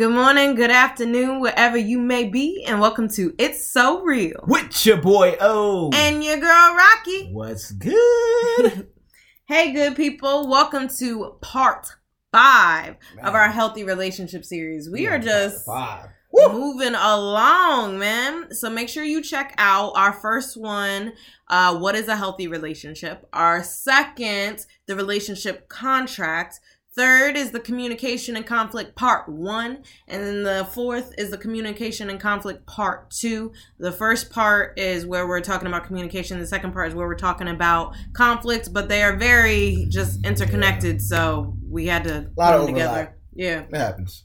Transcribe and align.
Good 0.00 0.12
morning, 0.12 0.54
good 0.54 0.70
afternoon, 0.70 1.40
wherever 1.40 1.76
you 1.76 1.98
may 1.98 2.24
be, 2.24 2.64
and 2.66 2.80
welcome 2.80 3.06
to 3.10 3.34
It's 3.38 3.66
So 3.66 4.00
Real. 4.00 4.42
With 4.46 4.86
your 4.86 4.96
boy 4.96 5.36
O. 5.42 5.90
And 5.92 6.24
your 6.24 6.38
girl 6.38 6.74
Rocky. 6.74 7.28
What's 7.30 7.70
good? 7.70 8.88
Hey, 9.44 9.74
good 9.74 9.96
people, 9.96 10.48
welcome 10.48 10.88
to 11.00 11.36
part 11.42 11.86
five 12.32 12.96
of 13.22 13.34
our 13.34 13.50
healthy 13.50 13.84
relationship 13.84 14.42
series. 14.46 14.88
We 14.88 15.06
are 15.06 15.18
just 15.18 15.66
five. 15.66 16.08
moving 16.32 16.94
along, 16.94 17.98
man. 17.98 18.54
So 18.54 18.70
make 18.70 18.88
sure 18.88 19.04
you 19.04 19.22
check 19.22 19.54
out 19.58 19.92
our 19.96 20.14
first 20.14 20.56
one, 20.56 21.12
uh, 21.48 21.76
What 21.76 21.94
is 21.94 22.08
a 22.08 22.16
Healthy 22.16 22.48
Relationship? 22.48 23.28
Our 23.34 23.62
second, 23.62 24.64
The 24.86 24.96
Relationship 24.96 25.68
Contract. 25.68 26.58
Third 26.92 27.36
is 27.36 27.52
the 27.52 27.60
Communication 27.60 28.34
and 28.34 28.44
Conflict 28.44 28.96
Part 28.96 29.28
One. 29.28 29.84
And 30.08 30.22
then 30.22 30.42
the 30.42 30.68
fourth 30.72 31.14
is 31.16 31.30
the 31.30 31.38
Communication 31.38 32.10
and 32.10 32.18
Conflict 32.18 32.66
Part 32.66 33.10
Two. 33.10 33.52
The 33.78 33.92
first 33.92 34.30
part 34.30 34.78
is 34.78 35.06
where 35.06 35.28
we're 35.28 35.40
talking 35.40 35.68
about 35.68 35.84
communication. 35.84 36.40
The 36.40 36.46
second 36.46 36.72
part 36.72 36.88
is 36.88 36.94
where 36.94 37.06
we're 37.06 37.14
talking 37.14 37.46
about 37.46 37.94
conflict, 38.12 38.72
but 38.72 38.88
they 38.88 39.04
are 39.04 39.16
very 39.16 39.86
just 39.88 40.24
interconnected. 40.26 41.00
So 41.00 41.56
we 41.68 41.86
had 41.86 42.02
to 42.04 42.30
Lot 42.36 42.52
put 42.52 42.60
of 42.60 42.66
them 42.66 42.74
together. 42.74 43.16
Yeah. 43.34 43.60
It 43.60 43.76
happens. 43.76 44.24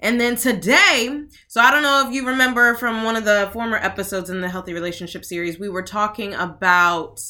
And 0.00 0.20
then 0.20 0.36
today, 0.36 1.22
so 1.48 1.60
I 1.60 1.72
don't 1.72 1.82
know 1.82 2.04
if 2.06 2.14
you 2.14 2.24
remember 2.24 2.76
from 2.76 3.02
one 3.02 3.16
of 3.16 3.24
the 3.24 3.50
former 3.52 3.76
episodes 3.76 4.30
in 4.30 4.40
the 4.40 4.48
Healthy 4.48 4.72
Relationship 4.72 5.24
series, 5.24 5.58
we 5.58 5.68
were 5.68 5.82
talking 5.82 6.34
about 6.34 7.20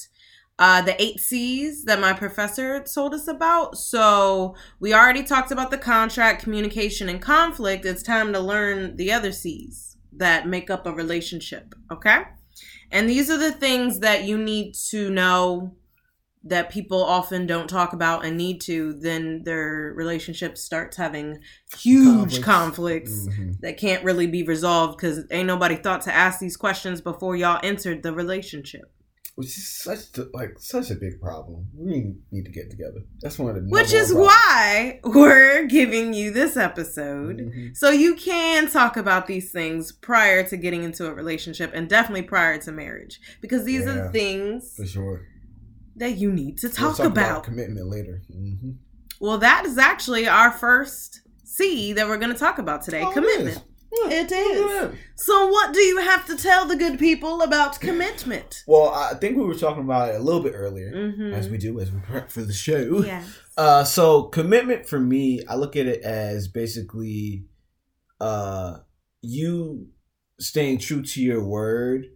uh, 0.59 0.83
the 0.83 1.01
eight 1.01 1.21
C's 1.21 1.85
that 1.85 2.01
my 2.01 2.13
professor 2.13 2.81
told 2.83 3.15
us 3.15 3.29
about. 3.29 3.79
So 3.79 4.57
we 4.81 4.93
already 4.93 5.23
talked 5.23 5.51
about 5.53 5.71
the 5.71 5.79
contract, 5.79 6.43
communication, 6.43 7.09
and 7.09 7.23
conflict. 7.23 7.85
It's 7.85 8.03
time 8.03 8.33
to 8.33 8.41
learn 8.41 8.97
the 8.97 9.13
other 9.13 9.31
C's 9.33 9.97
that 10.13 10.49
make 10.49 10.69
up 10.69 10.87
a 10.87 10.93
relationship, 10.93 11.75
okay? 11.93 12.23
And 12.91 13.09
these 13.09 13.31
are 13.31 13.37
the 13.39 13.53
things 13.53 14.01
that 14.01 14.25
you 14.25 14.37
need 14.39 14.75
to 14.91 15.11
know 15.11 15.77
that 16.45 16.71
people 16.71 17.03
often 17.05 17.47
don't 17.47 17.69
talk 17.69 17.93
about 17.93 18.25
and 18.25 18.37
need 18.37 18.61
to, 18.63 18.95
then 18.95 19.43
their 19.45 19.93
relationship 19.95 20.57
starts 20.57 20.97
having 20.97 21.39
huge 21.77 22.41
Conflicts. 22.43 22.45
conflicts 22.45 23.27
Mhm. 23.29 23.61
that 23.61 23.77
can't 23.77 24.03
really 24.05 24.27
be 24.27 24.43
resolved 24.45 24.97
because 24.97 25.25
ain't 25.31 25.47
nobody 25.47 25.77
thought 25.77 26.01
to 26.03 26.15
ask 26.15 26.39
these 26.41 26.57
questions 26.57 27.01
before 27.01 27.37
y'all 27.37 27.61
entered 27.63 28.03
the 28.03 28.13
relationship. 28.13 28.91
Which 29.39 29.57
is 29.57 29.69
such 29.69 30.19
a, 30.19 30.27
like 30.35 30.55
such 30.59 30.91
a 30.91 30.97
big 30.97 31.21
problem. 31.21 31.69
We 31.73 32.17
need 32.33 32.45
to 32.47 32.51
get 32.51 32.71
together. 32.71 33.03
That's 33.21 33.39
one 33.39 33.51
of 33.51 33.63
the 33.63 33.71
Which 33.71 33.93
is 33.93 34.13
one 34.13 34.25
why 34.25 34.99
we're 35.05 35.67
giving 35.67 36.13
you 36.13 36.33
this 36.33 36.57
episode. 36.57 37.37
problems. 37.39 37.55
Mhm. 37.55 37.77
So 37.77 37.91
you 37.91 38.17
can 38.17 38.69
talk 38.69 38.97
about 38.97 39.29
these 39.29 39.53
things 39.53 39.93
prior 39.93 40.43
to 40.49 40.57
getting 40.57 40.83
into 40.83 41.07
a 41.07 41.15
relationship 41.15 41.71
and 41.73 41.89
definitely 41.89 42.23
prior 42.23 42.59
to 42.63 42.73
marriage 42.73 43.21
because 43.41 43.63
these 43.65 43.83
are 43.87 43.95
Yeah, 43.95 44.03
the 44.07 44.11
things 44.11 44.75
for 44.75 44.87
sure. 44.87 45.21
that 45.95 46.17
you 46.19 46.33
need 46.33 46.59
to 46.59 46.67
We'll 46.67 46.75
talk, 46.75 46.97
talk 46.97 47.07
about. 47.07 47.45
commitment 47.45 47.87
later. 47.89 48.23
hmm 48.33 48.71
Well, 49.21 49.39
that 49.39 49.65
is 49.67 49.79
actually 49.79 50.27
our 50.27 50.51
first 50.51 51.21
C 51.45 51.93
that 51.93 52.09
we're 52.09 52.19
going 52.19 52.33
to 52.33 52.39
talk 52.39 52.59
about 52.59 52.83
today 52.83 53.03
Oh, 53.05 53.13
commitment. 53.13 53.63
It 53.91 54.31
is. 54.33 54.95
So, 55.17 55.49
what 55.49 55.73
do 55.75 55.81
you 55.81 55.99
have 55.99 56.27
to 56.27 56.37
tell 56.37 56.67
the 56.67 56.77
good 56.77 56.99
people 56.99 57.43
about 57.43 57.81
commitment? 57.81 58.63
Well, 58.67 58.91
I 58.91 59.15
think 59.15 59.37
we 59.37 59.45
were 59.45 59.55
talking 59.55 59.83
about 59.83 60.11
it 60.11 60.17
a 60.17 60.23
little 60.23 60.43
bit 60.43 60.53
earlier, 60.55 60.93
Mm-hmm. 60.93 61.33
as 61.33 61.49
we 61.49 61.59
do 61.59 61.81
as 61.81 61.91
we 61.91 61.99
prep 62.01 62.31
for 62.31 62.43
the 62.43 62.53
show. 62.53 63.03
Yeah. 63.05 63.25
Uh, 63.59 63.83
so 63.83 64.23
commitment 64.23 64.89
for 64.89 65.01
me, 65.01 65.43
I 65.49 65.57
look 65.57 65.75
at 65.75 65.87
it 65.87 66.03
as 66.03 66.47
basically, 66.47 67.47
uh, 68.21 68.77
you 69.21 69.89
staying 70.39 70.79
true 70.79 71.03
to 71.03 71.21
your 71.21 71.43
word, 71.45 72.07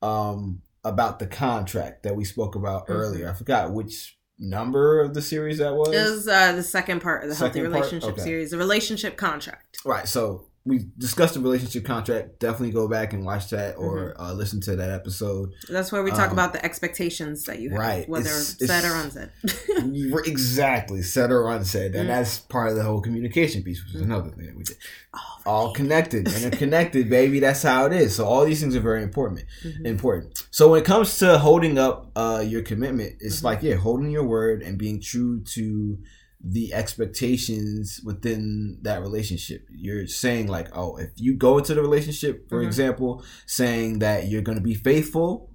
um, 0.00 0.62
about 0.84 1.18
the 1.18 1.26
contract 1.26 2.04
that 2.04 2.16
we 2.16 2.24
spoke 2.24 2.54
about 2.54 2.86
Mhm. 2.86 2.94
earlier. 2.94 3.28
I 3.28 3.34
forgot 3.34 3.74
which 3.74 4.18
number 4.38 5.00
of 5.02 5.12
the 5.12 5.20
series 5.20 5.58
that 5.58 5.74
was. 5.74 5.88
It 5.94 6.10
was 6.10 6.28
uh, 6.28 6.52
the 6.52 6.62
second 6.62 7.00
part 7.02 7.24
of 7.24 7.28
the 7.28 7.36
Healthy 7.36 7.58
Second 7.58 7.72
part? 7.72 7.82
Relationship 7.84 8.12
Okay. 8.14 8.22
series, 8.22 8.50
the 8.52 8.58
relationship 8.58 9.16
contract. 9.18 9.76
Right. 9.84 10.08
So 10.08 10.46
we 10.66 10.86
discussed 10.98 11.34
the 11.34 11.40
relationship 11.40 11.84
contract. 11.84 12.40
Definitely 12.40 12.72
go 12.72 12.88
back 12.88 13.12
and 13.12 13.24
watch 13.24 13.50
that 13.50 13.76
or 13.76 14.20
uh, 14.20 14.32
listen 14.32 14.60
to 14.62 14.74
that 14.76 14.90
episode. 14.90 15.52
That's 15.68 15.92
where 15.92 16.02
we 16.02 16.10
talk 16.10 16.26
Um, 16.28 16.32
about 16.32 16.52
the 16.52 16.64
expectations 16.64 17.44
that 17.44 17.60
you 17.60 17.70
have, 17.70 17.78
right. 17.78 18.08
whether 18.08 18.28
It's- 18.28 18.56
said 18.58 18.82
or 18.84 18.88
it's- 19.06 19.16
unsaid. 19.16 19.94
You 19.94 20.18
exactly. 20.18 21.02
Said 21.02 21.30
or 21.30 21.48
unsaid. 21.50 21.94
And 21.94 22.08
Mm. 22.08 22.12
that's 22.12 22.38
part 22.40 22.70
of 22.70 22.76
the 22.76 22.82
whole 22.82 23.00
communication 23.00 23.62
piece, 23.62 23.82
which 23.84 23.94
is 23.94 24.00
Mhm. 24.02 24.06
another 24.06 24.30
thing 24.30 24.46
that 24.46 24.56
we 24.56 24.64
did. 24.64 24.76
Oh, 25.14 25.20
All 25.46 25.72
connected. 25.72 26.26
Interconnected, 26.26 27.08
baby. 27.08 27.38
That's 27.38 27.62
how 27.62 27.86
it 27.86 27.92
is. 27.92 28.16
So 28.16 28.24
all 28.26 28.44
these 28.44 28.60
things 28.60 28.74
are 28.74 28.80
very 28.80 29.02
important. 29.04 29.44
Mhm. 29.64 29.86
Important. 29.86 30.42
So 30.50 30.70
when 30.72 30.80
it 30.80 30.84
comes 30.84 31.16
to 31.18 31.38
holding 31.38 31.78
up 31.78 32.10
uh, 32.16 32.42
your 32.46 32.62
commitment, 32.62 33.14
it's 33.20 33.40
Mhm. 33.40 33.44
like, 33.44 33.62
yeah, 33.62 33.74
holding 33.76 34.10
your 34.10 34.24
word 34.24 34.62
and 34.62 34.76
being 34.76 35.00
true 35.00 35.40
to 35.54 35.98
the 36.48 36.72
expectations 36.72 38.00
within 38.04 38.78
that 38.82 39.00
relationship. 39.00 39.66
You're 39.70 40.06
saying 40.06 40.46
like, 40.46 40.68
oh, 40.76 40.96
if 40.96 41.10
you 41.16 41.34
go 41.34 41.58
into 41.58 41.74
the 41.74 41.82
relationship, 41.82 42.48
for 42.48 42.62
Mhm. 42.62 42.66
example, 42.66 43.24
saying 43.46 43.98
that 43.98 44.28
you're 44.28 44.42
going 44.42 44.58
to 44.58 44.62
be 44.62 44.74
faithful, 44.74 45.50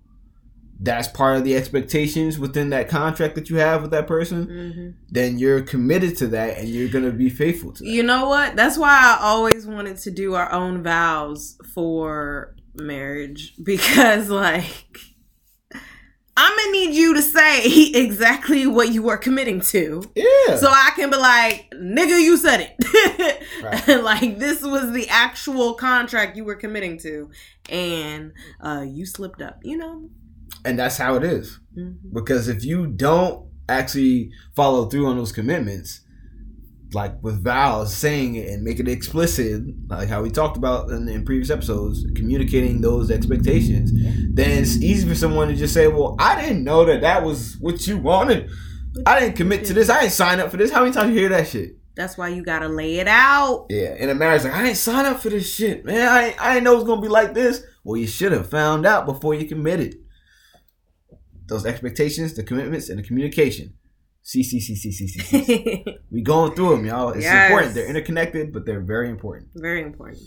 that's 0.83 1.07
part 1.07 1.37
of 1.37 1.43
the 1.43 1.55
expectations 1.55 2.37
within 2.39 2.71
that 2.71 2.89
contract 2.89 3.35
that 3.35 3.49
you 3.49 3.57
have 3.57 3.83
with 3.83 3.91
that 3.91 4.07
person, 4.07 4.47
Mhm. 4.47 4.93
then 5.09 5.37
you're 5.39 5.61
committed 5.61 6.17
to 6.17 6.27
that 6.27 6.57
and 6.57 6.67
you're 6.67 6.89
going 6.89 7.05
to 7.05 7.11
be 7.11 7.29
faithful 7.29 7.71
to 7.71 7.83
that. 7.83 7.89
You 7.89 8.03
know 8.03 8.27
what? 8.27 8.55
That's 8.55 8.77
why 8.77 8.89
I 8.89 9.17
always 9.21 9.65
wanted 9.65 9.97
to 9.97 10.11
do 10.11 10.33
our 10.33 10.51
own 10.51 10.83
vows 10.83 11.55
for 11.73 12.55
marriage 12.75 13.53
because, 13.63 14.29
like, 14.29 14.97
I'm 16.37 16.55
gonna 16.57 16.71
need 16.71 16.93
you 16.95 17.13
to 17.15 17.21
say 17.21 17.63
exactly 17.93 18.65
what 18.67 18.91
you 18.93 19.03
were 19.03 19.17
committing 19.17 19.61
to. 19.61 20.01
yeah. 20.15 20.55
So 20.57 20.67
I 20.69 20.91
can 20.95 21.09
be 21.09 21.17
like, 21.17 21.69
nigga, 21.75 22.19
you 22.21 22.37
said 22.37 22.61
it. 22.61 23.43
Right. 23.63 23.87
like 24.03 24.39
this 24.39 24.63
was 24.63 24.91
the 24.91 25.07
actual 25.09 25.73
contract 25.75 26.35
you 26.35 26.43
were 26.43 26.55
committing 26.55 26.97
to, 26.99 27.29
and 27.69 28.31
uh, 28.59 28.83
you 28.87 29.05
slipped 29.05 29.41
up. 29.41 29.59
You 29.63 29.77
know. 29.77 30.09
and 30.65 30.79
that's 30.79 30.97
how 30.97 31.15
it 31.15 31.23
is. 31.23 31.59
Mhm. 31.77 31.97
Because 32.13 32.47
if 32.47 32.63
you 32.65 32.87
don't 32.87 33.45
actually 33.69 34.31
follow 34.55 34.85
through 34.87 35.05
on 35.07 35.17
those 35.17 35.31
commitments, 35.31 36.00
like 36.93 37.21
with 37.23 37.43
vows, 37.43 37.95
saying 37.95 38.35
it 38.35 38.49
and 38.49 38.63
make 38.63 38.79
it 38.79 38.87
explicit, 38.87 39.63
like 39.87 40.09
how 40.09 40.21
we 40.21 40.29
talked 40.29 40.57
about 40.57 40.89
in, 40.89 41.07
in 41.07 41.25
previous 41.25 41.49
episodes, 41.49 42.05
communicating 42.15 42.81
those 42.81 43.09
expectations, 43.11 43.91
then 44.33 44.61
it's 44.61 44.77
easy 44.77 45.07
for 45.07 45.15
someone 45.15 45.47
to 45.47 45.55
just 45.55 45.73
say, 45.73 45.87
"Well, 45.87 46.15
I 46.19 46.41
didn't 46.41 46.63
know 46.63 46.85
that 46.85 47.01
that 47.01 47.23
was 47.23 47.57
what 47.59 47.85
you 47.87 47.97
wanted. 47.97 48.49
I 49.05 49.19
didn't 49.19 49.37
commit 49.37 49.65
to 49.65 49.73
this. 49.73 49.89
I 49.89 50.01
didn't 50.01 50.13
sign 50.13 50.39
up 50.39 50.51
for 50.51 50.57
this." 50.57 50.71
How 50.71 50.81
many 50.81 50.91
times 50.91 51.13
you 51.13 51.19
hear 51.19 51.29
that 51.29 51.47
shit? 51.47 51.77
That's 51.95 52.17
why 52.17 52.29
you 52.29 52.43
gotta 52.43 52.67
lay 52.67 52.99
it 52.99 53.07
out. 53.07 53.67
Yeah, 53.69 53.95
in 53.95 54.09
a 54.09 54.15
marriage, 54.15 54.43
like 54.43 54.53
I 54.53 54.63
didn't 54.63 54.77
sign 54.77 55.05
up 55.05 55.21
for 55.21 55.29
this 55.29 55.53
shit, 55.53 55.85
man. 55.85 56.07
I 56.07 56.35
I 56.39 56.53
didn't 56.53 56.65
know 56.65 56.73
it 56.73 56.77
was 56.77 56.85
gonna 56.85 57.01
be 57.01 57.07
like 57.07 57.33
this. 57.33 57.63
Well, 57.83 57.97
you 57.97 58.07
should 58.07 58.31
have 58.31 58.49
found 58.49 58.85
out 58.85 59.05
before 59.05 59.33
you 59.33 59.47
committed. 59.47 59.95
Those 61.47 61.65
expectations, 61.65 62.33
the 62.33 62.43
commitments, 62.43 62.89
and 62.89 62.99
the 62.99 63.03
communication. 63.03 63.73
C 64.23 64.43
C 64.43 64.59
C 64.59 64.75
C 64.75 64.91
C 64.91 65.07
C 65.07 65.19
C. 65.19 65.85
We 66.11 66.21
going 66.21 66.53
through 66.55 66.71
them, 66.77 66.85
y'all. 66.85 67.09
It's 67.09 67.23
Yes. 67.23 67.49
important. 67.49 67.73
They're 67.73 67.87
interconnected, 67.87 68.53
but 68.53 68.65
they're 68.65 68.81
very 68.81 69.09
important. 69.09 69.49
Very 69.55 69.81
important. 69.81 70.21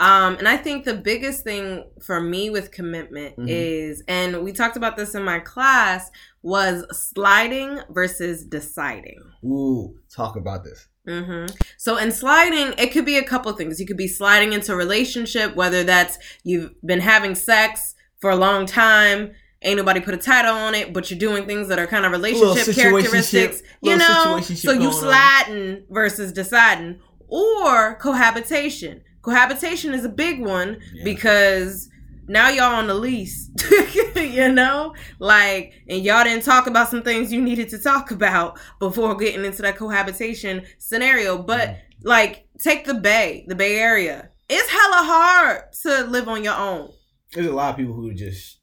Um, 0.00 0.36
and 0.36 0.46
I 0.46 0.56
think 0.56 0.84
the 0.84 0.94
biggest 0.94 1.42
thing 1.42 1.84
for 2.00 2.20
me 2.20 2.50
with 2.50 2.70
commitment 2.70 3.36
Mhm. 3.36 3.46
is, 3.48 4.04
and 4.06 4.44
we 4.44 4.52
talked 4.52 4.76
about 4.76 4.96
this 4.96 5.16
in 5.16 5.24
my 5.24 5.40
class, 5.40 6.08
was 6.42 6.84
sliding 6.96 7.80
versus 7.90 8.44
deciding. 8.44 9.20
Ooh, 9.44 9.96
talk 10.14 10.36
about 10.36 10.62
this. 10.62 10.86
hmm 11.04 11.46
So 11.78 11.96
in 11.96 12.12
sliding, 12.12 12.74
it 12.78 12.92
could 12.92 13.06
be 13.06 13.16
a 13.16 13.24
couple 13.24 13.50
things. 13.54 13.80
You 13.80 13.86
could 13.86 13.96
be 13.96 14.06
sliding 14.06 14.52
into 14.52 14.72
a 14.72 14.76
relationship, 14.76 15.56
whether 15.56 15.82
that's 15.82 16.18
you've 16.44 16.74
been 16.84 17.00
having 17.00 17.34
sex 17.34 17.94
for 18.20 18.30
a 18.30 18.36
long 18.36 18.66
time, 18.66 19.32
ain't 19.62 19.76
nobody 19.76 20.00
put 20.00 20.14
a 20.14 20.18
title 20.18 20.54
on 20.54 20.74
it, 20.74 20.92
but 20.92 21.10
you're 21.10 21.18
doing 21.18 21.46
things 21.46 21.68
that 21.68 21.78
are 21.78 21.86
kind 21.86 22.04
of 22.06 22.12
relationship 22.12 22.74
characteristics, 22.74 23.62
you 23.82 23.96
know. 23.96 24.40
So 24.40 24.72
you 24.72 24.78
going 24.78 24.86
on. 24.88 24.92
sliding 24.92 25.84
versus 25.90 26.32
deciding, 26.32 27.00
or 27.28 27.96
cohabitation. 27.96 29.02
Cohabitation 29.22 29.92
is 29.94 30.04
a 30.04 30.08
big 30.08 30.40
one 30.40 30.78
Yeah. 30.94 31.04
because 31.04 31.88
now 32.28 32.48
y'all 32.50 32.74
on 32.74 32.86
the 32.86 32.94
lease, 32.94 33.50
you 34.16 34.48
know, 34.52 34.94
like, 35.18 35.72
and 35.88 36.02
y'all 36.04 36.24
didn't 36.24 36.44
talk 36.44 36.66
about 36.66 36.88
some 36.90 37.02
things 37.02 37.32
you 37.32 37.40
needed 37.40 37.68
to 37.70 37.78
talk 37.78 38.10
about 38.10 38.58
before 38.78 39.14
getting 39.16 39.44
into 39.44 39.62
that 39.62 39.76
cohabitation 39.76 40.62
scenario. 40.78 41.38
But 41.38 41.68
Mhm. 41.70 41.76
like, 42.04 42.46
take 42.62 42.84
the 42.84 42.94
Bay, 42.94 43.44
the 43.48 43.54
Bay 43.54 43.76
Area. 43.78 44.28
It's 44.48 44.68
hella 44.70 45.04
hard 45.04 45.62
to 45.82 46.04
live 46.04 46.28
on 46.28 46.44
your 46.44 46.54
own. 46.54 46.90
There's 47.34 47.46
a 47.48 47.52
lot 47.52 47.70
of 47.70 47.76
people 47.76 47.94
who 47.94 48.14
just 48.14 48.57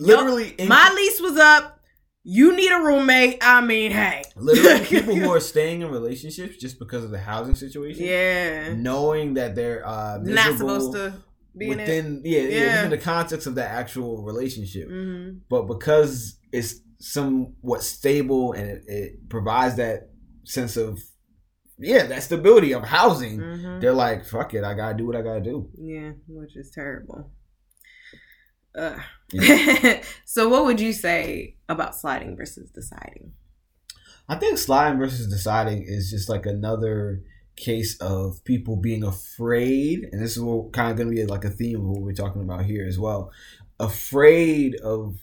literally 0.00 0.54
in- 0.58 0.68
My 0.68 0.92
lease 0.94 1.20
was 1.20 1.36
up. 1.38 1.76
You 2.22 2.54
need 2.54 2.70
a 2.70 2.76
roommate. 2.78 3.38
I 3.40 3.60
mean, 3.62 3.92
hey, 3.92 4.22
literally 4.36 4.84
people 4.86 5.14
who 5.16 5.30
are 5.30 5.40
staying 5.40 5.80
in 5.80 5.88
relationships 5.90 6.56
just 6.58 6.78
because 6.78 7.02
of 7.02 7.10
the 7.10 7.18
housing 7.18 7.54
situation. 7.54 8.04
yeah, 8.04 8.74
Knowing 8.74 9.34
that 9.34 9.54
they're 9.54 9.86
uh 9.86 10.18
not 10.22 10.58
supposed 10.58 10.92
to 10.92 11.14
be 11.56 11.70
in 11.70 11.80
it. 11.80 11.82
within 11.82 12.22
yeah, 12.24 12.40
yeah, 12.40 12.48
Yeah. 12.48 12.74
within 12.74 12.90
the 12.90 12.98
context 12.98 13.46
of 13.46 13.54
that 13.54 13.70
actual 13.70 14.22
relationship. 14.22 14.88
hmm 14.88 15.38
But 15.48 15.62
because 15.62 16.38
it's 16.52 16.74
somewhat 17.00 17.82
stable 17.82 18.52
and 18.52 18.68
it, 18.70 18.82
it 18.86 19.28
provides 19.30 19.76
that 19.76 20.10
sense 20.44 20.76
of 20.76 21.00
yeah, 21.78 22.04
that 22.04 22.22
stability 22.22 22.74
of 22.74 22.84
housing, 22.84 23.40
hmm 23.40 23.80
they're 23.80 23.94
like, 23.94 24.26
fuck 24.26 24.52
it, 24.52 24.62
I 24.62 24.74
gotta 24.74 24.94
do 24.98 25.06
what 25.06 25.16
I 25.16 25.22
gotta 25.22 25.40
do. 25.40 25.70
Yeah, 25.78 26.10
which 26.28 26.54
is 26.54 26.70
terrible. 26.74 27.30
Yeah. 28.74 29.02
so, 30.24 30.48
what 30.48 30.64
would 30.64 30.80
you 30.80 30.92
say 30.92 31.56
about 31.68 31.94
sliding 31.94 32.36
versus 32.36 32.70
deciding? 32.70 33.32
I 34.28 34.36
think 34.36 34.58
sliding 34.58 34.98
versus 34.98 35.28
deciding 35.28 35.82
is 35.82 36.10
just 36.10 36.28
like 36.28 36.46
another 36.46 37.22
case 37.56 38.00
of 38.00 38.42
people 38.44 38.76
being 38.76 39.02
afraid, 39.02 40.08
and 40.12 40.22
this 40.22 40.36
is 40.36 40.42
what 40.42 40.72
kind 40.72 40.90
of 40.90 40.96
going 40.96 41.10
to 41.10 41.14
be 41.14 41.26
like 41.26 41.44
a 41.44 41.50
theme 41.50 41.80
of 41.80 41.86
what 41.86 42.02
we're 42.02 42.12
talking 42.12 42.42
about 42.42 42.64
here 42.64 42.86
as 42.86 42.98
well. 42.98 43.32
Afraid 43.78 44.76
of 44.80 45.16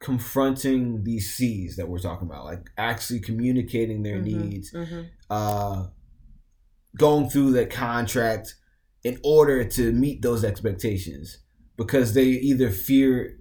confronting 0.00 1.04
these 1.04 1.32
C's 1.32 1.76
that 1.76 1.88
we're 1.88 1.98
talking 1.98 2.26
about, 2.28 2.44
like 2.44 2.70
actually 2.76 3.20
communicating 3.20 4.02
their 4.02 4.18
Mhm, 4.18 4.24
needs, 4.24 4.72
mhm. 4.72 5.06
uh, 5.30 5.86
going 6.98 7.30
through 7.30 7.52
the 7.52 7.66
contract 7.66 8.56
in 9.04 9.18
order 9.24 9.64
to 9.64 9.92
meet 9.92 10.22
those 10.22 10.44
expectations 10.44 11.38
because 11.76 12.14
they 12.14 12.24
either 12.24 12.70
fear 12.70 13.38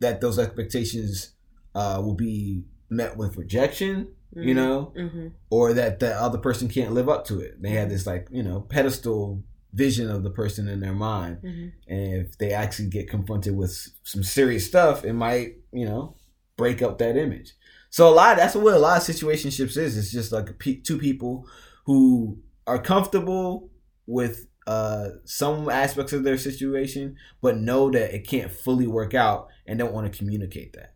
that 0.00 0.20
those 0.20 0.38
expectations 0.38 1.32
uh, 1.74 2.00
will 2.04 2.14
be 2.14 2.64
met 2.90 3.16
with 3.16 3.36
rejection, 3.36 4.08
you 4.34 4.52
Mhm, 4.52 4.56
know, 4.56 4.92
mhm. 4.96 5.32
or 5.50 5.72
that 5.72 6.00
the 6.00 6.10
other 6.14 6.38
person 6.38 6.68
can't 6.68 6.92
live 6.92 7.08
up 7.08 7.24
to 7.26 7.40
it. 7.40 7.60
They 7.62 7.70
have 7.70 7.88
this 7.88 8.06
like 8.06 8.28
you 8.30 8.42
know 8.42 8.60
pedestal 8.60 9.42
vision 9.72 10.10
of 10.10 10.22
the 10.22 10.30
person 10.30 10.68
in 10.68 10.80
their 10.80 10.92
mind, 10.92 11.38
Mhm. 11.42 11.72
and 11.88 12.26
if 12.26 12.36
they 12.38 12.52
actually 12.52 12.88
get 12.90 13.08
confronted 13.08 13.56
with 13.56 13.74
some 14.02 14.22
serious 14.22 14.66
stuff, 14.66 15.04
it 15.04 15.14
might 15.14 15.56
you 15.72 15.86
know 15.86 16.16
break 16.58 16.82
up 16.82 16.98
that 16.98 17.16
image. 17.16 17.54
So 17.88 18.08
a 18.08 18.14
lot 18.14 18.36
that's 18.36 18.54
what 18.54 18.74
a 18.74 18.78
lot 18.78 18.98
of 19.08 19.14
situationships 19.16 19.76
is. 19.78 19.96
It's 19.96 20.10
just 20.12 20.32
like 20.32 20.58
two 20.84 20.98
people 20.98 21.46
who 21.86 22.38
are 22.66 22.78
comfortable 22.80 23.70
with 24.06 24.46
uh 24.66 25.08
some 25.24 25.68
aspects 25.68 26.12
of 26.12 26.22
their 26.24 26.38
situation, 26.38 27.16
but 27.40 27.56
know 27.58 27.90
that 27.90 28.14
it 28.14 28.26
can't 28.26 28.50
fully 28.50 28.86
work 28.86 29.14
out 29.14 29.48
and 29.66 29.78
don't 29.78 29.92
want 29.92 30.10
to 30.10 30.16
communicate 30.18 30.72
that. 30.74 30.94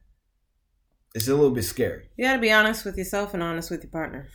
It's 1.15 1.29
a 1.29 1.35
little 1.35 1.51
bit 1.51 1.65
scary. 1.65 2.11
You 2.17 2.27
got 2.27 2.35
to 2.35 2.39
be 2.41 2.53
honest 2.53 2.85
with 2.85 2.97
yourself 2.99 3.33
and 3.35 3.43
honest 3.43 3.71
with 3.71 3.83
your 3.83 3.91
partner. 3.91 4.29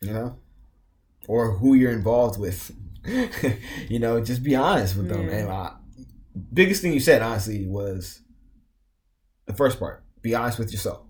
you 0.00 0.12
know, 0.12 0.36
or 1.28 1.56
who 1.58 1.74
you're 1.74 1.92
involved 1.92 2.38
with. 2.38 2.70
you 3.88 3.98
know, 3.98 4.20
just 4.22 4.42
be 4.42 4.54
honest 4.54 4.96
with 4.96 5.08
them. 5.08 5.28
Yeah. 5.28 5.34
And 5.36 5.48
uh, 5.50 5.70
biggest 6.52 6.80
thing 6.82 6.92
you 6.94 7.00
said, 7.00 7.20
honestly, 7.20 7.66
was 7.66 8.20
the 9.46 9.52
first 9.54 9.78
part. 9.78 10.04
Be 10.22 10.34
honest 10.34 10.58
with 10.58 10.72
yourself. 10.72 11.02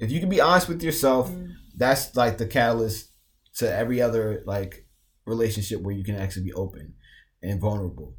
If 0.00 0.10
you 0.10 0.18
can 0.20 0.28
be 0.28 0.40
honest 0.40 0.68
with 0.68 0.82
yourself, 0.82 1.30
Mm. 1.30 1.52
that's 1.76 2.16
like 2.16 2.38
the 2.38 2.46
catalyst 2.46 3.10
to 3.58 3.72
every 3.72 4.00
other 4.00 4.42
like 4.46 4.86
relationship 5.28 5.80
where 5.82 5.94
you 5.94 6.04
can 6.04 6.16
actually 6.16 6.44
be 6.44 6.52
open 6.52 6.94
and 7.42 7.60
vulnerable 7.60 8.16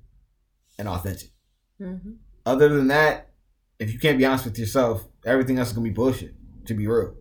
and 0.78 0.88
authentic. 0.88 1.30
Mhm. 1.82 2.18
Other 2.46 2.70
than 2.70 2.88
that, 2.88 3.32
if 3.80 3.92
you 3.94 4.00
can't 4.00 4.18
be 4.18 4.26
honest 4.26 4.46
with 4.46 4.58
yourself, 4.60 5.06
everything 5.26 5.58
else 5.60 5.70
is 5.70 5.74
gonna 5.76 5.84
be 5.88 5.94
bullshit. 5.94 6.36
To 6.68 6.74
be 6.74 6.88
real. 6.88 7.16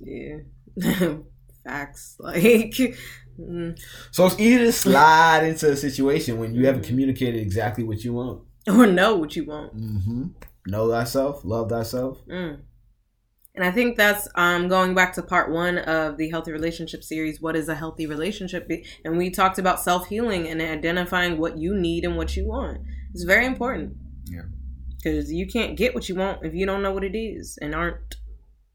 Yeah. 0.00 0.38
Facts. 1.64 2.16
Like, 2.18 2.42
mm. 3.40 3.78
So 4.10 4.26
it's 4.26 4.38
easy 4.38 4.58
to 4.58 4.72
slide 4.72 5.44
into 5.44 5.70
a 5.72 5.76
situation 5.76 6.38
when 6.38 6.54
you 6.54 6.66
haven't 6.66 6.82
Mhm. 6.82 6.88
communicated 6.88 7.40
exactly 7.40 7.84
what 7.84 8.04
you 8.04 8.12
want. 8.12 8.42
or 8.66 8.86
know 8.86 9.16
what 9.16 9.36
you 9.36 9.44
want. 9.44 9.76
Mm-hmm. 9.76 10.24
Know 10.68 10.88
thyself, 10.90 11.44
love 11.44 11.68
thyself. 11.68 12.18
Mm. 12.26 12.60
And 13.54 13.64
I 13.64 13.70
think 13.70 13.96
that's 13.96 14.26
um, 14.34 14.66
going 14.68 14.94
back 14.94 15.12
to 15.14 15.22
part 15.22 15.50
one 15.52 15.78
of 15.78 16.16
the 16.16 16.28
healthy 16.28 16.50
relationship 16.50 17.04
series. 17.04 17.40
What 17.40 17.54
is 17.54 17.68
a 17.68 17.74
healthy 17.74 18.06
relationship? 18.06 18.68
And 19.04 19.16
we 19.16 19.30
talked 19.30 19.58
about 19.58 19.80
self 19.80 20.08
healing 20.08 20.48
and 20.48 20.60
identifying 20.60 21.38
what 21.38 21.56
you 21.56 21.74
need 21.76 22.04
and 22.04 22.16
what 22.16 22.36
you 22.36 22.46
want. 22.48 22.78
It's 23.12 23.22
very 23.22 23.46
important. 23.46 23.96
Yeah. 24.26 24.42
Because 24.96 25.32
you 25.32 25.46
can't 25.46 25.76
get 25.76 25.94
what 25.94 26.08
you 26.08 26.16
want 26.16 26.44
if 26.44 26.52
you 26.54 26.66
don't 26.66 26.82
know 26.82 26.92
what 26.92 27.04
it 27.04 27.16
is 27.16 27.56
and 27.62 27.74
aren't 27.74 28.16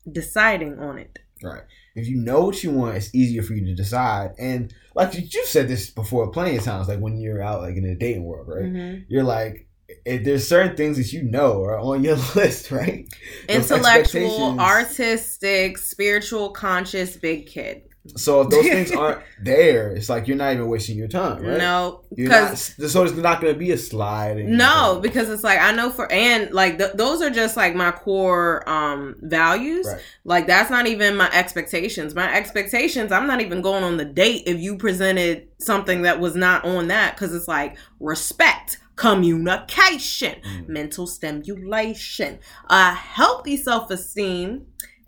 deciding 0.09 0.79
on 0.79 0.97
it. 0.97 1.19
Right. 1.43 1.63
If 1.95 2.07
you 2.07 2.17
know 2.17 2.41
what 2.45 2.63
you 2.63 2.71
want, 2.71 2.95
it's 2.97 3.13
easier 3.13 3.43
for 3.43 3.53
you 3.55 3.65
to 3.65 3.75
decide. 3.75 4.31
And 4.39 4.73
like 4.95 5.13
you- 5.13 5.27
you've 5.29 5.45
said 5.47 5.67
this 5.67 5.89
before 5.89 6.31
plenty 6.31 6.55
of 6.57 6.63
times, 6.63 6.87
like 6.87 6.99
when 6.99 7.17
you're 7.17 7.41
out 7.41 7.61
like 7.61 7.75
in 7.75 7.83
the 7.83 7.95
dating 7.95 8.23
world, 8.23 8.47
right? 8.47 8.65
Mhm. 8.65 9.05
You're 9.09 9.23
like, 9.23 9.67
if 10.05 10.23
there's 10.23 10.47
certain 10.47 10.75
things 10.75 10.97
that 10.97 11.13
you 11.13 11.23
know 11.23 11.63
are 11.63 11.79
on 11.79 12.03
your 12.03 12.15
list, 12.35 12.71
right? 12.71 13.07
Intellectual, 13.47 14.59
artistic, 14.59 15.77
spiritual, 15.77 16.49
conscious, 16.51 17.17
big 17.17 17.47
kid. 17.47 17.83
So 18.15 18.41
if 18.41 18.49
those 18.49 18.65
things 18.65 18.91
aren't 18.95 19.21
there, 19.43 19.91
it's 19.91 20.09
like 20.09 20.27
you're 20.27 20.37
not 20.37 20.53
even 20.53 20.67
wasting 20.67 20.97
your 20.97 21.07
time, 21.07 21.43
right? 21.43 21.57
No, 21.57 22.01
because 22.15 22.75
so 22.91 23.03
it's 23.03 23.13
not 23.13 23.41
going 23.41 23.53
to 23.53 23.59
be 23.59 23.71
a 23.71 23.77
slide. 23.77 24.37
No, 24.45 24.99
because 25.01 25.29
it's 25.29 25.43
like 25.43 25.59
I 25.59 25.71
know 25.71 25.89
for 25.89 26.11
and 26.11 26.51
like 26.51 26.77
th- 26.77 26.93
those 26.93 27.21
are 27.21 27.29
just 27.29 27.57
like 27.57 27.75
my 27.75 27.91
core 27.91 28.67
um 28.69 29.15
values. 29.19 29.85
Right. 29.85 30.01
Like 30.23 30.47
that's 30.47 30.69
not 30.69 30.87
even 30.87 31.17
my 31.17 31.29
expectations. 31.31 32.15
My 32.15 32.33
expectations, 32.33 33.11
I'm 33.11 33.27
not 33.27 33.41
even 33.41 33.61
going 33.61 33.83
on 33.83 33.97
the 33.97 34.05
date 34.05 34.43
if 34.47 34.59
you 34.59 34.77
presented 34.77 35.47
something 35.59 36.03
that 36.03 36.19
was 36.19 36.35
not 36.35 36.65
on 36.65 36.87
that 36.87 37.17
cuz 37.17 37.33
it's 37.33 37.47
like 37.47 37.77
respect, 37.99 38.79
communication, 38.99 40.35
Mm. 40.43 40.67
mental 40.67 41.07
stimulation, 41.07 42.39
a 42.69 42.93
healthy 42.93 43.57
self-esteem 43.57 44.65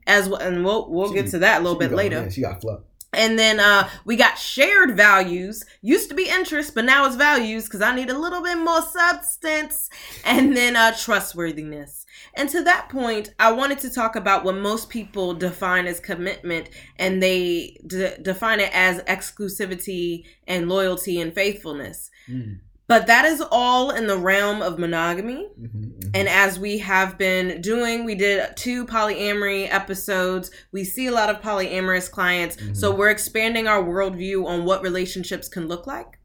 as 0.07 0.27
well 0.29 0.41
and 0.41 0.65
we'll 0.65 0.89
we'll 0.89 1.10
She- 1.10 1.13
get 1.15 1.27
to 1.31 1.39
that 1.39 1.60
a 1.62 1.63
little 1.63 1.77
bit 1.79 1.91
later. 1.91 2.24
yeah, 2.24 2.29
she 2.29 2.41
got 2.41 2.62
fluff. 2.62 2.81
And 3.13 3.38
then 3.38 3.60
uh, 3.60 3.89
we 4.05 4.15
got 4.15 4.38
shared 4.38 4.95
values. 4.95 5.65
Used 5.81 6.07
to 6.10 6.15
be 6.15 6.29
interests, 6.29 6.71
but 6.71 6.86
now 6.86 7.05
it's 7.05 7.17
values 7.17 7.65
because 7.65 7.81
I 7.81 7.93
need 7.93 8.10
a 8.10 8.17
little 8.17 8.41
bit 8.41 8.57
more 8.57 8.81
substance. 8.81 9.89
And 10.24 10.55
then 10.57 10.77
uh, 10.77 10.93
trustworthiness. 10.98 12.05
And 12.36 12.48
to 12.50 12.63
that 12.63 12.88
point, 12.88 13.33
I 13.38 13.51
wanted 13.51 13.79
to 13.79 13.89
talk 13.89 14.15
about 14.15 14.45
what 14.45 14.55
most 14.55 14.89
people 14.89 15.33
define 15.33 15.88
as 15.88 16.00
commitment, 16.00 16.69
and 16.98 17.21
they 17.21 17.75
de- 17.86 18.17
define 18.21 18.62
it 18.62 18.71
as 18.74 19.01
exclusivity 19.03 20.24
and 20.48 20.69
loyalty 20.69 21.19
and 21.19 21.33
faithfulness. 21.36 22.10
Mm. 22.29 22.60
But 22.91 23.07
that 23.07 23.24
is 23.24 23.41
all 23.51 23.91
in 23.91 24.07
the 24.07 24.17
realm 24.17 24.62
of 24.62 24.77
monogamy. 24.77 25.48
Mhm, 25.57 25.69
mhm. 25.71 26.10
And 26.13 26.27
as 26.27 26.60
we 26.60 26.79
have 26.79 27.17
been 27.17 27.62
doing, 27.62 28.03
we 28.03 28.15
did 28.15 28.57
two 28.57 28.86
polyamory 28.86 29.71
episodes. 29.74 30.51
We 30.74 30.83
see 30.83 31.07
a 31.07 31.12
lot 31.13 31.29
of 31.29 31.41
polyamorous 31.41 32.12
clients. 32.12 32.57
Mhm. 32.57 32.75
So 32.75 32.93
we're 32.93 33.10
expanding 33.10 33.65
our 33.65 33.81
worldview 33.81 34.45
on 34.45 34.65
what 34.65 34.81
relationships 34.81 35.48
can 35.48 35.69
look 35.69 35.88
like. 35.88 36.19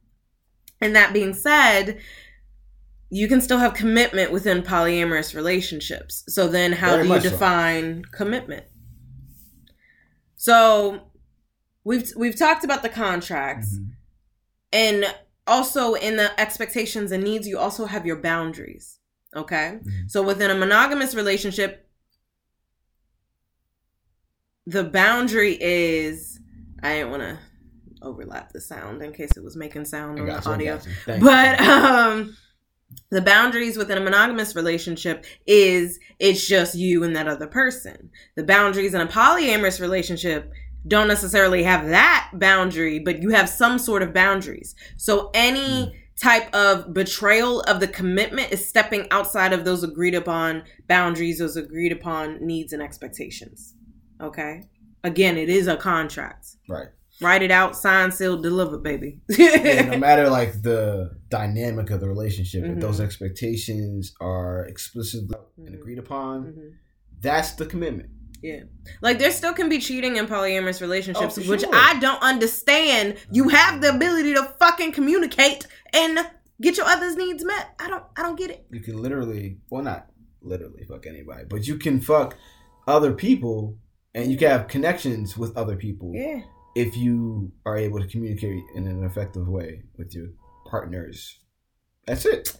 And 0.80 0.96
that 0.96 1.12
being 1.12 1.34
said, 1.34 2.00
you 3.10 3.28
can 3.28 3.40
still 3.40 3.58
have 3.58 3.72
commitment 3.74 4.32
within 4.32 4.62
polyamorous 4.62 5.36
relationships. 5.36 6.24
So 6.28 6.48
then 6.48 6.72
how 6.72 6.90
Very 6.90 7.02
do 7.02 7.08
you 7.08 7.14
much 7.14 7.22
so. 7.22 7.30
define 7.30 8.02
commitment? 8.10 8.64
So 10.36 11.12
we've 11.84 12.12
we've 12.16 12.36
talked 12.36 12.64
about 12.64 12.82
the 12.82 12.88
contracts 12.88 13.78
Mhm. 13.78 13.90
and 14.72 15.14
also 15.46 15.94
in 15.94 16.16
the 16.16 16.38
expectations 16.40 17.12
and 17.12 17.22
needs 17.24 17.46
you 17.46 17.58
also 17.58 17.86
have 17.86 18.04
your 18.06 18.16
boundaries 18.16 18.98
okay 19.34 19.78
Mhm. 19.82 20.10
so 20.10 20.22
within 20.22 20.50
a 20.50 20.54
monogamous 20.54 21.14
relationship 21.14 21.88
the 24.66 24.84
boundary 24.84 25.56
is 25.60 26.40
i 26.82 26.94
didn't 26.96 27.10
want 27.10 27.22
to 27.22 27.38
overlap 28.02 28.52
the 28.52 28.60
sound 28.60 29.02
in 29.02 29.12
case 29.12 29.30
it 29.36 29.42
was 29.42 29.56
making 29.56 29.84
sound 29.84 30.18
on 30.20 30.26
the 30.26 30.32
you, 30.32 30.38
audio 30.44 30.76
got 30.76 30.86
you. 30.86 30.92
Thank 31.04 31.22
you. 31.22 31.28
but 31.28 31.60
um 31.60 32.36
the 33.10 33.20
boundaries 33.22 33.76
within 33.76 33.98
a 33.98 34.00
monogamous 34.00 34.54
relationship 34.54 35.24
is 35.46 35.98
it's 36.18 36.46
just 36.46 36.74
you 36.74 37.02
and 37.04 37.16
that 37.16 37.26
other 37.28 37.46
person 37.46 38.10
the 38.36 38.44
boundaries 38.44 38.94
in 38.94 39.00
a 39.00 39.06
polyamorous 39.06 39.80
relationship 39.80 40.52
don't 40.86 41.08
necessarily 41.08 41.62
have 41.62 41.86
that 41.88 42.30
boundary 42.34 42.98
but 42.98 43.20
you 43.22 43.30
have 43.30 43.48
some 43.48 43.78
sort 43.78 44.02
of 44.02 44.12
boundaries 44.12 44.74
so 44.96 45.30
any 45.34 45.94
type 46.20 46.52
of 46.54 46.94
betrayal 46.94 47.60
of 47.62 47.78
the 47.80 47.86
commitment 47.88 48.50
is 48.50 48.66
stepping 48.66 49.06
outside 49.10 49.52
of 49.52 49.66
those 49.66 49.82
agreed 49.84 50.14
upon 50.14 50.62
boundaries, 50.88 51.38
those 51.40 51.56
agreed 51.56 51.92
upon 51.92 52.38
needs 52.40 52.72
and 52.72 52.82
expectations. 52.82 53.74
Okay. 54.18 54.62
Again, 55.04 55.36
it 55.36 55.50
is 55.50 55.66
a 55.66 55.76
contract. 55.76 56.46
Right. 56.70 56.88
Write 57.20 57.42
it 57.42 57.50
out, 57.50 57.76
sign, 57.76 58.12
seal, 58.12 58.40
deliver, 58.40 58.78
baby. 58.78 59.20
And 59.38 59.90
no 59.90 59.98
matter 60.08 60.30
like 60.30 60.62
the 60.62 61.10
dynamic 61.28 61.90
of 61.90 62.00
the 62.00 62.08
relationship, 62.08 62.64
if 62.64 62.76
Mhm. 62.76 62.80
those 62.80 62.98
expectations 62.98 64.14
are 64.18 64.64
explicitly 64.64 65.36
and 65.58 65.68
Mhm. 65.74 65.74
agreed 65.80 65.98
upon, 65.98 66.44
Mhm. 66.44 66.70
that's 67.20 67.52
the 67.52 67.66
commitment. 67.66 68.08
Yeah. 68.42 68.60
Like 69.00 69.18
there 69.18 69.30
still 69.30 69.52
can 69.54 69.68
be 69.68 69.78
cheating 69.78 70.16
in 70.16 70.26
polyamorous 70.26 70.80
relationships, 70.80 71.38
Oh, 71.38 71.42
which 71.42 71.62
sure. 71.62 71.70
I 71.74 71.98
don't 71.98 72.22
understand. 72.22 73.16
You 73.32 73.48
have 73.48 73.80
the 73.80 73.94
ability 73.94 74.34
to 74.34 74.44
fucking 74.58 74.92
communicate 74.92 75.66
and 75.92 76.18
get 76.60 76.76
your 76.76 76.86
others' 76.86 77.16
needs 77.16 77.44
met. 77.44 77.74
I 77.80 77.88
don't 77.88 78.04
I 78.16 78.22
don't 78.22 78.38
get 78.38 78.50
it. 78.50 78.66
You 78.70 78.80
can 78.80 79.00
literally, 79.02 79.58
well, 79.70 79.82
not 79.82 80.06
literally 80.42 80.84
fuck 80.88 81.06
anybody, 81.06 81.44
but 81.48 81.66
you 81.66 81.76
can 81.78 82.00
fuck 82.00 82.36
other 82.86 83.12
people 83.12 83.78
and 84.14 84.30
you 84.30 84.38
can 84.38 84.48
have 84.50 84.68
connections 84.68 85.36
with 85.36 85.56
other 85.56 85.76
people 85.76 86.12
Yeah. 86.14 86.40
if 86.74 86.96
you 86.96 87.52
are 87.64 87.76
able 87.76 88.00
to 88.00 88.06
communicate 88.06 88.62
in 88.74 88.86
an 88.86 89.04
effective 89.04 89.48
way 89.48 89.82
with 89.98 90.14
your 90.14 90.28
partners. 90.70 91.40
That's 92.06 92.24
it. 92.24 92.56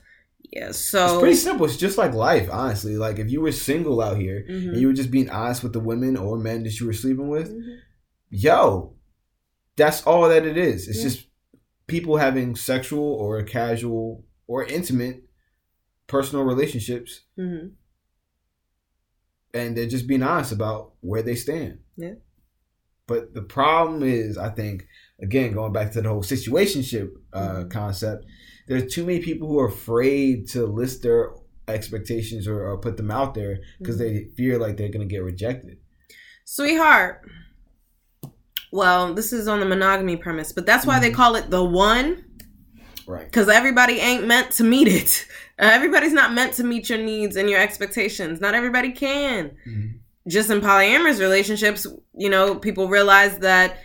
Yeah. 0.53 0.69
It's 0.69 0.79
So 0.79 1.19
pretty 1.21 1.37
simple. 1.37 1.67
It's 1.67 1.77
just 1.77 1.99
like 1.99 2.15
life, 2.15 2.49
honestly. 2.53 2.97
Like 2.97 3.19
if 3.19 3.31
you 3.31 3.41
were 3.41 3.53
single 3.53 4.01
out 4.01 4.17
here 4.19 4.45
Mhm. 4.49 4.69
and 4.73 4.81
you 4.81 4.87
were 4.89 4.93
just 4.93 5.11
being 5.11 5.29
honest 5.31 5.63
with 5.63 5.73
the 5.73 5.81
women 5.81 6.17
or 6.17 6.39
men 6.39 6.63
that 6.65 6.79
you 6.81 6.87
were 6.87 6.93
sleeping 6.93 7.29
with, 7.29 7.53
Mhm. 7.53 7.79
yo, 8.31 8.95
that's 9.77 10.03
all 10.07 10.29
that 10.29 10.47
it 10.47 10.57
is. 10.57 10.89
It's 10.89 10.99
Yeah. 10.99 11.05
just 11.05 11.27
people 11.87 12.17
having 12.17 12.57
sexual 12.57 13.03
or 13.05 13.43
casual 13.43 14.25
or 14.47 14.65
intimate 14.65 15.25
personal 16.07 16.45
relationships 16.45 17.23
Mhm. 17.39 17.73
and 19.55 19.77
they're 19.77 19.87
just 19.87 20.07
being 20.07 20.23
honest 20.23 20.53
about 20.53 20.93
where 21.01 21.23
they 21.23 21.35
stand. 21.35 21.79
Yeah. 21.97 22.15
But 23.07 23.35
the 23.35 23.43
problem 23.43 24.03
is, 24.03 24.37
I 24.37 24.51
think, 24.51 24.87
again, 25.21 25.53
going 25.53 25.73
back 25.73 25.93
to 25.93 26.03
the 26.03 26.09
whole 26.09 26.23
situationship 26.23 27.11
uh, 27.33 27.65
Mhm. 27.65 27.71
There's 28.67 28.93
too 28.93 29.05
many 29.07 29.21
people 29.21 29.49
who 29.49 29.59
are 29.61 29.69
afraid 29.69 30.49
to 30.49 30.67
list 30.67 31.03
their 31.03 31.31
expectations 31.69 32.47
or, 32.47 32.65
or 32.67 32.79
put 32.79 32.97
them 32.97 33.11
out 33.11 33.35
there 33.35 33.59
because 33.79 33.99
they 33.99 34.25
fear 34.37 34.59
like 34.59 34.77
they're 34.77 34.89
going 34.89 35.07
to 35.07 35.13
get 35.13 35.23
rejected. 35.23 35.79
Sweetheart. 36.45 37.23
Well, 38.73 39.15
this 39.15 39.33
is 39.33 39.49
on 39.49 39.61
the 39.61 39.67
monogamy 39.67 40.17
premise, 40.17 40.53
but 40.53 40.67
that's 40.67 40.85
why 40.87 40.99
they 40.99 41.11
Mhm. 41.11 41.15
call 41.15 41.37
it 41.37 41.51
the 41.51 41.65
one. 41.65 42.25
Right. 43.07 43.25
Because 43.25 43.49
everybody 43.49 43.95
ain't 43.95 44.27
meant 44.27 44.51
to 44.53 44.65
meet 44.65 44.89
it. 44.89 45.27
Everybody's 45.59 46.13
not 46.13 46.35
meant 46.35 46.53
to 46.55 46.65
meet 46.65 46.91
your 46.91 46.99
needs 46.99 47.37
and 47.37 47.49
your 47.49 47.61
expectations. 47.61 48.41
Not 48.41 48.55
everybody 48.55 48.91
can. 48.91 49.53
Mhm. 49.67 49.93
Just 50.29 50.51
in 50.51 50.61
polyamorous 50.61 51.21
relationships, 51.21 51.87
you 52.17 52.29
know, 52.29 52.57
people 52.57 52.89
realize 52.89 53.39
that 53.39 53.79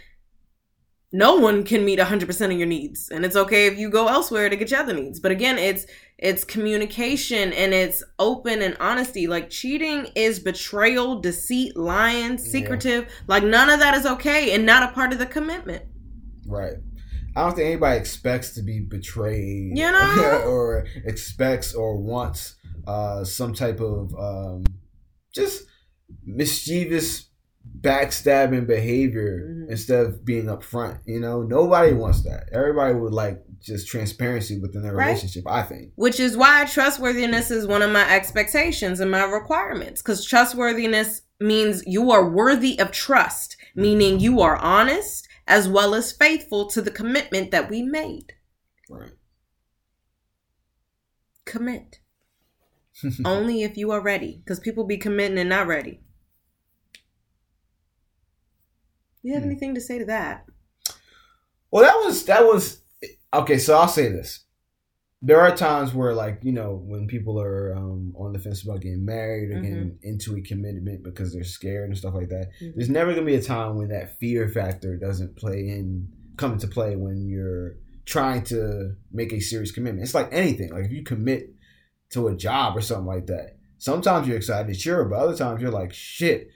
no 1.11 1.35
one 1.35 1.63
can 1.63 1.83
meet 1.83 1.99
100% 1.99 2.45
of 2.45 2.57
your 2.57 2.67
needs 2.67 3.09
and 3.09 3.25
it's 3.25 3.35
okay 3.35 3.67
if 3.67 3.77
you 3.77 3.89
go 3.89 4.07
elsewhere 4.07 4.49
to 4.49 4.55
get 4.55 4.71
your 4.71 4.79
other 4.79 4.93
needs. 4.93 5.19
But 5.19 5.31
again 5.31 5.57
it's 5.57 5.85
it's 6.17 6.43
communication 6.43 7.51
and 7.53 7.73
it's 7.73 8.03
open 8.19 8.61
and 8.61 8.77
honesty. 8.79 9.27
Like 9.27 9.49
cheating 9.49 10.07
is 10.15 10.39
betrayal 10.39 11.19
deceit 11.19 11.75
lying 11.75 12.37
secretive. 12.37 13.11
Like 13.27 13.43
none 13.43 13.69
of 13.69 13.79
that 13.79 13.95
is 13.95 14.05
okay 14.05 14.53
and 14.53 14.65
not 14.65 14.83
a 14.83 14.93
part 14.93 15.11
of 15.13 15.19
the 15.19 15.25
commitment. 15.25 15.83
Right. 16.47 16.75
I 17.35 17.43
don't 17.43 17.55
think 17.55 17.67
anybody 17.67 17.97
expects 17.97 18.53
to 18.55 18.61
be 18.61 18.81
betrayed, 18.81 19.77
You 19.77 19.91
know? 19.91 20.43
or 20.47 20.85
expects 21.05 21.73
or 21.73 21.97
wants 21.97 22.55
uh, 22.85 23.23
some 23.23 23.53
type 23.53 23.79
of 23.79 24.13
um, 24.15 24.63
just 25.33 25.63
mischievous, 26.25 27.29
backstabbing 27.81 28.67
behavior 28.67 29.47
Mhm. 29.49 29.69
instead 29.71 30.05
of 30.05 30.23
being 30.25 30.45
upfront. 30.45 30.99
You 31.05 31.19
know, 31.19 31.41
nobody 31.43 31.93
wants 31.93 32.23
that. 32.23 32.49
Everybody 32.51 32.93
would 32.95 33.13
like 33.13 33.41
just 33.59 33.87
transparency 33.87 34.59
within 34.59 34.81
their 34.83 34.93
Right. 34.95 35.07
relationship. 35.07 35.43
I 35.47 35.63
think. 35.63 35.91
which 35.95 36.19
is 36.19 36.35
why 36.37 36.65
trustworthiness 36.65 37.51
is 37.51 37.67
one 37.67 37.81
of 37.81 37.91
my 37.91 38.09
expectations 38.13 38.99
and 38.99 39.09
my 39.11 39.23
requirements 39.23 40.01
because 40.01 40.25
trustworthiness 40.25 41.21
means 41.39 41.83
you 41.87 42.11
are 42.11 42.27
worthy 42.29 42.79
of 42.79 42.91
trust 42.91 43.57
meaning 43.75 44.19
you 44.19 44.41
are 44.41 44.57
honest 44.57 45.27
as 45.47 45.67
well 45.67 45.93
as 45.95 46.11
faithful 46.11 46.67
to 46.67 46.81
the 46.81 46.91
commitment 46.91 47.51
that 47.51 47.69
we 47.69 47.81
made 47.83 48.33
Right. 48.89 49.11
commit 51.45 51.99
only 53.25 53.63
if 53.63 53.77
you 53.77 53.91
are 53.91 54.01
ready 54.01 54.41
because 54.43 54.59
people 54.59 54.83
be 54.85 54.97
committing 54.97 55.37
and 55.37 55.49
not 55.49 55.67
ready 55.67 56.01
you 59.23 59.33
have 59.33 59.43
Hmm. 59.43 59.49
anything 59.49 59.75
to 59.75 59.81
say 59.81 59.99
to 59.99 60.05
that 60.05 60.45
Well, 61.71 61.83
that 61.83 61.95
was 62.05 62.25
that 62.25 62.43
was 62.43 62.81
okay. 63.33 63.57
So 63.57 63.77
I'll 63.77 63.87
say 63.87 64.09
this: 64.09 64.45
there 65.21 65.39
are 65.39 65.55
times 65.55 65.93
where, 65.93 66.13
like, 66.13 66.39
you 66.43 66.51
know, 66.51 66.81
when 66.85 67.07
people 67.07 67.39
are 67.39 67.73
um, 67.75 68.13
on 68.17 68.33
the 68.33 68.39
fence 68.39 68.63
about 68.63 68.81
getting 68.81 69.05
married 69.05 69.51
or 69.51 69.61
getting 69.61 69.97
into 70.03 70.35
a 70.35 70.41
commitment 70.41 71.03
because 71.03 71.33
they're 71.33 71.43
scared 71.45 71.87
and 71.89 71.97
stuff 71.97 72.13
like 72.13 72.29
that. 72.29 72.49
Mhm. 72.61 72.75
There's 72.75 72.89
never 72.89 73.13
gonna 73.13 73.25
be 73.25 73.35
a 73.35 73.41
time 73.41 73.75
when 73.77 73.87
that 73.89 74.19
fear 74.19 74.49
factor 74.49 74.97
doesn't 74.97 75.37
play 75.37 75.69
in, 75.69 76.09
come 76.37 76.53
into 76.53 76.67
play 76.67 76.95
when 76.97 77.25
you're 77.27 77.75
trying 78.05 78.43
to 78.45 78.95
make 79.11 79.31
a 79.31 79.39
serious 79.39 79.71
commitment. 79.71 80.03
It's 80.03 80.15
like 80.15 80.29
anything. 80.33 80.71
Like 80.71 80.85
if 80.85 80.91
you 80.91 81.03
commit 81.03 81.53
to 82.09 82.27
a 82.27 82.35
job 82.35 82.75
or 82.75 82.81
something 82.81 83.05
like 83.05 83.27
that, 83.27 83.57
sometimes 83.77 84.27
you're 84.27 84.35
excited, 84.37 84.75
sure, 84.77 85.05
but 85.05 85.19
other 85.19 85.37
times 85.37 85.61
you're 85.61 85.71
like, 85.71 85.93
shit. 85.93 86.49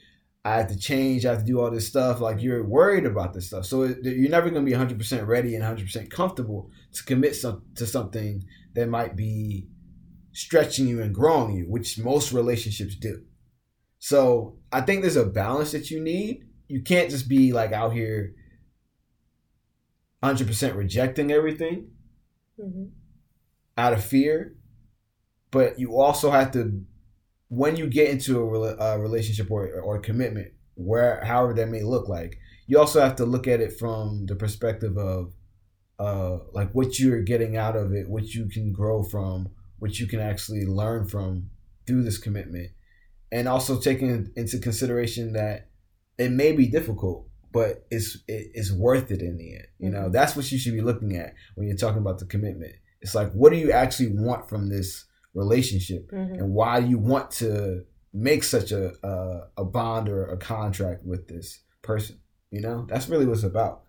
I 0.45 0.57
have 0.57 0.67
to 0.67 0.77
change. 0.77 1.25
I 1.25 1.31
have 1.31 1.39
to 1.39 1.45
do 1.45 1.59
all 1.59 1.71
this 1.71 1.87
stuff. 1.87 2.21
Like 2.21 2.39
you're 2.39 2.63
worried 2.63 3.07
about 3.07 3.33
this 3.33 3.47
stuff, 3.47 3.65
so 3.65 3.81
it, 3.81 3.97
you're 4.03 4.29
never 4.29 4.51
going 4.51 4.61
to 4.63 4.69
be 4.69 4.73
100 4.73 4.95
percent 4.95 5.27
ready 5.27 5.55
and 5.55 5.63
100 5.63 5.85
percent 5.85 6.11
comfortable 6.11 6.69
to 6.93 7.03
commit 7.03 7.35
some, 7.35 7.63
to 7.75 7.87
something 7.87 8.45
that 8.75 8.87
might 8.87 9.15
be 9.15 9.67
stretching 10.33 10.87
you 10.87 11.01
and 11.01 11.15
growing 11.15 11.55
you, 11.55 11.63
which 11.63 11.97
most 11.97 12.31
relationships 12.31 12.95
do. 12.95 13.23
So 13.97 14.59
I 14.71 14.81
think 14.81 15.01
there's 15.01 15.15
a 15.15 15.25
balance 15.25 15.71
that 15.71 15.89
you 15.89 15.99
need. 15.99 16.43
You 16.67 16.81
can't 16.81 17.09
just 17.09 17.27
be 17.27 17.51
like 17.51 17.71
out 17.71 17.93
here 17.93 18.35
100 20.19 20.45
percent 20.45 20.75
rejecting 20.75 21.31
everything 21.31 21.87
mm-hmm. 22.59 22.85
out 23.79 23.93
of 23.93 24.05
fear, 24.05 24.57
but 25.49 25.79
you 25.79 25.99
also 25.99 26.29
have 26.29 26.51
to 26.51 26.85
when 27.55 27.75
you 27.75 27.87
get 27.87 28.09
into 28.09 28.39
a, 28.41 28.45
rela- 28.45 28.77
a 28.79 28.99
relationship 28.99 29.49
or, 29.49 29.67
or 29.81 29.95
a 29.97 30.01
commitment, 30.01 30.51
where 30.75 31.23
however 31.23 31.53
that 31.53 31.69
may 31.69 31.83
look 31.83 32.07
like, 32.09 32.37
you 32.67 32.77
also 32.79 32.99
have 32.99 33.15
to 33.15 33.25
look 33.25 33.47
at 33.47 33.61
it 33.61 33.77
from 33.79 34.25
the 34.25 34.35
perspective 34.35 34.97
of 34.97 35.33
uh, 35.99 36.37
like 36.53 36.71
what 36.71 36.99
you're 36.99 37.21
getting 37.21 37.55
out 37.55 37.75
of 37.77 37.93
it, 37.93 38.09
what 38.09 38.25
you 38.33 38.47
can 38.49 38.73
grow 38.73 39.03
from, 39.03 39.49
what 39.79 39.99
you 39.99 40.07
can 40.07 40.19
actually 40.19 40.65
learn 40.65 41.07
from 41.07 41.49
through 41.87 42.03
this 42.03 42.17
commitment, 42.17 42.71
and 43.31 43.47
also 43.47 43.79
taking 43.79 44.31
into 44.35 44.57
consideration 44.59 45.33
that 45.33 45.69
it 46.17 46.31
may 46.31 46.51
be 46.51 46.67
difficult, 46.67 47.27
but 47.53 47.85
it's 47.89 48.15
it, 48.27 48.51
it's 48.53 48.71
worth 48.73 49.11
it 49.11 49.21
in 49.21 49.37
the 49.37 49.53
end. 49.55 49.67
You 49.79 49.89
know, 49.91 50.09
Mhm. 50.09 50.11
that's 50.11 50.35
what 50.35 50.51
you 50.51 50.57
should 50.57 50.73
be 50.73 50.81
looking 50.81 51.15
at 51.15 51.33
when 51.55 51.67
you're 51.67 51.77
talking 51.77 52.01
about 52.01 52.19
the 52.19 52.25
commitment. 52.25 52.73
It's 53.01 53.15
like, 53.15 53.31
what 53.31 53.51
do 53.53 53.57
you 53.57 53.71
actually 53.71 54.11
want 54.11 54.49
from 54.49 54.67
this 54.69 55.05
relationship? 55.35 56.09
Mhm. 56.11 56.39
and 56.39 56.53
why 56.53 56.77
you 56.79 56.97
want 56.97 57.29
to 57.31 57.83
make 58.13 58.43
such 58.43 58.71
a, 58.71 58.93
a 59.05 59.15
a 59.57 59.65
bond 59.65 60.07
or 60.09 60.25
a 60.27 60.37
contract 60.37 61.03
with 61.05 61.27
this 61.27 61.61
person. 61.81 62.15
You 62.51 62.61
know, 62.61 62.85
that's 62.89 63.09
really 63.09 63.25
what 63.25 63.33
it's 63.33 63.43
about. 63.43 63.83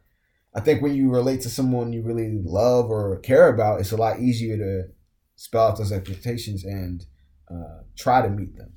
I 0.54 0.60
think 0.60 0.82
when 0.82 0.94
you 0.94 1.10
relate 1.12 1.42
to 1.42 1.50
someone 1.50 1.92
you 1.92 2.02
really 2.02 2.40
love 2.42 2.90
or 2.90 3.18
care 3.20 3.48
about, 3.54 3.80
it's 3.80 3.92
a 3.92 3.96
lot 3.96 4.18
easier 4.20 4.56
to 4.56 4.88
spell 5.36 5.68
out 5.68 5.78
those 5.78 5.92
expectations 5.92 6.64
and 6.64 7.06
uh, 7.54 7.82
try 7.96 8.22
to 8.22 8.30
meet 8.30 8.56
them, 8.56 8.72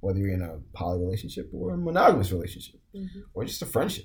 whether 0.00 0.18
you're 0.18 0.34
in 0.34 0.42
a 0.42 0.58
poly 0.74 0.98
relationship 1.00 1.48
or 1.54 1.72
a 1.74 1.78
monogamous 1.78 2.30
relationship 2.32 2.80
Mhm. 2.94 3.22
or 3.32 3.44
just 3.44 3.62
a 3.62 3.66
friendship. 3.66 4.04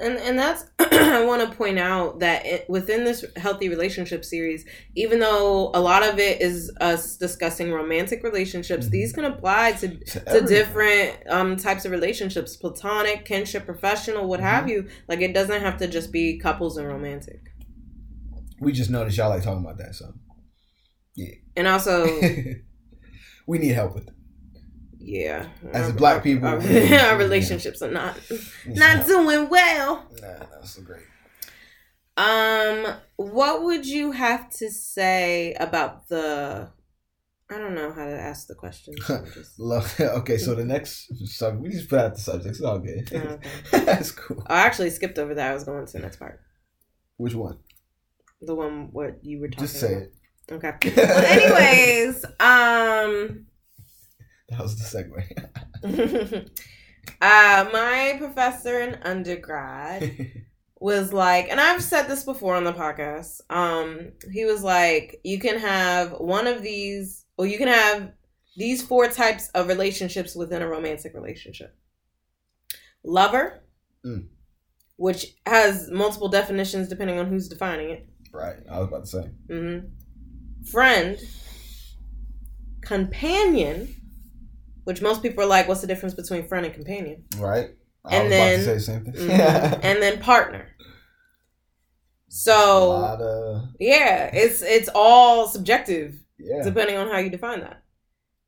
And 0.00 0.16
and 0.18 0.38
that's 0.38 0.64
I 0.98 1.24
want 1.24 1.48
to 1.50 1.56
point 1.56 1.78
out 1.78 2.20
that 2.20 2.44
it, 2.46 2.68
within 2.68 3.04
this 3.04 3.24
healthy 3.36 3.68
relationship 3.68 4.24
series, 4.24 4.64
even 4.94 5.18
though 5.20 5.70
a 5.74 5.80
lot 5.80 6.02
of 6.02 6.18
it 6.18 6.40
is 6.40 6.70
us 6.80 7.16
discussing 7.16 7.72
romantic 7.72 8.22
relationships, 8.22 8.86
Mhm. 8.86 8.90
these 8.90 9.12
can 9.12 9.24
apply 9.24 9.72
to 9.72 9.88
To, 9.98 10.20
to 10.20 10.40
different 10.46 11.16
um 11.28 11.56
types 11.56 11.84
of 11.84 11.90
relationships, 11.92 12.56
platonic, 12.56 13.24
kinship, 13.24 13.64
professional, 13.64 14.26
what 14.28 14.40
have 14.40 14.68
you. 14.68 14.88
Like 15.08 15.20
it 15.20 15.32
doesn't 15.34 15.60
have 15.62 15.76
to 15.78 15.86
just 15.88 16.12
be 16.12 16.38
couples 16.38 16.76
and 16.76 16.86
romantic. 16.86 17.40
We 18.60 18.72
just 18.72 18.90
noticed 18.90 19.16
y'all 19.16 19.28
like 19.30 19.42
talking 19.42 19.64
about 19.64 19.78
that, 19.78 19.94
so 19.94 20.12
Yeah. 21.14 21.34
And 21.56 21.66
also, 21.66 22.06
we 23.46 23.58
need 23.58 23.72
help 23.72 23.94
with 23.94 24.08
it. 24.08 24.14
Yeah, 25.08 25.48
As 25.72 25.86
our- 25.86 25.92
black 25.92 26.22
people, 26.22 26.46
our, 26.48 26.56
our 27.10 27.16
relationships 27.18 27.80
are 27.82 27.90
not 27.90 28.16
not 28.66 29.06
doing 29.06 29.48
well. 29.48 30.06
Nah, 30.20 30.46
that's 30.52 30.74
so 30.74 30.82
great. 30.82 31.02
Um, 32.16 32.94
what 33.16 33.62
would 33.64 33.86
you 33.86 34.12
have 34.12 34.50
to 34.58 34.70
say 34.70 35.54
about 35.54 36.08
the? 36.08 36.68
I 37.50 37.56
don't 37.56 37.74
know 37.74 37.92
how 37.92 38.04
to 38.04 38.10
ask 38.30 38.46
the 38.48 38.54
question. 38.54 38.94
so 39.06 39.24
just-. 39.32 40.00
Okay, 40.00 40.36
so 40.36 40.54
the 40.54 40.64
next 40.64 41.08
subject, 41.28 41.62
we 41.62 41.70
just 41.70 41.88
put 41.88 41.98
out 42.00 42.14
the 42.14 42.20
subjects. 42.20 42.58
It's 42.58 42.66
all 42.66 42.78
good. 42.78 43.08
Oh, 43.14 43.18
okay. 43.74 43.84
That's 43.84 44.10
cool. 44.10 44.42
I 44.48 44.60
actually 44.66 44.90
skipped 44.90 45.18
over 45.18 45.34
that. 45.34 45.50
I 45.50 45.54
was 45.54 45.64
going 45.64 45.86
to 45.86 45.92
the 45.92 46.00
next 46.00 46.16
part. 46.18 46.40
Which 47.16 47.34
one? 47.34 47.58
The 48.42 48.54
one 48.54 48.90
what 48.92 49.24
you 49.24 49.40
were 49.40 49.48
talking 49.48 49.64
Just 49.66 49.80
say 49.80 49.92
about. 49.94 50.02
it. 50.02 50.12
Okay. 50.50 50.92
Well, 50.96 51.24
anyways, 51.26 52.24
um, 52.40 53.46
That 54.50 54.60
was 54.60 54.76
the 54.76 54.84
segue. 55.84 56.48
uh, 57.20 57.68
my 57.72 58.16
professor 58.18 58.80
in 58.80 58.94
undergrad 59.02 60.26
was 60.80 61.12
like, 61.12 61.48
and 61.50 61.60
I've 61.60 61.82
said 61.82 62.04
this 62.08 62.24
before 62.24 62.54
on 62.54 62.64
the 62.64 62.72
podcast. 62.72 63.40
Um, 63.50 64.12
he 64.32 64.44
was 64.46 64.62
like, 64.62 65.20
you 65.22 65.38
can 65.38 65.58
have 65.58 66.12
one 66.12 66.46
of 66.46 66.62
these, 66.62 67.26
or 67.36 67.46
you 67.46 67.58
can 67.58 67.68
have 67.68 68.12
these 68.56 68.82
four 68.82 69.08
types 69.08 69.48
of 69.50 69.68
relationships 69.68 70.34
within 70.34 70.62
a 70.62 70.68
romantic 70.68 71.14
relationship. 71.14 71.76
Lover, 73.04 73.60
Mm. 74.06 74.28
which 74.96 75.34
has 75.44 75.90
multiple 75.90 76.28
definitions 76.28 76.88
depending 76.88 77.18
on 77.18 77.26
who's 77.26 77.48
defining 77.48 77.90
it. 77.90 78.08
right. 78.32 78.56
I 78.70 78.78
was 78.78 78.88
about 78.88 79.04
to 79.04 79.10
say. 79.10 79.30
hmm 79.50 79.78
Friend, 80.70 81.18
companion, 82.80 83.94
which 84.88 85.02
most 85.02 85.22
people 85.22 85.44
are 85.44 85.46
like, 85.46 85.68
what's 85.68 85.82
the 85.82 85.86
difference 85.86 86.14
between 86.14 86.48
friend 86.48 86.64
and 86.64 86.74
companion? 86.74 87.24
Right. 87.36 87.68
I 88.06 88.14
And 88.16 88.24
was 88.24 88.30
then- 88.32 88.54
about 88.54 88.56
to 88.56 88.64
say 88.64 88.74
the 88.74 88.80
same 88.80 89.04
thing. 89.04 89.28
Mhm. 89.28 89.80
and 89.88 90.02
then 90.02 90.18
partner. 90.18 90.66
So 92.28 92.92
of 92.92 93.68
yeah, 93.78 94.30
it's 94.32 94.62
it's 94.62 94.88
all 94.94 95.46
subjective 95.48 96.14
yeah. 96.38 96.62
depending 96.62 96.96
on 96.96 97.08
how 97.08 97.18
you 97.18 97.30
define 97.30 97.60
that. 97.60 97.82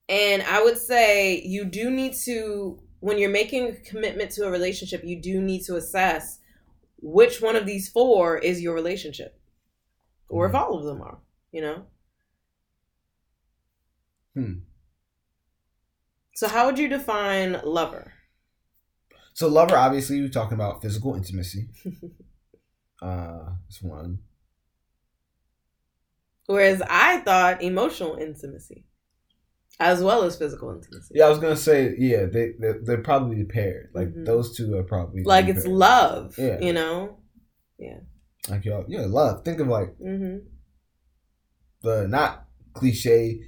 And 0.09 0.43
I 0.43 0.63
would 0.63 0.77
say 0.79 1.41
you 1.43 1.65
do 1.65 1.91
need 1.91 2.15
to 2.25 2.83
when 3.01 3.17
you're 3.19 3.31
making 3.31 3.63
a 3.69 3.73
commitment 3.77 4.31
to 4.33 4.45
a 4.45 4.51
relationship, 4.51 5.03
you 5.05 5.21
do 5.21 5.41
need 5.43 5.63
to 5.65 5.77
assess 5.77 6.39
which 7.03 7.41
one 7.41 7.57
of 7.57 7.65
these 7.67 7.89
four 7.89 8.37
is 8.39 8.61
your 8.61 8.75
relationship. 8.75 9.39
Or 10.29 10.47
if 10.47 10.53
Mhm. 10.53 10.59
all 10.61 10.79
of 10.79 10.85
them 10.85 11.01
are, 11.03 11.19
you 11.53 11.63
know? 11.63 11.87
Hmm. 14.35 14.53
So 16.41 16.49
how 16.49 16.65
would 16.65 16.79
you 16.79 16.89
define 16.89 17.61
lover? 17.65 18.15
So 19.35 19.47
lover, 19.47 19.77
obviously, 19.77 20.17
you're 20.17 20.31
talking 20.31 20.55
about 20.55 20.81
physical 20.81 21.15
intimacy. 21.15 21.69
uh, 23.03 23.41
that's 23.69 23.83
one. 23.83 24.21
Whereas 26.47 26.81
I 26.89 27.19
thought 27.19 27.61
emotional 27.63 28.17
intimacy, 28.17 28.87
as 29.79 30.03
well 30.03 30.23
as 30.23 30.39
physical 30.39 30.71
intimacy. 30.71 31.13
Yeah, 31.15 31.27
I 31.27 31.29
was 31.29 31.41
gonna 31.41 31.57
say, 31.57 31.95
yeah, 31.99 32.25
they 32.25 32.53
they're, 32.59 32.81
they're 32.85 33.03
probably 33.03 33.45
paired. 33.45 33.91
Like 33.93 34.09
Mhm. 34.09 34.25
those 34.25 34.57
two 34.57 34.75
are 34.79 34.83
probably 34.83 35.25
Like 35.25 35.47
it's 35.47 35.65
paired. 35.65 35.77
love, 35.77 36.39
Yeah. 36.39 36.59
you 36.59 36.73
know? 36.73 37.19
Yeah. 37.79 37.99
Like 38.49 38.65
y'all, 38.65 38.87
yeah, 38.89 39.05
love. 39.05 39.45
Think 39.45 39.61
of 39.61 39.69
like 39.69 39.95
hmm 39.99 40.39
the 41.83 42.09
not 42.09 42.47
cliche 42.73 43.43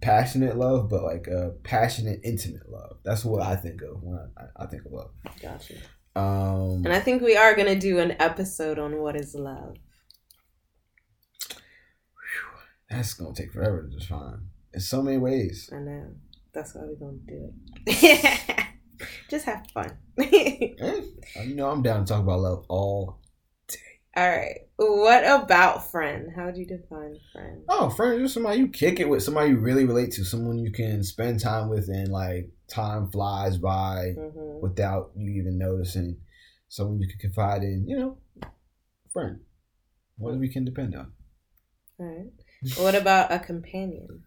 passionate 0.00 0.56
love, 0.56 0.88
but 0.88 1.02
like 1.02 1.26
a 1.26 1.52
passionate, 1.64 2.20
intimate 2.24 2.68
love. 2.68 2.98
That's 3.04 3.24
what 3.24 3.42
I 3.42 3.56
think 3.56 3.82
of 3.82 4.02
when 4.02 4.18
I, 4.36 4.64
I 4.64 4.66
think 4.66 4.84
of 4.86 4.92
love. 4.92 5.10
Gotcha. 5.40 5.74
Um, 6.14 6.82
And 6.84 6.92
I 6.92 7.00
think 7.00 7.22
we 7.22 7.36
are 7.36 7.54
going 7.54 7.68
to 7.72 7.78
do 7.78 7.98
an 7.98 8.16
episode 8.20 8.78
on 8.78 9.00
what 9.00 9.16
is 9.16 9.34
love. 9.34 9.76
that's 12.88 13.14
gonna 13.14 13.34
take 13.34 13.52
forever 13.52 13.82
to 13.82 13.98
define. 13.98 14.46
In 14.72 14.80
so 14.80 15.02
many 15.02 15.18
ways. 15.18 15.68
I 15.72 15.78
know. 15.80 16.06
That's 16.52 16.74
why 16.74 16.82
we're 16.84 16.94
going 16.94 17.20
to 17.26 17.32
do 17.34 17.52
it. 17.86 18.66
Just 19.28 19.44
have 19.46 19.66
fun. 19.74 19.96
You 20.18 21.54
know, 21.54 21.68
I'm 21.68 21.82
down 21.82 22.04
to 22.04 22.12
talk 22.12 22.22
about 22.22 22.40
love 22.40 22.64
all. 22.68 23.18
All 24.16 24.28
right. 24.28 24.60
What 24.76 25.24
about 25.24 25.90
friend? 25.90 26.30
How 26.34 26.46
would 26.46 26.56
you 26.56 26.66
define 26.66 27.18
friend? 27.32 27.62
Oh, 27.68 27.90
friend, 27.90 28.18
you're 28.18 28.28
somebody 28.28 28.58
you 28.58 28.68
kick 28.68 29.00
it 29.00 29.08
with, 29.08 29.22
somebody 29.22 29.50
you 29.50 29.58
really 29.58 29.84
relate 29.84 30.12
to, 30.12 30.24
someone 30.24 30.58
you 30.58 30.70
can 30.72 31.02
spend 31.02 31.40
time 31.40 31.68
with, 31.68 31.88
and 31.88 32.08
like 32.08 32.48
time 32.68 33.10
flies 33.10 33.58
by 33.58 34.12
hmm 34.12 34.60
without 34.60 35.10
you 35.16 35.30
even 35.32 35.58
noticing. 35.58 36.16
Someone 36.68 36.98
you 37.00 37.08
can 37.08 37.18
confide 37.18 37.62
in, 37.62 37.86
you 37.86 37.98
know, 37.98 38.18
friend. 39.12 39.40
What 40.16 40.36
we 40.36 40.48
can 40.48 40.64
depend 40.64 40.94
on. 40.94 41.12
All 41.98 42.06
right. 42.06 42.32
What 42.78 42.94
about 42.94 43.32
a 43.32 43.38
companion? 43.38 44.22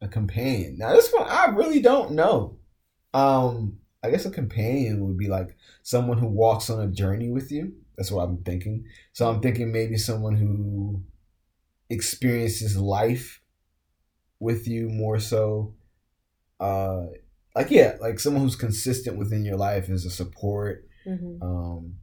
A 0.00 0.08
companion. 0.08 0.78
Now 0.78 0.92
this 0.92 1.12
one 1.12 1.28
I 1.28 1.46
really 1.46 1.80
don't 1.80 2.12
know. 2.12 2.58
Um, 3.12 3.78
I 4.02 4.10
guess 4.10 4.26
a 4.26 4.30
companion 4.30 5.06
would 5.06 5.18
be 5.18 5.28
like 5.28 5.56
someone 5.82 6.18
who 6.18 6.26
walks 6.26 6.70
on 6.70 6.80
a 6.80 6.86
journey 6.88 7.30
with 7.30 7.50
you. 7.50 7.74
That's 7.96 8.10
what 8.10 8.24
I'm 8.24 8.38
thinking. 8.38 8.86
So 9.12 9.28
I'm 9.28 9.40
thinking 9.40 9.70
maybe 9.72 9.96
someone 9.96 10.36
who 10.36 11.02
experiences 11.90 12.76
life 12.76 13.40
with 14.40 14.66
you 14.66 14.88
more 14.88 15.18
so. 15.18 15.74
Uh, 16.60 17.06
like 17.54 17.70
yeah, 17.70 17.96
like 18.00 18.18
someone 18.18 18.42
who's 18.42 18.56
consistent 18.56 19.16
within 19.16 19.44
your 19.44 19.56
life 19.56 19.88
as 19.88 20.04
a 20.04 20.10
support. 20.10 20.88
hmm 21.04 21.36
Um, 21.42 21.96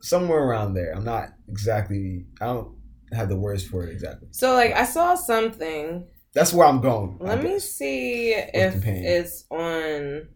somewhere 0.00 0.42
around 0.42 0.74
there. 0.74 0.92
I'm 0.92 1.04
not 1.04 1.28
exactly. 1.48 2.26
I 2.40 2.46
don't 2.46 2.76
have 3.12 3.28
the 3.28 3.36
words 3.36 3.64
for 3.64 3.84
it 3.84 3.90
exactly. 3.90 4.28
So, 4.30 4.54
like, 4.54 4.72
I 4.72 4.84
saw 4.84 5.14
something. 5.14 6.06
That's 6.32 6.52
where 6.52 6.66
I'm 6.66 6.80
going. 6.80 7.18
Let 7.20 7.42
me 7.42 7.58
see 7.58 8.32
if 8.32 8.84
it's 8.86 9.44
on 9.50 10.28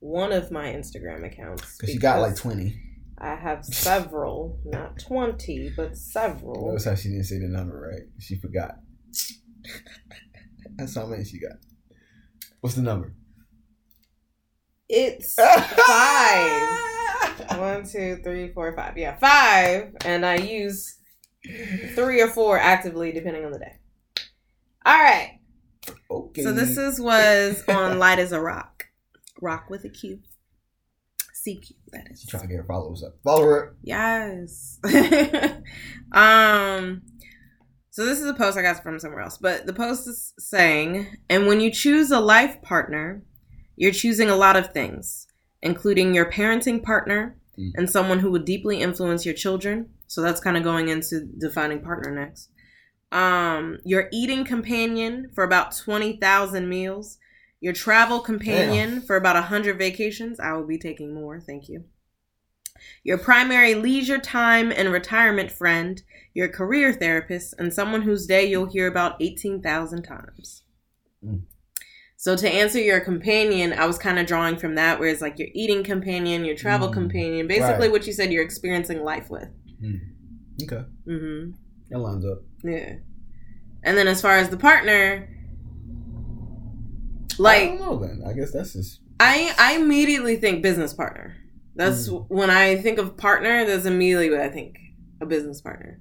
one 0.00 0.30
of 0.30 0.50
my 0.50 0.66
Instagram 0.66 1.24
accounts. 1.24 1.78
Cause 1.78 1.88
you 1.90 1.98
got 1.98 2.20
like 2.20 2.36
twenty. 2.36 2.78
I 3.18 3.34
have 3.34 3.64
several, 3.64 4.60
not 4.64 4.98
20, 4.98 5.72
but 5.76 5.96
several. 5.96 6.68
Notice 6.68 6.84
how 6.84 6.94
she 6.94 7.08
didn't 7.08 7.24
say 7.24 7.38
the 7.38 7.48
number 7.48 7.88
right. 7.90 8.08
She 8.18 8.36
forgot. 8.36 8.76
That's 10.76 10.94
how 10.94 11.06
many 11.06 11.24
she 11.24 11.40
got. 11.40 11.56
What's 12.60 12.76
the 12.76 12.82
number? 12.82 13.14
It's 14.88 15.34
five. 15.86 17.58
One, 17.58 17.86
two, 17.86 18.20
three, 18.22 18.52
four, 18.52 18.74
five. 18.76 18.96
Yeah, 18.98 19.16
five. 19.16 19.94
And 20.04 20.24
I 20.24 20.36
use 20.36 20.98
three 21.94 22.20
or 22.20 22.28
four 22.28 22.58
actively 22.58 23.12
depending 23.12 23.44
on 23.44 23.52
the 23.52 23.58
day. 23.58 23.78
All 24.84 24.98
right. 24.98 25.40
Okay. 26.10 26.42
So 26.42 26.52
this 26.52 26.76
is 26.76 27.00
was 27.00 27.62
on 27.68 27.98
Light 27.98 28.18
as 28.18 28.32
a 28.32 28.40
Rock. 28.40 28.84
Rock 29.40 29.68
with 29.70 29.84
a 29.84 29.88
Q. 29.88 30.20
CQ, 31.46 31.72
that 31.92 32.08
is. 32.10 32.24
Trying 32.26 32.42
to 32.42 32.48
get 32.48 32.56
her 32.58 32.64
followers 32.64 33.02
up. 33.02 33.16
Follow 33.22 33.42
her. 33.44 33.76
Yes. 33.82 34.78
um 36.12 37.02
so 37.90 38.04
this 38.04 38.20
is 38.20 38.26
a 38.26 38.34
post 38.34 38.58
I 38.58 38.62
got 38.62 38.82
from 38.82 38.98
somewhere 38.98 39.22
else, 39.22 39.38
but 39.38 39.66
the 39.66 39.72
post 39.72 40.06
is 40.06 40.34
saying, 40.38 41.06
and 41.30 41.46
when 41.46 41.60
you 41.60 41.70
choose 41.70 42.10
a 42.10 42.20
life 42.20 42.60
partner, 42.60 43.22
you're 43.76 43.92
choosing 43.92 44.28
a 44.28 44.36
lot 44.36 44.54
of 44.56 44.72
things, 44.74 45.26
including 45.62 46.14
your 46.14 46.30
parenting 46.30 46.82
partner 46.82 47.38
Mm. 47.58 47.72
and 47.76 47.90
someone 47.90 48.18
who 48.18 48.30
would 48.32 48.44
deeply 48.44 48.80
influence 48.80 49.24
your 49.24 49.34
children. 49.34 49.88
So 50.06 50.20
that's 50.22 50.40
kind 50.40 50.56
of 50.56 50.62
going 50.62 50.88
into 50.88 51.24
defining 51.38 51.80
partner 51.80 52.14
next. 52.14 52.50
Um, 53.12 53.78
your 53.84 54.08
eating 54.12 54.44
companion 54.44 55.30
for 55.34 55.42
about 55.42 55.74
20,000 55.76 56.68
meals, 56.68 57.18
your 57.66 57.74
travel 57.74 58.20
companion 58.20 59.00
for 59.02 59.16
about 59.16 59.34
100 59.34 59.76
vacations. 59.76 60.38
I 60.38 60.52
will 60.52 60.66
be 60.66 60.78
taking 60.78 61.12
more, 61.12 61.40
thank 61.40 61.68
you 61.68 61.84
your 63.02 63.18
primary 63.18 63.74
leisure 63.74 64.18
time 64.18 64.70
and 64.70 64.92
retirement 64.92 65.50
friend, 65.50 66.02
your 66.34 66.48
career 66.48 66.92
therapist, 66.92 67.54
and 67.58 67.72
someone 67.72 68.02
whose 68.02 68.26
day 68.26 68.44
you'll 68.44 68.70
hear 68.70 68.86
about 68.86 69.16
18,000 69.20 70.02
times. 70.02 70.62
Mm. 71.24 71.42
So, 72.16 72.36
to 72.36 72.48
answer 72.48 72.78
your 72.78 73.00
companion, 73.00 73.72
I 73.72 73.86
was 73.86 73.98
kind 73.98 74.18
of 74.18 74.26
drawing 74.26 74.56
from 74.56 74.74
that, 74.74 74.98
where 74.98 75.08
it's 75.08 75.22
like 75.22 75.38
your 75.38 75.48
eating 75.54 75.84
companion, 75.84 76.44
your 76.44 76.56
travel 76.56 76.88
Mm. 76.88 76.92
companion, 76.92 77.46
basically 77.46 77.86
Right. 77.86 77.92
what 77.92 78.06
you 78.06 78.12
said 78.12 78.32
you're 78.32 78.44
experiencing 78.44 79.02
life 79.02 79.30
with. 79.30 79.48
Okay. 80.62 80.84
Mm-hmm. 81.06 81.52
That 81.90 81.98
lines 81.98 82.24
up. 82.24 82.42
Yeah. 82.64 82.96
And 83.82 83.96
then 83.96 84.08
as 84.08 84.20
far 84.20 84.36
as 84.38 84.48
the 84.48 84.56
partner, 84.56 85.28
I 87.38 87.42
like, 87.42 87.68
don't 87.68 87.80
know 87.80 87.98
then. 87.98 88.22
I 88.26 88.32
guess 88.32 88.52
that's 88.52 88.72
just 88.74 89.00
I 89.20 89.52
I 89.58 89.76
immediately 89.76 90.36
think 90.36 90.62
business 90.62 90.92
partner. 90.94 91.36
That's 91.74 92.08
Mm. 92.08 92.26
when 92.28 92.50
I 92.50 92.76
think 92.76 92.98
of 92.98 93.16
partner. 93.16 93.64
That's 93.66 93.86
immediately 93.86 94.30
what 94.30 94.40
I 94.40 94.48
think 94.48 94.76
a 95.20 95.26
business 95.26 95.60
partner. 95.60 95.98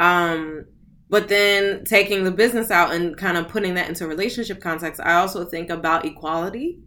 Um, 0.00 0.66
but 1.10 1.28
then 1.28 1.84
taking 1.84 2.24
the 2.24 2.30
business 2.30 2.70
out 2.70 2.92
and 2.92 3.16
kind 3.16 3.36
of 3.36 3.48
putting 3.48 3.74
that 3.74 3.88
into 3.88 4.06
relationship 4.06 4.60
context, 4.60 5.00
I 5.02 5.14
also 5.14 5.44
think 5.44 5.70
about 5.70 6.04
equality. 6.04 6.80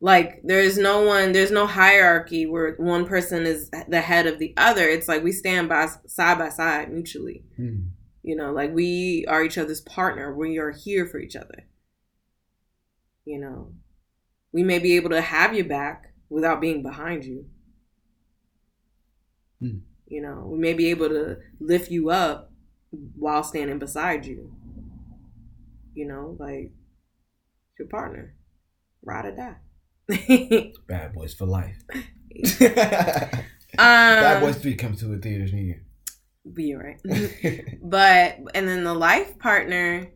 Like 0.00 0.40
there's 0.44 0.76
no 0.76 1.02
one, 1.02 1.32
there's 1.32 1.50
no 1.50 1.66
hierarchy 1.66 2.44
where 2.46 2.74
one 2.76 3.06
person 3.06 3.46
is 3.46 3.70
the 3.88 4.00
head 4.02 4.26
of 4.26 4.38
the 4.38 4.52
other. 4.56 4.86
It's 4.86 5.08
like 5.08 5.22
we 5.24 5.32
stand 5.32 5.68
by 5.68 5.88
side 6.06 6.38
by 6.38 6.50
side 6.50 6.92
mutually. 6.92 7.42
Hmm. 7.56 7.88
You 8.22 8.36
know, 8.36 8.52
like 8.52 8.72
we 8.74 9.24
are 9.28 9.42
each 9.42 9.58
other's 9.58 9.80
partner. 9.80 10.34
We 10.34 10.58
are 10.58 10.70
here 10.72 11.06
for 11.06 11.18
each 11.18 11.36
other. 11.36 11.64
You 13.24 13.40
know, 13.40 13.72
we 14.52 14.62
may 14.62 14.78
be 14.78 14.96
able 14.96 15.10
to 15.10 15.20
have 15.20 15.54
you 15.54 15.64
back 15.64 16.12
without 16.28 16.60
being 16.60 16.82
behind 16.82 17.24
you. 17.24 17.46
Hmm. 19.60 19.78
You 20.06 20.22
know, 20.22 20.46
we 20.46 20.58
may 20.58 20.74
be 20.74 20.90
able 20.90 21.08
to 21.08 21.38
lift 21.60 21.90
you 21.90 22.10
up 22.10 22.52
while 23.16 23.42
standing 23.42 23.78
beside 23.78 24.26
you. 24.26 24.54
You 25.94 26.06
know, 26.06 26.36
like 26.38 26.72
your 27.78 27.88
partner, 27.88 28.34
ride 29.02 29.26
or 29.26 29.36
die. 29.36 30.72
Bad 30.88 31.14
Boys 31.14 31.34
for 31.34 31.46
life. 31.46 31.78
um, 32.60 32.68
Bad 33.78 34.40
Boys 34.40 34.56
Three 34.56 34.74
comes 34.74 35.00
to 35.00 35.06
the 35.06 35.18
theaters 35.18 35.52
near 35.52 35.62
you. 35.62 35.80
Be 36.52 36.74
right. 36.74 37.00
but 37.82 38.38
and 38.54 38.68
then 38.68 38.84
the 38.84 38.94
life 38.94 39.38
partner 39.38 40.08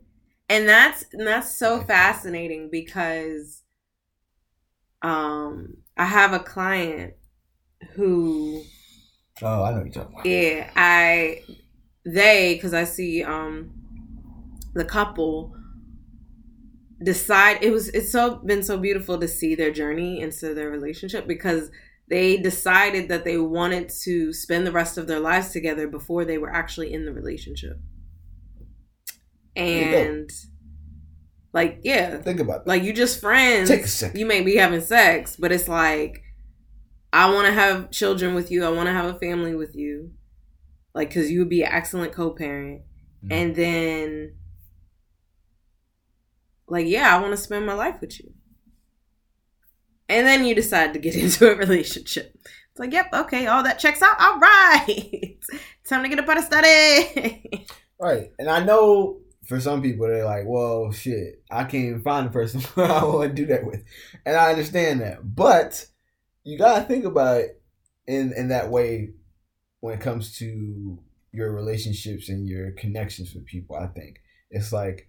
and 0.49 0.69
that's 0.69 1.05
and 1.13 1.27
that's 1.27 1.55
so 1.55 1.81
fascinating 1.83 2.69
because 2.71 3.63
um 5.03 5.77
i 5.97 6.05
have 6.05 6.33
a 6.33 6.39
client 6.39 7.15
who 7.93 8.63
oh, 9.43 9.63
I 9.63 9.71
know 9.73 9.79
you're 9.79 9.89
talking 9.89 10.15
about. 10.15 10.27
yeah 10.27 10.71
i 10.75 11.43
they 12.05 12.55
because 12.55 12.75
i 12.75 12.85
see 12.85 13.23
um 13.23 13.73
the 14.75 14.85
couple 14.85 15.55
decide 17.03 17.63
it 17.63 17.71
was 17.71 17.89
it's 17.91 18.11
so 18.11 18.37
been 18.37 18.63
so 18.63 18.77
beautiful 18.77 19.19
to 19.19 19.29
see 19.29 19.55
their 19.55 19.71
journey 19.71 20.21
into 20.21 20.53
their 20.55 20.71
relationship 20.71 21.29
because 21.29 21.71
they 22.09 22.37
decided 22.39 23.09
that 23.09 23.25
they 23.25 23.39
wanted 23.39 23.89
to 23.89 24.33
spend 24.33 24.67
the 24.67 24.73
rest 24.73 24.99
of 24.99 25.07
their 25.07 25.21
lives 25.21 25.51
together 25.51 25.87
before 25.87 26.25
they 26.25 26.39
were 26.39 26.53
actually 26.53 26.93
in 26.93 27.05
the 27.05 27.13
relationship. 27.13 27.79
And 29.59 30.31
like 31.53 31.81
yeah. 31.83 32.19
Think 32.19 32.41
about 32.41 32.65
that. 32.65 32.69
like 32.71 32.83
you 32.83 32.93
just 32.93 33.21
friends. 33.21 33.69
Take 33.69 33.85
a 33.85 33.89
second. 33.89 34.19
you 34.21 34.27
may 34.27 34.43
be 34.43 34.57
having 34.57 34.81
sex 34.81 35.37
but 35.37 35.51
it's 35.53 35.69
like 35.69 36.23
i 37.13 37.33
want 37.33 37.47
to 37.47 37.53
have 37.53 37.91
children 37.91 38.35
with 38.35 38.51
you. 38.51 38.65
I 38.65 38.69
want 38.71 38.87
to 38.87 38.93
have 38.93 39.07
a 39.15 39.19
family 39.19 39.55
with 39.55 39.75
you. 39.75 40.13
Like 40.95 41.09
because 41.09 41.31
you 41.31 41.39
would 41.41 41.49
be 41.49 41.63
an 41.63 41.73
excellent 41.73 42.13
co-parent. 42.13 42.83
Mhm. 43.25 43.33
and 43.33 43.57
then 43.57 44.35
like 46.69 46.87
yeah 46.87 47.15
i 47.17 47.21
want 47.21 47.33
to 47.33 47.37
spend 47.37 47.67
my 47.67 47.75
life 47.75 47.97
with 48.01 48.21
you. 48.21 48.33
And 50.11 50.27
then 50.27 50.45
you 50.45 50.55
decide 50.55 50.93
to 50.95 50.99
get 50.99 51.17
into 51.23 51.51
a 51.51 51.55
relationship. 51.57 52.33
It's 52.45 52.79
like 52.79 52.93
yep 52.93 53.07
okay 53.13 53.47
all 53.47 53.63
that 53.65 53.79
checks 53.79 54.03
out. 54.03 54.21
All 54.21 54.39
right. 54.39 55.37
Time 55.89 56.03
to 56.03 56.09
get 56.09 56.19
up 56.19 56.29
out 56.29 56.39
of 56.39 56.45
study. 56.45 57.67
Right. 58.01 58.31
And 58.39 58.49
I 58.49 58.63
know 58.63 59.19
for 59.49 59.59
some 59.61 59.81
people 59.81 60.07
they're 60.07 60.27
like, 60.27 60.45
well, 60.47 60.93
shit, 60.93 61.43
I 61.51 61.65
can't 61.65 61.87
even 61.87 62.03
find 62.03 62.27
the 62.27 62.31
person 62.31 62.61
I 62.77 63.03
want 63.05 63.31
to 63.31 63.35
do 63.35 63.47
that 63.47 63.65
with. 63.65 63.83
And 64.27 64.37
I 64.37 64.51
understand 64.51 65.01
that. 65.01 65.35
But 65.35 65.87
you 66.45 66.59
gotta 66.59 66.85
think 66.85 67.05
about 67.05 67.41
it 67.41 67.63
in 68.07 68.33
in 68.37 68.49
that 68.49 68.71
way 68.71 69.11
when 69.81 69.95
it 69.95 70.01
comes 70.01 70.37
to 70.39 70.99
your 71.33 71.53
relationships 71.53 72.29
and 72.29 72.47
your 72.47 72.73
connections 72.73 73.35
with 73.35 73.47
people, 73.47 73.77
I 73.77 73.87
think. 73.87 74.19
It's 74.51 74.73
like 74.73 75.09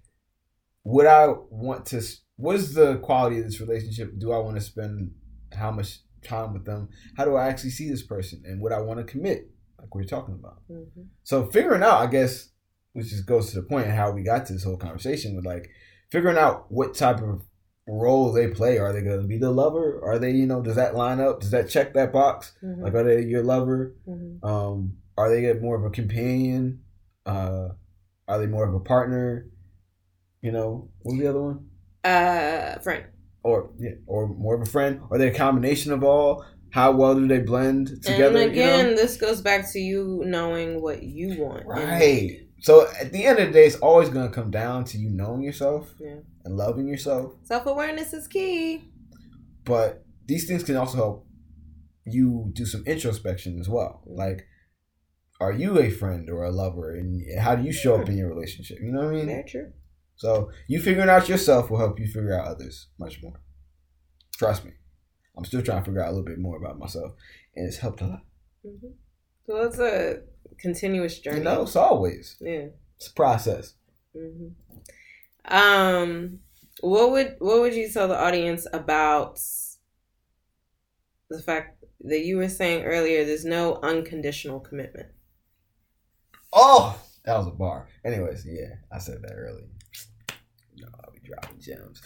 would 0.86 1.06
I 1.06 1.28
want 1.50 1.86
to 1.88 2.02
what 2.38 2.56
is 2.56 2.74
the 2.74 2.98
quality 3.00 3.40
of 3.40 3.44
this 3.44 3.60
relationship? 3.60 4.18
Do 4.18 4.32
I 4.32 4.38
want 4.38 4.56
to 4.56 4.62
spend 4.62 5.12
how 5.54 5.72
much 5.72 6.00
time 6.24 6.54
with 6.54 6.66
them? 6.66 6.88
How 7.18 7.26
do 7.26 7.36
I 7.36 7.48
actually 7.48 7.72
see 7.72 7.90
this 7.90 8.04
person? 8.04 8.44
And 8.46 8.62
would 8.62 8.72
I 8.72 8.80
want 8.80 9.00
to 9.00 9.04
commit? 9.04 9.50
Like 9.78 9.94
we 9.94 10.04
are 10.04 10.08
talking 10.08 10.36
about. 10.36 10.62
Mm-hmm. 10.72 11.02
So 11.24 11.48
figuring 11.48 11.84
out, 11.84 12.02
I 12.02 12.08
guess, 12.08 12.50
which 12.94 13.10
just 13.10 13.26
goes 13.26 13.52
to 13.52 13.56
the 13.62 13.68
point 13.68 13.88
of 13.88 13.94
how 13.94 14.12
we 14.12 14.24
got 14.24 14.46
to 14.48 14.54
this 14.54 14.64
whole 14.64 14.78
conversation 14.78 15.36
with 15.36 15.46
like 15.46 15.70
figuring 16.12 16.38
out 16.38 16.66
what 16.70 16.94
type 16.96 17.22
of 17.22 17.44
role 17.88 18.32
they 18.32 18.48
play. 18.48 18.78
Are 18.78 18.94
they 18.94 19.02
going 19.02 19.22
to 19.22 19.28
be 19.28 19.38
the 19.38 19.52
lover? 19.52 20.00
Are 20.04 20.20
they, 20.20 20.32
you 20.32 20.46
know, 20.46 20.62
does 20.62 20.76
that 20.76 20.96
line 20.96 21.20
up? 21.20 21.40
Does 21.42 21.52
that 21.52 21.70
check 21.70 21.94
that 21.94 22.12
box? 22.14 22.52
Like, 22.62 22.94
are 22.94 23.04
they 23.04 23.24
your 23.24 23.44
lover? 23.44 23.96
Um, 24.44 24.98
are 25.18 25.30
they 25.30 25.52
more 25.54 25.76
of 25.78 25.84
a 25.86 25.90
companion? 25.90 26.82
Uh, 27.26 27.70
are 28.28 28.40
they 28.40 28.46
more 28.48 28.68
of 28.68 28.74
a 28.74 28.80
partner? 28.80 29.50
You 30.42 30.52
know, 30.52 30.90
what 31.02 31.14
was 31.14 31.22
the 31.22 31.28
other 31.30 31.42
one? 31.42 31.66
uh 32.06 32.80
friend 32.80 33.04
Or 33.44 33.72
yeah, 33.78 33.92
or 34.08 34.28
more 34.30 34.56
of 34.56 34.62
a 34.62 34.66
friend? 34.72 35.02
Are 35.12 35.18
they 35.18 35.28
a 35.28 35.34
combination 35.34 35.92
of 35.92 36.02
all? 36.04 36.46
How 36.72 36.92
well 36.92 37.16
do 37.16 37.28
they 37.28 37.40
blend 37.40 37.88
together? 38.04 38.38
and 38.40 38.52
again, 38.52 38.86
you 38.86 38.92
know? 38.92 38.96
this 39.02 39.18
goes 39.18 39.42
back 39.42 39.70
to 39.74 39.80
you 39.80 40.24
knowing 40.26 40.82
what 40.82 41.04
you 41.04 41.42
want. 41.42 41.62
And- 41.62 41.68
Right. 41.70 42.40
So 42.62 42.88
at 43.00 43.12
the 43.12 43.26
end 43.26 43.40
of 43.40 43.48
the 43.48 43.54
day, 43.54 43.66
it's 43.66 43.78
always 43.78 44.10
going 44.10 44.28
to 44.28 44.34
come 44.34 44.52
down 44.52 44.84
to 44.86 44.98
you 44.98 45.10
knowing 45.10 45.42
yourself 45.44 45.94
Yeah. 46.00 46.18
and 46.46 46.56
loving 46.58 46.88
yourself. 46.88 47.34
Self 47.44 47.66
awareness 47.66 48.14
is 48.14 48.28
key. 48.28 48.84
But 49.66 50.04
these 50.28 50.48
things 50.48 50.64
can 50.64 50.76
also 50.76 50.98
help 50.98 51.28
you 52.06 52.50
do 52.54 52.66
some 52.66 52.84
introspection 52.86 53.60
as 53.60 53.70
well. 53.70 54.02
Like, 54.06 54.46
are 55.40 55.52
you 55.54 55.80
a 55.80 55.90
friend 55.90 56.30
or 56.30 56.44
a 56.44 56.52
lover? 56.52 56.96
And 56.96 57.22
how 57.40 57.56
do 57.56 57.64
you 57.64 57.72
show 57.72 58.00
up 58.02 58.10
in 58.10 58.18
your 58.18 58.30
relationship? 58.30 58.80
You 58.82 58.92
know 58.92 59.00
what 59.06 59.10
I 59.14 59.18
mean? 59.18 59.26
Very 59.28 59.44
true. 59.44 59.72
So 60.16 60.52
you 60.68 60.82
figuring 60.82 61.10
out 61.10 61.30
yourself 61.30 61.70
will 61.70 61.78
help 61.78 62.00
you 62.00 62.08
figure 62.08 62.38
out 62.38 62.48
others 62.48 62.88
much 62.98 63.22
more. 63.24 63.40
Trust 64.38 64.66
me. 64.66 64.72
I'm 65.38 65.46
still 65.46 65.62
trying 65.62 65.80
to 65.80 65.86
figure 65.86 66.02
out 66.04 66.08
a 66.10 66.12
little 66.12 66.26
bit 66.26 66.40
more 66.40 66.58
about 66.58 66.78
myself. 66.78 67.14
And 67.56 67.68
it's 67.68 67.78
helped 67.78 68.02
a 68.02 68.08
lot. 68.08 68.22
hmm 68.64 68.88
So 69.50 69.64
it's 69.64 69.80
a 69.80 70.20
continuous 70.60 71.18
journey. 71.18 71.40
You 71.40 71.44
know, 71.44 71.64
it's 71.64 71.76
always. 71.76 72.38
Yeah. 72.40 72.68
It's 72.98 73.08
a 73.08 73.14
process. 73.14 73.74
hmm 74.16 74.50
Um, 75.44 76.42
what 76.82 77.10
would 77.10 77.38
what 77.40 77.62
would 77.62 77.74
you 77.74 77.90
tell 77.90 78.08
the 78.08 78.16
audience 78.16 78.68
about 78.72 79.40
the 81.32 81.42
fact 81.42 81.84
that 82.02 82.20
you 82.20 82.38
were 82.38 82.48
saying 82.48 82.84
earlier? 82.84 83.26
There's 83.26 83.44
no 83.44 83.80
unconditional 83.82 84.60
commitment. 84.60 85.08
Oh, 86.54 87.02
that 87.26 87.36
was 87.36 87.48
a 87.48 87.52
bar. 87.52 87.88
Anyways, 88.06 88.46
yeah, 88.46 88.76
I 88.92 89.00
said 89.00 89.24
that 89.24 89.34
earlier. 89.34 89.66
You 90.76 90.84
know, 90.84 90.92
I'll 91.04 91.12
be 91.12 91.19
dropping 91.30 91.60
gems. 91.60 92.02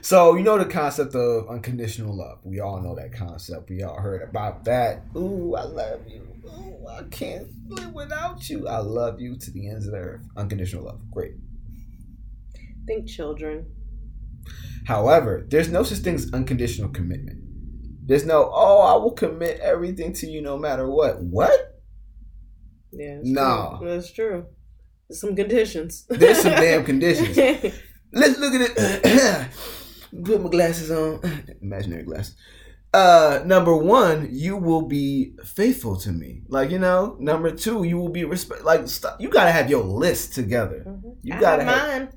so 0.02 0.34
you 0.36 0.42
know 0.42 0.58
the 0.58 0.64
concept 0.64 1.14
of 1.14 1.48
unconditional 1.48 2.16
love. 2.16 2.38
We 2.44 2.60
all 2.60 2.80
know 2.80 2.94
that 2.96 3.12
concept. 3.12 3.68
We 3.70 3.82
all 3.82 4.00
heard 4.00 4.22
about 4.22 4.64
that. 4.64 5.02
Ooh, 5.16 5.54
I 5.56 5.64
love 5.64 6.00
you. 6.08 6.26
Ooh, 6.46 6.86
I 6.88 7.02
can't 7.10 7.48
live 7.68 7.92
without 7.92 8.48
you. 8.48 8.66
I 8.68 8.78
love 8.78 9.20
you 9.20 9.36
to 9.36 9.50
the 9.50 9.68
ends 9.68 9.86
of 9.86 9.92
the 9.92 9.98
earth. 9.98 10.26
Unconditional 10.36 10.84
love. 10.84 11.00
Great. 11.10 11.32
Think 12.86 13.08
children. 13.08 13.66
However, 14.86 15.46
there's 15.48 15.70
no 15.70 15.82
such 15.82 15.98
thing 15.98 16.14
as 16.14 16.32
unconditional 16.32 16.88
commitment. 16.88 17.38
There's 18.06 18.24
no, 18.24 18.50
oh, 18.52 18.80
I 18.80 18.96
will 18.96 19.12
commit 19.12 19.60
everything 19.60 20.12
to 20.14 20.26
you 20.26 20.40
no 20.42 20.56
matter 20.56 20.88
what. 20.88 21.22
What? 21.22 21.76
Yeah. 22.92 23.16
that's 23.16 23.28
No. 23.28 23.76
true. 23.78 23.88
That's 23.88 24.12
true. 24.12 24.46
Some 25.10 25.34
conditions. 25.36 26.06
There's 26.08 26.38
some 26.38 26.52
damn 26.52 26.84
conditions. 26.84 27.36
Let's 28.12 28.38
look 28.38 28.54
at 28.54 28.70
it. 28.76 29.48
Put 30.24 30.42
my 30.42 30.48
glasses 30.50 30.90
on. 30.90 31.20
Imaginary 31.62 32.02
glasses. 32.04 32.36
Uh, 32.92 33.40
number 33.44 33.76
one, 33.76 34.28
you 34.32 34.56
will 34.56 34.82
be 34.82 35.36
faithful 35.44 35.96
to 35.96 36.10
me. 36.10 36.42
Like 36.48 36.70
you 36.70 36.78
know. 36.78 37.16
Number 37.20 37.50
two, 37.52 37.84
you 37.84 37.98
will 37.98 38.08
be 38.08 38.24
respect. 38.24 38.64
Like 38.64 38.88
stop. 38.88 39.20
You 39.20 39.28
gotta 39.28 39.52
have 39.52 39.70
your 39.70 39.84
list 39.84 40.34
together. 40.34 40.84
Mhm. 40.86 41.16
You 41.22 41.34
I 41.34 41.40
gotta 41.40 41.64
have 41.64 41.78
have. 41.88 42.00
mine. 42.00 42.12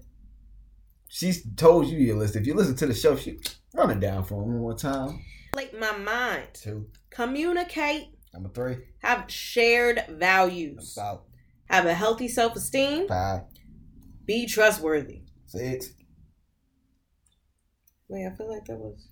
She's 1.07 1.45
told 1.55 1.87
you 1.87 1.99
your 1.99 2.15
list. 2.17 2.35
If 2.35 2.47
you 2.47 2.55
listen 2.55 2.75
to 2.77 2.87
the 2.87 2.93
show, 2.95 3.15
she 3.15 3.37
run 3.75 3.91
it 3.91 3.99
down 3.99 4.23
for 4.23 4.41
me 4.43 4.51
one 4.53 4.61
more 4.61 4.75
time. 4.75 5.23
Like 5.55 5.77
my 5.79 5.95
mind. 5.95 6.47
Two. 6.53 6.87
Communicate. 7.11 8.07
Number 8.33 8.49
three. 8.49 8.77
Have 9.03 9.25
shared 9.29 10.03
values. 10.09 10.97
About 10.97 11.25
Have 11.69 11.85
a 11.85 11.93
healthy 11.93 12.27
self 12.27 12.55
esteem. 12.55 13.07
five, 13.07 13.41
Be 14.25 14.45
trustworthy. 14.45 15.23
six. 15.47 15.89
Wait, 18.09 18.27
I 18.27 18.35
feel 18.35 18.49
like 18.49 18.65
that 18.65 18.77
was 18.77 19.07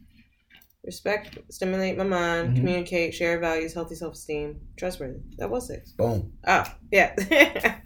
respect, 0.84 1.38
stimulate 1.52 1.98
my 1.98 2.04
mind, 2.04 2.50
Mhm. 2.52 2.56
communicate, 2.58 3.14
share 3.14 3.40
values, 3.40 3.74
healthy 3.74 3.96
self 3.96 4.14
esteem, 4.14 4.62
trustworthy. 4.78 5.20
That 5.38 5.50
was 5.50 5.68
six. 5.68 5.92
Boom. 5.94 6.34
Oh, 6.48 6.64
yeah. 6.92 7.16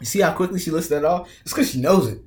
You 0.00 0.06
see 0.06 0.20
how 0.20 0.34
quickly 0.34 0.58
she 0.58 0.72
listed 0.72 0.98
that 1.02 1.04
off? 1.04 1.30
It's 1.42 1.52
because 1.52 1.70
she 1.70 1.80
knows 1.80 2.08
it. 2.08 2.20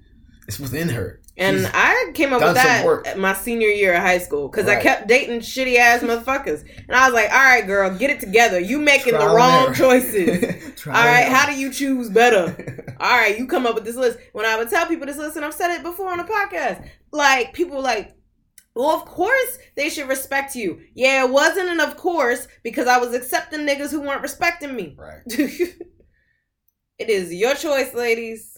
It's 0.47 0.57
within 0.59 0.87
her. 0.89 1.21
and 1.37 1.57
She's- 1.57 1.71
I 1.73 1.96
came 2.17 2.33
up 2.33 2.39
done 2.39 2.53
with 2.53 2.63
that 2.63 2.85
work. 2.85 3.15
my 3.17 3.33
senior 3.33 3.69
year 3.69 3.93
of 3.93 4.01
high 4.01 4.17
school 4.17 4.49
because 4.49 4.67
I 4.67 4.81
kept 4.81 5.07
dating 5.07 5.39
shitty 5.39 5.77
ass 5.77 6.01
motherfuckers. 6.01 6.67
And 6.87 6.95
I 6.95 7.05
was 7.07 7.13
like, 7.13 7.31
all 7.31 7.37
right, 7.37 7.65
girl, 7.65 7.95
get 7.95 8.09
it 8.09 8.19
together. 8.19 8.59
You 8.59 8.79
making 8.79 9.13
Trial 9.13 9.29
the 9.29 9.35
wrong 9.35 9.73
choices. 9.73 10.73
All 10.87 10.93
right, 10.93 11.27
how 11.27 11.45
do 11.45 11.59
you 11.59 11.71
choose 11.71 12.09
better? 12.09 12.95
All 12.99 13.11
right, 13.11 13.37
you 13.37 13.45
come 13.45 13.65
up 13.65 13.75
with 13.75 13.85
this 13.85 13.95
list. 13.95 14.19
When 14.33 14.45
I 14.45 14.57
would 14.57 14.69
tell 14.69 14.85
people 14.87 15.05
this 15.05 15.17
list, 15.17 15.35
and 15.35 15.45
I've 15.45 15.53
said 15.53 15.75
it 15.75 15.83
before 15.83 16.11
on 16.11 16.17
the 16.17 16.23
podcast, 16.23 16.87
like 17.11 17.53
people 17.53 17.77
were 17.77 17.83
like, 17.83 18.15
Well, 18.73 18.89
of 18.89 19.05
course 19.05 19.57
they 19.75 19.89
should 19.89 20.07
respect 20.07 20.55
you. 20.55 20.81
Yeah, 20.95 21.25
it 21.25 21.31
wasn't 21.31 21.69
an 21.69 21.79
of 21.79 21.97
course 21.97 22.47
because 22.63 22.87
I 22.87 22.97
was 22.97 23.13
accepting 23.13 23.61
niggas 23.61 23.91
who 23.91 24.01
weren't 24.01 24.21
respecting 24.21 24.75
me. 24.75 24.95
Right. 24.97 25.21
it 25.27 25.79
is 26.99 27.33
your 27.33 27.55
choice, 27.55 27.93
ladies. 27.93 28.57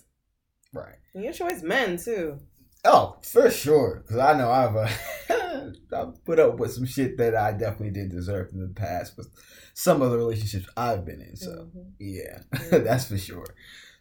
Right. 0.74 0.96
And 1.14 1.24
your 1.24 1.34
choice, 1.34 1.64
men 1.64 1.98
too. 1.98 2.40
Oh, 2.86 3.18
for 3.24 3.50
sure. 3.52 4.04
Because 4.04 4.18
I 4.18 4.38
know 4.38 4.50
I've 4.50 4.76
uh, 4.76 4.90
I've 5.96 6.24
put 6.26 6.40
up 6.40 6.58
with 6.60 6.72
some 6.74 6.86
shit 6.86 7.18
that 7.18 7.36
I 7.36 7.52
definitely 7.52 7.92
didn't 7.92 8.16
deserve 8.16 8.52
in 8.54 8.60
the 8.62 8.68
past 8.74 9.18
with 9.18 9.30
some 9.74 10.02
of 10.02 10.12
the 10.12 10.18
relationships 10.18 10.68
I've 10.78 11.06
been 11.06 11.22
in. 11.22 11.36
So 11.36 11.50
Mhm. 11.76 11.92
yeah, 12.00 12.40
that's 12.80 13.06
for 13.08 13.18
sure. 13.18 13.46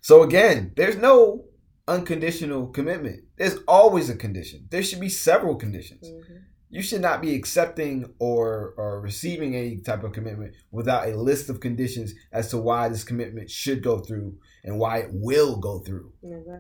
So 0.01 0.23
again, 0.23 0.73
there's 0.77 0.97
no 0.97 1.45
unconditional 1.89 2.69
commitment. 2.69 3.25
There's 3.37 3.57
always 3.67 4.11
a 4.11 4.15
condition. 4.17 4.69
There 4.71 4.83
should 4.83 5.01
be 5.01 5.09
several 5.09 5.57
conditions. 5.57 6.07
Mhm. 6.09 6.43
You 6.71 6.83
should 6.83 7.01
not 7.01 7.23
be 7.23 7.35
accepting 7.35 8.15
or 8.19 8.75
or 8.77 9.01
receiving 9.01 9.57
any 9.57 9.79
type 9.79 10.05
of 10.05 10.13
commitment 10.13 10.55
without 10.71 11.09
a 11.09 11.17
list 11.17 11.49
of 11.51 11.61
conditions 11.61 12.15
as 12.31 12.49
to 12.51 12.59
why 12.59 12.89
this 12.91 13.05
commitment 13.05 13.51
should 13.51 13.83
go 13.83 13.99
through 14.01 14.37
and 14.65 14.79
why 14.79 14.99
it 14.99 15.11
will 15.13 15.57
go 15.57 15.79
through. 15.81 16.13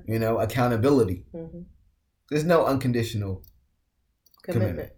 You 0.07 0.18
know, 0.18 0.38
accountability. 0.38 1.26
There's 2.31 2.45
no 2.45 2.67
unconditional 2.67 3.43
Commitment. 4.43 4.71
commitment. 4.77 4.93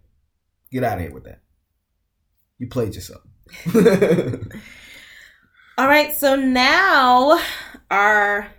Get 0.71 0.83
out 0.83 0.97
of 0.97 1.03
here 1.03 1.13
with 1.13 1.23
that. 1.25 1.41
You 2.57 2.67
played 2.67 2.95
yourself. 2.95 3.21
All 5.77 5.87
right, 5.87 6.13
so 6.13 6.35
now 6.35 7.39
our 7.89 8.51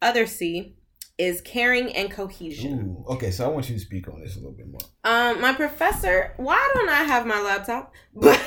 other 0.00 0.26
C 0.26 0.76
is 1.18 1.40
caring 1.42 1.94
and 1.94 2.10
cohesion. 2.10 2.96
Ooh, 3.06 3.12
okay, 3.12 3.30
so 3.30 3.44
I 3.44 3.48
want 3.48 3.68
you 3.68 3.76
to 3.76 3.80
speak 3.80 4.08
on 4.08 4.20
this 4.20 4.34
a 4.34 4.38
little 4.38 4.52
bit 4.56 4.66
more. 4.66 4.80
Um, 5.04 5.40
my 5.40 5.52
professor, 5.52 6.34
why 6.36 6.70
don't 6.74 6.88
I 6.88 7.04
have 7.04 7.26
my 7.26 7.40
laptop? 7.40 7.92
But 8.14 8.40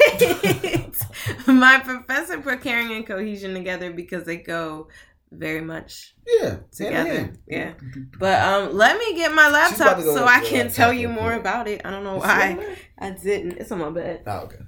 my 1.48 1.80
professor 1.80 2.42
put 2.42 2.62
caring 2.62 2.92
and 2.92 3.06
cohesion 3.08 3.54
together 3.54 3.94
because 3.94 4.26
they 4.26 4.38
go 4.38 4.90
very 5.38 5.62
much 5.62 6.16
Yeah, 6.26 6.58
together. 6.72 7.34
Yeah. 7.48 7.74
But 8.20 8.42
um, 8.42 8.74
let 8.76 8.98
me 8.98 9.16
get 9.16 9.34
my 9.34 9.50
laptop 9.50 9.98
go 9.98 10.16
so 10.16 10.26
I 10.26 10.40
can 10.42 10.70
tell 10.72 10.94
you 10.94 11.08
more 11.10 11.30
quick. 11.32 11.40
about 11.42 11.68
it. 11.68 11.82
I 11.86 11.92
don't 11.92 12.04
know 12.04 12.18
why? 12.18 12.76
I 13.00 13.12
didn't. 13.12 13.58
It's 13.58 13.72
on 13.72 13.80
my 13.80 13.90
bed. 13.90 14.24
Oh, 14.26 14.38
okay. 14.46 14.64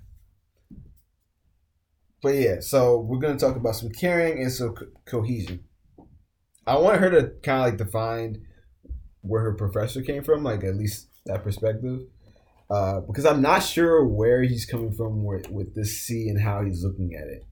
But 2.22 2.36
yeah, 2.36 2.56
so 2.62 3.00
we're 3.00 3.20
gonna 3.20 3.38
talk 3.38 3.56
about 3.56 3.76
some 3.76 3.90
caring 3.90 4.42
and 4.42 4.52
some 4.52 4.74
co- 4.76 4.88
cohesion. 5.06 5.64
I 6.66 6.78
want 6.78 7.00
her 7.00 7.10
to 7.12 7.32
kind 7.44 7.62
of 7.62 7.66
like 7.66 7.78
define 7.78 8.46
where 9.22 9.44
her 9.44 9.54
professor 9.54 10.02
came 10.02 10.24
from, 10.24 10.44
like 10.44 10.64
at 10.64 10.76
least 10.76 11.10
that 11.26 11.44
perspective, 11.44 12.02
uh, 12.70 13.02
because 13.02 13.26
I'm 13.26 13.42
not 13.42 13.60
sure 13.64 14.06
where 14.06 14.42
he's 14.44 14.66
coming 14.66 14.94
from 14.94 15.24
with, 15.24 15.50
with 15.50 15.76
this 15.76 16.02
C 16.02 16.28
and 16.28 16.42
how 16.42 16.64
he's 16.64 16.84
looking 16.84 17.14
at 17.14 17.28
it. 17.28 17.46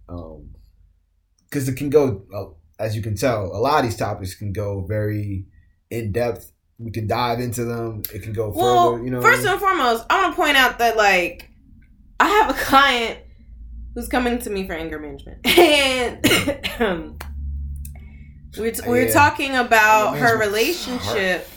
Because 1.49 1.69
it 1.69 1.75
can 1.75 1.89
go, 1.89 2.25
as 2.79 2.95
you 2.95 3.01
can 3.01 3.15
tell, 3.15 3.45
a 3.45 3.57
lot 3.59 3.79
of 3.83 3.85
these 3.89 3.97
topics 3.97 4.35
can 4.35 4.51
go 4.53 4.85
very 4.87 5.45
in 5.89 6.11
depth. 6.11 6.51
We 6.77 6.91
can 6.91 7.07
dive 7.07 7.39
into 7.39 7.63
them. 7.63 8.03
It 8.13 8.21
can 8.23 8.33
go 8.33 8.49
Well, 8.53 8.93
further. 8.93 9.05
You 9.05 9.11
know, 9.11 9.21
first 9.21 9.45
and 9.45 9.59
foremost, 9.59 10.05
I 10.09 10.21
want 10.23 10.35
to 10.35 10.41
point 10.41 10.57
out 10.57 10.79
that 10.79 10.97
like 10.97 11.49
I 12.19 12.27
have 12.27 12.49
a 12.49 12.53
client 12.53 13.19
who's 13.93 14.09
coming 14.09 14.39
to 14.39 14.49
me 14.49 14.67
for 14.67 14.73
anger 14.73 14.99
management, 14.99 15.45
and 15.57 16.21
we're 18.57 18.71
t- 18.71 18.81
we're 18.87 19.11
talking 19.11 19.55
about 19.55 20.17
her 20.17 20.37
relationship. 20.37 21.47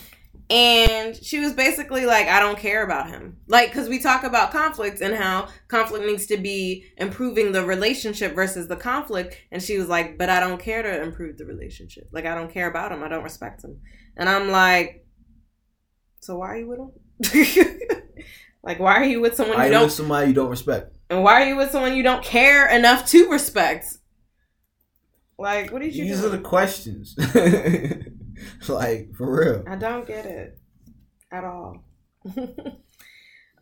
And 0.49 1.15
she 1.15 1.39
was 1.39 1.53
basically 1.53 2.07
like, 2.07 2.27
I 2.27 2.39
don't 2.39 2.57
care 2.57 2.83
about 2.83 3.07
him. 3.07 3.37
Like, 3.47 3.69
because 3.69 3.87
we 3.87 3.99
talk 3.99 4.23
about 4.23 4.51
conflict 4.51 4.99
and 4.99 5.13
how 5.13 5.47
conflict 5.67 6.05
needs 6.05 6.25
to 6.27 6.37
be 6.37 6.85
improving 6.97 7.51
the 7.51 7.63
relationship 7.63 8.33
versus 8.33 8.67
the 8.67 8.75
conflict. 8.75 9.37
And 9.51 9.61
she 9.61 9.77
was 9.77 9.87
like, 9.87 10.17
but 10.17 10.29
I 10.29 10.39
don't 10.39 10.59
care 10.59 10.81
to 10.81 11.03
improve 11.03 11.37
the 11.37 11.45
relationship. 11.45 12.09
Like, 12.11 12.25
I 12.25 12.33
don't 12.33 12.51
care 12.51 12.67
about 12.67 12.91
him. 12.91 13.03
I 13.03 13.09
don't 13.09 13.23
respect 13.23 13.63
him. 13.63 13.79
And 14.17 14.27
I'm 14.27 14.49
like, 14.49 15.05
so 16.19 16.37
why 16.37 16.47
are 16.47 16.57
you 16.57 16.67
with 16.67 16.79
him? 16.79 17.79
like, 18.63 18.79
why 18.79 18.95
are 18.95 19.05
you 19.05 19.21
with 19.21 19.35
someone 19.35 19.63
you 19.63 19.69
don't? 19.69 19.83
with 19.83 19.93
somebody 19.93 20.29
you 20.29 20.33
don't 20.33 20.49
respect? 20.49 20.97
And 21.11 21.23
why 21.23 21.43
are 21.43 21.45
you 21.45 21.57
with 21.57 21.69
someone 21.69 21.95
you 21.95 22.03
don't 22.03 22.23
care 22.23 22.67
enough 22.67 23.07
to 23.09 23.29
respect? 23.29 23.85
Like, 25.37 25.71
what 25.71 25.83
did 25.83 25.95
you 25.95 26.05
These 26.05 26.21
do? 26.21 26.27
are 26.27 26.29
the 26.29 26.39
questions. 26.39 27.15
like 28.67 29.15
for 29.15 29.39
real. 29.39 29.63
I 29.67 29.75
don't 29.75 30.07
get 30.07 30.25
it 30.25 30.59
at 31.31 31.43
all. 31.43 31.83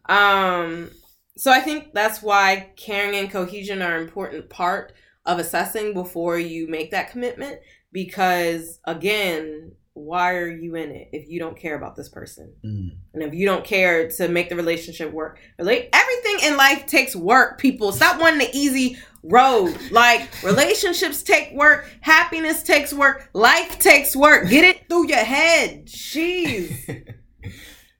um, 0.05 0.91
so 1.37 1.51
I 1.51 1.59
think 1.59 1.93
that's 1.93 2.21
why 2.21 2.71
caring 2.77 3.15
and 3.15 3.31
cohesion 3.31 3.81
are 3.81 3.97
an 3.97 4.03
important 4.03 4.49
part 4.49 4.93
of 5.25 5.39
assessing 5.39 5.93
before 5.93 6.39
you 6.39 6.67
make 6.67 6.91
that 6.91 7.11
commitment. 7.11 7.59
Because 7.91 8.79
again, 8.85 9.73
why 9.97 10.35
are 10.35 10.47
you 10.47 10.75
in 10.75 10.91
it 10.91 11.09
if 11.11 11.27
you 11.27 11.39
don't 11.39 11.57
care 11.57 11.75
about 11.75 11.95
this 11.95 12.09
person? 12.09 12.53
Mm. 12.63 12.91
And 13.13 13.23
if 13.23 13.33
you 13.33 13.45
don't 13.45 13.65
care 13.65 14.09
to 14.09 14.27
make 14.27 14.49
the 14.49 14.55
relationship 14.55 15.11
work, 15.11 15.39
relate 15.57 15.89
everything 15.91 16.49
in 16.49 16.57
life 16.57 16.85
takes 16.85 17.15
work, 17.15 17.59
people. 17.59 17.91
Stop 17.91 18.19
wanting 18.19 18.39
the 18.39 18.55
easy 18.55 18.97
road. 19.23 19.75
Like 19.91 20.29
relationships 20.43 21.23
take 21.23 21.53
work, 21.53 21.89
happiness 22.01 22.63
takes 22.63 22.93
work, 22.93 23.29
life 23.33 23.79
takes 23.79 24.15
work. 24.15 24.49
Get 24.49 24.63
it 24.63 24.87
through 24.87 25.07
your 25.07 25.17
head. 25.17 25.87
Jeez. 25.87 27.13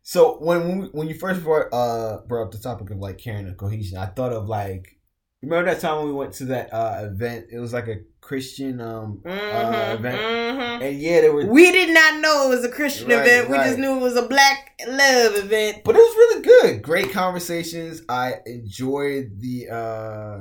So 0.07 0.37
when 0.39 0.83
when 0.93 1.09
you 1.09 1.15
first 1.15 1.43
brought 1.43 1.67
uh 1.73 2.21
brought 2.29 2.45
up 2.45 2.51
the 2.51 2.59
topic 2.59 2.91
of 2.91 2.97
like 2.97 3.17
caring 3.17 3.45
and 3.45 3.57
cohesion, 3.57 3.97
I 3.97 4.05
thought 4.05 4.31
of 4.31 4.47
like 4.47 4.97
remember 5.41 5.69
that 5.69 5.81
time 5.81 5.97
when 5.97 6.05
we 6.05 6.13
went 6.13 6.31
to 6.35 6.45
that 6.45 6.73
uh 6.73 6.99
event? 7.11 7.47
It 7.51 7.59
was 7.59 7.73
like 7.73 7.89
a 7.89 7.97
Christian 8.27 8.81
um 8.81 9.21
uh, 9.25 9.29
Mhm, 9.29 9.93
event, 9.99 10.21
mhm. 10.21 10.81
and 10.89 10.99
yeah, 10.99 11.21
they 11.21 11.29
were, 11.29 11.45
We 11.45 11.71
did 11.71 11.93
not 11.93 12.19
know 12.19 12.47
it 12.47 12.55
was 12.55 12.65
a 12.65 12.69
Christian 12.69 13.07
Right, 13.07 13.19
event. 13.25 13.49
We 13.49 13.55
just 13.57 13.77
knew 13.79 13.95
it 13.95 14.01
was 14.01 14.17
a 14.17 14.27
black 14.27 14.73
love 14.85 15.35
event. 15.37 15.83
but 15.85 15.95
it 15.95 15.99
was 15.99 16.15
really 16.17 16.41
good. 16.41 16.81
Great 16.83 17.11
conversations. 17.11 18.01
I 18.09 18.35
enjoyed 18.45 19.39
the 19.39 19.69
uh 19.71 20.37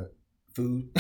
food. 0.54 0.88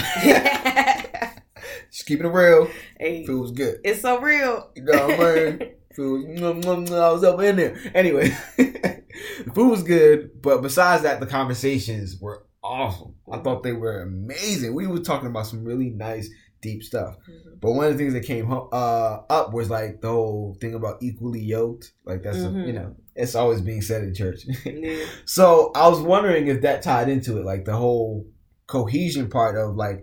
Just 1.90 2.06
keeping 2.06 2.26
it 2.26 2.30
real. 2.32 2.68
hey, 3.00 3.24
Food 3.26 3.40
was 3.40 3.50
good. 3.52 3.80
it's 3.84 4.02
so 4.02 4.20
real. 4.20 4.70
You 4.76 4.84
know 4.84 5.08
what 5.08 5.20
I 5.20 5.34
mean? 5.50 5.70
Food, 5.96 6.42
I 6.42 7.10
was 7.10 7.24
up 7.24 7.40
in 7.40 7.56
there. 7.56 7.76
Anyway, 7.94 8.28
the 8.58 9.02
food 9.54 9.70
was 9.70 9.82
good, 9.82 10.42
but 10.42 10.60
besides 10.60 11.02
that, 11.04 11.20
the 11.20 11.26
conversations 11.26 12.18
were 12.20 12.44
awesome. 12.62 13.14
I 13.32 13.38
thought 13.38 13.62
they 13.62 13.72
were 13.72 14.02
amazing. 14.02 14.74
We 14.74 14.86
were 14.86 14.98
talking 14.98 15.28
about 15.28 15.46
some 15.46 15.64
really 15.64 15.88
nice, 15.88 16.28
deep 16.68 16.82
stuff. 16.82 17.12
But 17.60 17.72
one 17.72 17.86
of 17.86 17.92
the 17.92 17.98
things 17.98 18.12
that 18.16 18.24
came 18.32 18.46
uh, 18.52 19.14
up 19.38 19.46
was 19.58 19.68
like 19.70 19.92
the 20.04 20.08
whole 20.16 20.56
thing 20.60 20.74
about 20.74 20.96
equally 21.08 21.40
yoked. 21.40 21.92
Like 22.08 22.20
that's 22.24 22.42
a, 22.48 22.50
Mhm. 22.50 22.66
you 22.68 22.72
know, 22.78 22.88
it's 23.14 23.34
always 23.34 23.60
being 23.70 23.82
said 23.82 24.02
in 24.06 24.12
church. 24.22 24.40
Yeah. 24.64 25.04
So 25.24 25.44
I 25.74 25.88
was 25.92 26.00
wondering 26.12 26.44
if 26.48 26.58
that 26.66 26.82
tied 26.82 27.08
into 27.08 27.38
it, 27.38 27.44
like 27.52 27.64
the 27.64 27.76
whole 27.84 28.26
cohesion 28.66 29.26
part 29.30 29.54
of 29.56 29.76
like 29.76 29.98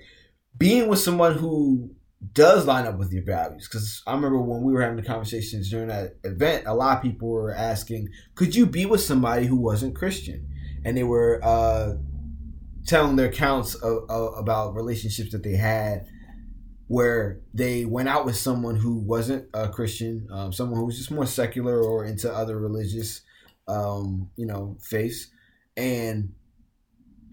being 0.58 0.88
with 0.90 1.00
someone 1.08 1.34
who 1.44 1.56
does 2.44 2.66
line 2.66 2.86
up 2.90 2.98
with 2.98 3.12
your 3.12 3.26
values. 3.38 3.68
Because 3.68 4.02
I 4.08 4.14
remember 4.16 4.40
when 4.42 4.62
we 4.64 4.72
were 4.74 4.82
having 4.82 5.02
the 5.02 5.10
conversations 5.14 5.70
during 5.70 5.90
that 5.90 6.16
event, 6.24 6.64
a 6.66 6.74
lot 6.74 6.98
of 6.98 7.04
people 7.04 7.28
were 7.30 7.54
asking, 7.54 8.08
"Could 8.36 8.56
you 8.56 8.66
be 8.66 8.86
with 8.86 9.02
somebody 9.02 9.46
who 9.46 9.58
wasn't 9.70 9.94
Christian?" 10.02 10.40
And 10.86 10.96
they 10.98 11.04
were 11.04 11.34
uh, 11.44 11.88
telling 12.86 13.16
their 13.18 13.28
accounts 13.28 13.76
of, 13.76 14.04
of, 14.10 14.38
about 14.38 14.74
relationships 14.76 15.32
that 15.34 15.44
they 15.44 15.58
had. 15.58 16.06
Where 16.94 17.40
they 17.56 17.86
went 17.86 18.08
out 18.08 18.24
with 18.24 18.36
someone 18.36 18.76
who 18.76 19.00
wasn't 19.00 19.50
a 19.54 19.68
Christian, 19.68 20.28
um, 20.32 20.54
someone 20.54 20.80
who 20.80 20.86
was 20.86 20.98
just 20.98 21.10
more 21.10 21.26
secular 21.26 21.82
or 21.82 22.06
into 22.06 22.32
other 22.32 22.60
religious 22.60 23.22
um, 23.68 24.30
you 24.36 24.46
know, 24.46 24.78
face, 24.82 25.32
and 25.76 26.34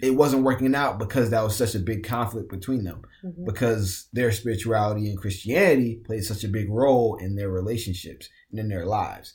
it 0.00 0.12
wasn't 0.12 0.44
working 0.44 0.74
out 0.74 0.98
because 0.98 1.28
that 1.28 1.42
was 1.44 1.54
such 1.56 1.74
a 1.74 1.78
big 1.80 2.04
conflict 2.04 2.48
between 2.48 2.84
them 2.84 3.02
Mhm. 3.22 3.44
because 3.44 4.06
their 4.14 4.32
spirituality 4.32 5.10
and 5.10 5.18
Christianity 5.18 5.96
played 6.06 6.24
such 6.24 6.42
a 6.44 6.48
big 6.48 6.70
role 6.70 7.16
in 7.16 7.34
their 7.34 7.50
relationships 7.50 8.28
and 8.50 8.58
in 8.60 8.68
their 8.68 8.86
lives. 8.86 9.34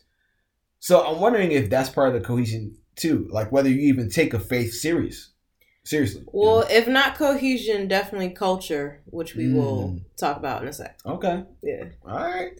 So 0.80 1.06
I'm 1.06 1.20
wondering 1.22 1.52
if 1.52 1.70
that's 1.70 1.90
part 1.90 2.08
of 2.08 2.14
the 2.16 2.28
cohesion 2.28 2.78
too, 2.96 3.28
like 3.30 3.52
whether 3.52 3.70
you 3.70 3.82
even 3.82 4.10
take 4.10 4.34
a 4.34 4.40
faith 4.40 4.74
serious, 4.74 5.34
seriously. 5.86 6.24
Well, 6.34 6.60
know? 6.62 6.68
if 6.70 6.88
not 6.88 7.16
cohesion, 7.18 7.88
definitely 7.88 8.32
culture, 8.32 9.02
which 9.06 9.36
we 9.36 9.54
will 9.54 9.90
Mm. 9.90 10.02
talk 10.18 10.36
about 10.38 10.64
in 10.64 10.68
a 10.68 10.74
sec. 10.74 11.00
okay, 11.06 11.44
Yeah. 11.62 11.86
all 12.06 12.18
right. 12.18 12.52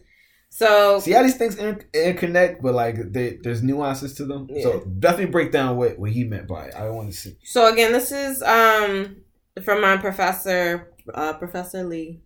So 0.48 1.00
See 1.00 1.12
how 1.12 1.22
these 1.22 1.36
things 1.36 1.56
inter- 1.58 1.84
interconnect, 1.92 2.62
but 2.62 2.72
like 2.74 3.12
they, 3.12 3.38
there's 3.42 3.62
nuances 3.62 4.14
to 4.14 4.24
them. 4.24 4.48
So 4.62 4.80
definitely 4.98 5.30
break 5.32 5.52
down 5.52 5.76
what, 5.76 5.98
what 5.98 6.10
he 6.12 6.24
meant 6.24 6.46
by 6.48 6.66
it. 6.68 6.74
I 6.74 6.88
want 6.88 7.10
to 7.10 7.16
see. 7.16 7.36
So 7.44 7.70
again, 7.70 7.92
this 7.92 8.10
is 8.10 8.42
um 8.42 9.16
from 9.62 9.82
my 9.82 9.96
professor, 9.98 10.92
uh, 11.12 11.34
Professor 11.34 11.84
Lee. 11.84 12.20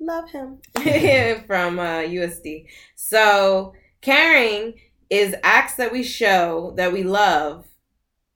Love 0.00 0.28
him 0.30 0.58
from 1.46 1.78
uh, 1.78 2.00
USD. 2.00 2.66
So 2.96 3.72
caring 4.00 4.74
is 5.08 5.34
acts 5.44 5.74
that 5.76 5.92
we 5.92 6.02
show 6.02 6.72
that 6.76 6.92
we 6.92 7.02
love 7.04 7.66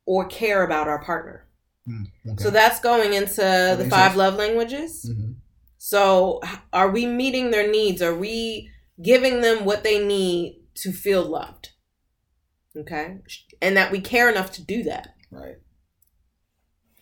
or 0.06 0.26
care 0.26 0.62
about 0.62 0.86
our 0.86 1.02
partner. 1.02 1.46
Mm, 1.90 2.06
okay. 2.32 2.42
So 2.44 2.50
that's 2.50 2.80
going 2.80 3.12
into 3.14 3.40
the 3.78 3.86
five 3.90 4.12
sense. 4.12 4.16
love 4.16 4.34
languages. 4.36 5.10
Mhm. 5.10 5.34
So 5.78 6.40
are 6.72 6.90
we 6.90 7.06
meeting 7.06 7.50
their 7.50 7.70
needs? 7.70 8.00
Are 8.02 8.14
we 8.14 8.70
giving 9.02 9.40
them 9.40 9.64
what 9.64 9.82
they 9.82 10.04
need 10.04 10.62
to 10.76 10.92
feel 10.92 11.22
loved? 11.24 11.70
Okay. 12.76 13.18
And 13.60 13.76
that 13.76 13.90
we 13.90 14.00
care 14.00 14.28
enough 14.30 14.52
to 14.52 14.62
do 14.62 14.82
that. 14.84 15.14
right. 15.30 15.56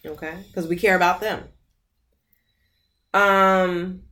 Okay. 0.06 0.44
Because 0.46 0.66
we 0.68 0.76
care 0.76 0.94
about 0.96 1.20
them. 1.20 1.48
Um, 3.12 4.02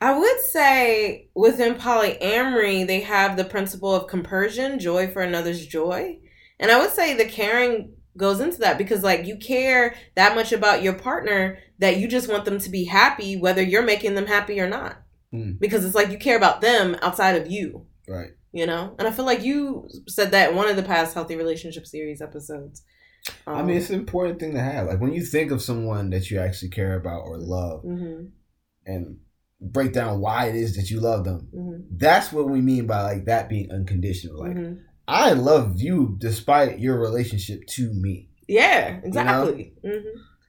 I 0.00 0.18
would 0.18 0.40
say 0.40 1.28
within 1.34 1.74
polyamory, 1.74 2.86
they 2.86 3.00
have 3.02 3.36
the 3.36 3.44
principle 3.44 3.94
of 3.94 4.08
compersion, 4.08 4.78
joy 4.80 5.08
for 5.12 5.22
another's 5.22 5.64
joy. 5.66 6.18
And 6.62 6.70
I 6.70 6.78
would 6.80 6.90
say 6.90 7.12
the 7.14 7.26
caring 7.26 7.92
goes 8.16 8.40
into 8.40 8.58
that 8.60 8.78
because, 8.78 9.02
like, 9.02 9.26
you 9.26 9.36
care 9.36 9.94
that 10.14 10.34
much 10.34 10.52
about 10.52 10.82
your 10.82 10.94
partner 10.94 11.58
that 11.78 11.98
you 11.98 12.08
just 12.08 12.30
want 12.30 12.44
them 12.46 12.58
to 12.60 12.70
be 12.70 12.84
happy, 12.84 13.36
whether 13.36 13.60
you're 13.62 13.82
making 13.82 14.14
them 14.14 14.26
happy 14.26 14.58
or 14.60 14.68
not. 14.68 14.96
Mm. 15.34 15.58
Because 15.58 15.84
it's 15.84 15.94
like 15.94 16.10
you 16.10 16.18
care 16.18 16.36
about 16.36 16.60
them 16.62 16.96
outside 17.02 17.36
of 17.40 17.50
you 17.50 17.86
Right. 18.08 18.32
you 18.52 18.66
know 18.66 18.94
and 18.98 19.08
i 19.08 19.10
feel 19.12 19.24
like 19.24 19.42
you 19.42 19.88
said 20.08 20.32
that 20.32 20.50
in 20.50 20.56
one 20.56 20.68
of 20.68 20.76
the 20.76 20.82
past 20.82 21.14
healthy 21.14 21.36
relationship 21.36 21.86
series 21.86 22.20
episodes 22.20 22.82
um, 23.46 23.56
I 23.56 23.62
mean, 23.62 23.76
it's 23.76 23.88
an 23.88 23.94
important 24.00 24.40
thing 24.40 24.52
to 24.54 24.60
have. 24.60 24.88
Like 24.88 25.00
when 25.00 25.12
you 25.12 25.22
think 25.22 25.52
of 25.52 25.62
someone 25.62 26.10
that 26.10 26.28
you 26.30 26.40
actually 26.40 26.70
care 26.70 26.96
about 26.96 27.20
or 27.20 27.38
love, 27.38 27.84
mhm, 27.84 28.30
and 28.84 29.18
break 29.60 29.92
down 29.92 30.20
why 30.20 30.46
it 30.48 30.56
is 30.56 30.74
that 30.76 30.90
you 30.90 30.98
love 31.00 31.24
them. 31.24 31.48
mhm, 31.54 31.84
That's 31.92 32.32
what 32.32 32.50
we 32.50 32.60
mean 32.60 32.86
by 32.88 33.02
like 33.02 33.24
that 33.26 33.48
being 33.48 33.70
unconditional. 33.70 34.40
Like 34.40 34.56
mhm. 34.56 34.80
I 35.08 35.32
love 35.32 35.80
you 35.80 36.16
despite 36.18 36.78
your 36.78 36.98
relationship 37.00 37.66
to 37.76 37.92
me. 37.92 38.28
yeah 38.48 39.00
exactly 39.04 39.72
Mhm. 39.84 40.02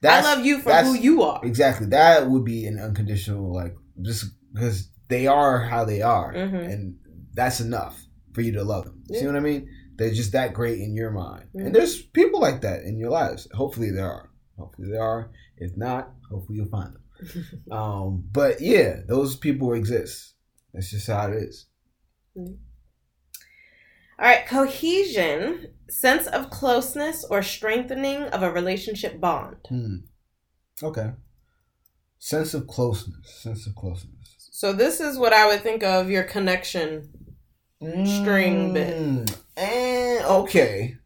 i 0.04 0.20
love 0.20 0.44
you 0.44 0.60
for 0.60 0.72
who 0.72 0.94
you 0.94 1.22
are 1.22 1.40
Exactly. 1.44 1.86
That 1.88 2.28
would 2.30 2.44
be 2.44 2.66
an 2.66 2.78
unconditional 2.78 3.52
like 3.54 3.74
just 4.02 4.24
because 4.52 4.88
they 5.08 5.26
are 5.26 5.60
how 5.60 5.84
they 5.84 6.02
are, 6.02 6.32
Mhm. 6.34 6.72
and 6.72 6.96
that's 7.34 7.60
enough 7.60 7.96
for 8.32 8.40
you 8.42 8.52
to 8.52 8.64
love 8.64 8.84
them. 8.84 9.02
You 9.08 9.18
See 9.20 9.26
what 9.26 9.36
I 9.36 9.40
mean? 9.40 9.68
They're 9.96 10.12
just 10.20 10.32
that 10.32 10.54
great 10.54 10.78
in 10.80 10.94
your 10.94 11.10
mind, 11.10 11.46
Mhm. 11.54 11.66
and 11.66 11.74
there's 11.74 12.02
people 12.02 12.40
like 12.40 12.60
that 12.62 12.82
in 12.88 12.98
your 12.98 13.10
lives. 13.10 13.46
Hopefully 13.52 13.90
there 13.90 14.10
are. 14.10 14.28
Hopefully 14.58 14.88
there 14.90 15.02
are. 15.02 15.30
If 15.56 15.76
not, 15.76 16.12
hopefully 16.30 16.56
you'll 16.58 16.68
find 16.78 16.94
them. 16.94 17.02
um, 17.78 18.24
but 18.32 18.60
yeah, 18.60 19.00
those 19.06 19.36
people 19.36 19.72
exist. 19.74 20.34
That's 20.72 20.90
just 20.90 21.06
how 21.06 21.28
it 21.30 21.34
is. 21.48 21.66
All 24.18 24.26
right 24.26 24.46
cohesion 24.46 25.68
sense 25.88 26.26
of 26.28 26.50
closeness 26.50 27.24
or 27.30 27.42
strengthening 27.42 28.22
of 28.24 28.42
a 28.42 28.50
relationship 28.52 29.20
bond 29.20 29.56
Hmm. 29.68 29.96
Okay. 30.82 31.12
Sense 32.18 32.54
of 32.54 32.66
closeness. 32.66 33.28
Sense 33.42 33.66
of 33.66 33.74
closeness. 33.74 34.36
so 34.38 34.72
this 34.72 34.98
is 35.00 35.18
what 35.18 35.32
i 35.32 35.46
would 35.46 35.60
think 35.62 35.82
of 35.82 36.10
your 36.10 36.24
connection 36.24 37.10
String 37.80 38.72
bit. 38.72 38.94
Mm, 38.96 39.38
And 39.58 40.24
okay, 40.24 40.96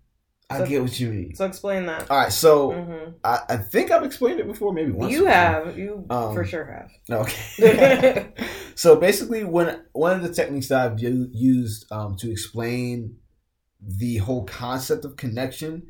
I 0.50 0.58
So- 0.58 0.66
get 0.66 0.80
what 0.82 0.98
you 0.98 1.10
mean. 1.10 1.34
so 1.34 1.44
explain 1.44 1.84
that 1.86 2.10
All 2.10 2.16
right, 2.16 2.32
so 2.32 2.70
Mhm. 2.72 3.14
I, 3.22 3.40
I 3.50 3.56
think 3.58 3.90
I've 3.90 4.04
explained 4.04 4.40
it 4.40 4.46
before, 4.46 4.72
maybe 4.72 4.92
once. 4.92 5.12
you 5.12 5.20
before. 5.20 5.32
have 5.34 5.78
you 5.78 6.06
Um, 6.08 6.34
for 6.34 6.44
sure 6.44 6.64
have 6.64 6.90
Okay. 7.20 8.28
so 8.74 8.96
basically, 8.96 9.44
when 9.44 9.82
one 9.92 10.16
of 10.16 10.22
the 10.22 10.32
techniques 10.32 10.68
that 10.68 10.90
I've 10.92 10.98
used 11.00 11.90
um, 11.92 12.16
to 12.16 12.30
explain 12.30 13.16
the 13.80 14.16
whole 14.18 14.44
concept 14.46 15.04
of 15.04 15.16
connection 15.16 15.86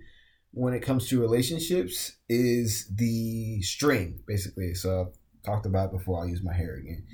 when 0.50 0.74
it 0.74 0.80
comes 0.80 1.08
to 1.08 1.20
relationships 1.20 2.16
is 2.28 2.90
the 2.96 3.62
string, 3.62 4.20
basically. 4.26 4.74
So 4.74 4.88
I've 5.02 5.14
talked 5.44 5.66
about 5.66 5.86
it 5.90 5.98
before. 5.98 6.18
I'll 6.20 6.28
use 6.28 6.42
my 6.42 6.52
hair 6.54 6.74
again. 6.74 7.04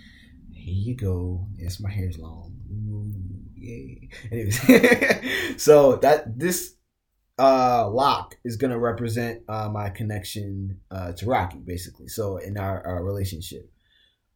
Here 0.52 0.74
you 0.74 0.96
go. 0.96 1.46
Yes, 1.58 1.78
my 1.78 1.90
hair's 1.90 2.16
long. 2.18 2.56
Ooh, 2.72 3.12
yay. 3.54 4.08
Anyways, 4.32 4.58
so 5.62 5.96
that 5.96 6.38
this 6.38 6.74
uh 7.38 7.88
lock 7.90 8.36
is 8.44 8.56
gonna 8.56 8.78
represent 8.78 9.42
uh 9.48 9.68
my 9.68 9.90
connection 9.90 10.80
uh 10.90 11.12
to 11.12 11.26
Rocky, 11.26 11.58
basically. 11.58 12.08
So 12.08 12.36
in 12.36 12.56
our, 12.56 12.84
our 12.86 13.04
relationship. 13.04 13.70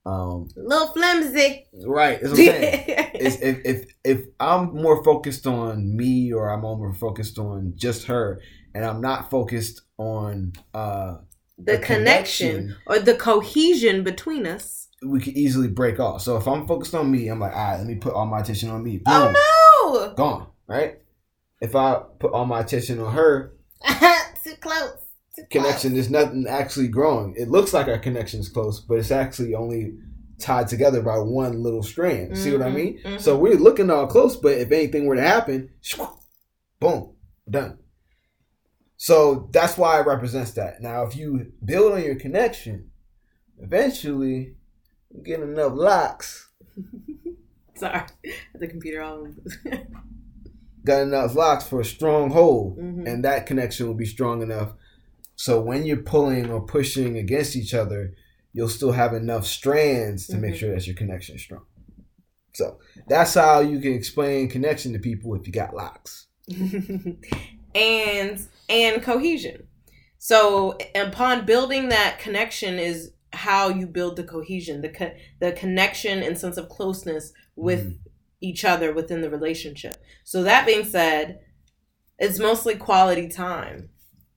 Um 0.07 0.49
little 0.57 0.89
flimsy 0.89 1.67
right, 1.85 2.21
that's 2.21 2.33
what 2.33 2.41
I'm 2.41 2.47
saying. 2.47 3.11
is 3.15 3.41
if, 3.43 3.61
if 3.65 3.85
if 4.05 4.25
I'm 4.41 4.75
more 4.75 5.03
focused 5.05 5.47
on 5.47 5.97
me 5.97 6.33
or 6.33 6.49
I'm 6.51 6.61
more 6.63 6.95
focused 6.95 7.39
on 7.39 7.75
just 7.77 8.07
her 8.07 8.41
and 8.75 8.85
I'm 8.85 9.01
not 9.01 9.31
focused 9.31 9.83
on 9.99 10.53
uh 10.73 11.17
the 11.59 11.75
a 11.77 11.79
connection 11.79 12.77
or 12.87 13.01
the 13.01 13.15
cohesion 13.15 14.03
between 14.05 14.47
us. 14.47 14.89
we 15.03 15.21
could 15.21 15.37
easily 15.37 15.69
break 15.69 15.99
off. 16.01 16.23
So 16.23 16.37
if 16.37 16.47
I'm 16.47 16.67
focused 16.67 16.95
on 16.95 17.11
me, 17.11 17.29
I'm 17.29 17.41
like, 17.41 17.53
all 17.55 17.71
right, 17.71 17.79
let 17.79 17.87
me 17.87 17.97
put 17.97 18.15
all 18.15 18.27
my 18.27 18.41
attention 18.41 18.71
on 18.71 18.83
me. 18.83 18.99
Boom, 18.99 19.35
Oh 19.37 20.13
gone. 20.17 20.47
Right? 20.69 21.01
If 21.61 21.75
I 21.75 22.01
put 22.19 22.33
all 22.33 22.47
my 22.47 22.61
attention 22.61 23.01
on 23.01 23.13
her! 23.15 23.53
Too 24.45 24.55
close. 24.61 24.93
Too 25.35 25.45
connection 25.51 25.95
there's 25.95 26.11
nothing 26.11 26.47
actually 26.49 26.89
growing. 26.89 27.35
It 27.37 27.49
looks 27.49 27.73
like 27.73 27.89
our 27.89 27.99
connection 27.99 28.41
is 28.41 28.49
close, 28.49 28.81
but 28.81 28.99
it's 28.99 29.11
actually 29.11 29.55
only 29.55 29.95
tied 30.39 30.69
together 30.69 31.03
by 31.03 31.19
one 31.19 31.63
little 31.63 31.83
strand. 31.83 32.37
See 32.37 32.53
what 32.53 32.63
I 32.63 32.71
Mhm, 32.71 32.75
mean? 32.75 33.01
mhm. 33.05 33.21
So 33.21 33.37
we're 33.37 33.57
looking 33.57 33.91
all 33.91 34.07
close, 34.07 34.37
but 34.37 34.53
if 34.59 34.71
anything 34.71 35.07
were 35.07 35.17
to 35.17 35.23
happen, 35.23 35.71
boom, 36.81 37.15
done. 37.49 37.79
So 38.97 39.49
that's 39.53 39.77
why 39.77 40.01
it 40.01 40.07
represents 40.07 40.53
that. 40.53 40.81
Now, 40.81 41.05
if 41.05 41.17
you 41.17 41.53
build 41.65 41.93
on 41.93 42.03
your 42.05 42.17
connection, 42.17 42.91
eventually 43.59 44.55
you 45.11 45.23
get 45.23 45.41
enough 45.41 45.73
locks, 45.75 46.49
Sorry, 47.77 48.03
the 48.55 48.67
computer 48.67 49.03
all. 49.03 49.29
Got 50.89 51.03
enough 51.03 51.35
locks 51.35 51.67
for 51.69 51.81
a 51.81 51.85
strong 51.85 52.31
hold, 52.31 52.79
Mhm. 52.79 53.07
and 53.07 53.25
that 53.25 53.47
connection 53.47 53.87
will 53.87 53.95
be 53.95 54.07
strong 54.17 54.43
enough. 54.43 54.73
So 55.37 55.61
when 55.61 55.85
you're 55.87 56.03
pulling 56.15 56.51
or 56.51 56.61
pushing 56.67 57.17
against 57.17 57.55
each 57.55 57.73
other, 57.75 58.15
you'll 58.53 58.69
still 58.79 58.93
have 58.93 59.15
enough 59.15 59.47
strands 59.47 60.27
to 60.29 60.37
make 60.37 60.55
Mhm. 60.55 60.59
sure 60.59 60.75
that 60.75 60.87
your 60.87 60.97
connection 60.97 61.37
is 61.37 61.43
strong. 61.43 61.65
So 62.55 62.79
that's 63.09 63.35
how 63.35 63.61
you 63.61 63.79
can 63.79 63.93
explain 63.93 64.49
connection 64.49 64.93
to 64.95 64.99
people 64.99 65.35
if 65.37 65.47
you 65.47 65.53
got 65.53 65.75
locks. 65.75 66.27
and 67.75 68.41
and 68.69 69.03
cohesion. 69.03 69.69
So 70.19 70.77
upon 70.95 71.47
building 71.47 71.91
that 71.91 72.19
connection 72.19 72.79
is 72.79 73.13
how 73.33 73.69
you 73.69 73.87
build 73.87 74.17
the 74.17 74.25
cohesion, 74.25 74.81
the 74.81 74.89
co- 74.89 75.15
the 75.41 75.53
connection 75.53 76.23
and 76.23 76.37
sense 76.37 76.57
of 76.57 76.69
closeness 76.69 77.33
with 77.55 77.85
Mhm. 77.91 77.99
Each 78.41 78.65
other 78.65 78.93
within 78.93 79.21
the 79.21 79.31
relationship. 79.31 79.97
So 80.25 80.43
that 80.45 80.67
being 80.67 80.85
said, 80.85 81.41
it's 82.19 82.39
mostly 82.39 82.77
quality 82.77 83.29
time. 83.29 83.91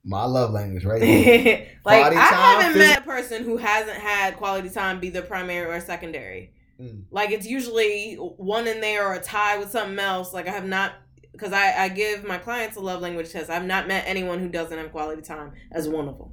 My 0.04 0.24
love 0.24 0.50
language, 0.50 0.84
right? 0.84 1.00
like. 1.84 2.00
Quality 2.00 2.16
I 2.16 2.60
haven't 2.60 2.78
met 2.78 2.98
a 2.98 3.02
person 3.02 3.44
who 3.44 3.56
hasn't 3.56 3.98
had 3.98 4.36
quality 4.36 4.68
time 4.68 4.98
be 4.98 5.10
the 5.10 5.22
primary 5.22 5.72
or 5.72 5.80
secondary. 5.80 6.52
Mm. 6.80 7.04
Like 7.10 7.30
it's 7.30 7.46
usually 7.46 8.16
one 8.16 8.66
in 8.66 8.80
there 8.80 9.06
or 9.06 9.14
a 9.14 9.22
tie 9.22 9.58
with 9.58 9.70
something 9.70 9.98
else. 9.98 10.32
Like 10.32 10.48
I 10.48 10.50
have 10.50 10.66
not 10.66 10.94
because 11.30 11.52
I, 11.52 11.84
I 11.84 11.88
give 11.88 12.24
my 12.24 12.38
clients 12.38 12.76
a 12.76 12.80
love 12.80 13.00
language 13.00 13.30
test. 13.30 13.50
I've 13.50 13.64
not 13.64 13.88
met 13.88 14.04
anyone 14.06 14.38
who 14.40 14.48
doesn't 14.48 14.76
have 14.76 14.90
quality 14.90 15.22
time 15.22 15.52
as 15.70 15.88
one 15.88 16.08
of 16.08 16.18
them. 16.18 16.30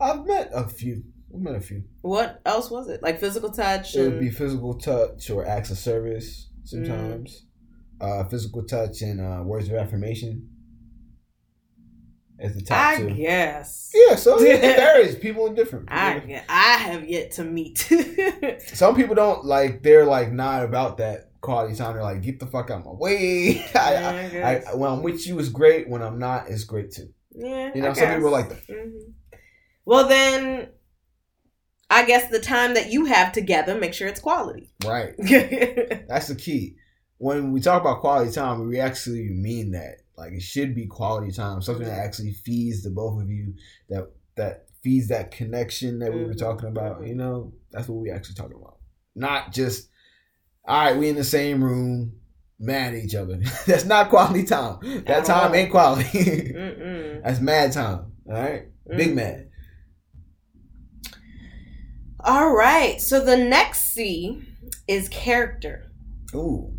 I've 0.00 0.26
met 0.26 0.50
a 0.52 0.68
few. 0.68 1.04
I've 1.34 1.40
met 1.40 1.54
a 1.54 1.60
few. 1.60 1.84
What 2.02 2.40
else 2.44 2.70
was 2.70 2.88
it? 2.88 3.02
Like 3.02 3.20
physical 3.20 3.50
touch 3.50 3.96
It 3.96 4.02
would 4.02 4.20
be 4.20 4.30
physical 4.30 4.74
touch 4.74 5.30
or 5.30 5.46
acts 5.46 5.70
of 5.70 5.78
service 5.78 6.48
sometimes. 6.64 7.46
Uh, 8.00 8.24
physical 8.24 8.64
touch 8.64 9.00
and 9.02 9.20
uh, 9.20 9.42
words 9.44 9.68
of 9.68 9.74
affirmation 9.74 10.48
as 12.40 12.54
the 12.54 12.60
top 12.62 12.94
I 12.94 12.96
two. 12.96 13.10
guess. 13.10 13.90
Yeah, 13.94 14.16
so 14.16 14.40
it 14.40 14.60
varies. 14.60 15.14
People 15.16 15.48
are 15.48 15.54
different. 15.54 15.86
I 15.90 16.42
I 16.48 16.78
have 16.78 17.08
yet 17.08 17.30
to 17.32 17.44
meet. 17.44 17.78
Some 18.74 18.96
people 18.96 19.14
don't 19.14 19.44
like. 19.44 19.82
They're 19.82 20.04
like 20.06 20.32
not 20.32 20.64
about 20.64 20.96
that 20.96 21.30
quality 21.40 21.76
time. 21.76 21.94
They're 21.94 22.02
like, 22.02 22.22
get 22.22 22.40
the 22.40 22.46
fuck 22.46 22.70
out 22.70 22.84
my 22.84 22.90
way. 22.92 23.64
Yeah, 23.74 24.30
I, 24.34 24.38
I 24.40 24.72
I, 24.72 24.74
when 24.74 24.90
I'm 24.90 25.02
with 25.02 25.24
you 25.26 25.38
is 25.38 25.48
great. 25.50 25.88
When 25.88 26.02
I'm 26.02 26.18
not, 26.18 26.48
it's 26.48 26.64
great 26.64 26.90
too. 26.90 27.08
yeah, 27.30 27.70
You 27.74 27.82
know, 27.82 27.90
I 27.90 27.92
some 27.92 28.08
people 28.08 28.18
guess. 28.18 28.26
are 28.26 28.30
like 28.30 28.48
that. 28.48 28.66
Mhm. 28.68 29.12
Well 29.84 30.08
then, 30.08 30.68
I 31.92 32.04
guess 32.06 32.30
the 32.30 32.40
time 32.40 32.74
that 32.74 32.90
you 32.90 33.04
have 33.06 33.32
together, 33.32 33.74
make 33.78 33.94
sure 33.94 34.08
it's 34.08 34.20
quality. 34.20 34.72
Right. 34.84 35.14
That's 35.18 36.28
the 36.28 36.34
key. 36.36 36.76
When 37.18 37.52
we 37.52 37.60
talk 37.60 37.80
about 37.82 38.00
quality 38.00 38.32
time, 38.32 38.66
we 38.66 38.80
actually 38.80 39.28
mean 39.28 39.72
that. 39.72 39.98
Like 40.16 40.32
it 40.32 40.42
should 40.42 40.74
be 40.74 40.86
quality 40.86 41.32
time, 41.32 41.62
something 41.62 41.86
that 41.86 41.98
actually 41.98 42.32
feeds 42.32 42.82
the 42.82 42.90
both 42.90 43.20
of 43.22 43.30
you, 43.30 43.54
that 43.88 44.10
that 44.36 44.66
feeds 44.82 45.08
that 45.08 45.30
connection 45.30 45.98
that 46.00 46.12
we 46.12 46.24
were 46.24 46.32
Mhm. 46.34 46.38
talking 46.38 46.68
about. 46.68 47.06
You 47.06 47.14
know, 47.14 47.52
that's 47.70 47.88
what 47.88 48.00
we 48.02 48.10
actually 48.10 48.34
talking 48.34 48.56
about. 48.56 48.78
Not 49.14 49.52
just, 49.52 49.88
all 50.66 50.84
right, 50.86 50.96
we 50.96 51.08
in 51.08 51.16
the 51.16 51.24
same 51.24 51.62
room, 51.62 52.14
mad 52.58 52.94
at 52.94 53.04
each 53.04 53.14
other. 53.14 53.38
That's 53.66 53.84
not 53.84 54.08
quality 54.10 54.44
time. 54.44 54.78
That 55.06 55.24
time 55.24 55.54
ain't 55.54 55.70
quality. 55.70 56.52
That's 57.24 57.40
mad 57.40 57.72
time. 57.72 58.12
All 58.28 58.34
right, 58.34 58.66
big 58.96 59.10
Mm. 59.10 59.14
mad. 59.14 59.48
All 62.24 62.54
right. 62.54 63.00
So 63.00 63.24
the 63.24 63.36
next 63.36 63.92
C 63.92 64.42
is 64.86 65.08
character. 65.08 65.90
Ooh, 66.34 66.72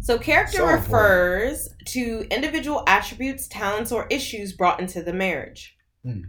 So 0.00 0.18
character 0.18 0.58
So 0.58 0.66
refers 0.66 1.68
to 1.86 2.26
individual 2.30 2.82
attributes, 2.86 3.48
talents, 3.48 3.92
or 3.92 4.06
issues 4.10 4.52
brought 4.52 4.80
into 4.80 5.02
the 5.02 5.12
marriage. 5.12 5.76
Hmm. 6.04 6.22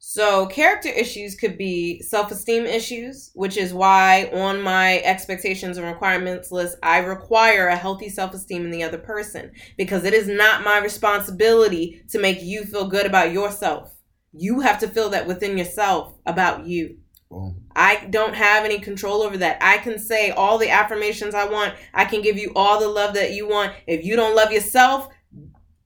So 0.00 0.46
character 0.46 0.88
issues 0.88 1.34
could 1.36 1.58
be 1.58 2.00
self-esteem 2.02 2.64
issues, 2.64 3.30
which 3.34 3.56
is 3.56 3.74
why 3.74 4.30
on 4.32 4.62
my 4.62 5.00
expectations 5.00 5.76
and 5.76 5.86
requirements 5.86 6.50
list, 6.50 6.78
I 6.82 6.98
require 6.98 7.68
a 7.68 7.76
healthy 7.76 8.08
self-esteem 8.08 8.64
in 8.64 8.70
the 8.70 8.82
other 8.84 8.98
person 8.98 9.52
because 9.76 10.04
it 10.04 10.14
is 10.14 10.26
not 10.28 10.64
my 10.64 10.78
responsibility 10.78 12.02
to 12.10 12.20
make 12.20 12.42
you 12.42 12.64
feel 12.64 12.88
good 12.88 13.06
about 13.06 13.32
yourself. 13.32 13.94
You 14.32 14.60
have 14.60 14.78
to 14.80 14.88
feel 14.88 15.10
that 15.10 15.26
within 15.26 15.58
yourself 15.58 16.14
about 16.26 16.66
you. 16.66 16.98
Well, 17.30 17.56
I 17.76 18.06
don't 18.10 18.34
have 18.34 18.64
any 18.64 18.78
control 18.78 19.22
over 19.22 19.36
that. 19.38 19.58
I 19.60 19.78
can 19.78 19.98
say 19.98 20.30
all 20.30 20.58
the 20.58 20.70
affirmations 20.70 21.34
I 21.34 21.46
want. 21.46 21.74
I 21.92 22.04
can 22.04 22.22
give 22.22 22.38
you 22.38 22.52
all 22.56 22.80
the 22.80 22.88
love 22.88 23.14
that 23.14 23.32
you 23.32 23.46
want. 23.46 23.72
If 23.86 24.04
you 24.04 24.16
don't 24.16 24.34
love 24.34 24.52
yourself, 24.52 25.08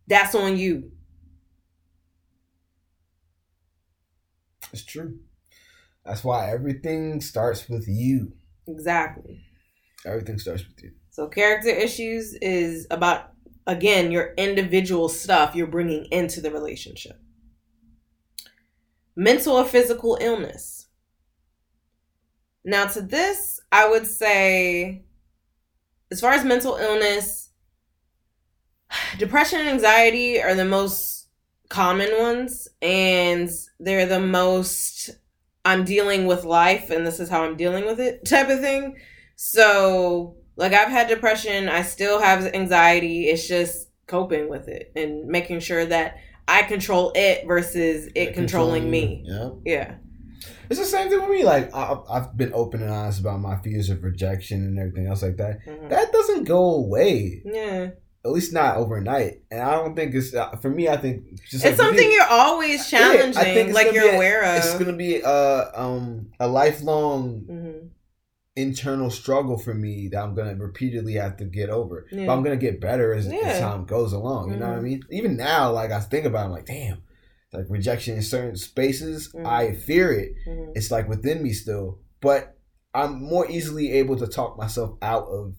that's 0.07 0.35
on 0.35 0.57
you. 0.57 0.93
it's 4.73 4.85
true. 4.85 5.19
That's 6.05 6.25
why 6.25 6.51
everything 6.51 7.21
starts 7.21 7.69
with 7.69 7.87
you. 7.87 8.33
Exactly. 8.67 9.45
Everything 10.05 10.39
starts 10.39 10.67
with 10.67 10.83
you. 10.83 10.93
So 11.11 11.29
character 11.29 11.69
issues 11.69 12.35
is 12.35 12.87
about 12.91 13.33
again 13.67 14.11
your 14.11 14.35
individual 14.37 15.09
stuff 15.09 15.55
you're 15.55 15.67
bringing 15.67 16.07
into 16.07 16.41
the 16.41 16.51
relationship. 16.51 17.21
Mental 19.15 19.57
or 19.57 19.65
physical 19.65 20.19
illness. 20.21 20.82
Now 22.65 22.87
to 22.87 23.03
this, 23.03 23.61
I 23.71 23.89
would 23.89 24.07
say 24.07 25.05
as 26.11 26.21
far 26.21 26.33
as 26.33 26.45
mental 26.45 26.77
illness, 26.77 27.51
depression 29.19 29.61
and 29.61 29.69
anxiety 29.69 30.41
are 30.41 30.55
the 30.55 30.65
most 30.65 31.29
common 31.69 32.11
ones 32.19 32.69
and 32.83 33.49
they're 33.81 34.07
the 34.07 34.21
most 34.21 35.11
I'm 35.65 35.85
dealing 35.85 36.27
with 36.27 36.45
life 36.45 36.91
and 36.91 37.07
this 37.07 37.19
is 37.19 37.31
how 37.31 37.45
I'm 37.45 37.57
dealing 37.57 37.87
with 37.87 37.99
it 37.99 38.25
type 38.27 38.51
of 38.51 38.61
thing. 38.61 38.99
So, 39.37 40.37
like 40.57 40.75
I've 40.75 40.91
had 40.91 41.09
depression, 41.09 41.69
I 41.69 41.83
still 41.83 42.21
have 42.21 42.45
anxiety. 42.55 43.29
It's 43.29 43.49
just 43.49 43.89
coping 44.07 44.51
with 44.51 44.69
it 44.69 44.93
and 44.95 45.27
making 45.27 45.61
sure 45.61 45.87
that 45.87 46.19
I 46.47 46.63
control 46.63 47.13
it 47.15 47.47
versus 47.47 48.11
it 48.15 48.35
controlling 48.35 48.91
me. 48.91 49.23
Yeah. 49.25 49.51
Yeah. 49.65 49.95
It's 50.71 50.79
the 50.81 50.87
same 50.87 51.09
thing 51.11 51.21
with 51.21 51.31
me. 51.31 51.45
Like 51.45 51.75
I, 51.75 51.97
I've 52.11 52.37
been 52.37 52.53
open 52.55 52.83
and 52.83 52.91
honest 52.91 53.21
about 53.21 53.41
my 53.41 53.57
fears 53.63 53.91
of 53.91 54.03
rejection 54.03 54.65
and 54.65 54.79
everything 54.79 55.07
else 55.07 55.23
like 55.23 55.37
that. 55.37 55.65
Mhm. 55.67 55.89
That 55.91 56.13
doesn't 56.13 56.45
go 56.45 56.75
away. 56.77 57.43
Yeah. 57.45 57.91
At 58.25 58.31
least 58.31 58.53
not 58.53 58.77
overnight. 58.77 59.43
And 59.51 59.61
I 59.61 59.73
don't 59.73 59.97
think 59.97 60.15
it's 60.15 60.33
uh, 60.33 60.51
for 60.63 60.71
me. 60.71 60.89
I 60.89 60.97
think 60.97 61.25
just 61.51 61.65
It's 61.65 61.65
like 61.65 61.75
something 61.77 62.05
you, 62.07 62.13
you're 62.17 62.29
always 62.31 62.91
Yeah, 62.93 62.99
challenging, 63.01 63.67
it's 63.67 63.75
like 63.75 63.93
you're 63.93 64.05
be 64.05 64.09
a- 64.11 64.15
aware 64.15 64.43
of. 64.45 64.57
It's 64.59 64.79
gonna 64.79 64.93
be 64.97 65.23
uh 65.23 65.65
um 65.75 66.31
a 66.39 66.47
lifelong 66.47 67.47
Mhm. 67.51 67.89
internal 68.55 69.11
struggle 69.11 69.59
for 69.59 69.75
me 69.75 70.09
that 70.13 70.23
I'm 70.23 70.35
gonna 70.35 70.55
repeatedly 70.55 71.15
have 71.15 71.37
to 71.39 71.45
get 71.47 71.69
over. 71.71 72.07
Yeah. 72.13 72.27
But 72.27 72.35
I'm 72.35 72.43
gonna 72.45 72.57
get 72.57 72.81
better 72.81 73.13
as, 73.13 73.27
Yeah. 73.27 73.39
as 73.45 73.61
time 73.61 73.87
goes 73.87 74.13
along. 74.13 74.53
You 74.53 74.59
know 74.59 74.69
what 74.69 74.77
I 74.77 74.81
Mhm. 74.81 74.85
mean? 74.85 75.03
Even 75.11 75.37
now, 75.37 75.73
like 75.73 75.91
I 75.91 76.01
think 76.01 76.25
about, 76.27 76.43
it, 76.43 76.45
I'm 76.47 76.51
like, 76.53 76.67
damn, 76.67 76.99
like 77.53 77.67
rejection 77.69 78.17
in 78.17 78.23
certain 78.23 78.57
spaces, 78.57 79.31
Mhm. 79.35 79.47
I 79.47 79.73
fear 79.75 80.13
it. 80.13 80.33
Mhm. 80.47 80.73
It's 80.75 80.91
like 80.91 81.09
within 81.09 81.43
me 81.43 81.53
still, 81.53 81.99
but 82.21 82.57
I'm 82.95 83.23
more 83.23 83.51
easily 83.51 83.93
able 83.93 84.17
to 84.17 84.27
talk 84.27 84.57
myself 84.59 84.97
out 85.03 85.27
of 85.29 85.55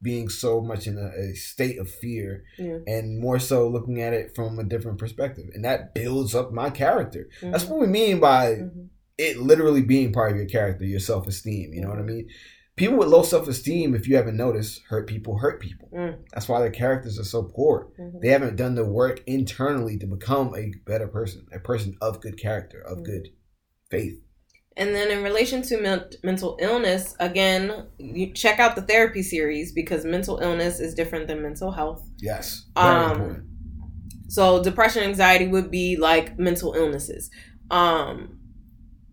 being 0.00 0.28
so 0.28 0.60
much 0.60 0.86
in 0.86 0.96
a, 0.96 1.08
a 1.30 1.34
state 1.34 1.78
of 1.78 1.90
fear 1.90 2.44
Yeah. 2.56 2.78
and 2.86 3.18
more 3.18 3.38
so 3.40 3.68
looking 3.68 4.00
at 4.00 4.12
it 4.12 4.34
from 4.36 4.58
a 4.58 4.64
different 4.64 4.98
perspective 4.98 5.46
and 5.54 5.64
that 5.64 5.92
builds 5.92 6.36
up 6.36 6.52
my 6.52 6.70
character 6.70 7.28
that's 7.42 7.64
Mhm. 7.64 7.68
what 7.70 7.80
we 7.80 7.86
mean 7.88 8.20
by 8.20 8.54
Mhm. 8.54 8.88
it 9.18 9.38
literally 9.38 9.82
being 9.82 10.12
part 10.12 10.30
of 10.30 10.36
your 10.36 10.46
character, 10.46 10.84
your 10.84 11.00
self 11.00 11.26
esteem. 11.26 11.74
You 11.74 11.80
know 11.80 11.88
what 11.88 11.98
I 11.98 12.02
mean? 12.02 12.28
People 12.78 12.98
with 12.98 13.08
low 13.08 13.22
self 13.22 13.48
esteem, 13.48 13.94
if 13.94 14.08
you 14.08 14.16
haven't 14.16 14.36
noticed, 14.36 14.82
hurt 14.88 15.06
people 15.06 15.38
hurt 15.38 15.60
people. 15.60 15.88
Mm. 15.94 16.18
That's 16.32 16.48
why 16.48 16.60
their 16.60 16.70
characters 16.70 17.18
are 17.18 17.24
so 17.24 17.42
poor. 17.42 17.90
Mhm. 17.98 18.20
They 18.22 18.28
haven't 18.28 18.56
done 18.56 18.74
the 18.74 18.84
work 18.84 19.22
internally 19.26 19.98
to 19.98 20.06
become 20.06 20.54
a 20.56 20.72
better 20.86 21.08
person, 21.08 21.46
a 21.52 21.58
person 21.58 21.96
of 22.00 22.20
good 22.20 22.38
character, 22.40 22.80
of 22.80 22.98
Mhm. 22.98 23.04
good 23.04 23.28
faith. 23.90 24.20
And 24.76 24.94
then 24.94 25.10
in 25.10 25.24
relation 25.24 25.62
to 25.62 25.80
men- 25.80 26.04
mental 26.22 26.56
illness, 26.60 27.16
again, 27.18 27.86
you 27.98 28.32
check 28.32 28.60
out 28.60 28.76
the 28.76 28.82
therapy 28.82 29.22
series 29.24 29.72
because 29.72 30.04
mental 30.04 30.38
illness 30.38 30.78
is 30.78 30.94
different 30.94 31.26
than 31.26 31.42
mental 31.42 31.72
health. 31.72 32.08
Yes, 32.20 32.66
very 32.76 32.88
Um, 32.88 33.10
important. 33.10 33.44
So 34.28 34.62
depression, 34.62 35.02
anxiety 35.02 35.48
would 35.48 35.70
be 35.70 35.96
like 35.96 36.38
mental 36.38 36.74
illnesses. 36.74 37.28
Um, 37.70 38.37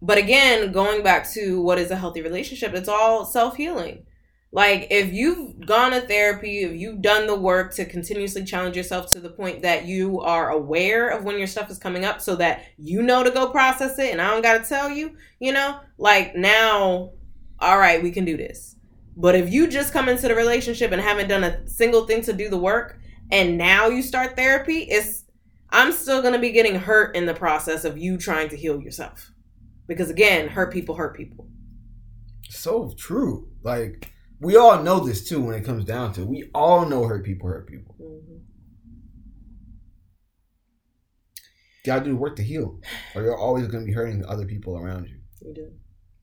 but 0.06 0.20
again, 0.20 0.72
going 0.72 1.02
back 1.02 1.28
to 1.32 1.60
what 1.62 1.80
is 1.80 1.90
a 1.90 1.96
healthy 1.96 2.22
relationship, 2.22 2.76
it's 2.76 2.88
all 2.88 3.26
self 3.26 3.56
healing. 3.56 4.06
Like 4.52 4.88
if 4.92 5.12
you've 5.12 5.66
gone 5.66 5.92
to 5.92 6.02
therapy, 6.02 6.60
if 6.60 6.80
you've 6.80 7.02
done 7.02 7.26
the 7.26 7.36
work 7.36 7.74
to 7.74 7.86
continuously 7.86 8.46
challenge 8.46 8.78
yourself 8.78 9.12
to 9.14 9.20
the 9.20 9.32
point 9.32 9.64
that 9.64 9.86
you 9.86 10.22
are 10.22 10.52
aware 10.52 11.10
of 11.10 11.24
when 11.24 11.40
your 11.40 11.48
stuff 11.48 11.72
is 11.72 11.80
coming 11.80 12.06
up, 12.06 12.22
so 12.22 12.36
that 12.36 12.66
you 12.78 13.02
know 13.02 13.24
to 13.24 13.32
go 13.32 13.50
process 13.50 13.98
it, 13.98 14.12
and 14.12 14.22
I 14.22 14.30
don't 14.30 14.44
got 14.44 14.64
to 14.64 14.70
tell 14.70 14.92
you, 14.92 15.18
you 15.40 15.52
know, 15.52 15.80
like 15.98 16.36
now, 16.36 17.10
all 17.60 17.80
right, 17.80 18.04
we 18.04 18.12
can 18.12 18.26
do 18.26 18.38
this. 18.38 18.76
But 19.18 19.34
if 19.34 19.52
you 19.52 19.66
just 19.66 19.92
come 19.92 20.08
into 20.08 20.28
the 20.28 20.36
relationship 20.36 20.92
and 20.92 21.02
haven't 21.02 21.30
done 21.30 21.44
a 21.44 21.68
single 21.68 22.06
thing 22.06 22.22
to 22.22 22.34
do 22.34 22.48
the 22.48 22.58
work, 22.60 23.00
and 23.32 23.58
now 23.58 23.88
you 23.88 24.04
start 24.04 24.36
therapy, 24.36 24.84
it's 24.84 25.24
I'm 25.72 25.92
still 25.92 26.22
gonna 26.22 26.38
be 26.38 26.52
getting 26.52 26.76
hurt 26.76 27.16
in 27.16 27.26
the 27.26 27.34
process 27.34 27.86
of 27.86 27.98
you 27.98 28.18
trying 28.18 28.50
to 28.50 28.56
heal 28.56 28.80
yourself. 28.80 29.32
Because 29.88 30.10
again, 30.10 30.48
hurt 30.48 30.74
people 30.74 30.96
hurt 30.96 31.16
people. 31.16 31.48
So 32.50 32.94
true. 32.98 33.50
Like 33.64 34.12
we 34.40 34.56
all 34.56 34.82
know 34.82 35.00
this 35.00 35.28
too. 35.28 35.42
When 35.42 35.56
it 35.56 35.64
comes 35.66 35.86
down 35.86 36.14
to, 36.14 36.22
it. 36.22 36.28
we 36.28 36.50
all 36.54 36.86
know 36.86 37.04
hurt 37.06 37.24
people 37.24 37.50
hurt 37.50 37.68
people. 37.68 37.96
Mm-hmm. 38.02 38.34
You 41.84 41.92
gotta 41.92 42.04
do 42.04 42.12
the 42.12 42.18
work 42.18 42.36
to 42.38 42.44
heal, 42.44 42.80
or 43.14 43.22
you're 43.22 43.38
always 43.38 43.68
gonna 43.68 43.86
be 43.86 43.92
hurting 43.94 44.20
the 44.20 44.28
other 44.28 44.46
people 44.46 44.78
around 44.78 45.08
you. 45.08 45.18
You 45.42 45.54
do. 45.54 45.72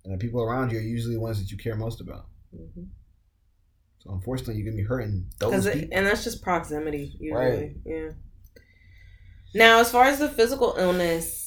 And 0.05 0.15
the 0.15 0.19
people 0.19 0.43
around 0.43 0.73
you 0.73 0.79
are 0.79 0.83
usually 0.83 1.15
the 1.15 1.21
ones 1.21 1.39
that 1.41 1.51
you 1.51 1.57
care 1.57 1.77
most 1.77 2.01
about. 2.01 2.27
Mm-hmm. 2.55 2.83
So 4.01 4.11
unfortunately, 4.11 4.57
you're 4.57 4.65
gonna 4.65 4.83
be 4.83 4.89
hurting 4.89 5.27
those 5.39 5.51
Because 5.51 5.69
people. 5.69 5.97
and 5.97 6.07
that's 6.07 6.25
just 6.25 6.43
proximity 6.43 7.17
usually. 7.21 7.41
Right. 7.41 7.77
Yeah. 7.87 8.11
Now, 9.55 9.81
as 9.81 9.91
far 9.93 10.05
as 10.05 10.19
the 10.19 10.29
physical 10.29 10.75
illness 10.79 11.42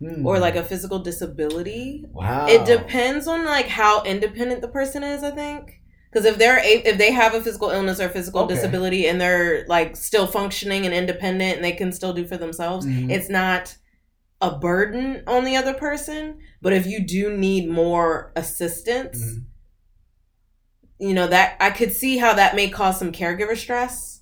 Hmm. 0.00 0.24
or 0.24 0.38
like 0.38 0.54
a 0.54 0.62
physical 0.62 1.00
disability, 1.00 2.04
wow, 2.12 2.46
it 2.46 2.64
depends 2.64 3.26
on 3.26 3.44
like 3.44 3.66
how 3.66 4.02
independent 4.04 4.60
the 4.60 4.68
person 4.68 5.02
is. 5.02 5.24
I 5.24 5.32
think 5.32 5.80
because 6.10 6.24
if 6.24 6.38
they're 6.38 6.58
a- 6.60 6.82
if 6.88 6.98
they 6.98 7.10
have 7.12 7.34
a 7.34 7.42
physical 7.42 7.70
illness 7.70 7.98
or 8.00 8.08
physical 8.08 8.42
Okay. 8.42 8.54
disability 8.54 9.08
and 9.08 9.20
they're 9.20 9.66
like 9.66 9.96
still 9.96 10.26
functioning 10.28 10.84
and 10.86 10.94
independent 10.94 11.56
and 11.56 11.64
they 11.64 11.72
can 11.72 11.90
still 11.92 12.12
do 12.12 12.26
for 12.26 12.36
themselves, 12.36 12.86
Mhm. 12.86 13.10
it's 13.10 13.28
not 13.28 13.76
a 14.40 14.56
burden 14.56 15.24
on 15.26 15.44
the 15.44 15.56
other 15.56 15.74
person. 15.74 16.38
But 16.62 16.72
if 16.72 16.86
you 16.86 17.00
do 17.04 17.36
need 17.36 17.68
more 17.68 18.30
assistance, 18.36 19.20
Mhm. 19.20 19.44
you 21.00 21.14
know 21.14 21.26
that 21.26 21.56
I 21.60 21.70
could 21.70 21.92
see 21.92 22.18
how 22.18 22.34
that 22.34 22.54
may 22.56 22.68
cause 22.68 22.98
some 23.00 23.10
caregiver 23.12 23.56
stress. 23.56 24.17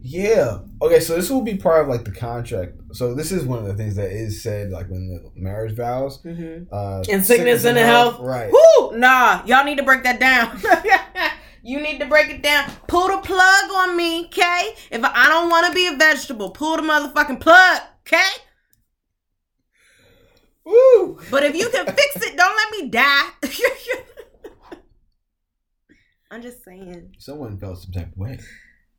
Yeah. 0.00 0.58
Okay, 0.80 1.00
so 1.00 1.16
this 1.16 1.28
will 1.28 1.42
be 1.42 1.56
part 1.56 1.82
of 1.82 1.88
like 1.88 2.04
the 2.04 2.12
contract. 2.12 2.74
So 2.92 3.14
this 3.14 3.32
is 3.32 3.44
one 3.44 3.58
of 3.58 3.66
the 3.66 3.74
things 3.74 3.96
that 3.96 4.10
is 4.10 4.42
said 4.42 4.70
like 4.70 4.88
when 4.88 5.08
the 5.08 5.30
marriage 5.34 5.74
vows. 5.74 6.22
Mm-hmm. 6.22 6.72
Uh, 6.72 7.02
In 7.08 7.24
sickness 7.24 7.64
and 7.64 7.76
in 7.76 7.84
health. 7.84 8.20
Right. 8.20 8.50
Whoo! 8.50 8.96
Nah, 8.96 9.44
y'all 9.44 9.64
need 9.64 9.78
to 9.78 9.82
break 9.82 10.04
that 10.04 10.20
down. 10.20 10.60
you 11.62 11.80
need 11.80 11.98
to 11.98 12.06
break 12.06 12.30
it 12.30 12.42
down. 12.42 12.70
Pull 12.86 13.08
the 13.08 13.18
plug 13.18 13.70
on 13.72 13.96
me, 13.96 14.26
okay? 14.26 14.74
If 14.90 15.02
I 15.04 15.28
don't 15.28 15.50
want 15.50 15.66
to 15.66 15.72
be 15.72 15.86
a 15.88 15.96
vegetable, 15.96 16.50
pull 16.50 16.76
the 16.76 16.82
motherfucking 16.82 17.40
plug, 17.40 17.80
okay? 18.06 18.28
Woo! 20.64 21.18
But 21.30 21.44
if 21.44 21.56
you 21.56 21.68
can 21.70 21.86
fix 21.86 22.16
it, 22.16 22.36
don't 22.36 22.56
let 22.56 22.70
me 22.80 22.88
die. 22.88 23.30
I'm 26.30 26.42
just 26.42 26.62
saying. 26.62 27.14
Someone 27.18 27.58
felt 27.58 27.78
some 27.78 27.92
type 27.92 28.12
of 28.12 28.18
way. 28.18 28.38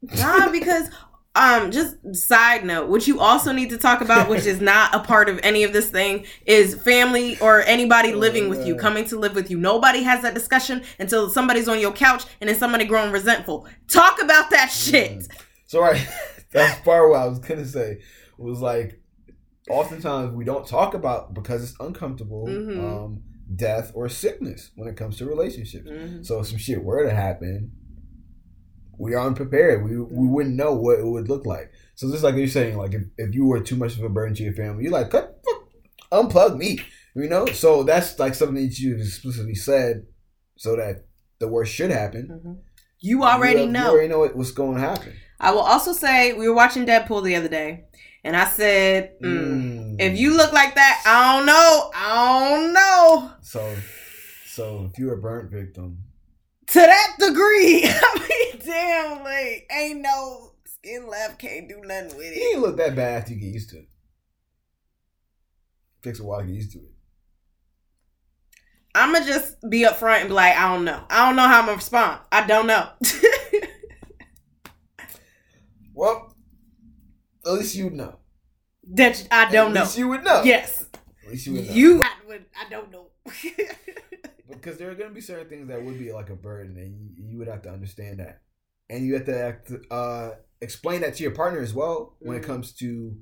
Nah, 0.02 0.52
because 0.52 0.90
um, 1.36 1.72
just 1.72 1.96
side 2.16 2.66
note, 2.66 2.90
what 2.90 3.08
you 3.08 3.20
also 3.20 3.52
need 3.52 3.70
to 3.70 3.78
talk 3.78 4.02
about, 4.02 4.30
which 4.30 4.46
is 4.46 4.60
not 4.60 4.94
a 4.96 5.00
part 5.00 5.30
of 5.30 5.40
any 5.44 5.64
of 5.64 5.74
this 5.74 5.90
thing, 5.90 6.26
is 6.46 6.76
family 6.82 7.40
or 7.40 7.62
anybody 7.62 8.14
living 8.14 8.50
with 8.50 8.66
you, 8.66 8.76
coming 8.76 9.06
to 9.06 9.18
live 9.20 9.36
with 9.36 9.50
you. 9.52 9.58
Nobody 9.58 10.04
has 10.04 10.22
that 10.24 10.34
discussion 10.34 10.84
until 11.00 11.30
somebody's 11.30 11.68
on 11.68 11.80
your 11.80 11.92
couch 11.92 12.26
and 12.42 12.50
then 12.50 12.58
somebody 12.58 12.86
growing 12.86 13.12
resentful. 13.12 13.68
Talk 13.88 14.22
about 14.22 14.50
that 14.50 14.68
shit. 14.72 15.28
So 15.68 15.82
right, 15.82 16.06
that's 16.52 16.82
part 16.82 17.06
of 17.06 17.12
what 17.12 17.20
I 17.22 17.28
was 17.28 17.40
gonna 17.40 17.66
say. 17.66 18.00
Was 18.38 18.60
like, 18.62 19.00
oftentimes 19.70 20.34
we 20.34 20.46
don't 20.46 20.66
talk 20.66 20.94
about 20.94 21.34
because 21.34 21.62
it's 21.64 21.80
uncomfortable. 21.80 22.48
Mhm. 22.48 22.80
Um, 22.84 23.24
death 23.56 23.92
or 23.96 24.08
sickness 24.08 24.70
when 24.76 24.88
it 24.88 24.96
comes 24.96 25.18
to 25.18 25.26
relationships. 25.26 25.90
Mhm. 25.90 26.26
So 26.26 26.40
if 26.40 26.48
some 26.48 26.58
shit 26.58 26.84
were 26.84 27.04
to 27.04 27.14
happen, 27.14 27.72
we 29.00 29.16
are 29.16 29.26
unprepared. 29.26 29.84
We 29.84 29.98
we 30.00 30.28
wouldn't 30.28 30.56
know 30.56 30.74
what 30.74 31.00
it 31.00 31.06
would 31.06 31.30
look 31.30 31.46
like. 31.46 31.72
So 31.96 32.12
just 32.12 32.24
like 32.24 32.36
you're 32.36 32.48
saying, 32.48 32.78
like 32.78 32.94
if, 32.94 33.04
if 33.18 33.34
you 33.34 33.46
were 33.46 33.62
too 33.62 33.76
much 33.76 33.98
of 33.98 34.04
a 34.04 34.10
burden 34.10 34.36
to 34.36 34.44
your 34.44 34.54
family, 34.54 34.84
you're 34.84 34.92
like, 34.92 35.10
cut, 35.10 35.42
fuck, 35.44 35.64
unplug 36.12 36.58
me. 36.58 36.80
You 37.16 37.28
know. 37.28 37.46
So 37.48 37.84
that's 37.84 38.20
like 38.20 38.36
something 38.36 38.64
that 38.64 38.78
you 38.78 38.96
explicitly 38.98 39.56
said, 39.56 40.06
so 40.58 40.76
that 40.76 41.06
the 41.40 41.48
worst 41.48 41.74
should 41.74 41.92
happen. 41.92 42.60
You 43.00 43.24
already 43.24 43.62
you, 43.62 43.72
know. 43.72 43.86
You 43.86 43.92
already 43.92 44.08
know 44.10 44.20
what, 44.20 44.36
what's 44.36 44.52
going 44.52 44.76
to 44.76 44.82
happen. 44.82 45.14
I 45.40 45.52
will 45.52 45.62
also 45.62 45.94
say 45.94 46.34
we 46.34 46.48
were 46.50 46.56
watching 46.56 46.86
Deadpool 46.86 47.24
the 47.24 47.36
other 47.38 47.48
day, 47.48 47.86
and 48.26 48.36
I 48.36 48.46
said, 48.46 49.14
mm, 49.24 49.30
Mm. 49.30 49.96
if 50.02 50.20
you 50.20 50.36
look 50.36 50.52
like 50.52 50.76
that, 50.76 51.02
I 51.06 51.38
don't 51.38 51.46
know, 51.46 51.92
I 51.96 52.50
don't 52.50 52.74
know. 52.74 53.32
so 53.42 53.76
so 54.46 54.90
if 54.92 55.00
you're 55.00 55.14
a 55.14 55.22
burnt 55.22 55.50
victim, 55.52 56.04
To 56.72 56.80
that 56.80 57.16
degree, 57.20 57.82
I 57.86 58.28
mean, 58.30 58.62
damn, 58.66 59.24
like 59.24 59.68
ain't 59.72 60.02
no 60.02 60.52
skin 60.66 61.08
left, 61.08 61.40
can't 61.40 61.68
do 61.68 61.82
nothing 61.84 62.16
with 62.18 62.28
it 62.28 62.38
it. 62.38 62.54
ain't 62.54 62.62
look 62.62 62.78
that 62.78 62.96
bad 62.96 63.22
after 63.22 63.34
you 63.34 63.40
get 63.40 63.54
used 63.54 63.70
to 63.72 63.78
it. 63.80 63.90
Takes 66.04 66.20
a 66.20 66.24
while 66.24 66.40
to 66.42 66.46
get 66.46 66.54
used 66.56 66.72
to 66.74 66.80
it. 66.80 66.92
I'ma 68.96 69.20
just 69.20 69.56
be 69.70 69.84
upfront 69.86 70.20
and 70.22 70.30
be 70.30 70.34
like, 70.36 70.56
I 70.56 70.74
don't 70.74 70.86
know, 70.86 71.04
I 71.10 71.26
don't 71.28 71.36
know 71.36 71.48
how 71.48 71.60
I'm 71.60 71.66
gonna 71.66 71.78
respond. 71.78 72.22
I 72.32 72.46
don't 72.46 72.68
know. 72.68 72.90
Well, 75.94 76.34
at 77.46 77.52
least 77.54 77.76
you 77.76 77.90
know. 77.90 78.20
that 78.94 79.28
I 79.32 79.52
don't 79.52 79.70
At 79.70 79.74
know. 79.74 79.82
least 79.82 79.98
you 79.98 80.08
would 80.08 80.24
know. 80.24 80.44
Yes, 80.46 80.86
At 81.26 81.30
least 81.32 81.46
you 81.48 81.54
would 81.54 81.68
know. 81.68 81.74
you. 81.74 82.04
I, 82.04 82.10
would- 82.26 82.46
I 82.58 82.70
don't 82.70 82.90
know. 82.92 83.08
because 84.50 84.78
there 84.78 84.90
are 84.92 84.96
going 84.96 85.10
to 85.10 85.16
be 85.16 85.22
certain 85.22 85.48
things 85.50 85.68
that 85.70 85.84
would 85.84 85.98
be 86.00 86.12
like 86.12 86.30
a 86.30 86.36
burden, 86.36 86.78
and 86.78 86.94
you, 87.18 87.32
you 87.32 87.38
would 87.38 87.48
have 87.48 87.62
to 87.64 87.70
understand 87.70 88.20
that, 88.20 88.42
and 88.90 89.06
you 89.06 89.14
have 89.16 89.26
to 89.26 89.38
act, 89.40 89.72
uh, 89.92 90.32
explain 90.62 91.02
that 91.02 91.16
to 91.16 91.24
your 91.24 91.32
partner 91.34 91.60
as 91.62 91.74
well 91.74 92.16
when 92.20 92.38
it 92.38 92.42
Mhm. 92.44 92.46
comes 92.48 92.74
to 92.74 93.16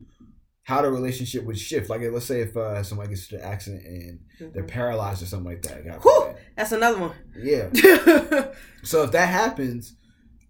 how 0.63 0.81
the 0.81 0.91
relationship 0.91 1.43
would 1.45 1.57
shift. 1.57 1.89
Like, 1.89 2.01
let's 2.11 2.25
say 2.25 2.41
if 2.41 2.57
uh, 2.57 2.83
somebody 2.83 3.09
gets 3.09 3.31
into 3.31 3.41
an 3.43 3.49
accident 3.51 3.85
and 3.85 4.53
they're 4.53 4.63
paralyzed 4.63 5.23
or 5.23 5.25
something 5.25 5.45
like 5.53 5.61
that. 5.63 6.01
Whew, 6.01 6.35
that's 6.57 6.71
another 6.73 6.99
one. 6.99 7.13
Yeah. 7.37 7.69
So 8.83 9.03
if 9.03 9.11
that 9.11 9.27
happens, 9.27 9.95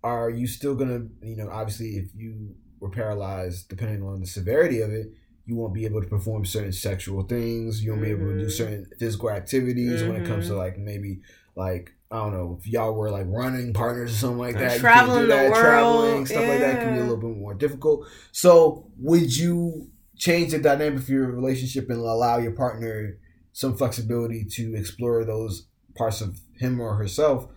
are 0.04 0.30
you 0.30 0.46
still 0.48 0.76
gonna, 0.76 1.08
you 1.24 1.36
know, 1.36 1.50
obviously 1.50 1.98
if 1.98 2.14
you 2.16 2.56
were 2.80 2.90
paralyzed, 2.92 3.68
depending 3.70 4.04
on 4.04 4.20
the 4.20 4.28
severity 4.28 4.82
of 4.82 4.92
it, 4.92 5.08
you 5.48 5.56
won't 5.56 5.74
be 5.74 5.86
able 5.86 6.02
to 6.02 6.08
perform 6.08 6.46
certain 6.46 6.74
sexual 6.74 7.24
things. 7.24 7.84
You 7.84 7.92
won't 7.92 8.04
be 8.04 8.10
able 8.12 8.28
to 8.28 8.38
do 8.38 8.46
Mhm. 8.48 8.52
certain 8.52 8.86
physical 9.00 9.32
activities 9.32 10.04
when 10.04 10.18
it 10.18 10.28
comes 10.28 10.48
to 10.48 10.54
Mhm. 10.54 10.58
like 10.58 10.78
maybe 10.78 11.22
like 11.56 11.92
I 12.12 12.18
don't 12.24 12.32
know 12.32 12.58
if 12.60 12.66
y'all 12.68 12.94
were 12.96 13.10
like 13.12 13.26
running 13.28 13.74
partners 13.74 14.12
or 14.14 14.16
something 14.16 14.38
like 14.40 14.56
that. 14.60 14.80
Traveling 14.80 15.22
do 15.24 15.28
the 15.28 15.34
that. 15.34 15.54
Traveling 15.56 16.14
world, 16.16 16.28
stuff 16.28 16.48
like 16.48 16.60
that 16.60 16.82
can 16.82 16.94
be 16.94 17.00
a 17.00 17.04
little 17.04 17.18
bit 17.18 17.36
more 17.38 17.54
difficult. 17.54 18.06
So 18.32 18.88
would 19.00 19.36
you 19.38 19.90
change 20.16 20.52
the 20.52 20.60
dynamic 20.60 21.00
of 21.00 21.10
your 21.10 21.30
relationship 21.32 21.90
and 21.90 22.00
allow 22.00 22.38
your 22.38 22.54
partner 22.54 23.18
some 23.52 23.76
flexibility 23.76 24.46
to 24.52 24.74
explore 24.76 25.26
those 25.26 25.68
parts 25.96 26.22
of 26.22 26.40
him 26.60 26.80
or 26.80 26.96
herself 26.96 27.48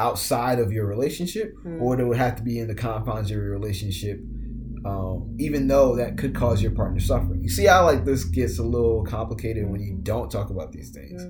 outside 0.00 0.58
of 0.58 0.72
your 0.72 0.86
relationship, 0.86 1.54
Mm. 1.64 1.80
or 1.80 2.00
it 2.00 2.04
would 2.04 2.16
have 2.16 2.34
to 2.36 2.42
be 2.42 2.58
in 2.58 2.66
the 2.68 2.74
confines 2.74 3.30
of 3.30 3.36
your 3.36 3.50
relationship, 3.50 4.18
um, 4.84 5.36
even 5.38 5.68
though 5.68 5.96
that 5.96 6.16
could 6.16 6.34
cause 6.34 6.62
your 6.62 6.72
partner 6.72 7.00
suffering. 7.00 7.42
You 7.42 7.48
see 7.50 7.66
how 7.66 7.84
like 7.84 8.04
this 8.04 8.24
gets 8.24 8.58
a 8.58 8.62
little 8.62 9.04
complicated 9.04 9.68
when 9.68 9.80
you 9.80 9.98
don't 10.02 10.30
talk 10.30 10.50
about 10.50 10.72
these 10.72 10.90
things, 10.90 11.22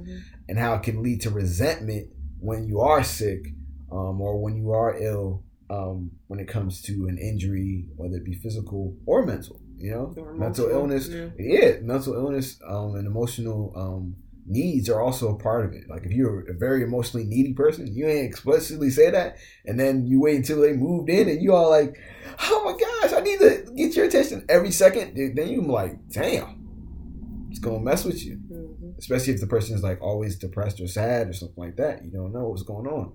and 0.48 0.58
how 0.58 0.74
it 0.74 0.82
can 0.82 1.02
lead 1.02 1.20
to 1.22 1.30
resentment 1.30 2.08
when 2.38 2.66
you 2.66 2.80
are 2.80 3.02
sick 3.02 3.46
um, 3.90 4.20
or 4.20 4.40
when 4.40 4.56
you 4.56 4.70
are 4.72 4.96
ill. 4.96 5.44
Um, 5.68 6.10
when 6.26 6.40
it 6.40 6.48
comes 6.48 6.82
to 6.82 7.06
an 7.06 7.16
injury, 7.16 7.84
whether 7.94 8.16
it 8.16 8.24
be 8.24 8.34
physical 8.34 8.96
or 9.06 9.24
mental, 9.24 9.60
you 9.76 9.92
know, 9.92 10.12
mental 10.36 10.68
illness, 10.68 11.06
yeah. 11.06 11.28
yeah, 11.38 11.78
mental 11.80 12.14
illness 12.14 12.58
um, 12.66 12.96
and 12.96 13.06
emotional 13.06 13.72
um, 13.76 14.16
needs 14.46 14.88
are 14.88 15.00
also 15.00 15.34
a 15.34 15.38
part 15.38 15.64
of 15.64 15.72
it. 15.72 15.88
Like 15.88 16.04
if 16.04 16.12
you're 16.12 16.48
a 16.50 16.54
very 16.54 16.82
emotionally 16.82 17.26
needy 17.26 17.52
person, 17.52 17.92
you 17.92 18.06
ain't 18.06 18.26
explicitly 18.26 18.90
say 18.90 19.10
that, 19.10 19.36
and 19.64 19.78
then 19.78 20.06
you 20.06 20.20
wait 20.20 20.36
until 20.36 20.60
they 20.60 20.72
moved 20.72 21.08
in, 21.10 21.28
and 21.28 21.42
you 21.42 21.52
all 21.54 21.70
like, 21.70 21.96
"Oh 22.40 22.62
my 22.64 22.72
gosh, 22.78 23.12
I 23.18 23.20
need 23.22 23.38
to 23.40 23.72
get 23.76 23.96
your 23.96 24.06
attention 24.06 24.44
every 24.48 24.70
second. 24.70 25.14
Then 25.36 25.48
you 25.48 25.62
like, 25.62 26.08
"Damn, 26.08 27.46
it's 27.50 27.58
gonna 27.60 27.80
mess 27.80 28.04
with 28.04 28.24
you." 28.24 28.38
Mhm. 28.50 28.98
Especially 28.98 29.32
if 29.34 29.40
the 29.40 29.46
person 29.46 29.74
is 29.74 29.82
like 29.82 30.00
always 30.02 30.36
depressed 30.36 30.80
or 30.80 30.86
sad 30.86 31.28
or 31.28 31.32
something 31.32 31.62
like 31.62 31.76
that. 31.76 32.04
You 32.04 32.10
don't 32.10 32.32
know 32.32 32.48
what's 32.48 32.62
going 32.62 32.86
on. 32.86 33.12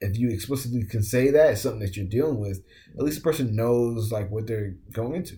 If 0.00 0.18
you 0.18 0.30
explicitly 0.30 0.84
can 0.84 1.02
say 1.02 1.30
that 1.30 1.52
it's 1.52 1.60
something 1.60 1.80
that 1.80 1.96
you're 1.96 2.06
dealing 2.06 2.40
with, 2.40 2.64
at 2.96 3.04
least 3.04 3.18
the 3.18 3.22
person 3.22 3.54
knows 3.54 4.10
like 4.10 4.30
what 4.30 4.46
they're 4.46 4.74
going 4.92 5.14
into. 5.14 5.36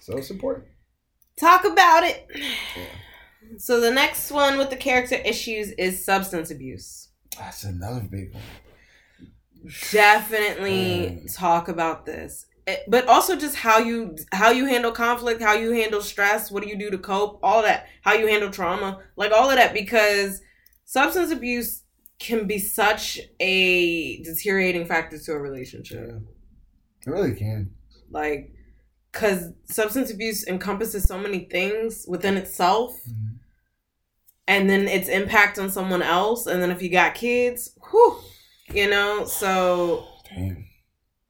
So 0.00 0.16
it's 0.16 0.30
important. 0.30 0.66
Talk 1.40 1.64
about 1.64 2.04
it. 2.04 2.28
So 3.58 3.80
the 3.80 3.90
next 3.90 4.30
one 4.30 4.58
with 4.58 4.70
the 4.70 4.76
character 4.76 5.16
issues 5.16 5.70
is 5.72 6.04
substance 6.04 6.50
abuse. 6.50 7.08
That's 7.38 7.64
another 7.64 8.00
big 8.10 8.34
one. 8.34 8.42
Definitely 9.90 11.20
Mm. 11.24 11.34
talk 11.36 11.68
about 11.68 12.06
this. 12.06 12.46
Eh, 12.66 12.76
But 12.88 13.06
also 13.08 13.36
just 13.36 13.56
how 13.56 13.78
you 13.78 14.16
how 14.32 14.50
you 14.50 14.66
handle 14.66 14.92
conflict, 14.92 15.42
how 15.42 15.54
you 15.54 15.70
handle 15.72 16.00
stress, 16.02 16.50
what 16.50 16.62
do 16.62 16.68
you 16.68 16.76
do 16.76 16.90
to 16.90 16.98
cope, 16.98 17.40
all 17.42 17.62
that, 17.62 17.86
how 18.02 18.14
you 18.14 18.26
handle 18.26 18.50
trauma, 18.50 19.00
like 19.16 19.32
all 19.32 19.50
of 19.50 19.56
that 19.56 19.72
because 19.74 20.40
substance 20.84 21.30
abuse 21.30 21.82
can 22.18 22.46
be 22.46 22.58
such 22.58 23.18
a 23.40 24.22
deteriorating 24.22 24.84
factor 24.86 25.18
to 25.18 25.32
a 25.32 25.38
relationship. 25.38 26.06
Yeah. 26.08 26.18
It 27.06 27.10
really 27.10 27.34
can. 27.34 27.70
Like 28.10 28.52
cuz 29.12 29.48
substance 29.66 30.10
abuse 30.10 30.46
encompasses 30.46 31.04
so 31.04 31.18
many 31.18 31.40
things 31.50 32.04
within 32.08 32.36
itself 32.36 32.92
Mm-hmm. 33.08 33.36
and 34.48 34.68
then 34.70 34.88
its 34.88 35.08
impact 35.08 35.58
on 35.58 35.70
someone 35.70 36.02
else 36.02 36.46
and 36.46 36.62
then 36.62 36.70
if 36.70 36.82
you 36.82 36.90
got 36.90 37.14
kids, 37.14 37.76
whew, 37.90 38.18
you 38.72 38.88
know, 38.90 39.24
so 39.24 40.06
Damn. 40.28 40.64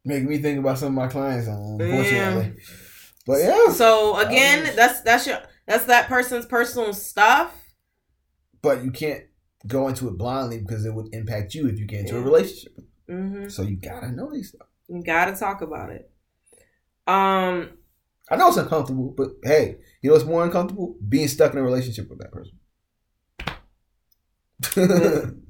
Make 0.04 0.24
me 0.24 0.38
think 0.38 0.58
about 0.58 0.78
some 0.78 0.88
of 0.88 0.94
my 0.94 1.08
clients, 1.08 1.46
um, 1.48 1.78
Yeah. 1.80 2.50
But 3.26 3.40
yeah. 3.40 3.70
So 3.72 4.18
again, 4.18 4.74
that's 4.74 5.02
that's 5.02 5.26
your 5.26 5.38
that's 5.66 5.84
that 5.84 6.08
person's 6.08 6.46
personal 6.46 6.92
stuff. 6.94 7.54
But 8.62 8.82
you 8.82 8.90
can't 8.90 9.24
go 9.66 9.88
into 9.88 10.08
it 10.08 10.16
blindly 10.18 10.58
because 10.58 10.84
it 10.86 10.94
would 10.94 11.14
impact 11.14 11.54
you 11.54 11.68
if 11.68 11.78
you 11.78 11.86
get 11.86 12.00
into 12.00 12.16
a 12.16 12.18
Yeah. 12.18 12.24
relationship. 12.24 12.78
hmm 13.08 13.48
So 13.48 13.62
you 13.62 13.76
gotta 13.76 14.10
know 14.10 14.32
these 14.32 14.48
stuff. 14.48 14.68
You 14.88 15.02
gotta 15.02 15.36
talk 15.36 15.60
about 15.60 15.90
it. 15.90 16.09
Um, 17.10 17.70
I 18.30 18.36
know 18.36 18.48
it's 18.48 18.56
uncomfortable, 18.56 19.12
but 19.16 19.28
hey, 19.42 19.76
you 20.02 20.08
know 20.10 20.14
what's 20.14 20.24
more 20.26 20.44
uncomfortable? 20.44 20.96
Being 21.08 21.28
stuck 21.28 21.52
in 21.52 21.58
a 21.58 21.62
relationship 21.62 22.08
with 22.08 22.20
that 22.20 22.30
person. 22.32 22.56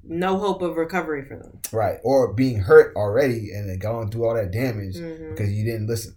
no 0.04 0.38
hope 0.38 0.62
of 0.62 0.76
recovery 0.76 1.24
for 1.24 1.36
them. 1.36 1.58
right. 1.72 1.98
Or 2.04 2.32
being 2.32 2.60
hurt 2.60 2.94
already 2.96 3.50
and 3.52 3.68
then 3.68 3.78
going 3.78 4.10
through 4.10 4.26
all 4.26 4.34
that 4.34 4.52
damage 4.52 4.96
Mhm. 4.96 5.30
because 5.30 5.52
you 5.52 5.64
didn't 5.64 5.86
listen. 5.88 6.16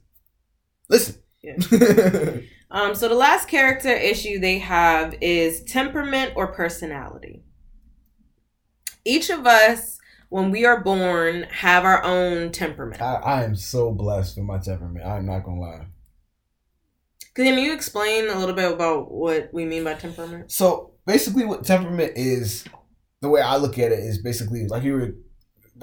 Listen. 0.89 1.15
Yeah. 1.41 1.57
Um, 2.71 2.95
so 2.95 3.07
the 3.07 3.13
last 3.13 3.47
character 3.47 3.89
issue 3.93 4.39
they 4.39 4.57
have 4.57 5.13
is 5.21 5.63
temperament 5.65 6.33
or 6.35 6.47
personality. 6.53 7.43
Each 9.05 9.29
of 9.29 9.45
us, 9.45 9.99
when 10.33 10.49
we 10.49 10.65
are 10.65 10.81
born, 10.83 11.43
have 11.51 11.85
our 11.85 12.03
own 12.03 12.51
temperament. 12.51 12.99
I, 12.99 13.13
I 13.17 13.43
am 13.43 13.55
so 13.55 13.91
blessed 13.91 14.35
with 14.35 14.45
my 14.47 14.57
temperament. 14.57 15.05
I'm 15.05 15.27
not 15.27 15.43
gonna 15.43 15.59
lie. 15.61 15.85
Can 17.35 17.59
you 17.59 17.71
explain 17.71 18.27
a 18.27 18.39
little 18.39 18.55
bit 18.55 18.71
about 18.71 19.11
what 19.11 19.51
we 19.53 19.63
mean 19.63 19.83
by 19.83 19.93
temperament? 19.93 20.51
So 20.51 20.95
basically, 21.05 21.45
what 21.45 21.63
temperament 21.63 22.13
is, 22.15 22.65
the 23.21 23.29
way 23.29 23.41
I 23.41 23.57
look 23.57 23.77
at 23.77 23.91
it 23.91 23.99
is 23.99 24.23
basically 24.23 24.65
like 24.67 24.81
you 24.81 24.93
were 24.93 25.15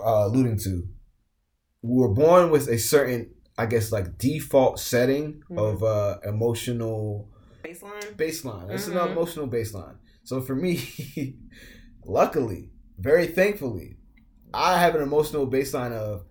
uh, 0.04 0.26
alluding 0.26 0.58
to. 0.64 0.82
We 1.82 1.96
were 2.02 2.12
born 2.12 2.50
with 2.50 2.66
a 2.68 2.76
certain, 2.76 3.30
I 3.56 3.66
guess, 3.66 3.92
like 3.92 4.18
default 4.18 4.80
setting 4.80 5.44
Mhm. 5.48 5.58
of 5.58 5.82
uh, 5.84 6.18
emotional 6.24 7.30
Baseline. 7.62 8.16
baseline. 8.16 8.68
It's 8.70 8.88
Mhm. 8.88 9.00
an 9.00 9.12
emotional 9.12 9.46
baseline. 9.46 9.98
So 10.24 10.40
for 10.40 10.56
me, 10.56 10.74
luckily, 12.04 12.70
very 12.98 13.28
thankfully, 13.28 13.96
I 14.52 14.78
have 14.78 14.94
an 14.94 15.02
emotional 15.02 15.46
baseline 15.46 15.92
of 15.92 16.24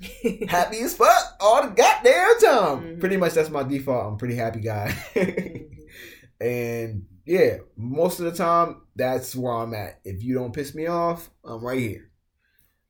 happy 0.48 0.80
as 0.80 0.94
fuck 0.94 1.36
all 1.40 1.62
the 1.62 1.74
goddamn 1.74 2.38
time. 2.40 2.96
Mhm. 2.96 3.00
Pretty 3.00 3.16
much 3.16 3.34
that's 3.34 3.50
my 3.50 3.62
default. 3.62 4.06
I'm 4.06 4.14
a 4.14 4.16
pretty 4.16 4.36
happy 4.36 4.60
guy. 4.60 4.94
Mm-hmm. 5.14 5.64
and 6.44 7.06
yeah, 7.24 7.58
most 7.76 8.18
of 8.18 8.26
the 8.26 8.32
time 8.32 8.82
that's 8.96 9.36
where 9.36 9.52
I'm 9.52 9.74
at. 9.74 10.00
If 10.04 10.22
you 10.22 10.34
don't 10.34 10.52
piss 10.52 10.74
me 10.74 10.86
off, 10.86 11.30
I'm 11.44 11.64
right 11.64 11.78
here. 11.78 12.08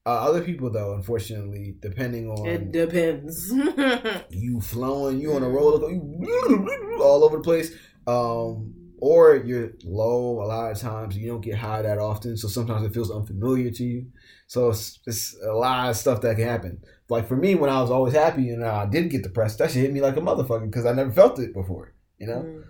Uh, 0.05 0.29
other 0.29 0.43
people 0.43 0.71
though, 0.71 0.95
unfortunately, 0.95 1.77
depending 1.81 2.29
on 2.29 2.47
it 2.47 2.73
depends. 2.73 3.53
you 4.31 4.61
flowing, 4.61 5.21
you 5.21 5.35
on 5.35 5.43
a 5.45 5.49
roller 5.49 5.79
coaster, 5.79 5.95
you 5.95 6.99
all 7.01 7.23
over 7.25 7.37
the 7.37 7.43
place. 7.43 7.73
Um, 8.07 8.75
or 8.99 9.37
you're 9.37 9.73
low 9.85 10.43
a 10.43 10.47
lot 10.47 10.73
of 10.73 10.79
times. 10.79 11.17
You 11.17 11.29
don't 11.29 11.41
get 11.41 11.57
high 11.57 11.83
that 11.83 11.99
often, 11.99 12.37
so 12.37 12.49
sometimes 12.49 12.85
it 12.85 12.95
feels 12.95 13.11
unfamiliar 13.11 13.71
to 13.71 13.85
you. 13.85 14.07
So 14.53 14.69
it's, 14.69 14.99
it's 15.07 15.35
a 15.43 15.51
lot 15.55 15.89
of 15.89 15.97
stuff 15.97 16.21
that 16.21 16.37
can 16.37 16.47
happen. 16.47 16.83
Like 17.09 17.27
for 17.27 17.37
me, 17.37 17.55
when 17.55 17.71
I 17.71 17.81
was 17.81 17.91
always 17.91 18.13
happy 18.13 18.51
and 18.51 18.63
I 18.63 18.85
did 18.85 19.09
get 19.09 19.23
depressed, 19.23 19.57
that 19.59 19.71
shit 19.71 19.81
hit 19.81 19.93
me 19.95 20.03
like 20.03 20.19
a 20.19 20.21
motherfucker 20.21 20.67
because 20.67 20.85
I 20.85 20.93
never 20.93 21.11
felt 21.11 21.39
it 21.39 21.55
before. 21.55 21.95
You 22.19 22.27
know. 22.27 22.43
Mm. 22.43 22.63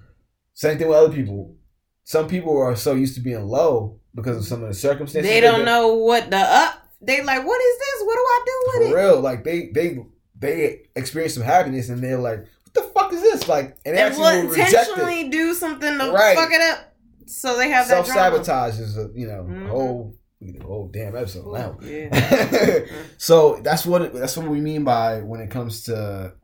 Same 0.55 0.79
thing 0.79 0.87
with 0.87 0.97
other 0.97 1.13
people. 1.13 1.57
Some 2.05 2.29
people 2.29 2.57
are 2.57 2.77
so 2.77 2.95
used 2.95 3.17
to 3.17 3.21
being 3.21 3.43
low 3.43 3.99
because 4.15 4.37
of 4.37 4.45
some 4.45 4.63
of 4.63 4.69
the 4.69 4.75
circumstances. 4.77 5.29
they 5.29 5.41
don't 5.41 5.65
know 5.65 5.95
what 5.95 6.31
the 6.31 6.37
up. 6.37 6.87
They 7.01 7.21
like, 7.21 7.45
what 7.45 7.61
is 7.61 7.79
this? 7.81 8.07
What 8.07 8.15
do 8.15 8.21
I 8.21 8.43
do 8.47 8.63
with 8.65 8.75
for 8.93 8.99
it? 8.99 9.03
real. 9.03 9.21
Like 9.21 9.43
they 9.43 9.71
they 9.75 9.99
they 10.39 10.83
experience 10.95 11.35
some 11.35 11.43
happiness 11.43 11.89
and 11.89 12.01
they're 12.01 12.17
like, 12.17 12.39
"What 12.39 12.75
the 12.75 12.83
fuck 12.95 13.13
is 13.13 13.23
this?" 13.23 13.49
Like, 13.49 13.77
and 13.85 13.97
they 13.99 14.09
will 14.11 14.21
will 14.21 14.51
reject 14.51 14.73
it. 14.73 14.79
intentionally 14.79 15.31
do 15.31 15.53
something 15.53 15.99
to 15.99 16.13
Right. 16.13 16.37
fuck 16.37 16.53
it 16.53 16.61
up, 16.61 16.95
so 17.27 17.57
they 17.59 17.71
have 17.71 17.89
that 17.89 18.07
Self 18.07 18.07
sabotage 18.07 18.79
is 18.79 18.97
a 18.97 19.11
you 19.17 19.27
know 19.27 19.43
Mhm. 19.51 19.69
whole 19.69 20.15
you 20.43 20.59
know, 20.59 20.67
whole 20.67 20.89
damn 20.89 21.17
episode 21.17 21.53
now. 21.53 21.79
Yeah. 21.83 22.85
so 23.19 23.61
that's 23.63 23.87
what 23.87 24.03
it, 24.03 24.13
that's 24.13 24.37
what 24.37 24.49
we 24.49 24.61
mean 24.61 24.85
by 24.85 25.21
when 25.21 25.41
it 25.41 25.51
comes 25.51 25.85
to 25.85 26.35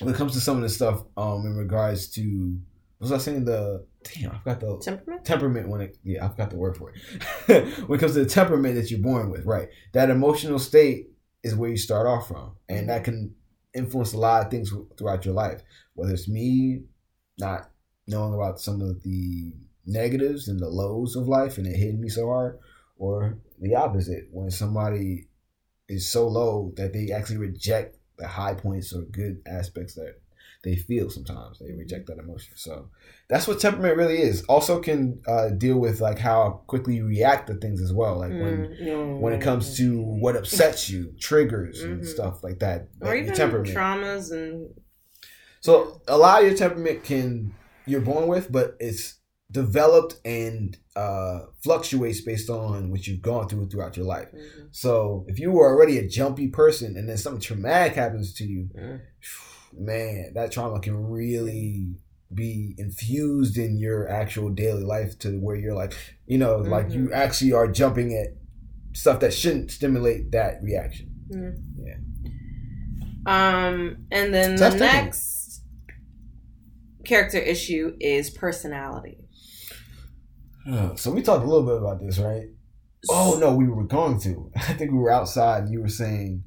when 0.00 0.14
it 0.14 0.16
comes 0.16 0.32
to 0.34 0.40
some 0.40 0.56
of 0.56 0.62
the 0.62 0.68
stuff 0.68 1.04
um 1.16 1.46
in 1.46 1.56
regards 1.56 2.08
to 2.08 2.58
what 2.98 3.10
was 3.10 3.12
I 3.12 3.18
saying 3.18 3.44
the 3.44 3.86
damn 4.04 4.32
I 4.32 4.38
forgot 4.38 4.60
the 4.60 4.78
Temperament. 4.78 5.24
temperament 5.24 5.68
when 5.68 5.80
it 5.80 5.96
yeah 6.02 6.24
I 6.24 6.28
forgot 6.28 6.50
the 6.50 6.56
word 6.56 6.76
for 6.76 6.92
it 7.48 7.64
when 7.88 7.98
it 7.98 8.00
comes 8.00 8.14
to 8.14 8.24
the 8.24 8.28
temperament 8.30 8.74
that 8.74 8.90
you're 8.90 9.00
born 9.00 9.30
with 9.30 9.44
right 9.46 9.68
that 9.92 10.10
emotional 10.10 10.58
state 10.58 11.08
is 11.42 11.54
where 11.54 11.70
you 11.70 11.76
start 11.76 12.06
off 12.06 12.28
from 12.28 12.56
and 12.68 12.88
that 12.88 13.04
can 13.04 13.34
influence 13.74 14.12
a 14.12 14.18
lot 14.18 14.44
of 14.44 14.50
things 14.50 14.72
throughout 14.98 15.24
your 15.24 15.34
life 15.34 15.62
whether 15.94 16.12
it's 16.12 16.28
me 16.28 16.82
not 17.38 17.70
knowing 18.06 18.34
about 18.34 18.60
some 18.60 18.80
of 18.80 19.02
the 19.02 19.52
negatives 19.86 20.48
and 20.48 20.60
the 20.60 20.68
lows 20.68 21.16
of 21.16 21.28
life 21.28 21.58
and 21.58 21.66
it 21.66 21.76
hitting 21.76 22.00
me 22.00 22.08
so 22.08 22.26
hard 22.26 22.58
or 22.96 23.38
the 23.60 23.74
opposite 23.74 24.28
when 24.30 24.50
somebody 24.50 25.28
is 25.88 26.08
so 26.08 26.28
low 26.28 26.72
that 26.76 26.92
they 26.92 27.10
actually 27.12 27.38
reject 27.38 27.96
the 28.18 28.26
high 28.28 28.54
points 28.54 28.92
or 28.92 29.02
good 29.02 29.42
aspects 29.46 29.94
that 29.94 30.14
they 30.62 30.76
feel 30.76 31.10
sometimes 31.10 31.58
they 31.58 31.72
reject 31.72 32.06
that 32.06 32.18
emotion 32.18 32.52
so 32.56 32.88
that's 33.28 33.48
what 33.48 33.58
temperament 33.58 33.96
really 33.96 34.18
is 34.18 34.42
also 34.44 34.80
can 34.80 35.20
uh, 35.26 35.48
deal 35.50 35.78
with 35.78 36.00
like 36.00 36.18
how 36.18 36.62
quickly 36.68 36.94
you 36.96 37.06
react 37.06 37.48
to 37.48 37.54
things 37.54 37.80
as 37.82 37.92
well 37.92 38.18
like 38.18 38.30
when 38.40 38.68
Mm, 38.68 38.86
no. 38.86 39.16
when 39.18 39.32
it 39.32 39.40
comes 39.40 39.76
to 39.76 40.00
what 40.00 40.36
upsets 40.36 40.88
you 40.88 41.12
triggers 41.18 41.82
and 41.82 42.02
Mhm. 42.02 42.06
stuff 42.06 42.44
like 42.44 42.60
that 42.60 42.88
or 43.00 43.08
like 43.08 43.18
even 43.22 43.32
temperament 43.34 43.76
traumas 43.76 44.30
and 44.30 44.72
so 45.60 46.00
a 46.08 46.16
lot 46.16 46.40
of 46.42 46.48
your 46.48 46.56
temperament 46.56 47.04
can 47.04 47.54
you're 47.84 48.00
born 48.00 48.28
with, 48.28 48.50
but 48.52 48.76
it's 48.78 49.14
developed 49.52 50.16
and 50.24 50.76
uh, 50.96 51.40
fluctuates 51.62 52.20
based 52.22 52.50
on 52.50 52.90
what 52.90 53.06
you've 53.06 53.22
gone 53.22 53.48
through 53.48 53.68
throughout 53.68 53.96
your 53.96 54.06
life. 54.06 54.28
Mhm. 54.32 54.68
So 54.72 55.24
if 55.28 55.38
you 55.38 55.50
were 55.52 55.66
already 55.68 55.98
a 55.98 56.08
jumpy 56.08 56.48
person 56.48 56.96
and 56.96 57.08
then 57.08 57.16
something 57.16 57.40
traumatic 57.40 57.94
happens 57.94 58.32
to 58.34 58.44
you, 58.44 58.68
Mm. 58.74 59.00
man, 59.78 60.32
that 60.34 60.50
trauma 60.52 60.80
can 60.80 60.96
really 60.96 61.94
be 62.34 62.74
infused 62.78 63.58
in 63.58 63.76
your 63.78 64.08
actual 64.08 64.48
daily 64.50 64.82
life 64.84 65.18
to 65.18 65.38
where 65.38 65.56
you're 65.56 65.74
like, 65.74 65.92
you 66.26 66.38
know, 66.38 66.56
like 66.56 66.88
Mhm. 66.88 66.94
you 66.94 67.12
actually 67.12 67.52
are 67.52 67.68
jumping 67.70 68.14
at 68.14 68.28
stuff 68.94 69.20
that 69.20 69.32
shouldn't 69.34 69.70
stimulate 69.70 70.30
that 70.32 70.62
reaction. 70.62 71.10
Mm. 71.30 71.54
Yeah. 71.84 71.96
Um, 73.26 74.06
and 74.10 74.34
then 74.34 74.56
the 74.56 74.70
next 74.70 75.62
character 77.04 77.38
issue 77.38 77.96
is 78.00 78.30
personality. 78.30 79.21
So 80.96 81.10
we 81.10 81.22
talked 81.22 81.44
a 81.44 81.48
little 81.48 81.66
bit 81.66 81.76
about 81.76 82.00
this, 82.00 82.18
right? 82.18 82.46
Oh 83.10 83.36
no, 83.40 83.54
we 83.54 83.68
were 83.68 83.84
going 83.84 84.20
to. 84.20 84.50
I 84.56 84.74
think 84.74 84.92
we 84.92 84.98
were 84.98 85.10
outside 85.10 85.64
and 85.64 85.72
you 85.72 85.80
were 85.80 85.88
saying 85.88 86.44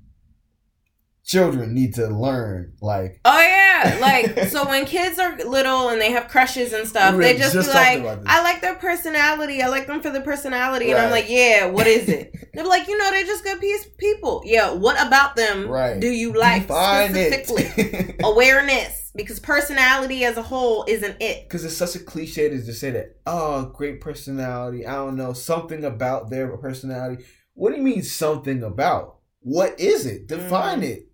children 1.26 1.74
need 1.74 1.96
to 1.96 2.08
learn 2.08 2.72
like 2.82 3.20
Oh 3.26 3.42
yeah, 3.42 3.98
like 4.00 4.40
so 4.50 4.68
when 4.68 4.86
kids 4.86 5.20
are 5.20 5.36
little 5.38 5.90
and 5.90 6.00
they 6.00 6.12
have 6.12 6.28
crushes 6.28 6.72
and 6.72 6.88
stuff, 6.88 7.16
We 7.16 7.24
they 7.24 7.38
just, 7.38 7.54
just 7.54 7.70
be 7.70 7.74
like, 7.74 8.20
"I 8.26 8.42
like 8.44 8.62
their 8.62 8.76
personality. 8.76 9.62
I 9.62 9.68
like 9.68 9.88
them 9.88 10.02
for 10.02 10.12
the 10.12 10.22
personality." 10.22 10.92
And 10.92 11.00
I'm 11.00 11.12
like, 11.12 11.30
"Yeah, 11.30 11.66
what 11.66 11.88
is 11.88 12.08
it?" 12.08 12.34
They're 12.54 12.66
like, 12.66 12.88
"You 12.88 12.98
know, 12.98 13.10
they're 13.12 13.26
just 13.26 13.44
good 13.44 13.60
piece 13.60 13.86
people." 13.98 14.44
Yeah, 14.46 14.74
what 14.74 14.96
about 15.06 15.36
them 15.36 15.68
right. 15.68 16.00
do 16.00 16.08
you 16.08 16.34
like 16.34 16.64
Define 16.64 17.10
specifically? 17.10 18.16
Awareness, 18.24 19.05
because 19.16 19.40
personality 19.40 20.26
as 20.26 20.38
a 20.38 20.42
whole 20.42 20.86
isn't 20.88 21.22
it. 21.22 21.48
Because 21.48 21.64
it's 21.66 21.78
such 21.78 21.96
a 21.96 22.00
cliche 22.00 22.50
to 22.50 22.62
just 22.62 22.80
say 22.80 22.92
that, 22.92 23.18
oh, 23.26 23.66
great 23.74 24.02
personality. 24.02 24.86
I 24.86 24.94
don't 24.96 25.16
know, 25.16 25.34
something 25.34 25.84
about 25.86 26.30
their 26.30 26.56
personality. 26.58 27.24
What 27.54 27.72
do 27.72 27.78
you 27.78 27.84
mean 27.84 28.04
something 28.04 28.64
about? 28.64 29.18
What 29.40 29.80
is 29.80 30.06
it? 30.06 30.28
Define 30.28 30.82
Mhm. 30.82 30.90
it. 30.90 31.08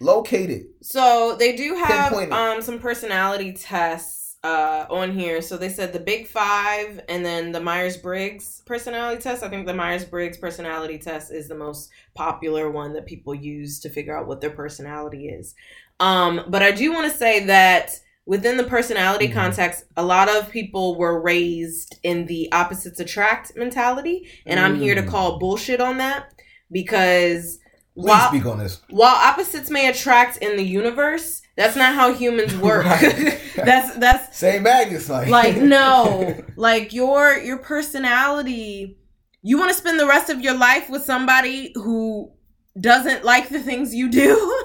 Locate 0.00 0.50
it. 0.50 0.66
So 0.82 1.36
they 1.38 1.56
do 1.56 1.74
have 1.76 2.12
um 2.32 2.62
some 2.62 2.78
personality 2.78 3.52
tests 3.52 4.36
uh 4.42 4.84
on 4.90 5.12
here. 5.12 5.40
So 5.40 5.56
they 5.56 5.68
said 5.70 5.92
the 5.92 6.00
Big 6.00 6.26
Five 6.26 7.00
and 7.08 7.24
then 7.24 7.52
the 7.52 7.60
Myers 7.60 7.96
Briggs 7.96 8.62
personality 8.66 9.22
test. 9.22 9.42
I 9.42 9.48
think 9.48 9.66
the 9.66 9.72
Myers 9.74 10.04
Briggs 10.04 10.36
personality 10.36 10.98
test 10.98 11.32
is 11.32 11.48
the 11.48 11.54
most 11.54 11.90
popular 12.14 12.70
one 12.70 12.92
that 12.94 13.06
people 13.06 13.34
use 13.34 13.80
to 13.80 13.88
figure 13.88 14.16
out 14.16 14.26
what 14.26 14.40
their 14.40 14.50
personality 14.50 15.28
is. 15.28 15.54
Um, 16.00 16.42
but 16.48 16.62
I 16.62 16.72
do 16.72 16.92
want 16.92 17.10
to 17.10 17.16
say 17.16 17.44
that 17.46 17.90
within 18.26 18.56
the 18.56 18.64
personality 18.64 19.28
Mhm. 19.28 19.34
context, 19.34 19.84
a 19.96 20.02
lot 20.02 20.28
of 20.28 20.50
people 20.50 20.96
were 20.98 21.20
raised 21.20 21.96
in 22.02 22.26
the 22.26 22.50
opposites 22.52 22.98
attract 23.00 23.52
mentality, 23.56 24.28
and 24.46 24.58
I'm 24.58 24.76
here 24.80 24.94
to 24.94 25.02
Mm. 25.02 25.08
call 25.08 25.38
bullshit 25.38 25.80
on 25.80 25.98
that 25.98 26.30
because 26.72 27.58
Please 27.96 28.06
while 28.08 28.28
speak 28.28 28.46
on 28.46 28.58
this. 28.58 28.80
while 28.90 29.14
opposites 29.14 29.70
may 29.70 29.88
attract 29.88 30.38
in 30.38 30.56
the 30.56 30.64
universe, 30.64 31.42
that's 31.56 31.76
not 31.76 31.94
how 31.94 32.12
humans 32.12 32.56
work. 32.56 32.84
That's 33.54 33.94
that's 33.96 34.36
Same 34.36 34.64
Magnus, 34.64 35.08
like. 35.08 35.28
like 35.28 35.56
no, 35.58 36.34
like 36.56 36.92
your 36.92 37.38
your 37.38 37.58
personality. 37.58 38.98
You 39.42 39.58
want 39.58 39.70
to 39.70 39.76
spend 39.76 40.00
the 40.00 40.06
rest 40.06 40.28
of 40.30 40.40
your 40.40 40.54
life 40.54 40.88
with 40.90 41.04
somebody 41.04 41.70
who 41.76 42.32
doesn't 42.80 43.24
like 43.24 43.50
the 43.50 43.60
things 43.60 43.94
you 43.94 44.08
do. 44.10 44.64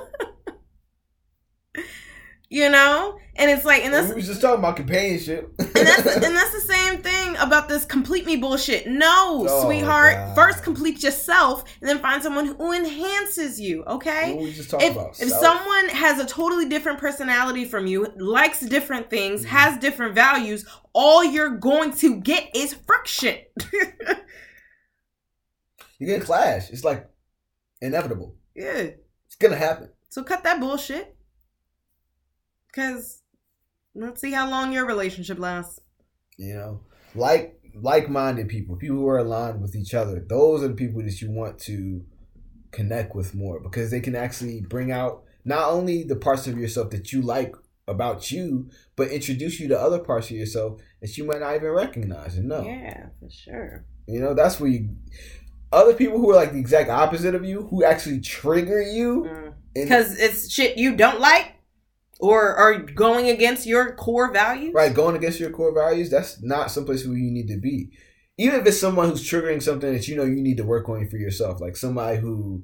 You 2.52 2.68
know, 2.70 3.18
and 3.36 3.52
it's 3.52 3.64
like, 3.64 3.84
and 3.86 3.94
that's 3.94 4.10
we 4.10 4.16
was 4.16 4.26
just 4.28 4.42
talking 4.42 4.58
about 4.60 4.76
companionship. 4.76 5.54
and 5.60 5.68
that's 5.70 6.06
and 6.08 6.36
that's 6.36 6.52
the 6.52 6.62
same 6.74 7.02
thing 7.02 7.36
about 7.38 7.70
this 7.70 7.86
complete 7.86 8.26
me 8.26 8.38
bullshit. 8.38 8.88
No, 8.88 9.46
Oh, 9.48 9.66
sweetheart. 9.66 10.16
God. 10.16 10.36
First 10.36 10.64
complete 10.64 11.04
yourself, 11.04 11.64
and 11.80 11.88
then 11.88 12.00
find 12.00 12.24
someone 12.24 12.48
who 12.48 12.74
enhances 12.74 13.60
you. 13.62 13.84
Okay 13.86 14.34
What 14.34 14.44
we 14.46 14.52
just 14.54 14.70
talking 14.72 14.88
if, 14.88 14.94
about. 14.96 15.20
if 15.22 15.30
someone 15.30 15.90
has 15.90 16.20
a 16.20 16.26
totally 16.26 16.68
different 16.68 16.98
personality 17.00 17.66
from 17.66 17.86
you, 17.86 18.08
likes 18.18 18.62
different 18.62 19.10
things, 19.12 19.44
Mhm. 19.44 19.50
has 19.50 19.78
different 19.80 20.16
values, 20.16 20.66
all 20.94 21.24
you're 21.24 21.52
going 21.58 21.94
to 21.98 22.16
get 22.20 22.50
is 22.56 22.74
friction. 22.74 23.38
you 26.00 26.08
get 26.08 26.24
clash. 26.24 26.70
It's 26.72 26.84
like 26.84 27.08
inevitable. 27.82 28.36
yeah. 28.56 28.90
It's 29.28 29.36
gonna 29.40 29.56
happen. 29.56 29.90
So 30.10 30.24
cut 30.24 30.44
that 30.44 30.60
bullshit. 30.60 31.16
Cause 32.74 33.22
let's 33.96 34.22
see 34.22 34.32
how 34.32 34.50
long 34.50 34.72
your 34.72 34.86
relationship 34.86 35.40
lasts. 35.40 35.80
You 36.38 36.56
know, 36.56 36.82
like 37.16 37.60
like-minded 37.76 38.48
people, 38.48 38.76
people 38.76 38.98
who 38.98 39.08
are 39.08 39.20
aligned 39.20 39.62
with 39.62 39.76
each 39.76 39.94
other. 39.94 40.24
Those 40.28 40.64
are 40.64 40.70
the 40.70 40.74
people 40.74 41.02
that 41.04 41.22
you 41.22 41.32
want 41.32 41.60
to 41.60 42.04
connect 42.72 43.16
with 43.16 43.34
more 43.34 43.60
because 43.60 43.92
they 43.92 44.00
can 44.00 44.16
actually 44.16 44.62
bring 44.62 44.92
out 44.92 45.24
not 45.46 45.70
only 45.70 46.04
the 46.04 46.16
parts 46.16 46.48
of 46.48 46.58
yourself 46.58 46.92
that 46.92 47.12
you 47.12 47.22
like 47.22 47.56
about 47.88 48.32
you, 48.32 48.70
but 48.96 49.10
introduce 49.10 49.60
you 49.60 49.68
to 49.68 49.80
other 49.80 50.00
parts 50.00 50.30
of 50.30 50.38
yourself 50.38 50.80
that 51.02 51.18
you 51.18 51.24
might 51.24 51.40
not 51.40 51.56
even 51.56 51.70
recognize 51.70 52.38
and 52.38 52.48
know. 52.48 52.64
Yeah, 52.64 53.08
for 53.20 53.30
sure. 53.30 53.86
You 54.08 54.20
know, 54.20 54.34
that's 54.34 54.60
where 54.60 54.70
you. 54.70 54.96
Other 55.72 55.94
people 55.94 56.18
who 56.18 56.32
are 56.32 56.36
like 56.36 56.52
the 56.52 56.60
exact 56.60 56.90
opposite 56.90 57.36
of 57.36 57.46
you, 57.46 57.68
who 57.68 57.84
actually 57.84 58.22
trigger 58.22 58.82
you, 58.82 59.28
mm. 59.30 59.54
Because 59.74 60.18
it's 60.18 60.52
shit 60.52 60.78
you 60.78 60.96
don't 60.96 61.20
like 61.20 61.54
or 62.20 62.56
are 62.56 62.80
going 62.80 63.30
against 63.30 63.66
your 63.66 63.96
core 63.96 64.32
values. 64.32 64.74
right 64.74 64.94
going 64.94 65.16
against 65.16 65.40
your 65.40 65.50
core 65.50 65.74
values 65.74 66.10
that's 66.10 66.42
not 66.44 66.72
someplace 66.72 67.06
where 67.06 67.18
you 67.18 67.32
need 67.32 67.48
to 67.48 67.60
be 67.60 67.90
even 68.38 68.60
if 68.60 68.66
it's 68.66 68.80
someone 68.80 69.10
who's 69.10 69.28
triggering 69.28 69.62
something 69.62 69.94
that 69.94 70.08
you 70.08 70.16
know 70.16 70.24
you 70.24 70.42
need 70.42 70.58
to 70.58 70.64
work 70.64 70.88
on 70.90 71.08
for 71.10 71.18
yourself 71.18 71.60
like 71.60 71.76
somebody 71.76 72.18
who 72.18 72.64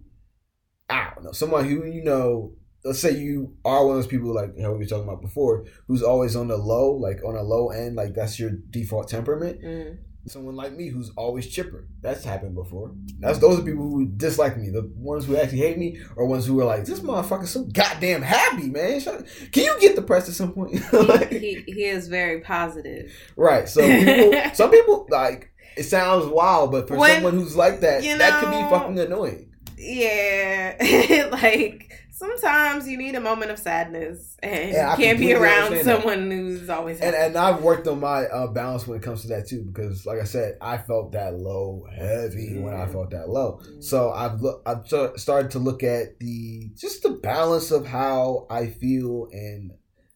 I 0.89 1.11
don't 1.15 1.23
know, 1.23 1.31
someone 1.31 1.65
who 1.65 1.85
you 1.85 2.03
know, 2.03 2.53
let's 2.83 2.99
say 2.99 3.17
you 3.17 3.55
are 3.65 3.85
one 3.85 3.97
of 3.97 4.03
those 4.03 4.11
people 4.11 4.33
like 4.33 4.59
how 4.59 4.71
we 4.71 4.79
were 4.79 4.85
talking 4.85 5.07
about 5.07 5.21
before, 5.21 5.65
who's 5.87 6.03
always 6.03 6.35
on 6.35 6.47
the 6.47 6.57
low, 6.57 6.91
like 6.91 7.23
on 7.25 7.35
a 7.35 7.41
low 7.41 7.69
end, 7.69 7.95
like 7.95 8.13
that's 8.13 8.39
your 8.39 8.51
default 8.69 9.07
temperament. 9.09 9.61
Mm. 9.63 9.97
Someone 10.27 10.55
like 10.55 10.73
me 10.73 10.87
who's 10.87 11.11
always 11.15 11.47
chipper. 11.47 11.87
That's 12.01 12.23
happened 12.23 12.55
before. 12.55 12.91
That's 13.19 13.37
those 13.37 13.59
are 13.59 13.63
people 13.63 13.83
who 13.87 14.07
dislike 14.07 14.57
me. 14.57 14.69
The 14.69 14.91
ones 14.95 15.25
who 15.25 15.37
actually 15.37 15.59
hate 15.59 15.77
me 15.77 15.99
or 16.15 16.25
ones 16.25 16.45
who 16.47 16.59
are 16.61 16.65
like, 16.65 16.85
this 16.85 16.99
motherfucker's 16.99 17.51
so 17.51 17.63
goddamn 17.65 18.23
happy, 18.23 18.69
man. 18.69 19.01
Can 19.01 19.63
you 19.63 19.79
get 19.79 19.95
depressed 19.95 20.27
at 20.29 20.35
some 20.35 20.51
point? 20.53 20.81
Like- 20.93 21.31
he, 21.31 21.63
he 21.67 21.83
is 21.85 22.07
very 22.07 22.41
positive. 22.41 23.11
Right. 23.35 23.69
So 23.69 23.81
people, 23.87 24.41
some 24.53 24.71
people 24.71 25.05
like 25.09 25.51
it 25.77 25.83
sounds 25.83 26.25
wild, 26.25 26.71
but 26.71 26.87
for 26.87 26.97
When- 26.97 27.15
someone 27.15 27.33
who's 27.33 27.55
like 27.55 27.81
that, 27.81 28.03
you 28.03 28.17
that 28.17 28.39
could 28.39 28.49
be 28.51 28.69
fucking 28.69 28.99
annoying. 28.99 29.51
Yeah, 29.77 31.27
like 31.31 31.91
sometimes 32.15 32.87
you 32.87 32.97
need 32.97 33.13
a 33.15 33.19
moment 33.19 33.51
of 33.51 33.59
sadness, 33.59 34.37
and 34.41 34.71
Yeah, 34.71 34.89
I 34.89 34.97
you 34.97 35.03
can't 35.05 35.19
be 35.19 35.33
around 35.33 35.63
understand 35.73 35.87
that. 35.87 36.01
someone 36.01 36.31
who's 36.31 36.69
always 36.69 36.99
And 37.01 37.13
happy. 37.13 37.27
and 37.27 37.37
I've 37.37 37.61
worked 37.61 37.87
on 37.87 37.99
my 37.99 38.23
uh, 38.25 38.47
balance 38.47 38.87
when 38.87 38.97
it 38.97 39.03
comes 39.03 39.21
to 39.23 39.27
that 39.29 39.47
too, 39.47 39.63
because 39.63 40.05
like 40.05 40.19
I 40.19 40.23
said, 40.23 40.57
I 40.61 40.77
felt 40.77 41.11
that 41.11 41.35
low 41.35 41.85
heavy 41.93 42.57
when 42.59 42.73
I 42.73 42.87
felt 42.87 43.11
that 43.11 43.27
low. 43.29 43.59
Mm. 43.63 43.83
So 43.83 44.11
I've 44.11 44.41
look, 44.41 44.61
I've 44.65 44.87
sta- 44.87 45.17
started 45.17 45.51
to 45.51 45.59
look 45.59 45.83
at 45.83 46.19
the 46.19 46.69
just 46.75 47.03
the 47.03 47.09
balance 47.11 47.71
of 47.71 47.85
how 47.85 48.47
I 48.49 48.67
feel 48.67 49.27
and 49.31 49.71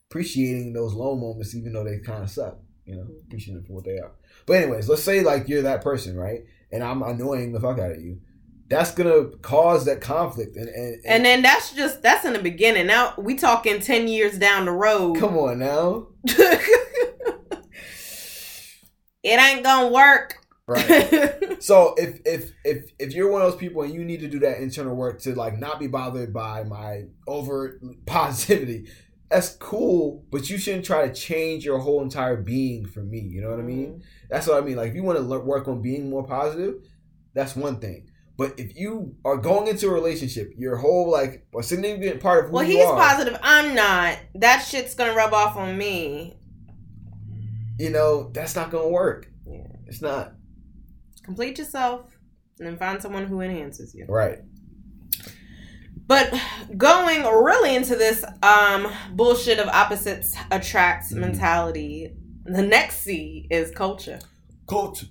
appreciating 0.09 0.73
those 0.73 0.93
low 0.93 1.15
moments, 1.15 1.53
even 1.55 1.73
though 1.73 1.83
they 1.83 1.99
kind 1.99 2.23
of 2.23 2.29
suck. 2.29 2.57
You 2.85 2.95
know, 2.95 3.03
Mm. 3.03 3.25
appreciating 3.27 3.55
them 3.55 3.65
for 3.67 3.73
what 3.73 3.83
they 3.85 3.99
are. 3.99 4.11
But 4.47 4.53
anyways, 4.63 4.89
let's 4.89 5.03
say 5.03 5.21
like 5.21 5.47
you're 5.47 5.61
that 5.63 5.83
person, 5.83 6.17
right? 6.17 6.39
And 6.71 6.83
I'm 6.83 7.03
annoying 7.03 7.51
the 7.51 7.59
fuck 7.59 7.77
out 7.77 7.91
of 7.91 8.01
you. 8.01 8.19
That's 8.69 8.91
gonna 8.91 9.25
cause 9.41 9.85
that 9.85 9.99
conflict, 9.99 10.55
and 10.55 10.69
and, 10.69 11.01
And 11.05 11.25
then 11.25 11.41
that's 11.41 11.73
just 11.73 12.03
that's 12.03 12.23
in 12.23 12.33
the 12.33 12.39
beginning. 12.39 12.85
Now 12.87 13.13
we 13.17 13.35
talking 13.35 13.79
ten 13.79 14.07
years 14.07 14.37
down 14.37 14.65
the 14.65 14.71
road. 14.71 15.17
come 15.17 15.37
on 15.37 15.59
now, 15.59 16.07
it 16.25 16.61
ain't 19.23 19.63
gonna 19.63 19.89
work. 19.89 20.37
right? 20.67 21.35
So 21.61 21.93
if 21.97 22.21
if 22.25 22.53
if 22.63 22.89
if 22.99 23.13
you're 23.13 23.29
one 23.29 23.41
of 23.41 23.51
those 23.51 23.59
people 23.59 23.81
and 23.81 23.93
you 23.93 24.05
need 24.05 24.21
to 24.21 24.29
do 24.29 24.39
that 24.39 24.61
internal 24.61 24.95
work 24.95 25.19
to 25.23 25.35
like 25.35 25.59
not 25.59 25.77
be 25.77 25.87
bothered 25.87 26.33
by 26.33 26.63
my 26.63 27.03
over 27.27 27.81
positivity, 28.05 28.87
that's 29.29 29.55
cool. 29.55 30.23
But 30.31 30.49
you 30.49 30.57
shouldn't 30.57 30.85
try 30.85 31.05
to 31.05 31.13
change 31.13 31.65
your 31.65 31.79
whole 31.79 32.01
entire 32.01 32.37
being 32.37 32.85
for 32.85 33.01
me. 33.01 33.19
You 33.19 33.41
know 33.41 33.49
what 33.49 33.59
I 33.59 33.63
mean? 33.63 33.87
Mm-hmm. 33.87 33.99
That's 34.29 34.47
what 34.47 34.57
I 34.57 34.61
mean. 34.65 34.77
Like 34.77 34.91
if 34.91 34.95
you 34.95 35.03
want 35.03 35.19
to 35.19 35.39
work 35.39 35.67
on 35.67 35.81
being 35.81 36.09
more 36.09 36.25
positive, 36.25 36.75
that's 37.33 37.57
one 37.57 37.81
thing. 37.81 38.08
But 38.39 38.57
if 38.57 38.75
you 38.75 39.15
are 39.25 39.35
going 39.37 39.67
into 39.67 39.87
a 39.89 39.93
relationship, 39.93 40.53
your 40.57 40.77
whole 40.77 41.11
like 41.11 41.45
a 41.55 41.61
significant 41.61 42.21
part 42.21 42.45
of 42.45 42.49
who 42.49 42.55
Well, 42.55 42.65
he's 42.65 42.85
are, 42.85 42.95
positive. 42.97 43.37
I'm 43.43 43.75
not. 43.75 44.17
That 44.35 44.59
shit's 44.59 44.95
gonna 44.95 45.13
rub 45.13 45.33
off 45.33 45.55
on 45.57 45.77
me. 45.77 46.37
you 47.77 47.89
know, 47.89 48.29
that's 48.33 48.55
not 48.55 48.71
gonna 48.71 48.87
work. 48.89 49.29
Yeah. 49.45 49.67
It's 49.87 50.01
not 50.01 50.33
Complete 51.23 51.57
yourself, 51.59 52.17
and 52.57 52.67
then 52.67 52.77
find 52.77 53.01
someone 53.01 53.25
who 53.25 53.41
enhances 53.41 53.93
you. 53.93 54.05
right. 54.07 54.39
But 56.07 56.33
going 56.75 57.21
really 57.23 57.75
into 57.75 57.95
this 57.95 58.23
um 58.41 58.91
bullshit 59.13 59.59
of 59.59 59.67
opposites 59.67 60.33
attracts 60.49 61.13
Mhm. 61.13 61.17
mentality, 61.19 62.15
the 62.45 62.61
next 62.63 63.01
C 63.01 63.47
is 63.51 63.69
culture. 63.71 64.19
Culture. 64.67 65.07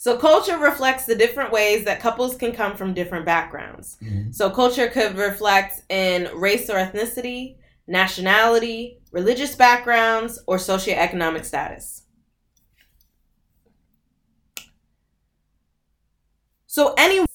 So 0.00 0.16
culture 0.16 0.56
reflects 0.56 1.04
the 1.04 1.14
different 1.14 1.52
ways 1.52 1.84
that 1.84 2.00
couples 2.00 2.34
can 2.34 2.52
come 2.52 2.74
from 2.74 2.94
different 2.94 3.26
backgrounds. 3.26 3.98
Mm-hmm. 4.02 4.30
So 4.32 4.48
culture 4.48 4.88
could 4.88 5.14
reflect 5.14 5.82
in 5.90 6.30
race 6.34 6.70
or 6.70 6.76
ethnicity, 6.76 7.56
nationality, 7.86 9.02
religious 9.12 9.54
backgrounds, 9.54 10.38
or 10.46 10.56
socioeconomic 10.56 11.44
status. 11.44 12.04
So 16.66 16.94
any 16.96 17.26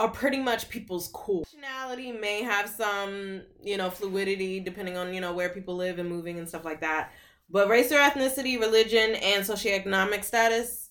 are 0.00 0.08
pretty 0.08 0.38
much 0.38 0.70
people's 0.70 1.08
core. 1.08 1.44
Nationality 1.52 2.12
may 2.12 2.44
have 2.44 2.70
some, 2.70 3.42
you 3.62 3.76
know, 3.76 3.90
fluidity 3.90 4.58
depending 4.58 4.96
on, 4.96 5.12
you 5.12 5.20
know, 5.20 5.34
where 5.34 5.50
people 5.50 5.76
live 5.76 5.98
and 5.98 6.08
moving 6.08 6.38
and 6.38 6.48
stuff 6.48 6.64
like 6.64 6.80
that. 6.80 7.12
But 7.50 7.68
race 7.68 7.92
or 7.92 7.96
ethnicity, 7.96 8.58
religion, 8.58 9.16
and 9.16 9.44
socioeconomic 9.44 10.24
status, 10.24 10.87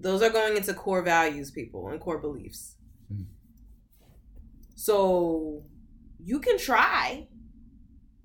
those 0.00 0.22
are 0.22 0.30
going 0.30 0.56
into 0.56 0.74
core 0.74 1.02
values, 1.02 1.50
people, 1.50 1.88
and 1.88 2.00
core 2.00 2.18
beliefs. 2.18 2.76
Mm. 3.12 3.26
So 4.74 5.64
you 6.18 6.40
can 6.40 6.58
try 6.58 7.28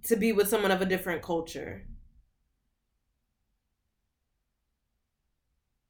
to 0.03 0.15
be 0.15 0.31
with 0.31 0.47
someone 0.47 0.71
of 0.71 0.81
a 0.81 0.85
different 0.85 1.21
culture. 1.21 1.85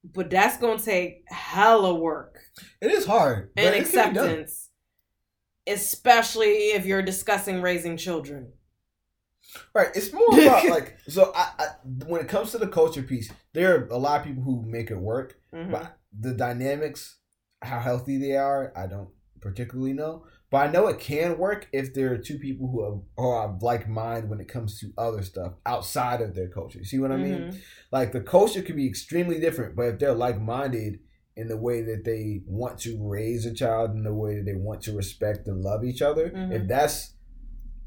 But 0.03 0.29
that's 0.29 0.57
gonna 0.57 0.79
take 0.79 1.23
hella 1.27 1.93
work 1.95 2.39
It 2.81 2.91
is 2.91 3.05
hard. 3.05 3.51
and 3.57 3.75
it 3.75 3.89
can 3.89 4.09
be 4.09 4.13
done. 4.15 4.25
acceptance. 4.29 4.69
Especially 5.67 6.71
if 6.71 6.85
you're 6.85 7.01
discussing 7.01 7.61
raising 7.61 7.97
children. 7.97 8.53
Right. 9.73 9.87
It's 9.95 10.11
more 10.13 10.27
about 10.41 10.65
like 10.69 10.97
so. 11.07 11.31
I, 11.35 11.51
I 11.59 11.65
when 12.07 12.21
it 12.21 12.27
comes 12.27 12.51
to 12.51 12.57
the 12.57 12.67
culture 12.67 13.03
piece, 13.03 13.31
there 13.53 13.75
are 13.75 13.87
a 13.87 13.97
lot 13.97 14.19
of 14.21 14.25
people 14.27 14.43
who 14.43 14.63
make 14.65 14.91
it 14.91 14.97
work, 14.97 15.39
Mhm. 15.53 15.71
but 15.71 15.97
the 16.17 16.33
dynamics, 16.33 17.17
how 17.61 17.79
healthy 17.79 18.17
they 18.17 18.35
are, 18.35 18.71
I 18.75 18.87
don't 18.87 19.09
particularly 19.41 19.93
know. 19.93 20.25
But 20.51 20.57
I 20.67 20.71
know 20.71 20.87
it 20.87 20.99
can 20.99 21.37
work 21.37 21.67
if 21.73 21.93
there 21.93 22.13
are 22.13 22.17
two 22.17 22.37
people 22.37 22.67
who 22.67 22.81
are, 22.81 23.01
who 23.17 23.29
are 23.29 23.49
of 23.49 23.61
like 23.63 23.89
mind 23.89 24.29
when 24.29 24.39
it 24.39 24.47
comes 24.47 24.79
to 24.79 24.91
other 24.97 25.23
stuff 25.23 25.53
outside 25.65 26.21
of 26.21 26.35
their 26.35 26.47
culture. 26.47 26.83
See 26.83 26.99
what 26.99 27.11
I 27.11 27.17
mean? 27.17 27.39
Mhm. 27.51 27.57
Like 27.91 28.11
the 28.11 28.21
culture 28.21 28.61
could 28.61 28.75
be 28.75 28.87
extremely 28.87 29.39
different, 29.39 29.75
but 29.75 29.83
if 29.87 29.99
they're 29.99 30.13
like 30.13 30.39
minded 30.39 30.99
in 31.35 31.47
the 31.49 31.57
way 31.57 31.81
that 31.81 32.05
they 32.05 32.41
want 32.47 32.79
to 32.79 32.97
raise 33.01 33.45
a 33.45 33.53
child, 33.53 33.91
in 33.91 34.03
the 34.03 34.13
way 34.13 34.35
that 34.37 34.45
they 34.45 34.53
want 34.55 34.81
to 34.83 34.95
respect 34.95 35.47
and 35.47 35.61
love 35.61 35.83
each 35.83 36.01
other, 36.01 36.29
Mhm. 36.29 36.53
if 36.53 36.67
that's 36.67 37.14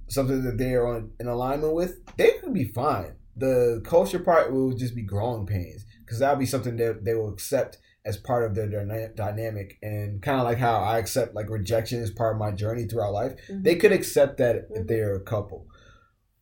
something 0.08 0.42
that 0.44 0.58
they 0.58 0.74
are 0.74 0.86
on 0.86 1.10
in 1.20 1.26
alignment 1.28 1.74
with, 1.74 1.98
they 2.16 2.32
could 2.40 2.54
be 2.54 2.64
fine. 2.64 3.12
The 3.36 3.80
culture 3.84 4.18
part 4.18 4.52
will 4.52 4.72
just 4.72 4.94
be 4.96 5.02
growing 5.02 5.46
pains 5.46 5.84
because 6.04 6.18
that'll 6.18 6.36
be 6.36 6.46
something 6.46 6.76
that 6.76 7.04
they 7.04 7.14
will 7.14 7.28
accept 7.32 7.78
as 8.04 8.16
part 8.16 8.44
of 8.44 8.54
their 8.54 8.66
dyna- 8.68 9.10
dynamic 9.14 9.76
and 9.82 10.22
kind 10.22 10.38
of 10.40 10.44
like 10.44 10.58
how 10.58 10.76
I 10.80 10.98
accept 10.98 11.34
like 11.34 11.50
rejection 11.50 12.02
as 12.02 12.10
part 12.10 12.34
of 12.34 12.38
my 12.40 12.50
journey 12.52 12.84
throughout 12.86 13.12
life. 13.12 13.34
Mhm. 13.50 13.62
They 13.64 13.76
could 13.76 13.92
accept 13.92 14.38
that 14.38 14.66
if 14.70 14.86
they're 14.86 15.14
a 15.14 15.20
couple. 15.20 15.66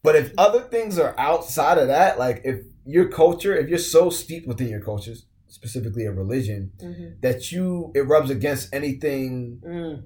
But 0.03 0.15
if 0.15 0.33
other 0.39 0.61
things 0.61 0.99
are 0.99 1.15
outside 1.19 1.79
of 1.79 1.89
that, 1.89 2.19
like 2.19 2.43
if 2.45 2.61
your 2.85 3.09
culture, 3.09 3.57
if 3.57 3.69
you're 3.69 3.79
so 3.79 4.09
steeped 4.11 4.47
within 4.47 4.69
your 4.69 4.81
cultures, 4.81 5.27
specifically 5.49 6.05
a 6.05 6.13
religion, 6.13 6.71
Mhm. 6.81 7.21
that 7.23 7.51
you 7.51 7.91
it 7.97 8.03
rubs 8.03 8.31
against 8.31 8.73
anything 8.73 9.61
Mm. 9.67 10.03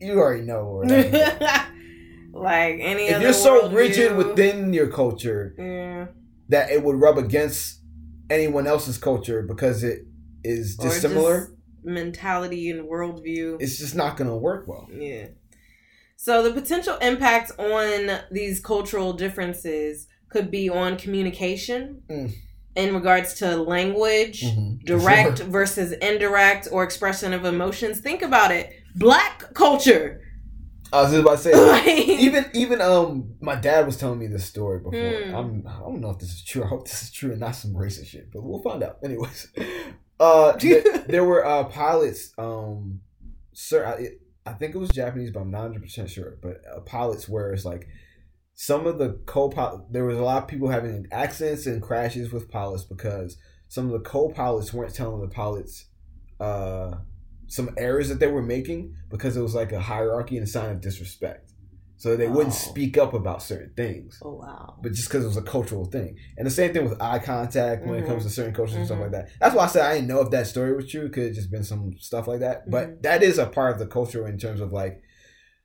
you 0.00 0.18
already 0.18 0.44
know. 0.44 0.82
like 2.32 2.76
any 2.80 3.08
other. 3.08 3.16
if 3.16 3.22
you're 3.22 3.32
so 3.32 3.70
rigid 3.70 4.16
within 4.16 4.72
your 4.72 4.88
culture 4.88 5.54
yeah. 5.58 6.06
that 6.48 6.70
it 6.70 6.82
would 6.82 6.96
rub 7.00 7.18
against 7.18 7.80
anyone 8.28 8.66
else's 8.66 8.98
culture 8.98 9.42
because 9.42 9.82
it 9.82 10.00
is 10.44 10.76
dissimilar, 10.76 11.52
mentality 11.82 12.70
and 12.70 12.88
worldview. 12.88 13.56
it's 13.60 13.78
just 13.78 13.94
not 13.94 14.16
gonna 14.16 14.36
work 14.36 14.66
well. 14.68 14.88
Yeah. 14.96 15.26
So 16.16 16.42
the 16.42 16.52
potential 16.52 16.96
impact 16.98 17.52
on 17.58 18.18
these 18.30 18.60
cultural 18.60 19.12
differences 19.14 20.06
could 20.28 20.50
be 20.50 20.68
on 20.68 20.96
communication 20.96 22.02
Mm. 22.08 22.32
in 22.76 22.94
regards 22.94 23.34
to 23.34 23.56
language, 23.56 24.42
Mhm. 24.44 24.84
direct 24.84 25.38
Sure. 25.38 25.46
versus 25.48 25.92
indirect 25.92 26.68
or 26.70 26.84
expression 26.84 27.32
of 27.32 27.44
emotions. 27.44 28.00
Think 28.00 28.22
about 28.22 28.52
it. 28.52 28.70
Black 28.94 29.52
culture. 29.54 30.20
I 30.92 31.02
was 31.02 31.10
just 31.12 31.22
about 31.22 31.36
to 31.36 31.38
say 31.38 31.54
Like- 31.54 31.86
even 32.08 32.46
even 32.54 32.80
um 32.80 33.34
my 33.40 33.54
dad 33.54 33.86
was 33.86 33.96
telling 33.96 34.18
me 34.18 34.26
this 34.26 34.44
story 34.44 34.78
before. 34.80 35.22
Hmm. 35.24 35.34
I'm 35.34 35.66
I 35.66 35.78
don't 35.80 36.00
know 36.00 36.10
if 36.10 36.18
this 36.18 36.30
is 36.30 36.44
true. 36.44 36.64
I 36.64 36.66
hope 36.66 36.86
this 36.86 37.02
is 37.02 37.10
true 37.12 37.30
and 37.30 37.40
not 37.40 37.52
some 37.56 37.72
racist 37.74 38.06
shit, 38.06 38.32
but 38.32 38.42
we'll 38.42 38.62
find 38.62 38.82
out. 38.82 38.98
Anyways, 39.04 39.48
uh, 40.20 40.52
th- 40.54 40.84
there 41.06 41.24
were 41.24 41.44
uh 41.46 41.64
pilots. 41.64 42.32
Um, 42.38 43.00
sir, 43.52 43.86
I, 43.86 43.92
it, 44.02 44.20
I 44.46 44.52
think 44.54 44.74
it 44.74 44.78
was 44.78 44.90
Japanese, 44.90 45.30
but 45.30 45.40
I'm 45.40 45.50
not 45.50 45.62
100 45.62 45.82
percent 45.82 46.10
sure. 46.10 46.38
But 46.42 46.62
uh, 46.74 46.80
pilots 46.80 47.28
where 47.28 47.52
it's 47.52 47.64
like 47.64 47.86
some 48.54 48.86
of 48.86 48.98
the 48.98 49.20
co-pilot. 49.26 49.92
There 49.92 50.04
was 50.04 50.18
a 50.18 50.22
lot 50.22 50.42
of 50.42 50.48
people 50.48 50.68
having 50.68 51.06
accidents 51.12 51.66
and 51.66 51.80
crashes 51.80 52.32
with 52.32 52.50
pilots 52.50 52.84
because 52.84 53.36
some 53.68 53.86
of 53.86 53.92
the 53.92 54.00
co-pilots 54.00 54.72
weren't 54.72 54.94
telling 54.94 55.20
the 55.20 55.28
pilots. 55.28 55.86
Uh, 56.40 56.96
some 57.50 57.68
errors 57.76 58.08
that 58.08 58.20
they 58.20 58.28
were 58.28 58.42
making 58.42 58.94
because 59.10 59.36
it 59.36 59.42
was 59.42 59.54
like 59.54 59.72
a 59.72 59.80
hierarchy 59.80 60.36
and 60.38 60.46
a 60.46 60.50
sign 60.50 60.70
of 60.70 60.80
disrespect. 60.80 61.46
so 61.96 62.16
they 62.16 62.28
wouldn't 62.28 62.54
Oh. 62.54 62.70
speak 62.70 62.96
up 62.96 63.12
about 63.12 63.42
certain 63.42 63.72
things. 63.76 64.18
Oh 64.24 64.36
wow. 64.36 64.78
But 64.82 64.92
just 64.92 65.08
because 65.08 65.22
it 65.22 65.28
was 65.28 65.36
a 65.36 65.42
cultural 65.42 65.84
thing, 65.84 66.16
and 66.38 66.46
the 66.46 66.50
same 66.50 66.72
thing 66.72 66.84
with 66.88 66.98
eye 67.02 67.18
contact 67.18 67.84
when 67.86 67.98
it 68.02 68.06
comes 68.06 68.22
Mhm. 68.22 68.26
to 68.28 68.30
certain 68.32 68.54
cultures 68.54 68.76
and 68.76 68.86
stuff 68.86 69.00
like 69.00 69.10
that. 69.10 69.28
That's 69.38 69.54
why 69.54 69.64
I 69.64 69.66
said 69.66 69.82
I 69.84 69.94
didn't 69.96 70.08
know 70.08 70.22
if 70.22 70.30
that 70.30 70.46
story 70.46 70.72
was 70.74 70.88
true. 70.90 71.10
Could 71.10 71.24
have 71.24 71.34
just 71.34 71.50
been 71.50 71.62
some 71.62 71.92
stuff 71.98 72.26
like 72.26 72.40
that. 72.40 72.62
Mm-hmm. 72.62 72.70
But 72.70 73.02
that 73.02 73.22
is 73.22 73.36
a 73.36 73.44
part 73.44 73.72
of 73.74 73.78
the 73.78 73.86
culture 73.86 74.26
in 74.26 74.38
terms 74.38 74.60
of 74.62 74.72
like 74.72 75.02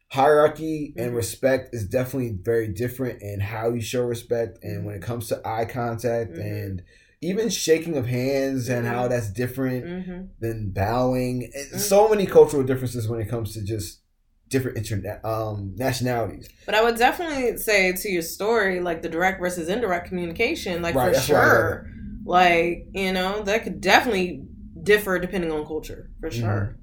hierarchy 0.10 0.94
and 0.98 1.12
Mhm. 1.14 1.16
respect 1.16 1.74
is 1.74 1.86
definitely 1.88 2.38
very 2.42 2.68
different 2.68 3.22
in 3.22 3.40
how 3.40 3.70
you 3.72 3.82
show 3.82 4.04
respect 4.06 4.60
and 4.62 4.86
when 4.86 4.96
it 4.96 5.02
comes 5.02 5.28
to 5.30 5.42
eye 5.48 5.66
contact 5.66 6.38
and 6.38 6.84
even 7.30 7.50
shaking 7.50 7.98
of 7.98 8.06
hands 8.08 8.70
and 8.70 8.86
how 8.88 9.06
Mhm. 9.06 9.10
that's 9.10 9.32
different 9.32 9.86
Mm-hmm. 9.86 10.22
than 10.40 10.72
bowing. 10.72 11.52
And 11.54 11.72
Mhm. 11.74 11.80
So 11.80 12.08
many 12.10 12.26
cultural 12.26 12.64
differences 12.64 13.08
when 13.10 13.20
it 13.22 13.30
comes 13.30 13.54
to 13.54 13.62
just 13.64 14.02
different 14.50 14.78
internet 14.78 15.24
um 15.26 15.74
nationalities. 15.76 16.48
But 16.68 16.76
I 16.76 16.84
would 16.84 16.98
definitely 16.98 17.58
say 17.58 17.94
to 17.94 18.10
your 18.10 18.22
story, 18.22 18.80
like 18.80 19.02
the 19.02 19.10
direct 19.10 19.40
versus 19.40 19.70
indirect 19.70 20.08
communication, 20.08 20.82
like 20.82 20.96
Right, 20.96 21.08
for 21.08 21.14
that's 21.14 21.30
why 21.30 21.40
I 21.40 21.48
sure. 21.48 21.88
Like, 22.26 22.88
you 22.94 23.12
know, 23.14 23.42
that 23.44 23.64
could 23.64 23.82
definitely 23.82 24.44
differ 24.82 25.20
depending 25.20 25.52
on 25.52 25.66
culture, 25.66 26.12
for 26.22 26.30
sure. 26.32 26.78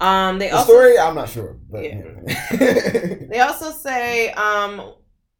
Um 0.00 0.38
they 0.38 0.46
Mm-hmm. 0.46 0.54
The 0.54 0.58
also 0.58 0.72
story, 0.72 0.98
I'm 0.98 1.14
not 1.14 1.28
sure, 1.28 1.56
but 1.70 1.82
Yeah. 1.84 2.02
yeah. 2.28 3.14
they 3.30 3.40
also 3.40 3.70
say 3.72 4.30
um 4.32 4.94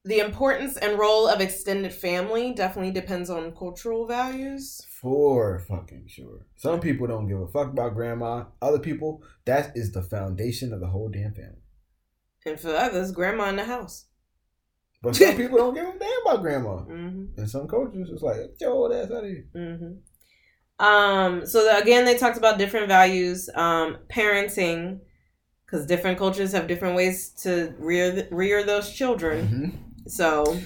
the 0.04 0.18
importance 0.18 0.76
and 0.76 0.98
role 0.98 1.28
of 1.28 1.40
extended 1.40 1.92
family 1.92 2.54
definitely 2.54 2.90
depends 2.90 3.28
on 3.28 3.54
cultural 3.54 4.06
values. 4.06 4.80
For 5.00 5.58
fucking 5.68 6.06
sure. 6.08 6.46
Some 6.56 6.80
people 6.80 7.06
don't 7.06 7.28
give 7.28 7.40
a 7.40 7.48
fuck 7.48 7.68
about 7.68 7.94
grandma. 7.94 8.44
Other 8.62 8.78
people, 8.78 9.22
that 9.44 9.72
is 9.74 9.92
the 9.92 10.02
foundation 10.02 10.72
of 10.72 10.80
the 10.80 10.88
whole 10.88 11.08
damn 11.10 11.34
family. 11.34 11.62
And 12.46 12.58
for 12.58 12.74
others, 12.74 13.12
grandma 13.12 13.48
in 13.50 13.56
the 13.56 13.64
house. 13.64 14.06
But 15.02 15.16
some 15.16 15.36
people 15.36 15.58
don't 15.58 15.74
give 15.74 15.84
a 15.86 15.98
damn 15.98 16.22
about 16.24 16.42
grandma. 16.42 16.76
Mm-hmm. 16.84 17.38
In 17.38 17.46
some 17.46 17.68
cultures, 17.68 18.08
it's 18.10 18.22
like, 18.22 18.36
get 18.36 18.60
your 18.60 18.72
old 18.72 18.92
ass 18.92 19.10
out 19.10 19.24
of 19.24 19.30
here. 19.30 19.46
Mm-hmm. 19.54 20.84
Um, 20.84 21.44
so 21.44 21.62
the, 21.62 21.76
again, 21.76 22.06
they 22.06 22.16
talked 22.16 22.38
about 22.38 22.56
different 22.56 22.88
values, 22.88 23.50
um, 23.54 23.98
parenting, 24.08 25.00
because 25.66 25.86
different 25.86 26.18
cultures 26.18 26.52
have 26.52 26.66
different 26.66 26.96
ways 26.96 27.30
to 27.42 27.74
rear 27.78 28.26
rear 28.30 28.64
those 28.64 28.90
children. 28.92 29.46
Mhm. 29.46 29.89
So 30.10 30.56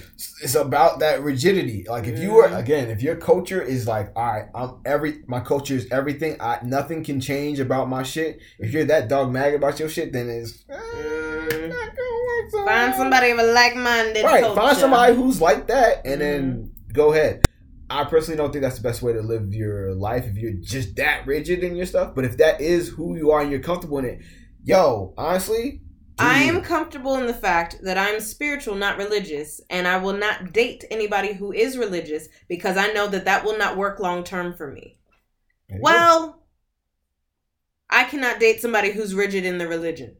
It's 0.41 0.55
about 0.55 0.99
that 0.99 1.21
rigidity. 1.21 1.85
Like 1.87 2.07
if 2.07 2.19
you 2.19 2.37
are 2.39 2.49
Mhm. 2.49 2.57
again, 2.59 2.89
if 2.89 3.01
your 3.03 3.15
culture 3.15 3.61
is 3.61 3.87
like, 3.87 4.11
all 4.15 4.25
right, 4.25 4.45
I'm 4.55 4.77
every 4.85 5.19
my 5.27 5.39
culture 5.39 5.75
is 5.75 5.87
everything. 5.91 6.37
I 6.39 6.59
nothing 6.63 7.03
can 7.03 7.19
change 7.21 7.59
about 7.59 7.87
my 7.87 8.03
shit. 8.03 8.39
If 8.59 8.73
you're 8.73 8.85
that 8.85 9.07
dogmatic 9.07 9.55
about 9.55 9.79
your 9.79 9.89
shit, 9.89 10.11
then 10.13 10.29
it's 10.29 10.63
Mm. 10.69 11.69
not 11.69 11.95
gonna 11.95 12.25
work 12.27 12.51
so 12.51 12.65
find 12.65 12.95
somebody 12.95 13.29
of 13.31 13.39
a 13.39 13.43
like-minded 13.43 14.23
right 14.23 14.41
culture. 14.43 14.61
find 14.61 14.77
somebody 14.77 15.15
who's 15.15 15.39
like 15.41 15.67
that 15.67 16.01
and 16.05 16.19
then 16.21 16.41
Mm-hmm. 16.43 16.93
go 16.93 17.11
ahead 17.13 17.41
i 17.89 18.03
personally 18.03 18.37
don't 18.37 18.51
think 18.51 18.63
that's 18.63 18.77
the 18.77 18.81
best 18.83 19.01
way 19.01 19.13
to 19.13 19.21
live 19.21 19.53
your 19.53 19.93
life 19.93 20.25
if 20.25 20.35
you're 20.37 20.53
just 20.53 20.95
that 20.95 21.25
rigid 21.27 21.63
in 21.63 21.75
your 21.75 21.85
stuff 21.85 22.13
but 22.15 22.25
if 22.25 22.37
that 22.37 22.59
is 22.61 22.89
who 22.89 23.15
you 23.15 23.31
are 23.31 23.41
and 23.41 23.51
you're 23.51 23.59
comfortable 23.59 23.97
in 23.99 24.05
it 24.05 24.19
yo 24.63 25.13
honestly 25.17 25.81
I 26.17 26.39
am 26.43 26.61
comfortable 26.61 27.15
in 27.17 27.27
the 27.27 27.33
fact 27.33 27.77
that 27.83 27.97
I'm 27.97 28.19
spiritual, 28.21 28.75
not 28.75 28.97
religious, 28.97 29.59
and 29.69 29.87
I 29.87 29.97
will 29.97 30.13
not 30.13 30.53
date 30.53 30.85
anybody 30.89 31.33
who 31.33 31.51
is 31.51 31.77
religious 31.77 32.29
because 32.47 32.77
I 32.77 32.87
know 32.93 33.07
that 33.07 33.25
that 33.25 33.43
will 33.43 33.57
not 33.57 33.75
work 33.77 33.99
long 33.99 34.23
term 34.23 34.53
for 34.53 34.71
me. 34.71 34.97
There. 35.67 35.79
Well, 35.81 36.43
I 37.89 38.05
cannot 38.05 38.39
date 38.39 38.61
somebody 38.61 38.91
who's 38.91 39.13
rigid 39.13 39.45
in 39.45 39.57
the 39.57 39.67
religion. 39.67 40.17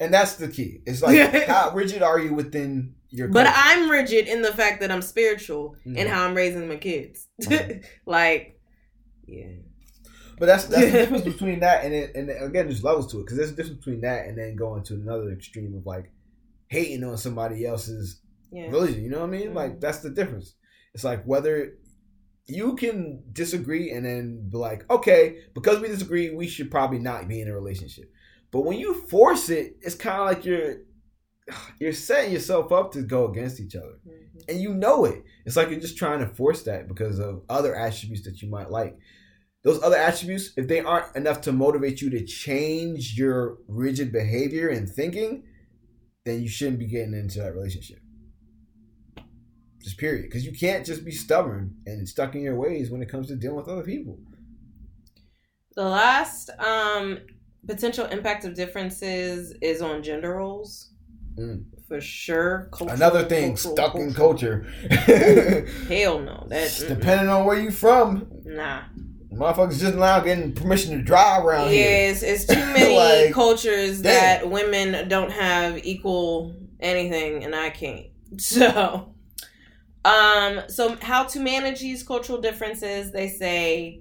and 0.00 0.14
that's 0.14 0.34
the 0.36 0.46
key 0.48 0.80
it's 0.86 1.02
like 1.02 1.46
how 1.48 1.72
rigid 1.74 2.02
are 2.02 2.20
you 2.20 2.32
within 2.32 2.94
your 3.10 3.26
But? 3.28 3.46
I'm 3.52 3.90
rigid 3.90 4.28
in 4.28 4.42
the 4.42 4.52
fact 4.52 4.80
that 4.80 4.90
I'm 4.92 5.02
spiritual 5.02 5.76
Mhm. 5.84 5.98
and 5.98 6.08
how 6.08 6.24
I'm 6.24 6.34
raising 6.36 6.68
my 6.68 6.76
kids. 6.76 7.26
Mhm. 7.42 7.84
like, 8.06 8.60
yeah. 9.26 9.56
But 10.38 10.46
that's 10.46 10.64
that's 10.66 10.84
the 10.86 10.90
difference 10.92 11.24
between 11.24 11.60
that 11.60 11.84
and 11.84 11.92
it, 11.94 12.14
and 12.14 12.30
again, 12.30 12.66
there's 12.66 12.84
levels 12.84 13.10
to 13.12 13.18
it 13.20 13.24
because 13.24 13.36
there's 13.38 13.50
a 13.50 13.54
difference 13.56 13.78
between 13.78 14.00
that 14.02 14.26
and 14.26 14.36
then 14.38 14.56
going 14.56 14.82
to 14.84 14.94
another 14.94 15.30
extreme 15.32 15.74
of 15.74 15.84
like 15.86 16.10
hating 16.68 17.02
on 17.04 17.16
somebody 17.18 17.64
else's 17.66 18.20
Yeah. 18.52 18.68
religion. 18.70 19.02
You 19.02 19.10
know 19.10 19.20
what 19.20 19.28
I 19.28 19.38
mean? 19.38 19.48
Mhm. 19.50 19.54
Like 19.54 19.80
that's 19.80 19.98
the 20.00 20.10
difference. 20.10 20.54
It's 20.94 21.04
like 21.04 21.24
whether 21.24 21.74
you 22.46 22.76
can 22.76 23.22
disagree 23.32 23.90
and 23.90 24.06
then 24.06 24.48
be 24.48 24.56
like, 24.56 24.88
okay, 24.90 25.40
because 25.54 25.80
we 25.80 25.88
disagree, 25.88 26.30
we 26.34 26.46
should 26.48 26.70
probably 26.70 26.98
not 26.98 27.28
be 27.28 27.40
in 27.42 27.48
a 27.48 27.54
relationship. 27.54 28.10
But 28.50 28.62
when 28.62 28.78
you 28.78 28.94
force 29.08 29.50
it, 29.50 29.76
it's 29.82 29.94
kind 29.94 30.20
of 30.20 30.26
like 30.28 30.44
you're 30.44 30.76
you're 31.80 31.92
setting 31.92 32.32
yourself 32.32 32.72
up 32.72 32.92
to 32.92 33.02
go 33.02 33.28
against 33.30 33.58
each 33.60 33.74
other, 33.76 33.98
Mhm. 34.06 34.48
and 34.48 34.60
you 34.60 34.74
know 34.74 35.04
it. 35.04 35.22
It's 35.46 35.56
like 35.56 35.70
you're 35.70 35.80
just 35.80 35.96
trying 35.98 36.20
to 36.20 36.26
force 36.34 36.62
that 36.64 36.88
because 36.88 37.18
of 37.18 37.42
other 37.48 37.74
attributes 37.74 38.24
that 38.24 38.40
you 38.42 38.48
might 38.48 38.70
like. 38.70 38.96
Those 39.64 39.82
other 39.82 39.96
attributes, 39.96 40.52
if 40.56 40.68
they 40.68 40.80
aren't 40.80 41.14
enough 41.16 41.40
to 41.42 41.52
motivate 41.52 42.00
you 42.00 42.10
to 42.10 42.24
change 42.24 43.14
your 43.18 43.58
rigid 43.66 44.12
behavior 44.12 44.68
and 44.68 44.88
thinking, 44.88 45.44
then 46.24 46.42
you 46.42 46.48
shouldn't 46.48 46.78
be 46.78 46.86
getting 46.86 47.14
into 47.14 47.40
that 47.40 47.54
relationship. 47.54 47.98
Just 49.82 49.98
period. 49.98 50.24
Because 50.24 50.44
you 50.44 50.52
can't 50.52 50.86
just 50.86 51.04
be 51.04 51.10
stubborn 51.10 51.74
and 51.86 52.08
stuck 52.08 52.34
in 52.34 52.42
your 52.42 52.56
ways 52.56 52.90
when 52.90 53.02
it 53.02 53.08
comes 53.08 53.28
to 53.28 53.36
dealing 53.36 53.56
with 53.56 53.68
other 53.68 53.82
people. 53.82 54.18
The 55.74 55.84
last 55.84 56.50
um, 56.58 57.18
potential 57.66 58.06
impact 58.06 58.44
of 58.44 58.54
differences 58.54 59.54
is 59.60 59.82
on 59.82 60.02
gender 60.02 60.34
roles. 60.36 60.90
Mm. 61.38 61.64
For 61.86 62.00
sure. 62.00 62.68
Cultural- 62.72 62.96
Another 62.96 63.24
thing, 63.24 63.50
cultural- 63.56 63.74
stuck 63.76 63.94
in 63.94 64.12
culture. 64.14 64.62
Hell 65.88 66.20
no. 66.20 66.46
That, 66.48 66.68
mm-mm. 66.68 66.88
Depending 66.88 67.28
on 67.28 67.44
where 67.44 67.58
you're 67.60 67.70
from, 67.72 68.26
Nah. 68.44 68.82
Motherfuckers 69.32 69.78
just 69.80 69.94
now 69.96 70.20
getting 70.20 70.52
permission 70.52 70.96
to 70.96 71.02
drive 71.02 71.44
around 71.44 71.70
here. 71.70 71.88
Yes, 72.08 72.22
it's 72.22 72.44
too 72.52 72.54
many 72.54 72.96
Like, 72.96 73.32
cultures 73.34 74.00
damn. 74.02 74.12
that 74.42 74.50
women 74.50 75.08
don't 75.08 75.30
have 75.32 75.84
equal 75.84 76.54
anything, 76.80 77.44
and 77.44 77.54
I 77.54 77.70
can't. 77.70 78.06
So, 78.38 79.14
um, 80.04 80.60
so 80.68 80.96
how 81.00 81.24
to 81.24 81.40
manage 81.40 81.80
these 81.80 82.02
cultural 82.02 82.40
differences? 82.40 83.10
They 83.10 83.28
say 83.28 84.00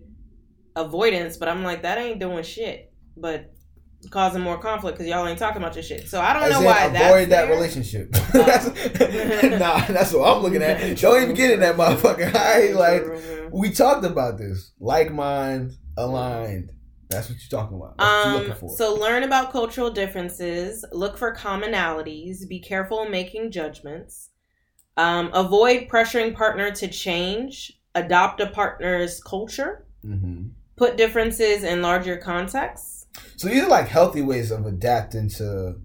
avoidance, 0.75 1.37
but 1.37 1.47
I'm 1.49 1.63
like 1.63 1.81
that 1.83 1.97
ain't 1.97 2.19
doing 2.19 2.43
shit, 2.43 2.91
but 3.15 3.53
causing 4.11 4.41
more 4.41 4.57
conflict 4.57 4.97
because 4.97 5.09
y'all 5.09 5.25
ain't 5.27 5.39
talking 5.39 5.61
about 5.61 5.75
your 5.75 5.83
shit. 5.83 6.07
So 6.07 6.21
I 6.21 6.33
don't 6.33 6.43
As 6.43 6.51
know 6.51 6.61
why 6.61 6.83
avoid 6.83 7.29
that's 7.29 7.29
that 7.29 7.49
relationship. 7.49 8.11
That's- 8.33 9.43
nah, 9.59 9.81
that's 9.87 10.13
what 10.13 10.35
I'm 10.37 10.43
looking 10.43 10.61
at. 10.61 10.97
Don't 11.01 11.23
even 11.23 11.35
get 11.35 11.51
in 11.51 11.59
that 11.61 11.75
motherfucker. 11.75 12.33
I 12.33 12.71
like 12.73 13.51
we 13.51 13.71
talked 13.71 14.05
about 14.05 14.37
this. 14.37 14.71
Like 14.79 15.11
mind, 15.11 15.73
aligned. 15.97 16.71
That's 17.09 17.29
what 17.29 17.37
you're 17.39 17.59
talking 17.61 17.77
about. 17.77 17.97
That's 17.97 18.25
what 18.25 18.31
you're 18.31 18.41
Um, 18.41 18.47
looking 18.47 18.59
for. 18.69 18.75
so 18.77 18.93
learn 18.95 19.23
about 19.23 19.51
cultural 19.51 19.89
differences, 19.89 20.83
look 20.91 21.17
for 21.17 21.33
commonalities, 21.33 22.47
be 22.47 22.59
careful 22.59 23.03
in 23.03 23.11
making 23.11 23.51
judgments, 23.51 24.29
um, 24.97 25.29
avoid 25.33 25.87
pressuring 25.87 26.35
partner 26.35 26.69
to 26.71 26.87
change, 26.89 27.79
adopt 27.95 28.41
a 28.41 28.47
partner's 28.47 29.21
culture, 29.23 29.85
hmm 30.03 30.47
put 30.75 30.95
differences 30.95 31.63
in 31.63 31.81
larger 31.81 32.17
contexts. 32.17 32.96
So 33.35 33.47
these 33.47 33.63
are 33.63 33.69
like 33.69 33.87
healthy 33.87 34.21
ways 34.21 34.51
of 34.51 34.65
adapting 34.65 35.29
to 35.31 35.75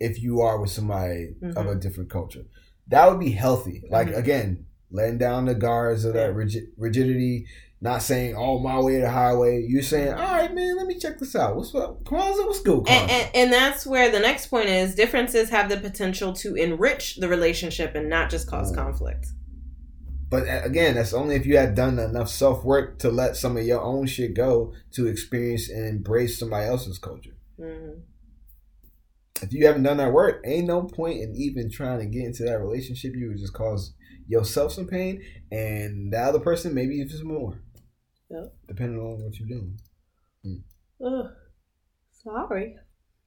if 0.00 0.20
you 0.22 0.40
are 0.40 0.60
with 0.60 0.70
somebody 0.70 1.34
of 1.42 1.54
Mhm. 1.66 1.72
a 1.72 1.80
different 1.80 2.10
culture. 2.10 2.44
That 2.88 3.08
would 3.10 3.20
be 3.20 3.30
healthy. 3.30 3.82
Like 3.90 4.08
Mhm. 4.08 4.16
again, 4.18 4.66
letting 4.90 5.18
down 5.18 5.46
the 5.46 5.54
guards 5.54 6.04
of 6.04 6.14
that 6.14 6.34
rigid, 6.34 6.64
rigidity. 6.76 7.46
Not 7.80 8.02
saying, 8.02 8.34
"Oh, 8.36 8.60
my 8.60 8.80
way 8.80 8.96
or 8.96 9.00
the 9.02 9.10
highway." 9.10 9.62
You're 9.68 9.82
saying, 9.82 10.12
"All 10.14 10.18
right, 10.36 10.54
man, 10.54 10.76
let 10.76 10.86
me 10.86 10.98
check 10.98 11.18
this 11.18 11.36
out. 11.36 11.54
What's 11.56 11.74
up, 11.74 12.02
Kwanzaa? 12.04 12.46
What's 12.46 12.60
good, 12.60 12.80
Kwanzaa?" 12.84 12.88
And, 12.90 13.10
and, 13.10 13.30
and 13.34 13.52
that's 13.52 13.86
where 13.86 14.10
the 14.10 14.20
next 14.20 14.46
point 14.46 14.68
is 14.68 14.94
differences 14.94 15.50
have 15.50 15.68
the 15.68 15.76
potential 15.76 16.32
to 16.34 16.54
enrich 16.54 17.16
the 17.16 17.28
relationship 17.28 17.94
and 17.94 18.08
not 18.08 18.30
just 18.30 18.48
cause 18.48 18.72
Mm. 18.72 18.76
conflict. 18.76 19.26
But 20.34 20.48
again, 20.66 20.96
that's 20.96 21.12
only 21.12 21.36
if 21.36 21.46
you 21.46 21.56
had 21.56 21.76
done 21.76 21.96
enough 21.96 22.28
self 22.28 22.64
work 22.64 22.98
to 22.98 23.08
let 23.08 23.36
some 23.36 23.56
of 23.56 23.64
your 23.64 23.80
own 23.80 24.08
shit 24.08 24.34
go 24.34 24.72
to 24.94 25.06
experience 25.06 25.70
and 25.70 25.86
embrace 25.86 26.40
somebody 26.40 26.66
else's 26.66 26.98
culture. 26.98 27.36
Mhm. 27.56 28.00
If 29.40 29.52
you 29.52 29.64
haven't 29.64 29.84
done 29.84 29.98
that 29.98 30.12
work, 30.12 30.42
ain't 30.44 30.66
no 30.66 30.82
point 30.82 31.20
in 31.20 31.36
even 31.36 31.70
trying 31.70 32.00
to 32.00 32.06
get 32.06 32.24
into 32.24 32.42
that 32.42 32.58
relationship. 32.58 33.14
You 33.14 33.28
would 33.28 33.38
just 33.38 33.52
cause 33.52 33.94
yourself 34.26 34.72
some 34.72 34.88
pain, 34.88 35.22
and 35.52 36.12
the 36.12 36.18
other 36.18 36.40
person 36.40 36.74
maybe 36.74 36.96
even 36.96 37.16
some 37.16 37.28
more. 37.28 37.60
Yep. 38.28 38.56
Depending 38.66 38.98
on 38.98 39.22
what 39.22 39.38
you're 39.38 39.46
doing. 39.46 39.78
Ugh, 41.00 41.30
sorry. 42.24 42.74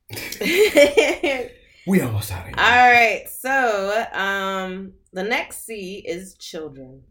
We 1.87 2.01
almost 2.01 2.33
out 2.33 2.41
of 2.41 2.47
here. 2.47 2.55
All 2.57 2.91
right, 2.91 3.29
so 3.29 4.05
um, 4.11 4.91
the 5.17 5.23
next 5.23 5.65
C 5.65 6.03
is 6.05 6.35
children. 6.35 7.01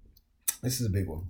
This 0.63 0.81
is 0.81 0.87
a 0.87 0.91
big 0.91 1.09
one. 1.09 1.25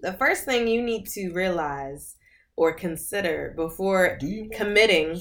The 0.00 0.14
first 0.14 0.44
thing 0.44 0.66
you 0.66 0.82
need 0.82 1.06
to 1.10 1.30
realize 1.30 2.16
or 2.56 2.72
consider 2.72 3.52
before 3.54 4.18
committing 4.52 5.20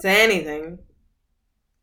to 0.00 0.08
anything 0.08 0.80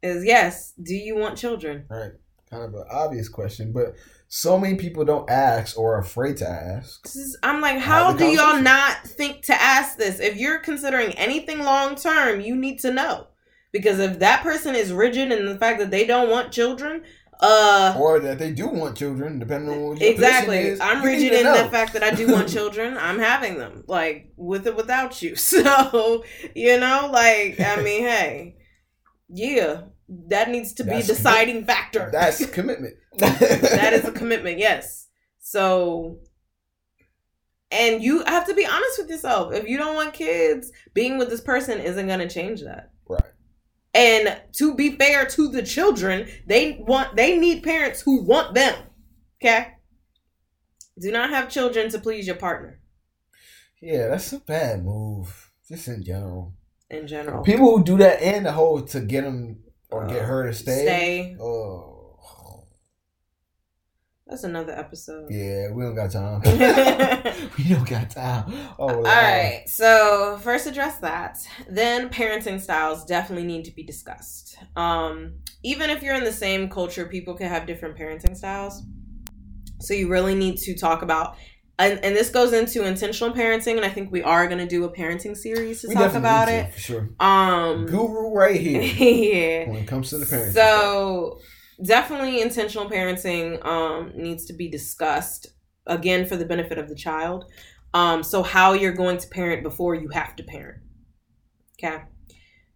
is 0.03 0.23
yes, 0.23 0.73
do 0.79 0.93
you 0.93 1.15
want 1.15 1.39
children? 1.39 1.85
Right. 1.89 2.11
Kind 2.51 2.63
of 2.65 2.73
an 2.75 2.85
obvious 2.91 3.27
question, 3.27 3.73
but 3.73 3.95
so 4.27 4.59
many 4.59 4.75
people 4.75 5.03
don't 5.03 5.27
ask 5.27 5.75
or 5.75 5.95
are 5.95 6.01
afraid 6.01 6.37
to 6.37 6.47
ask. 6.47 7.03
Is- 7.07 7.35
I'm 7.41 7.61
like, 7.61 7.79
how 7.79 8.13
do 8.13 8.25
y'all 8.25 8.61
not 8.61 9.07
think 9.07 9.41
to 9.45 9.59
ask 9.59 9.97
this? 9.97 10.19
If 10.19 10.37
you're 10.37 10.59
considering 10.59 11.13
anything 11.13 11.63
long 11.63 11.95
term, 11.95 12.41
you 12.41 12.55
need 12.55 12.77
to 12.81 12.91
know. 12.91 13.25
Because 13.71 13.99
if 13.99 14.19
that 14.19 14.41
person 14.41 14.75
is 14.75 14.91
rigid 14.91 15.31
in 15.31 15.45
the 15.45 15.57
fact 15.57 15.79
that 15.79 15.91
they 15.91 16.05
don't 16.05 16.29
want 16.29 16.51
children, 16.51 17.03
uh 17.39 17.95
Or 17.97 18.19
that 18.19 18.37
they 18.39 18.51
do 18.51 18.67
want 18.67 18.97
children, 18.97 19.39
depending 19.39 19.69
on 19.73 19.81
what 19.81 19.99
your 20.01 20.11
exactly. 20.11 20.57
is. 20.57 20.79
I'm 20.81 21.03
rigid 21.03 21.31
in 21.31 21.43
know. 21.43 21.63
the 21.63 21.69
fact 21.69 21.93
that 21.93 22.03
I 22.03 22.11
do 22.11 22.31
want 22.31 22.49
children. 22.49 22.97
I'm 22.97 23.19
having 23.19 23.57
them, 23.57 23.83
like 23.87 24.33
with 24.35 24.67
or 24.67 24.73
without 24.73 25.21
you. 25.21 25.35
So 25.49 26.23
you 26.53 26.79
know, 26.79 27.09
like 27.11 27.59
I 27.59 27.81
mean, 27.81 28.01
hey, 28.03 28.55
yeah, 29.29 29.81
that 30.27 30.49
needs 30.49 30.73
to 30.73 30.83
be 30.83 30.91
That's 30.91 31.07
deciding 31.07 31.65
factor. 31.65 32.09
That's 32.11 32.45
commitment. 32.51 32.95
that 33.17 33.91
is 33.93 34.05
a 34.05 34.11
commitment, 34.11 34.59
yes. 34.59 35.07
So, 35.39 36.19
and 37.71 38.03
you 38.03 38.23
have 38.25 38.45
to 38.47 38.53
be 38.53 38.65
honest 38.65 38.99
with 38.99 39.09
yourself. 39.09 39.53
If 39.53 39.67
you 39.67 39.77
don't 39.77 39.95
want 39.95 40.13
kids, 40.13 40.71
being 40.93 41.17
with 41.17 41.29
this 41.29 41.41
person 41.41 41.79
isn't 41.79 42.07
going 42.07 42.19
to 42.19 42.29
change 42.29 42.61
that. 42.61 42.91
And 43.93 44.39
to 44.53 44.75
be 44.75 44.95
fair 44.95 45.25
to 45.25 45.47
the 45.49 45.63
children, 45.63 46.27
they 46.45 46.77
want 46.87 47.15
they 47.15 47.37
need 47.37 47.63
parents 47.63 48.01
who 48.01 48.23
want 48.23 48.53
them. 48.53 48.75
Okay? 49.41 49.73
Do 50.99 51.11
not 51.11 51.29
have 51.29 51.49
children 51.49 51.89
to 51.91 51.99
please 51.99 52.27
your 52.27 52.35
partner 52.35 52.81
Yeah, 53.81 54.09
that's 54.09 54.33
a 54.33 54.39
bad 54.39 54.83
move, 54.83 55.51
just 55.67 55.87
in 55.87 56.03
general. 56.03 56.53
in 56.89 57.07
general. 57.07 57.43
People 57.43 57.77
who 57.77 57.83
do 57.83 57.97
that 57.97 58.21
and 58.21 58.45
the 58.45 58.51
whole 58.51 58.81
to 58.81 58.99
get 58.99 59.23
them 59.23 59.63
or 59.89 60.05
get 60.07 60.23
Uh, 60.23 60.25
her 60.25 60.47
to 60.47 60.53
stay. 60.53 60.81
Stay. 60.85 61.37
Oh, 61.39 61.98
That's 64.29 64.43
another 64.43 64.73
episode. 64.73 65.31
yeah, 65.31 65.71
we 65.71 65.81
don't 65.81 65.95
got 65.95 66.11
time. 66.11 66.41
we 67.57 67.63
don't 67.63 67.89
got 67.89 68.11
time. 68.11 68.53
Oh, 68.77 68.87
All 68.89 69.01
right. 69.01 69.63
So 69.65 70.39
first 70.43 70.67
address 70.67 70.99
that. 70.99 71.39
Then 71.67 72.09
parenting 72.09 72.61
styles 72.61 73.05
definitely 73.05 73.47
need 73.47 73.65
to 73.65 73.71
be 73.71 73.81
discussed. 73.83 74.55
Um, 74.75 75.39
even 75.63 75.89
if 75.89 76.03
you're 76.03 76.13
in 76.13 76.25
the 76.25 76.31
same 76.31 76.69
culture, 76.69 77.07
people 77.07 77.33
can 77.33 77.47
have 77.47 77.65
different 77.65 77.97
parenting 77.97 78.37
styles. 78.37 78.83
So 79.79 79.95
you 79.95 80.09
really 80.09 80.35
need 80.35 80.57
to 80.59 80.75
talk 80.75 81.01
about 81.01 81.35
and, 81.79 82.03
and 82.03 82.13
this 82.13 82.29
goes 82.29 82.51
into 82.51 82.85
intentional 82.85 83.33
parenting, 83.33 83.77
and 83.77 83.85
I 83.85 83.89
think 83.89 84.11
we 84.11 84.21
are 84.21 84.47
gonna 84.47 84.67
do 84.67 84.83
a 84.83 84.91
parenting 84.93 85.35
series 85.35 85.81
to 85.81 85.87
We 85.87 85.93
talk 85.93 86.13
about 86.13 86.49
need 86.49 86.55
it. 86.55 86.73
for 86.73 86.79
sure. 86.79 87.09
Um 87.21 87.85
Guru 87.85 88.33
right 88.33 88.59
here 88.59 88.81
yeah. 89.63 89.69
when 89.69 89.77
it 89.77 89.87
comes 89.87 90.09
to 90.09 90.17
the 90.17 90.25
parents. 90.25 90.53
So 90.55 91.39
definitely 91.83 92.41
intentional 92.41 92.89
parenting 92.89 93.63
um, 93.65 94.11
needs 94.15 94.45
to 94.45 94.53
be 94.53 94.67
discussed 94.67 95.47
again 95.87 96.25
for 96.25 96.35
the 96.35 96.45
benefit 96.45 96.77
of 96.77 96.89
the 96.89 96.95
child. 96.95 97.45
Um, 97.93 98.21
so 98.23 98.43
how 98.43 98.73
you're 98.73 98.93
going 98.93 99.17
to 99.17 99.27
parent 99.27 99.63
before 99.63 99.95
you 99.95 100.09
have 100.09 100.35
to 100.35 100.43
parent. 100.43 100.79
Okay. 101.81 102.03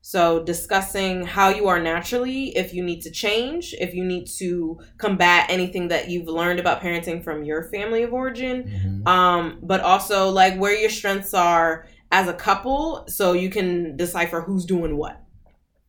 So 0.01 0.43
discussing 0.43 1.25
how 1.25 1.49
you 1.49 1.67
are 1.67 1.79
naturally, 1.79 2.55
if 2.57 2.73
you 2.73 2.83
need 2.83 3.01
to 3.03 3.11
change, 3.11 3.73
if 3.79 3.93
you 3.93 4.03
need 4.03 4.27
to 4.39 4.79
combat 4.97 5.45
anything 5.49 5.87
that 5.89 6.09
you've 6.09 6.27
learned 6.27 6.59
about 6.59 6.81
parenting 6.81 7.23
from 7.23 7.43
your 7.45 7.69
family 7.69 8.03
of 8.03 8.11
origin, 8.13 8.63
Mhm. 8.63 9.07
um 9.07 9.59
but 9.61 9.79
also 9.81 10.29
like 10.29 10.57
where 10.59 10.75
your 10.75 10.89
strengths 10.89 11.33
are 11.33 11.85
as 12.11 12.27
a 12.27 12.33
couple 12.33 13.05
so 13.07 13.31
you 13.33 13.49
can 13.49 13.95
decipher 13.95 14.41
who's 14.41 14.65
doing 14.65 14.97
what 14.97 15.21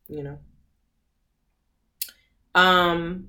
you 0.08 0.22
know 0.22 0.38
um 2.55 3.28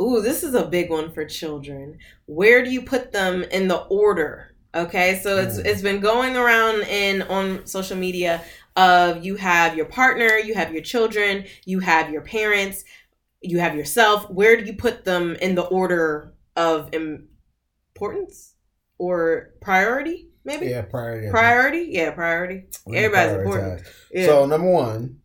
ooh 0.00 0.20
this 0.20 0.42
is 0.42 0.54
a 0.54 0.66
big 0.66 0.90
one 0.90 1.10
for 1.12 1.24
children. 1.24 1.98
Where 2.26 2.64
do 2.64 2.70
you 2.70 2.82
put 2.82 3.12
them 3.12 3.42
in 3.44 3.68
the 3.68 3.78
order? 3.78 4.54
Okay 4.74 5.20
so 5.22 5.38
it's 5.38 5.58
it's 5.58 5.82
been 5.82 6.00
going 6.00 6.36
around 6.36 6.82
in 6.82 7.22
on 7.22 7.66
social 7.66 7.96
media 7.96 8.42
of 8.76 9.24
you 9.24 9.34
have 9.36 9.76
your 9.76 9.86
partner 9.86 10.36
you 10.36 10.54
have 10.54 10.72
your 10.72 10.82
children 10.82 11.44
you 11.64 11.80
have 11.80 12.10
your 12.10 12.20
parents 12.20 12.84
you 13.40 13.58
have 13.60 13.74
yourself. 13.74 14.28
Where 14.30 14.56
do 14.56 14.64
you 14.64 14.74
put 14.74 15.04
them 15.04 15.36
in 15.36 15.54
the 15.54 15.62
order 15.62 16.34
of 16.56 16.92
importance 16.92 18.54
or 18.98 19.50
priority 19.60 20.28
maybe? 20.44 20.66
Yeah, 20.66 20.82
priority. 20.82 21.30
priority? 21.30 21.86
Yeah 21.90 22.10
priority. 22.12 22.64
We 22.86 22.92
need 22.92 23.00
to 23.00 23.04
everybody's 23.06 23.38
important. 23.38 23.82
Yeah. 24.12 24.26
So 24.26 24.46
number 24.46 24.70
one, 24.70 25.20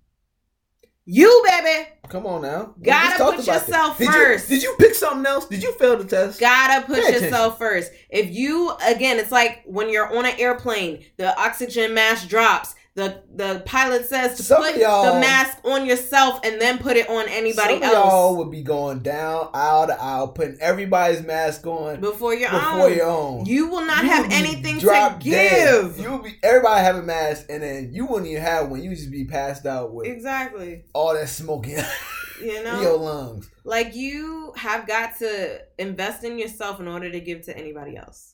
you 1.06 1.44
baby 1.48 1.90
come 2.10 2.26
on 2.28 2.42
now. 2.44 2.74
We 2.78 2.84
Gotta 2.86 3.24
put 3.24 3.46
yourself 3.48 3.98
Did 3.98 4.06
you- 4.08 4.12
first. 4.14 4.48
did 4.50 4.62
you 4.64 4.76
pick 4.80 4.94
something 4.94 5.26
else? 5.26 5.48
Did 5.48 5.64
you 5.64 5.74
fail 5.74 5.98
the 5.98 6.06
test? 6.06 6.40
gotta 6.40 6.86
put 6.86 6.96
Pay 6.96 7.02
attention. 7.02 7.24
yourself 7.24 7.58
first 7.58 7.92
if 8.10 8.30
you 8.34 8.72
again 8.86 9.18
it's 9.20 9.32
like 9.32 9.64
when 9.66 9.90
you're 9.90 10.16
on 10.16 10.26
an 10.26 10.34
airplane 10.38 11.04
the 11.18 11.38
oxygen 11.40 11.94
mask 11.94 12.28
drops 12.28 12.76
the 12.96 13.24
the 13.36 13.64
pilot 13.66 14.06
says 14.06 14.38
to 14.38 14.44
Some 14.44 14.62
put 14.62 14.76
the 14.76 14.80
mask 14.80 15.58
on 15.64 15.86
yourself 15.86 16.40
and 16.44 16.62
then 16.62 16.78
put 16.78 16.96
it 16.96 17.10
on 17.10 17.28
anybody 17.28 17.76
of 17.76 17.82
y'all 17.82 18.30
else 18.30 18.38
would 18.38 18.52
be 18.52 18.62
going 18.62 19.00
down 19.00 19.50
aisle 19.52 19.88
to 19.88 20.00
aisle, 20.00 20.28
putting 20.28 20.58
everybody's 20.62 21.24
mask 21.24 21.66
on 21.66 22.02
before 22.02 22.36
your 22.36 22.52
before 22.52 22.88
own 22.88 22.94
your 22.96 23.08
own. 23.08 23.46
you 23.46 23.68
will 23.68 23.86
not 23.86 24.04
You 24.04 24.12
have 24.12 24.32
anything 24.32 24.80
to 24.80 25.18
give. 25.20 25.98
You 25.98 26.12
would 26.12 26.24
be 26.24 26.36
everybody 26.44 26.84
have 26.84 26.98
a 26.98 27.02
mask, 27.02 27.48
and 27.50 27.64
then 27.64 27.90
you 27.94 28.06
wouldn't 28.06 28.30
even 28.30 28.44
have 28.44 28.70
one. 28.70 28.84
You 28.84 28.92
just 28.92 29.10
be 29.10 29.26
passed 29.26 29.66
out 29.66 29.92
with 29.92 30.06
exactly 30.06 30.84
all 30.94 31.16
that 31.16 31.30
smoking. 31.30 31.80
you 32.44 32.64
know 32.64 32.80
your 32.80 32.98
lungs. 32.98 33.50
Like 33.64 33.96
you 33.96 34.54
have 34.56 34.86
got 34.86 35.18
to 35.18 35.62
invest 35.80 36.24
in 36.24 36.38
yourself 36.38 36.80
in 36.80 36.88
order 36.88 37.10
to 37.12 37.20
give 37.20 37.42
to 37.46 37.58
anybody 37.58 37.98
else. 37.98 38.33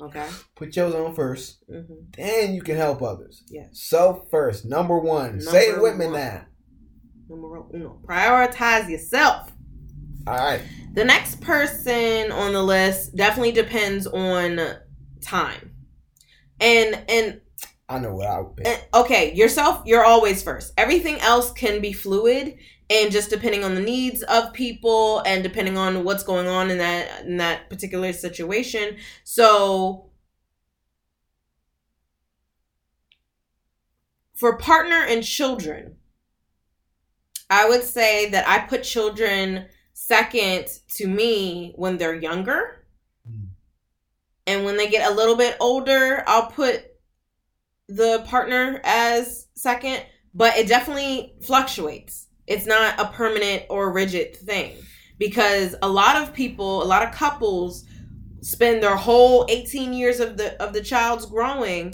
Okay. 0.00 0.28
Put 0.54 0.76
yours 0.76 0.94
on 0.94 1.14
first, 1.14 1.64
Mm-hmm. 1.70 1.94
then 2.16 2.54
you 2.54 2.60
can 2.62 2.76
help 2.76 3.02
others. 3.02 3.42
Yes. 3.48 3.68
Self 3.72 4.28
first, 4.30 4.64
number 4.66 4.98
one. 4.98 5.40
Say 5.40 5.68
it 5.68 5.72
Number 5.72 5.82
with 5.82 5.96
me 5.96 6.08
now. 6.10 6.44
Number 7.28 7.62
uno. 7.74 8.00
Prioritize 8.06 8.88
yourself. 8.90 9.50
All 10.26 10.34
right. 10.36 10.60
The 10.94 11.04
next 11.04 11.40
person 11.40 12.30
on 12.32 12.52
the 12.52 12.62
list 12.62 13.16
definitely 13.16 13.52
depends 13.52 14.06
on 14.06 14.60
time. 15.22 15.72
And 16.60 17.02
and 17.08 17.40
I 17.88 17.98
know 17.98 18.14
what 18.14 18.26
I 18.26 18.40
would 18.40 18.56
pick. 18.56 18.66
and- 18.66 18.82
okay, 18.94 19.32
yourself, 19.34 19.82
you're 19.86 20.04
always 20.04 20.42
first. 20.42 20.72
Everything 20.76 21.20
else 21.20 21.52
can 21.52 21.80
be 21.80 21.92
fluid 21.92 22.58
and 22.90 23.12
just 23.12 23.30
depending 23.30 23.64
on 23.64 23.74
the 23.74 23.80
needs 23.80 24.22
of 24.22 24.52
people 24.52 25.20
and 25.20 25.42
depending 25.42 25.76
on 25.76 26.04
what's 26.04 26.22
going 26.22 26.46
on 26.46 26.70
in 26.70 26.78
that 26.78 27.24
in 27.24 27.36
that 27.38 27.68
particular 27.68 28.12
situation. 28.12 28.96
So 29.24 30.10
for 34.34 34.56
partner 34.58 35.04
and 35.08 35.24
children, 35.24 35.96
I 37.48 37.68
would 37.68 37.82
say 37.82 38.30
that 38.30 38.48
I 38.48 38.66
put 38.66 38.82
children 38.82 39.66
second 39.92 40.66
to 40.96 41.08
me 41.08 41.72
when 41.76 41.96
they're 41.96 42.14
younger. 42.14 42.84
Mm. 43.28 43.48
And 44.46 44.64
when 44.64 44.76
they 44.76 44.88
get 44.88 45.10
a 45.10 45.14
little 45.14 45.36
bit 45.36 45.56
older, 45.58 46.22
I'll 46.26 46.50
put 46.50 46.84
the 47.88 48.24
partner 48.26 48.80
as 48.84 49.46
second, 49.54 50.04
but 50.34 50.56
it 50.56 50.68
definitely 50.68 51.34
fluctuates. 51.42 52.26
It's 52.46 52.66
not 52.66 52.98
a 53.00 53.06
permanent 53.06 53.64
or 53.70 53.92
rigid 53.92 54.36
thing 54.36 54.76
because 55.18 55.74
a 55.82 55.88
lot 55.88 56.22
of 56.22 56.32
people, 56.34 56.82
a 56.82 56.84
lot 56.84 57.02
of 57.02 57.12
couples 57.14 57.84
spend 58.42 58.82
their 58.82 58.96
whole 58.96 59.46
18 59.48 59.92
years 59.92 60.20
of 60.20 60.36
the 60.36 60.60
of 60.62 60.72
the 60.72 60.82
child's 60.82 61.26
growing 61.26 61.92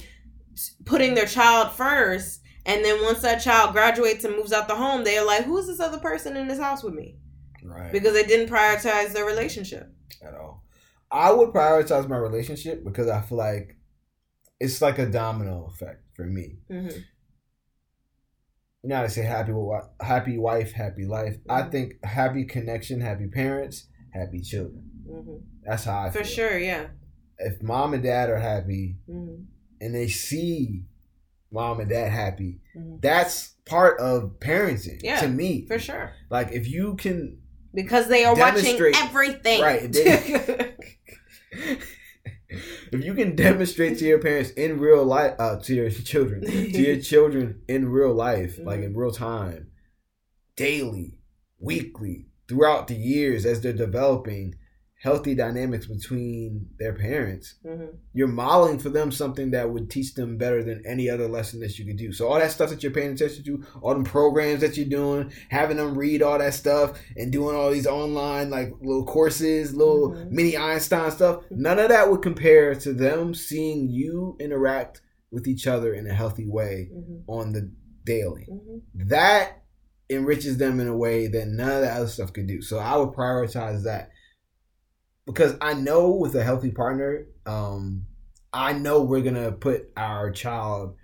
putting 0.84 1.14
their 1.14 1.24
child 1.24 1.72
first 1.72 2.43
and 2.66 2.84
then 2.84 3.03
once 3.03 3.20
that 3.22 3.40
child 3.40 3.72
graduates 3.72 4.24
and 4.24 4.36
moves 4.36 4.53
out 4.53 4.68
the 4.68 4.74
home 4.74 5.03
they're 5.03 5.24
like 5.24 5.45
who's 5.45 5.66
this 5.66 5.80
other 5.80 5.99
person 5.99 6.36
in 6.36 6.47
this 6.47 6.59
house 6.59 6.82
with 6.82 6.93
me 6.93 7.16
Right. 7.64 7.90
because 7.90 8.12
they 8.12 8.24
didn't 8.24 8.53
prioritize 8.53 9.12
their 9.14 9.24
relationship 9.24 9.90
at 10.20 10.34
all. 10.34 10.64
I 11.11 11.32
would 11.32 11.51
prioritize 11.51 12.07
my 12.09 12.16
relationship 12.18 12.84
because 12.84 13.09
I 13.09 13.20
feel 13.22 13.38
like 13.38 13.76
it's 14.64 14.80
like 14.80 14.98
a 14.98 15.06
domino 15.06 15.66
effect 15.72 16.02
for 16.16 16.24
me. 16.26 16.46
hmm 16.68 16.88
You 18.82 18.88
know 18.88 18.96
how 18.96 19.02
to 19.02 19.10
say 19.10 19.22
happy 19.22 19.52
happy 20.00 20.38
wife, 20.38 20.72
happy 20.72 21.04
life. 21.04 21.36
I 21.48 21.62
Mhm. 21.62 21.70
think 21.72 22.04
happy 22.04 22.44
connection, 22.44 23.00
happy 23.00 23.28
parents, 23.28 23.86
happy 24.10 24.40
children. 24.40 24.84
hmm 25.06 25.36
That's 25.64 25.84
how 25.84 25.98
I 26.06 26.10
for 26.10 26.24
feel. 26.24 26.34
sure 26.36 26.58
yeah 26.58 26.86
If 27.38 27.62
mom 27.62 27.94
and 27.94 28.02
dad 28.02 28.30
are 28.30 28.38
happy 28.38 28.96
hmm 29.06 29.34
and 29.80 29.94
they 29.94 30.08
see 30.08 30.84
mom 31.50 31.80
and 31.80 31.90
dad 31.90 32.10
happy, 32.12 32.60
Mhm. 32.76 33.00
that's 33.02 33.54
part 33.66 33.98
of 34.00 34.38
parenting 34.40 35.00
Yeah, 35.02 35.20
to 35.20 35.28
me. 35.28 35.66
for 35.66 35.78
sure 35.78 36.12
Like 36.30 36.52
if 36.52 36.66
you 36.68 36.94
can 36.96 37.38
because 37.74 38.06
they 38.08 38.24
are 38.24 38.34
watching 38.36 38.78
everything 38.94 39.60
Right, 39.62 39.90
they- 39.92 40.74
if 42.93 43.05
you 43.05 43.14
can 43.14 43.34
demonstrate 43.34 43.99
to 43.99 44.05
your 44.05 44.18
parents 44.18 44.51
in 44.51 44.78
real 44.78 45.05
life 45.05 45.34
uh 45.38 45.57
to 45.59 45.74
your 45.74 45.90
children 46.11 46.43
to 46.43 46.80
your 46.80 47.01
children 47.01 47.62
in 47.68 47.88
real 47.88 48.12
life 48.12 48.59
like 48.62 48.80
in 48.80 48.97
real 48.97 49.12
time 49.12 49.68
daily, 50.57 51.18
weekly, 51.59 52.26
throughout 52.49 52.88
the 52.88 52.95
years 52.95 53.47
as 53.47 53.61
they're 53.61 53.72
developing 53.72 54.55
healthy 55.03 55.34
dynamics 55.34 55.86
between 55.86 56.68
their 56.78 56.92
parents, 56.92 57.57
Mm-hmm. 57.66 57.96
you're 58.12 58.28
modeling 58.28 58.78
for 58.78 58.88
them 58.88 59.11
something 59.11 59.50
that 59.50 59.68
would 59.70 59.90
teach 59.90 60.14
them 60.14 60.36
better 60.38 60.62
than 60.62 60.80
any 60.86 61.11
other 61.11 61.26
lesson 61.26 61.59
that 61.61 61.76
you 61.76 61.84
could 61.84 61.96
do. 61.96 62.12
So 62.12 62.28
all 62.28 62.38
that 62.38 62.53
stuff 62.53 62.70
that 62.70 62.82
you're 62.84 62.92
paying 62.92 63.12
attention 63.12 63.42
to, 63.44 63.64
all 63.80 63.96
the 63.96 64.05
programs 64.09 64.61
that 64.61 64.76
you're 64.76 64.86
doing, 64.86 65.32
having 65.48 65.76
them 65.76 65.98
read 65.98 66.22
all 66.22 66.38
that 66.38 66.55
stuff 66.55 67.00
and 67.16 67.32
doing 67.32 67.57
all 67.57 67.70
these 67.72 67.86
online 67.88 68.48
like 68.50 68.72
little 68.80 69.05
courses, 69.05 69.74
little 69.74 70.11
Mhm. 70.12 70.30
mini 70.30 70.57
Einstein 70.57 71.11
stuff, 71.11 71.42
none 71.50 71.80
of 71.80 71.88
that 71.88 72.09
would 72.09 72.22
compare 72.22 72.74
to 72.76 72.92
them 72.92 73.34
seeing 73.34 73.88
you 73.90 74.36
interact 74.38 75.00
with 75.32 75.48
each 75.48 75.66
other 75.66 75.92
in 75.94 76.07
a 76.07 76.14
healthy 76.14 76.46
way 76.46 76.90
Mm-hmm. 76.94 77.28
on 77.30 77.53
the 77.53 77.70
daily. 78.05 78.46
Mm-hmm. 78.48 79.09
That 79.09 79.62
enriches 80.11 80.59
them 80.59 80.78
in 80.78 80.86
a 80.86 80.96
way 80.96 81.26
that 81.26 81.48
none 81.48 81.70
of 81.70 81.80
the 81.82 81.90
other 81.90 82.07
stuff 82.07 82.32
could 82.32 82.46
do. 82.46 82.61
So 82.62 82.78
I 82.78 82.96
would 82.96 83.11
prioritize 83.11 83.82
that 83.84 84.11
because 85.26 85.54
I 85.60 85.74
know 85.74 86.10
with 86.10 86.34
a 86.34 86.42
healthy 86.44 86.70
partner, 86.70 87.26
um, 87.46 88.06
I 88.52 88.72
know 88.72 89.02
we're 89.02 89.22
gonna 89.22 89.52
put 89.52 89.90
our 89.96 90.30
child, 90.30 90.96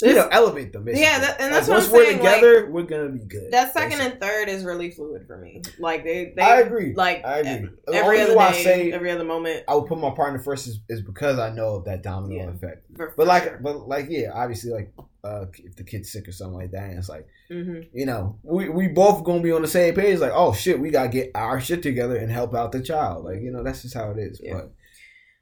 you 0.00 0.14
know, 0.14 0.26
elevate 0.32 0.72
them. 0.72 0.84
Basically. 0.84 1.02
Yeah, 1.04 1.20
that- 1.20 1.40
and 1.40 1.52
that's 1.54 1.68
Like, 1.68 1.76
what 1.76 1.82
once 1.82 1.86
I'm 1.86 1.92
we're 1.92 2.04
saying, 2.06 2.16
together, 2.18 2.70
we're 2.70 2.82
gonna 2.82 3.08
be 3.10 3.24
good. 3.24 3.52
That 3.52 3.72
second 3.72 3.90
Basically. 3.98 4.10
and 4.12 4.20
third 4.20 4.48
is 4.48 4.64
really 4.64 4.90
fluid 4.90 5.26
for 5.28 5.38
me. 5.38 5.62
Like 5.78 6.02
they, 6.02 6.32
they 6.34 6.42
I 6.42 6.60
agree. 6.60 6.92
Like 6.94 7.24
I 7.24 7.38
agree. 7.38 7.70
The 7.86 7.94
every 7.94 8.20
other 8.20 8.34
why 8.34 8.50
day, 8.52 8.58
I 8.58 8.62
say 8.64 8.92
every 8.92 9.10
other 9.12 9.24
moment. 9.24 9.62
I 9.68 9.76
would 9.76 9.86
put 9.86 9.98
my 9.98 10.10
partner 10.10 10.40
first 10.40 10.66
is, 10.66 10.80
is 10.88 11.02
because 11.02 11.38
I 11.38 11.50
know 11.50 11.76
of 11.76 11.84
that 11.84 12.02
domino 12.02 12.34
Yeah. 12.44 12.50
effect. 12.50 12.86
For, 12.96 13.10
for 13.10 13.14
But 13.18 13.26
like, 13.28 13.44
sure. 13.44 13.60
but 13.62 13.86
like, 13.88 14.06
yeah, 14.08 14.32
obviously, 14.34 14.72
like, 14.72 14.92
uh, 15.24 15.46
if 15.54 15.76
the 15.76 15.84
kid's 15.84 16.10
sick 16.12 16.26
or 16.26 16.32
something 16.32 16.56
like 16.58 16.72
that, 16.72 16.90
and 16.90 16.98
it's 16.98 17.08
like, 17.08 17.26
Mhm. 17.50 17.88
you 17.92 18.06
know, 18.06 18.38
we 18.42 18.68
we 18.68 18.88
both 18.88 19.22
gonna 19.24 19.42
be 19.42 19.52
on 19.52 19.62
the 19.62 19.68
same 19.68 19.94
page. 19.94 20.18
Like, 20.18 20.32
oh 20.34 20.52
shit, 20.52 20.80
we 20.80 20.90
gotta 20.90 21.08
get 21.08 21.30
our 21.34 21.60
shit 21.60 21.82
together 21.82 22.16
and 22.16 22.30
help 22.30 22.54
out 22.54 22.72
the 22.72 22.82
child. 22.82 23.24
Like, 23.24 23.40
you 23.40 23.50
know, 23.52 23.62
that's 23.62 23.82
just 23.82 23.94
how 23.94 24.10
it 24.10 24.18
is. 24.18 24.40
Yeah. 24.42 24.54
But 24.54 24.72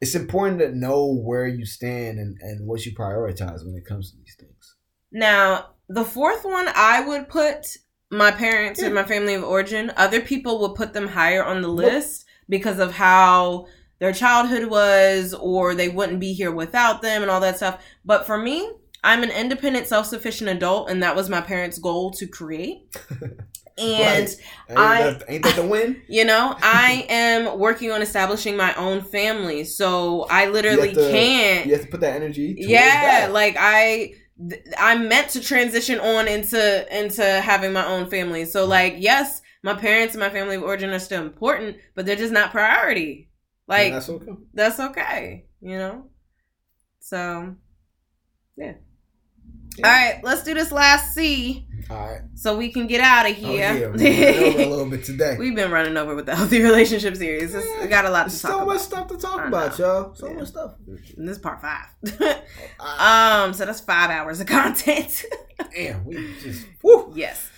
it's 0.00 0.14
important 0.14 0.60
to 0.60 0.74
know 0.76 1.12
where 1.14 1.46
you 1.46 1.64
stand 1.64 2.18
and 2.18 2.36
and 2.40 2.66
what 2.66 2.84
you 2.84 2.94
prioritize 2.94 3.64
when 3.64 3.74
it 3.74 3.86
comes 3.86 4.10
to 4.10 4.16
these 4.18 4.36
things. 4.38 4.76
Now, 5.12 5.70
the 5.88 6.04
fourth 6.04 6.44
one, 6.44 6.68
I 6.74 7.00
would 7.06 7.28
put 7.28 7.78
my 8.10 8.30
parents 8.32 8.82
and 8.82 8.94
my 8.94 9.04
family 9.04 9.34
of 9.34 9.44
origin. 9.44 9.92
Other 9.96 10.20
people 10.20 10.60
would 10.60 10.74
put 10.74 10.92
them 10.92 11.08
higher 11.08 11.44
on 11.44 11.62
the 11.62 11.68
list 11.68 12.24
because 12.48 12.78
of 12.78 12.92
how 12.92 13.66
their 13.98 14.12
childhood 14.12 14.68
was, 14.70 15.32
or 15.34 15.74
they 15.74 15.88
wouldn't 15.88 16.20
be 16.20 16.32
here 16.32 16.50
without 16.50 17.02
them, 17.02 17.22
and 17.22 17.30
all 17.30 17.40
that 17.40 17.56
stuff. 17.58 17.82
But 18.04 18.26
for 18.26 18.38
me, 18.38 18.68
I'm 19.02 19.22
an 19.22 19.30
independent, 19.30 19.86
self 19.86 20.06
sufficient 20.06 20.50
adult, 20.50 20.90
and 20.90 21.02
that 21.02 21.16
was 21.16 21.28
my 21.28 21.40
parents' 21.40 21.78
goal 21.78 22.10
to 22.12 22.26
create. 22.26 22.96
And 23.78 24.28
Right. 24.28 24.36
Ain't, 24.68 24.78
I- 24.78 25.02
that, 25.02 25.24
ain't 25.28 25.44
that 25.44 25.56
the 25.56 25.62
win? 25.66 26.02
You 26.08 26.24
know, 26.26 26.54
I 26.62 27.06
am 27.08 27.58
working 27.58 27.90
on 27.90 28.02
establishing 28.02 28.56
my 28.56 28.74
own 28.74 29.00
family. 29.00 29.64
So 29.64 30.26
I 30.28 30.48
literally 30.48 30.92
to- 30.92 31.10
can't. 31.10 31.66
You 31.66 31.72
have 31.72 31.84
to 31.84 31.88
put 31.88 32.00
that 32.00 32.14
energy. 32.14 32.56
yeah, 32.58 33.20
that. 33.26 33.32
like 33.32 33.56
I 33.58 34.14
th- 34.48 34.62
I'm 34.78 35.08
meant 35.08 35.30
to 35.30 35.40
transition 35.40 35.98
on 35.98 36.28
into 36.28 36.98
into 36.98 37.24
having 37.40 37.72
my 37.72 37.86
own 37.86 38.10
family. 38.10 38.44
So 38.44 38.62
mm-hmm. 38.62 38.70
like, 38.70 38.94
yes, 38.98 39.40
my 39.62 39.74
parents 39.74 40.14
and 40.14 40.20
my 40.20 40.30
family 40.30 40.56
of 40.56 40.62
origin 40.62 40.90
are 40.90 40.98
still 40.98 41.22
important, 41.22 41.76
but 41.94 42.04
they're 42.04 42.16
just 42.16 42.32
not 42.32 42.50
priority. 42.50 43.30
Like 43.66 43.86
And 43.86 43.94
that's 43.94 44.08
okay. 44.10 44.32
that's 44.52 44.80
okay, 44.80 45.46
you 45.62 45.78
know? 45.78 46.06
So 46.98 47.54
yeah. 48.56 48.74
Yeah. 49.76 49.86
All 49.88 49.92
right, 49.92 50.24
let's 50.24 50.42
do 50.42 50.52
this 50.54 50.72
last 50.72 51.14
C 51.14 51.66
All 51.88 51.96
right. 51.96 52.20
so 52.34 52.56
we 52.56 52.70
can 52.70 52.86
get 52.86 53.00
out 53.00 53.30
of 53.30 53.36
Oh, 53.42 53.54
yeah, 53.54 53.72
here. 53.74 53.90
running 53.90 54.54
over 54.54 54.62
a 54.62 54.66
little 54.66 54.90
bit 54.90 55.04
today. 55.04 55.36
We've 55.38 55.54
been 55.54 55.70
running 55.70 55.96
over 55.96 56.14
with 56.14 56.26
the 56.26 56.34
healthy 56.34 56.60
relationship 56.62 57.16
series. 57.16 57.54
It's, 57.54 57.66
we 57.80 57.86
got 57.86 58.04
a 58.04 58.10
lot 58.10 58.24
to 58.24 58.30
There's 58.30 58.42
talk 58.42 58.50
so 58.50 58.56
about. 58.58 58.66
much 58.66 58.80
stuff 58.80 59.08
to 59.08 59.16
talk 59.16 59.46
about, 59.46 59.78
y'all. 59.78 60.14
So 60.14 60.28
Yeah. 60.28 60.34
much 60.34 60.48
stuff. 60.48 60.74
And 61.16 61.28
this 61.28 61.36
is 61.36 61.42
part 61.42 61.62
five. 61.62 61.86
Um, 62.80 63.52
so 63.54 63.64
that's 63.66 63.80
five 63.80 64.10
hours 64.10 64.40
of 64.40 64.46
content. 64.48 65.24
damn, 65.74 66.04
we 66.04 66.34
just 66.42 66.66
woo. 66.82 67.12
yes. 67.14 67.48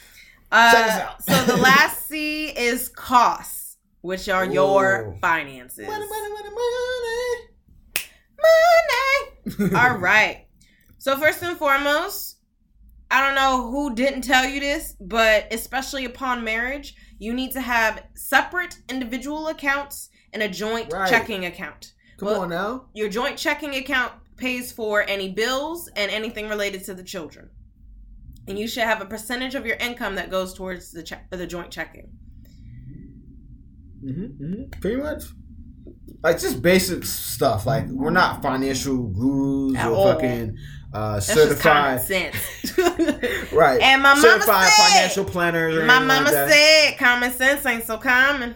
Uh, 0.50 1.00
out. 1.08 1.22
so 1.22 1.44
the 1.44 1.56
last 1.56 2.06
C 2.08 2.48
is 2.48 2.88
costs, 2.90 3.78
which 4.02 4.28
are 4.28 4.44
your 4.44 5.16
finances. 5.22 5.86
Money, 5.86 6.06
money, 6.06 6.30
money, 6.30 6.50
money. 6.50 7.48
Money. 9.68 9.74
All 9.76 9.96
right. 9.96 10.41
So 11.02 11.16
first 11.16 11.42
and 11.42 11.56
foremost, 11.58 12.36
I 13.10 13.26
don't 13.26 13.34
know 13.34 13.68
who 13.72 13.92
didn't 13.92 14.20
tell 14.22 14.48
you 14.48 14.60
this, 14.60 14.94
but 15.00 15.52
especially 15.52 16.04
upon 16.04 16.44
marriage, 16.44 16.94
you 17.18 17.34
need 17.34 17.50
to 17.54 17.60
have 17.60 18.04
separate 18.14 18.78
individual 18.88 19.48
accounts 19.48 20.10
and 20.32 20.44
a 20.44 20.48
joint 20.48 20.92
Right. 20.92 21.10
checking 21.10 21.44
account. 21.44 21.92
Come 22.18 22.28
Well- 22.28 22.40
on 22.42 22.50
now. 22.50 22.86
Your 22.94 23.08
joint 23.08 23.36
checking 23.36 23.74
account 23.74 24.12
pays 24.36 24.70
for 24.70 25.02
any 25.08 25.32
bills 25.32 25.90
and 25.96 26.08
anything 26.08 26.48
related 26.48 26.84
to 26.84 26.94
the 26.94 27.02
children. 27.02 27.50
And 28.46 28.56
you 28.56 28.68
should 28.68 28.84
have 28.84 29.02
a 29.02 29.06
percentage 29.06 29.56
of 29.56 29.66
your 29.66 29.78
income 29.78 30.14
that 30.14 30.30
goes 30.30 30.54
towards 30.54 30.92
the 30.92 31.02
check, 31.02 31.28
the 31.32 31.48
joint 31.48 31.72
checking. 31.72 32.12
Mm-hmm, 34.04 34.44
mm-hmm. 34.44 34.80
Pretty 34.80 35.02
much. 35.02 35.24
Like 36.22 36.38
just 36.38 36.62
basic 36.62 37.04
stuff. 37.04 37.66
Like 37.66 37.88
we're 37.88 38.10
not 38.10 38.40
financial 38.40 39.08
gurus 39.08 39.76
At 39.76 39.88
or 39.88 39.94
all. 39.96 40.12
fucking 40.12 40.56
uh, 40.94 41.14
That's 41.14 41.26
certified, 41.26 42.00
sense. 42.02 42.36
right? 43.52 43.80
And 43.80 44.02
my 44.02 44.10
mama 44.14 44.20
certified 44.20 44.68
said- 44.68 44.88
financial 44.92 45.24
planners. 45.24 45.84
My 45.86 45.98
mama 45.98 46.30
like 46.30 46.50
said 46.50 46.98
common 46.98 47.32
sense 47.32 47.64
ain't 47.66 47.84
so 47.84 47.98
common. 47.98 48.54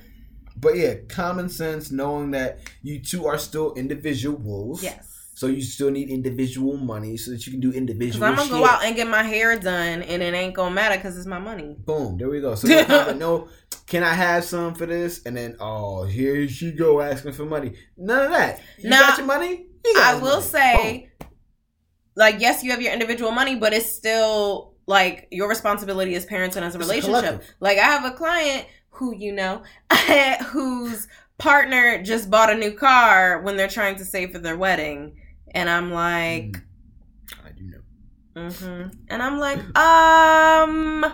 But 0.58 0.76
yeah, 0.76 0.94
common 1.08 1.48
sense, 1.48 1.90
knowing 1.90 2.30
that 2.32 2.60
you 2.82 3.00
two 3.00 3.26
are 3.26 3.38
still 3.38 3.74
individuals. 3.74 4.82
Yes. 4.82 5.12
So 5.34 5.48
you 5.48 5.60
still 5.60 5.90
need 5.90 6.08
individual 6.08 6.78
money 6.78 7.18
so 7.18 7.30
that 7.32 7.46
you 7.46 7.52
can 7.52 7.60
do 7.60 7.70
individual 7.70 8.24
I'm 8.24 8.36
going 8.36 8.48
to 8.48 8.54
shit. 8.54 8.62
go 8.64 8.66
out 8.66 8.82
and 8.82 8.96
get 8.96 9.06
my 9.06 9.22
hair 9.22 9.58
done 9.58 10.00
and 10.02 10.22
it 10.22 10.32
ain't 10.32 10.54
to 10.54 10.70
matter 10.70 10.96
because 10.96 11.18
it's 11.18 11.26
my 11.26 11.38
money. 11.38 11.76
Boom, 11.84 12.16
there 12.16 12.30
we 12.30 12.40
go. 12.40 12.54
So 12.54 12.66
no, 13.18 13.48
can 13.86 14.02
I 14.02 14.14
have 14.14 14.44
some 14.44 14.74
for 14.74 14.86
this? 14.86 15.26
And 15.26 15.36
then, 15.36 15.56
oh, 15.60 16.04
here 16.04 16.48
she 16.48 16.72
go 16.72 17.02
asking 17.02 17.32
for 17.32 17.44
money. 17.44 17.74
None 17.98 18.24
of 18.24 18.30
that. 18.30 18.62
You 18.78 18.88
Now, 18.88 19.00
got 19.08 19.18
your 19.18 19.26
money? 19.26 19.66
You 19.84 19.94
got 19.94 20.14
I 20.14 20.18
will 20.22 20.30
money. 20.30 20.42
say, 20.42 21.10
like, 22.16 22.40
yes, 22.40 22.62
you 22.64 22.70
have 22.72 22.82
your 22.82 22.92
individual 22.92 23.30
money, 23.30 23.54
but 23.56 23.72
it's 23.72 23.92
still 23.92 24.74
like 24.86 25.28
your 25.30 25.48
responsibility 25.48 26.14
as 26.14 26.24
parents 26.26 26.56
and 26.56 26.64
as 26.64 26.74
a 26.74 26.78
It's 26.78 26.88
relationship. 26.88 27.42
like, 27.60 27.78
I 27.78 27.82
have 27.84 28.04
a 28.04 28.16
client 28.16 28.66
who 28.90 29.14
you 29.14 29.32
know, 29.32 29.62
whose 30.48 31.06
partner 31.38 32.02
just 32.02 32.30
bought 32.30 32.50
a 32.50 32.54
new 32.54 32.72
car 32.72 33.42
when 33.42 33.56
they're 33.56 33.68
trying 33.68 33.96
to 33.96 34.04
save 34.04 34.32
for 34.32 34.38
their 34.38 34.56
wedding, 34.56 35.16
and 35.54 35.68
I'm 35.70 35.92
like, 35.92 36.56
Mm. 36.56 36.62
I 37.44 37.50
do 37.50 37.64
know. 37.64 38.48
hmm 38.50 38.88
and 39.08 39.22
I'm 39.22 39.38
like, 39.38 39.58
um. 39.78 41.04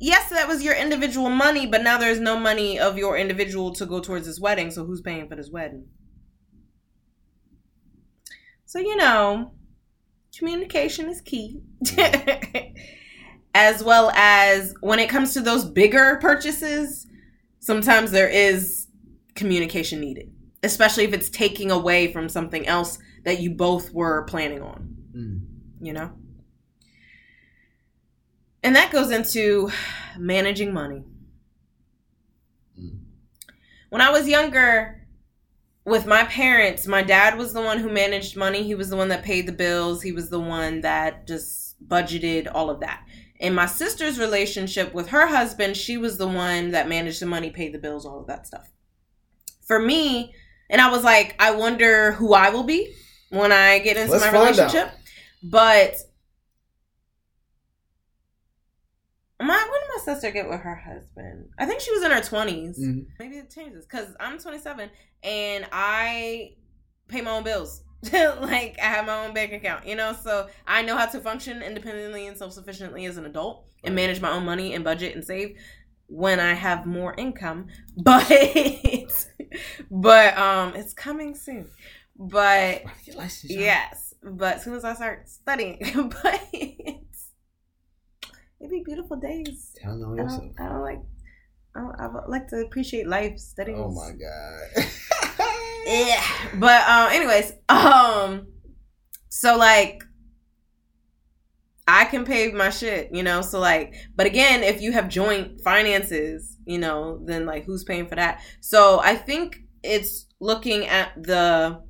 Yes, 0.00 0.28
that 0.30 0.48
was 0.48 0.62
your 0.62 0.74
individual 0.74 1.30
money, 1.30 1.66
but 1.66 1.82
now 1.82 1.96
there's 1.96 2.20
no 2.20 2.36
money 2.38 2.78
of 2.78 2.98
your 2.98 3.16
individual 3.16 3.72
to 3.74 3.86
go 3.86 4.00
towards 4.00 4.26
this 4.26 4.40
wedding. 4.40 4.70
So 4.70 4.84
who's 4.84 5.00
paying 5.00 5.28
for 5.28 5.36
this 5.36 5.50
wedding? 5.50 5.86
So 8.66 8.78
you 8.80 8.96
know, 8.96 9.52
communication 10.38 11.08
is 11.08 11.20
key. 11.20 11.60
as 13.54 13.84
well 13.84 14.10
as 14.14 14.74
when 14.80 14.98
it 14.98 15.08
comes 15.08 15.32
to 15.34 15.40
those 15.40 15.64
bigger 15.64 16.18
purchases, 16.20 17.06
sometimes 17.60 18.10
there 18.10 18.28
is 18.28 18.88
communication 19.34 20.00
needed, 20.00 20.32
especially 20.62 21.04
if 21.04 21.12
it's 21.12 21.28
taking 21.28 21.70
away 21.70 22.12
from 22.12 22.28
something 22.28 22.66
else 22.66 22.98
that 23.24 23.40
you 23.40 23.50
both 23.50 23.92
were 23.92 24.24
planning 24.24 24.60
on, 24.62 24.96
Mm. 25.16 25.40
you 25.80 25.92
know? 25.92 26.10
And 28.62 28.74
that 28.76 28.90
goes 28.90 29.10
into 29.10 29.70
managing 30.18 30.72
money. 30.72 31.04
Mm. 32.80 32.98
When 33.90 34.00
I 34.00 34.10
was 34.10 34.26
younger, 34.26 35.03
with 35.84 36.06
my 36.06 36.24
parents, 36.24 36.86
my 36.86 37.02
dad 37.02 37.36
was 37.36 37.52
the 37.52 37.60
one 37.60 37.78
who 37.78 37.90
managed 37.90 38.36
money. 38.36 38.62
He 38.62 38.74
was 38.74 38.88
the 38.88 38.96
one 38.96 39.08
that 39.08 39.22
paid 39.22 39.46
the 39.46 39.52
bills. 39.52 40.02
He 40.02 40.12
was 40.12 40.30
the 40.30 40.40
one 40.40 40.80
that 40.80 41.26
just 41.26 41.76
budgeted 41.86 42.50
all 42.52 42.70
of 42.70 42.80
that. 42.80 43.04
In 43.38 43.54
my 43.54 43.66
sister's 43.66 44.18
relationship 44.18 44.94
with 44.94 45.08
her 45.08 45.26
husband, 45.26 45.76
she 45.76 45.98
was 45.98 46.16
the 46.16 46.28
one 46.28 46.70
that 46.70 46.88
managed 46.88 47.20
the 47.20 47.26
money, 47.26 47.50
paid 47.50 47.74
the 47.74 47.78
bills, 47.78 48.06
all 48.06 48.20
of 48.20 48.26
that 48.28 48.46
stuff. 48.46 48.70
For 49.66 49.78
me, 49.78 50.34
and 50.70 50.80
I 50.80 50.90
was 50.90 51.04
like, 51.04 51.34
I 51.38 51.50
wonder 51.50 52.12
who 52.12 52.32
I 52.32 52.50
will 52.50 52.62
be 52.62 52.94
when 53.28 53.52
I 53.52 53.78
get 53.80 53.96
into 53.96 54.12
Let's 54.12 54.24
my 54.24 54.30
find 54.30 54.58
out. 54.58 54.72
relationship. 54.72 54.92
But 55.42 55.96
my 59.40 59.46
when 59.46 59.80
did 59.80 59.90
my 59.96 60.12
sister 60.14 60.30
get 60.30 60.48
with 60.48 60.60
her 60.60 60.74
husband? 60.76 61.48
I 61.58 61.66
think 61.66 61.80
she 61.80 61.92
was 61.92 62.02
in 62.02 62.10
her 62.10 62.20
20s 62.20 62.78
Mm. 62.78 63.06
maybe 63.18 63.36
it 63.36 63.50
changes 63.50 63.84
because 63.86 64.08
I'm 64.20 64.38
27 64.38 64.90
and 65.22 65.66
I 65.72 66.52
pay 67.08 67.20
my 67.20 67.32
own 67.32 67.42
bills. 67.44 67.82
like 68.12 68.76
I 68.82 68.86
have 68.86 69.06
my 69.06 69.24
own 69.24 69.32
bank 69.34 69.52
account, 69.52 69.86
you 69.86 69.96
know, 69.96 70.12
so 70.12 70.48
I 70.66 70.82
know 70.82 70.96
how 70.96 71.06
to 71.06 71.20
function 71.20 71.62
independently 71.62 72.26
and 72.26 72.36
self 72.36 72.52
sufficiently 72.52 73.06
as 73.06 73.16
an 73.16 73.24
adult 73.24 73.66
and 73.82 73.94
manage 73.94 74.20
my 74.20 74.30
own 74.30 74.44
money 74.44 74.74
and 74.74 74.84
budget 74.84 75.14
and 75.14 75.24
save 75.24 75.56
when 76.06 76.38
I 76.38 76.52
have 76.54 76.84
more 76.86 77.14
income. 77.16 77.68
But 77.96 78.28
but 79.90 80.36
um 80.38 80.74
it's 80.74 80.92
coming 80.94 81.34
soon. 81.34 81.66
But 82.16 82.82
Get 83.04 83.16
licensed, 83.16 83.50
y'all. 83.54 83.62
yes, 83.62 84.14
but 84.22 84.56
as 84.56 84.64
soon 84.64 84.74
as 84.74 84.84
I 84.84 84.94
start 84.94 85.28
studying, 85.28 85.78
but 86.22 86.40
it'd 88.64 88.70
be 88.70 88.82
beautiful 88.82 89.16
days. 89.18 89.76
Tell 89.76 89.92
on 89.92 90.18
I 90.18 90.24
don't, 90.24 90.54
I 90.58 90.68
don't 90.68 90.80
like. 90.80 91.00
I, 91.76 91.80
don't, 91.80 92.00
I 92.00 92.26
like 92.28 92.48
to 92.48 92.56
appreciate 92.62 93.06
life 93.06 93.38
studying. 93.38 93.78
Oh 93.78 93.90
my 93.90 94.10
god. 94.12 94.86
Yeah. 95.86 96.24
But 96.54 96.88
um 96.88 97.12
anyways, 97.12 97.52
um 97.68 98.46
so 99.28 99.58
like 99.58 100.02
I 101.86 102.06
can 102.06 102.24
pay 102.24 102.50
my 102.52 102.70
shit, 102.70 103.10
you 103.12 103.22
know? 103.22 103.42
So 103.42 103.60
like 103.60 103.94
but 104.16 104.26
again, 104.26 104.62
if 104.62 104.80
you 104.80 104.92
have 104.92 105.10
joint 105.10 105.60
finances, 105.60 106.56
you 106.64 106.78
know, 106.78 107.20
then 107.26 107.44
like 107.44 107.64
who's 107.66 107.84
paying 107.84 108.06
for 108.06 108.14
that? 108.14 108.40
So 108.60 109.00
I 109.00 109.14
think 109.14 109.58
it's 109.82 110.24
looking 110.40 110.86
at 110.86 111.10
the 111.22 111.82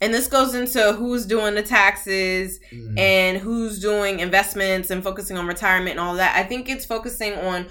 and 0.00 0.12
this 0.12 0.26
goes 0.26 0.54
into 0.54 0.92
who's 0.94 1.24
doing 1.26 1.54
the 1.54 1.62
taxes 1.62 2.60
Mhm. 2.72 2.98
and 2.98 3.38
who's 3.38 3.80
doing 3.80 4.20
investments 4.20 4.90
and 4.90 5.02
focusing 5.02 5.36
on 5.38 5.46
retirement 5.46 5.92
and 5.92 6.00
all 6.00 6.14
that. 6.16 6.36
I 6.36 6.42
think 6.46 6.68
it's 6.68 6.84
focusing 6.84 7.34
on 7.34 7.66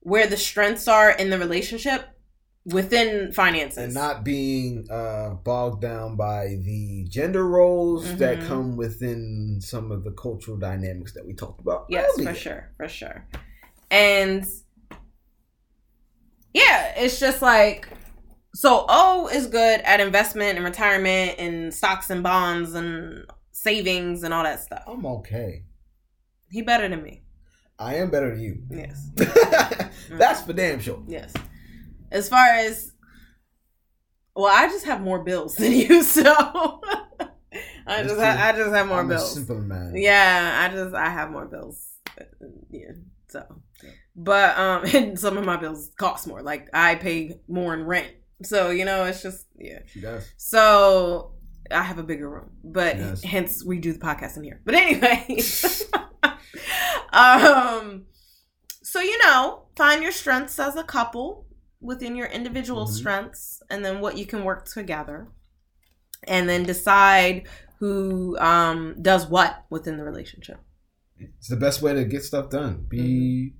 where 0.00 0.26
the 0.26 0.36
strengths 0.36 0.88
are 0.88 1.10
in 1.10 1.30
the 1.30 1.38
relationship 1.38 2.04
within 2.66 3.32
finances. 3.32 3.78
and 3.78 3.94
not 3.94 4.22
being 4.22 4.86
uh, 4.90 5.30
bogged 5.44 5.80
down 5.80 6.14
by 6.16 6.58
the 6.62 7.04
gender 7.08 7.46
roles 7.46 8.16
that 8.16 8.38
Mhm. 8.38 8.46
come 8.46 8.76
within 8.76 9.58
some 9.62 9.90
of 9.90 10.04
the 10.04 10.10
cultural 10.12 10.58
dynamics 10.58 11.12
that 11.14 11.26
we 11.26 11.32
talked 11.32 11.60
about. 11.60 11.86
Yes, 11.88 12.10
earlier. 12.18 12.28
for 12.28 12.38
sure, 12.38 12.70
for 12.76 12.88
sure. 12.88 13.24
And 13.90 14.44
yeah, 16.52 16.92
it's 16.96 17.18
just 17.20 17.42
like 17.42 17.88
so 18.54 18.84
O 18.88 19.28
is 19.32 19.46
good 19.46 19.80
at 19.82 20.00
investment 20.00 20.56
and 20.56 20.64
retirement 20.64 21.36
and 21.38 21.72
stocks 21.72 22.10
and 22.10 22.22
bonds 22.22 22.74
and 22.74 23.24
savings 23.52 24.22
and 24.22 24.32
all 24.34 24.42
that 24.44 24.60
stuff. 24.60 24.82
I'm 24.86 25.04
okay. 25.06 25.64
He 26.50 26.62
better 26.62 26.88
than 26.88 27.02
me. 27.02 27.22
I 27.78 27.96
am 27.96 28.10
better 28.10 28.30
than 28.34 28.40
you. 28.40 28.62
Yes. 28.70 29.10
That's 30.10 30.42
for 30.42 30.52
damn 30.52 30.80
sure. 30.80 31.02
Yes. 31.06 31.32
As 32.10 32.28
far 32.28 32.44
as 32.46 32.92
well, 34.34 34.52
I 34.54 34.66
just 34.68 34.84
have 34.84 35.00
more 35.00 35.22
bills 35.22 35.54
than 35.56 35.72
you, 35.72 36.02
so 36.02 36.22
I 37.86 38.02
just 38.02 38.16
ha- 38.20 38.38
I 38.40 38.52
just 38.52 38.72
have 38.74 38.86
more 38.88 39.00
I'm 39.00 39.08
bills. 39.08 39.32
simple 39.34 39.60
man. 39.60 39.92
Yeah, 39.96 40.68
I 40.68 40.74
just 40.74 40.94
I 40.94 41.08
have 41.08 41.30
more 41.30 41.46
bills. 41.46 41.86
Yeah, 42.70 42.92
so 43.28 43.44
but 44.16 44.58
um, 44.58 44.84
and 44.94 45.18
some 45.18 45.38
of 45.38 45.44
my 45.44 45.56
bills 45.56 45.90
cost 45.96 46.26
more. 46.26 46.42
Like 46.42 46.68
I 46.74 46.96
pay 46.96 47.40
more 47.48 47.74
in 47.74 47.84
rent, 47.84 48.12
so 48.42 48.70
you 48.70 48.84
know 48.84 49.04
it's 49.04 49.22
just 49.22 49.46
yeah. 49.58 49.80
She 49.86 50.00
does. 50.00 50.28
So 50.36 51.32
I 51.70 51.82
have 51.82 51.98
a 51.98 52.02
bigger 52.02 52.28
room, 52.28 52.50
but 52.64 52.96
hence 53.24 53.64
we 53.64 53.78
do 53.78 53.92
the 53.92 53.98
podcast 53.98 54.36
in 54.36 54.44
here. 54.44 54.60
But 54.64 54.74
anyway, 54.74 55.40
um, 57.12 58.06
so 58.82 59.00
you 59.00 59.18
know, 59.24 59.64
find 59.76 60.02
your 60.02 60.12
strengths 60.12 60.58
as 60.58 60.76
a 60.76 60.84
couple 60.84 61.46
within 61.80 62.16
your 62.16 62.26
individual 62.26 62.86
Mhm. 62.86 62.90
strengths, 62.92 63.62
and 63.70 63.84
then 63.84 64.00
what 64.00 64.16
you 64.18 64.26
can 64.26 64.44
work 64.44 64.66
together, 64.66 65.28
and 66.24 66.48
then 66.48 66.64
decide 66.64 67.46
who 67.78 68.36
um 68.38 68.96
does 69.00 69.26
what 69.26 69.64
within 69.70 69.96
the 69.96 70.04
relationship. 70.04 70.58
It's 71.18 71.48
the 71.48 71.56
best 71.56 71.82
way 71.82 71.94
to 71.94 72.04
get 72.04 72.24
stuff 72.24 72.50
done. 72.50 72.86
Be 72.88 72.98
Mm-hmm. 72.98 73.56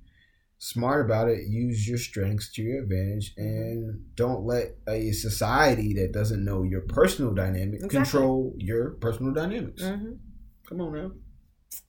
Smart 0.63 1.03
about 1.05 1.27
it. 1.27 1.47
Use 1.47 1.87
your 1.87 1.97
strengths 1.97 2.51
to 2.53 2.61
your 2.61 2.83
advantage, 2.83 3.33
and 3.35 3.99
don't 4.15 4.45
let 4.45 4.75
a 4.87 5.11
society 5.11 5.93
that 5.95 6.11
doesn't 6.13 6.45
know 6.45 6.61
your 6.63 6.81
personal 6.81 7.33
dynamic 7.33 7.81
Exactly. 7.83 7.97
control 7.97 8.53
your 8.57 8.91
personal 8.91 9.33
dynamics. 9.33 9.81
Mm-hmm. 9.81 10.11
Come 10.69 10.81
on 10.81 10.93
now. 10.93 11.11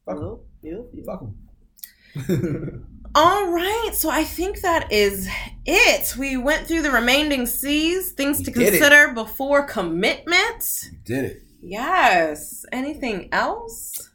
Fuck 0.07 0.17
'em. 0.17 1.05
Fuck 1.07 1.23
'em. 1.23 2.89
All 3.15 3.53
right, 3.53 3.91
so 3.93 4.09
I 4.09 4.25
think 4.25 4.63
that 4.63 4.91
is 4.91 5.29
it. 5.67 6.17
We 6.17 6.39
went 6.39 6.67
through 6.67 6.81
the 6.83 6.91
remaining 6.91 7.45
C's, 7.45 8.13
things 8.13 8.39
to 8.43 8.51
did 8.51 8.63
it. 8.63 8.71
consider 8.79 9.13
before 9.13 9.67
commitment. 9.67 10.65
Did 11.05 11.25
it. 11.27 11.43
Yes. 11.61 12.65
Anything 12.73 13.29
else? 13.33 14.11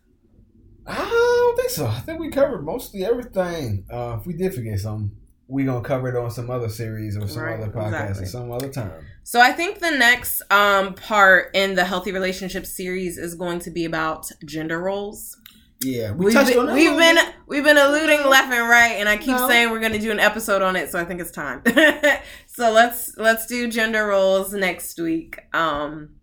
I 0.87 0.97
don't 1.09 1.57
think 1.57 1.69
so. 1.69 1.85
I 1.85 1.99
think 1.99 2.19
we 2.19 2.29
covered 2.29 2.63
mostly 2.63 3.03
everything. 3.05 3.85
Uh, 3.91 4.17
if 4.19 4.25
we 4.25 4.33
did 4.33 4.53
forget 4.53 4.79
something, 4.79 5.11
we're 5.49 5.65
gonna 5.65 5.81
cover 5.81 6.07
it 6.09 6.15
on 6.15 6.31
some 6.31 6.49
other 6.49 6.69
series 6.69 7.17
or 7.17 7.27
some 7.27 7.43
Right, 7.43 7.59
other 7.59 7.71
podcast 7.71 8.09
exactly. 8.09 8.23
or 8.23 8.27
some 8.27 8.51
other 8.51 8.69
time. 8.69 9.05
So 9.23 9.41
I 9.41 9.51
think 9.51 9.79
the 9.79 9.91
next 9.91 10.41
um 10.51 10.93
part 10.93 11.51
in 11.53 11.75
the 11.75 11.83
healthy 11.85 12.11
relationship 12.11 12.65
series 12.65 13.17
is 13.17 13.35
going 13.35 13.59
to 13.59 13.69
be 13.71 13.85
about 13.85 14.29
gender 14.45 14.79
roles. 14.79 15.37
Yeah, 15.81 16.11
we 16.11 16.25
We've 16.25 16.33
touched 16.33 16.53
been, 16.55 16.73
we've 16.73 16.97
been 16.97 17.17
we've 17.47 17.63
been 17.63 17.77
alluding 17.77 18.25
left 18.27 18.51
and 18.51 18.67
right, 18.69 18.93
and 18.93 19.07
I 19.07 19.17
keep 19.17 19.35
No. 19.37 19.47
saying 19.47 19.69
we're 19.69 19.79
going 19.79 19.91
to 19.93 19.99
do 19.99 20.09
an 20.11 20.19
episode 20.19 20.61
on 20.63 20.75
it, 20.75 20.89
so 20.89 20.99
I 20.99 21.05
think 21.05 21.21
it's 21.21 21.31
time. 21.31 21.61
so 22.47 22.71
let's 22.71 23.15
let's 23.17 23.45
do 23.45 23.69
gender 23.69 24.07
roles 24.07 24.53
next 24.53 24.99
week. 24.99 25.37
Um, 25.53 26.15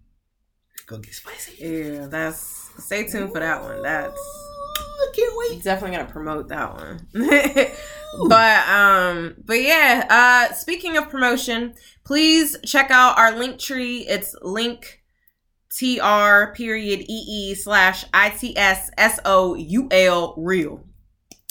Go 0.86 0.98
get 0.98 1.14
spicy. 1.14 1.64
yeah, 1.64 2.06
that's 2.08 2.70
stay 2.84 3.04
tuned 3.06 3.32
for 3.32 3.38
that 3.38 3.62
one. 3.62 3.80
That's 3.82 4.18
I 5.00 5.12
can't 5.14 5.36
wait. 5.36 5.62
definitely 5.62 5.96
gonna 5.96 6.10
promote 6.10 6.48
that 6.48 6.74
one. 6.74 7.06
but 8.28 8.68
um, 8.68 9.34
but 9.44 9.60
yeah. 9.60 10.06
Uh, 10.08 10.54
speaking 10.54 10.96
of 10.96 11.08
promotion, 11.08 11.74
please 12.04 12.56
check 12.64 12.90
out 12.90 13.18
our 13.18 13.36
link 13.36 13.58
tree. 13.58 14.06
It's 14.06 14.34
link 14.42 15.02
tr 15.76 16.52
period 16.54 17.04
ee 17.08 17.54
slash 17.54 18.04
its 18.14 18.90
s 18.96 19.20
o 19.24 19.54
u 19.54 19.88
l 19.90 20.34
real. 20.36 20.84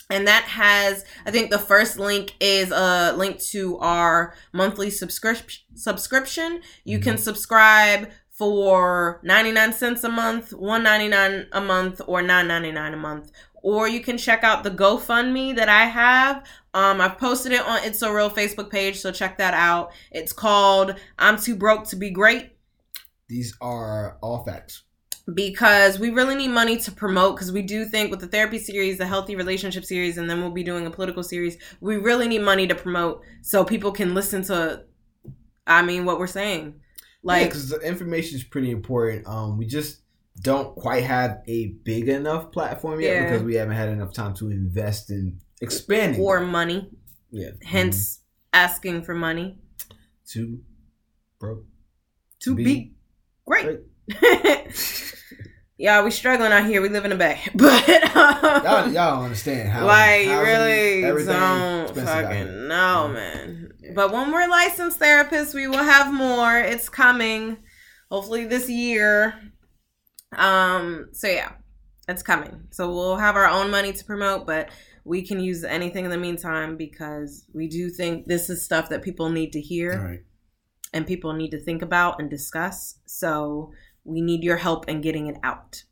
And 0.10 0.28
that 0.28 0.44
has, 0.44 1.06
I 1.26 1.32
think 1.32 1.50
the 1.50 1.58
first 1.58 1.98
link 1.98 2.36
is 2.40 2.72
a 2.72 3.14
link 3.18 3.40
to 3.52 3.78
our 3.80 4.36
monthly 4.52 4.92
subscription. 4.92 5.64
Subscription. 5.76 6.62
You 6.84 7.00
can 7.00 7.18
subscribe 7.18 8.10
for 8.34 9.20
99 9.24 9.74
cents 9.74 10.04
a 10.04 10.10
month, 10.10 10.54
199 10.54 11.48
a 11.52 11.62
month, 11.62 12.02
or 12.08 12.22
999 12.22 12.94
a 12.94 12.98
month. 12.98 13.32
Or 13.62 13.88
you 13.88 14.02
can 14.02 14.18
check 14.18 14.44
out 14.44 14.64
the 14.64 14.72
GoFundMe 14.72 15.56
that 15.56 15.70
I 15.70 15.86
have. 15.86 16.44
Um, 16.74 17.00
I've 17.00 17.18
posted 17.18 17.54
it 17.54 17.62
on 17.62 17.84
It's 17.84 18.00
So 18.00 18.12
Real 18.12 18.30
Facebook 18.30 18.70
page, 18.70 19.00
so 19.00 19.12
check 19.12 19.38
that 19.38 19.54
out. 19.54 19.94
It's 20.12 20.34
called 20.34 20.96
I'm 21.18 21.38
Too 21.38 21.56
Broke 21.56 21.86
to 21.90 21.96
Be 21.96 22.10
Great 22.10 22.58
These 23.30 23.56
are 23.62 24.18
all 24.22 24.44
facts. 24.44 24.84
because 25.34 26.00
we 26.00 26.10
really 26.10 26.36
need 26.36 26.50
money 26.50 26.76
to 26.78 26.92
promote 26.92 27.36
because 27.36 27.52
we 27.52 27.62
do 27.62 27.86
think 27.86 28.12
with 28.12 28.20
the 28.20 28.28
therapy 28.28 28.60
series 28.60 28.98
the 28.98 29.06
healthy 29.06 29.36
relationship 29.38 29.86
series 29.86 30.18
and 30.18 30.30
then 30.30 30.42
we'll 30.42 30.52
be 30.52 30.64
doing 30.64 30.86
a 30.86 30.92
political 30.92 31.24
series 31.24 31.58
we 31.80 31.96
really 31.96 32.28
need 32.28 32.42
money 32.42 32.68
to 32.68 32.76
promote 32.76 33.22
so 33.42 33.64
people 33.64 33.94
can 33.94 34.14
listen 34.14 34.44
to 34.44 34.84
i 35.66 35.82
mean 35.82 36.04
what 36.04 36.20
we're 36.20 36.28
saying 36.28 36.76
like 37.24 37.48
because 37.48 37.70
the 37.70 37.80
information 37.80 38.38
is 38.38 38.44
pretty 38.44 38.70
important. 38.72 39.26
Um, 39.28 39.58
we 39.58 39.66
just 39.66 40.02
don't 40.42 40.76
quite 40.76 41.04
have 41.04 41.42
a 41.48 41.68
big 41.84 42.10
enough 42.10 42.52
platform 42.52 43.00
yet 43.02 43.14
Yeah. 43.16 43.24
because 43.24 43.44
we 43.44 43.56
haven't 43.56 43.76
had 43.76 43.90
enough 43.90 44.14
time 44.14 44.34
to 44.36 44.50
invest 44.52 45.10
in 45.10 45.40
expanding. 45.62 46.20
or 46.22 46.42
money 46.42 46.90
yeah, 47.32 47.50
hence 47.64 48.20
asking 48.52 49.04
for 49.04 49.14
money 49.16 49.58
two 50.28 50.62
broke. 51.40 51.66
to 52.42 52.56
Be 52.56 52.64
be, 52.64 52.94
great, 53.46 53.80
yeah 55.78 56.02
we 56.04 56.12
struggling 56.12 56.52
out 56.52 56.66
here 56.66 56.82
we 56.82 56.90
live 56.90 57.06
in 57.06 57.12
a 57.12 57.16
bay 57.16 57.40
but 57.56 57.90
um, 58.16 58.64
Y'all, 58.64 58.88
y'all 58.92 59.16
don't 59.16 59.24
understand 59.26 59.70
how 59.70 59.86
like 59.86 60.26
you 60.26 60.40
really 60.40 61.02
don't 61.02 61.82
expensive 61.82 62.08
out 62.08 62.34
here. 62.34 62.46
fucking 62.46 62.68
know, 62.68 63.08
man. 63.10 63.73
But 63.94 64.12
when 64.12 64.32
we're 64.32 64.48
licensed 64.48 65.00
therapists, 65.00 65.54
we 65.54 65.68
will 65.68 65.84
have 65.84 66.14
more. 66.14 66.58
It's 66.58 66.90
coming, 66.90 67.58
hopefully 68.10 68.46
this 68.46 68.70
year. 68.70 69.36
Um. 70.36 71.10
So 71.12 71.28
yeah, 71.28 71.52
it's 72.08 72.24
coming. 72.24 72.68
So 72.72 72.94
we'll 72.94 73.18
have 73.18 73.36
our 73.36 73.48
own 73.48 73.72
money 73.72 73.94
to 73.94 74.06
promote, 74.06 74.46
but 74.46 74.70
we 75.06 75.22
can 75.22 75.40
use 75.40 75.64
anything 75.64 76.06
in 76.06 76.12
the 76.12 76.18
meantime 76.18 76.78
because 76.78 77.46
we 77.54 77.68
do 77.68 77.90
think 77.90 78.26
this 78.26 78.50
is 78.50 78.64
stuff 78.64 78.90
that 78.90 79.02
people 79.02 79.30
need 79.30 79.52
to 79.54 79.62
hear 79.62 80.02
right. 80.02 80.20
and 80.94 81.06
people 81.06 81.34
need 81.34 81.52
to 81.52 81.60
think 81.60 81.82
about 81.82 82.20
and 82.20 82.30
discuss. 82.30 83.00
So 83.06 83.72
we 84.04 84.22
need 84.22 84.44
your 84.44 84.58
help 84.58 84.88
in 84.88 85.02
getting 85.02 85.28
it 85.28 85.38
out. 85.44 85.84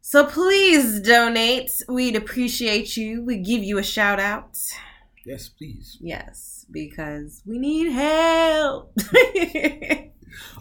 So 0.00 0.26
please 0.26 1.00
donate. 1.00 1.70
We'd 1.88 2.16
appreciate 2.16 2.96
you. 2.96 3.22
We 3.22 3.38
give 3.38 3.62
you 3.62 3.78
a 3.78 3.82
shout 3.84 4.18
out. 4.18 4.58
Yes, 5.24 5.48
please. 5.48 5.98
Yes, 6.00 6.66
because 6.70 7.42
we 7.46 7.58
need 7.58 7.92
help. 7.92 8.96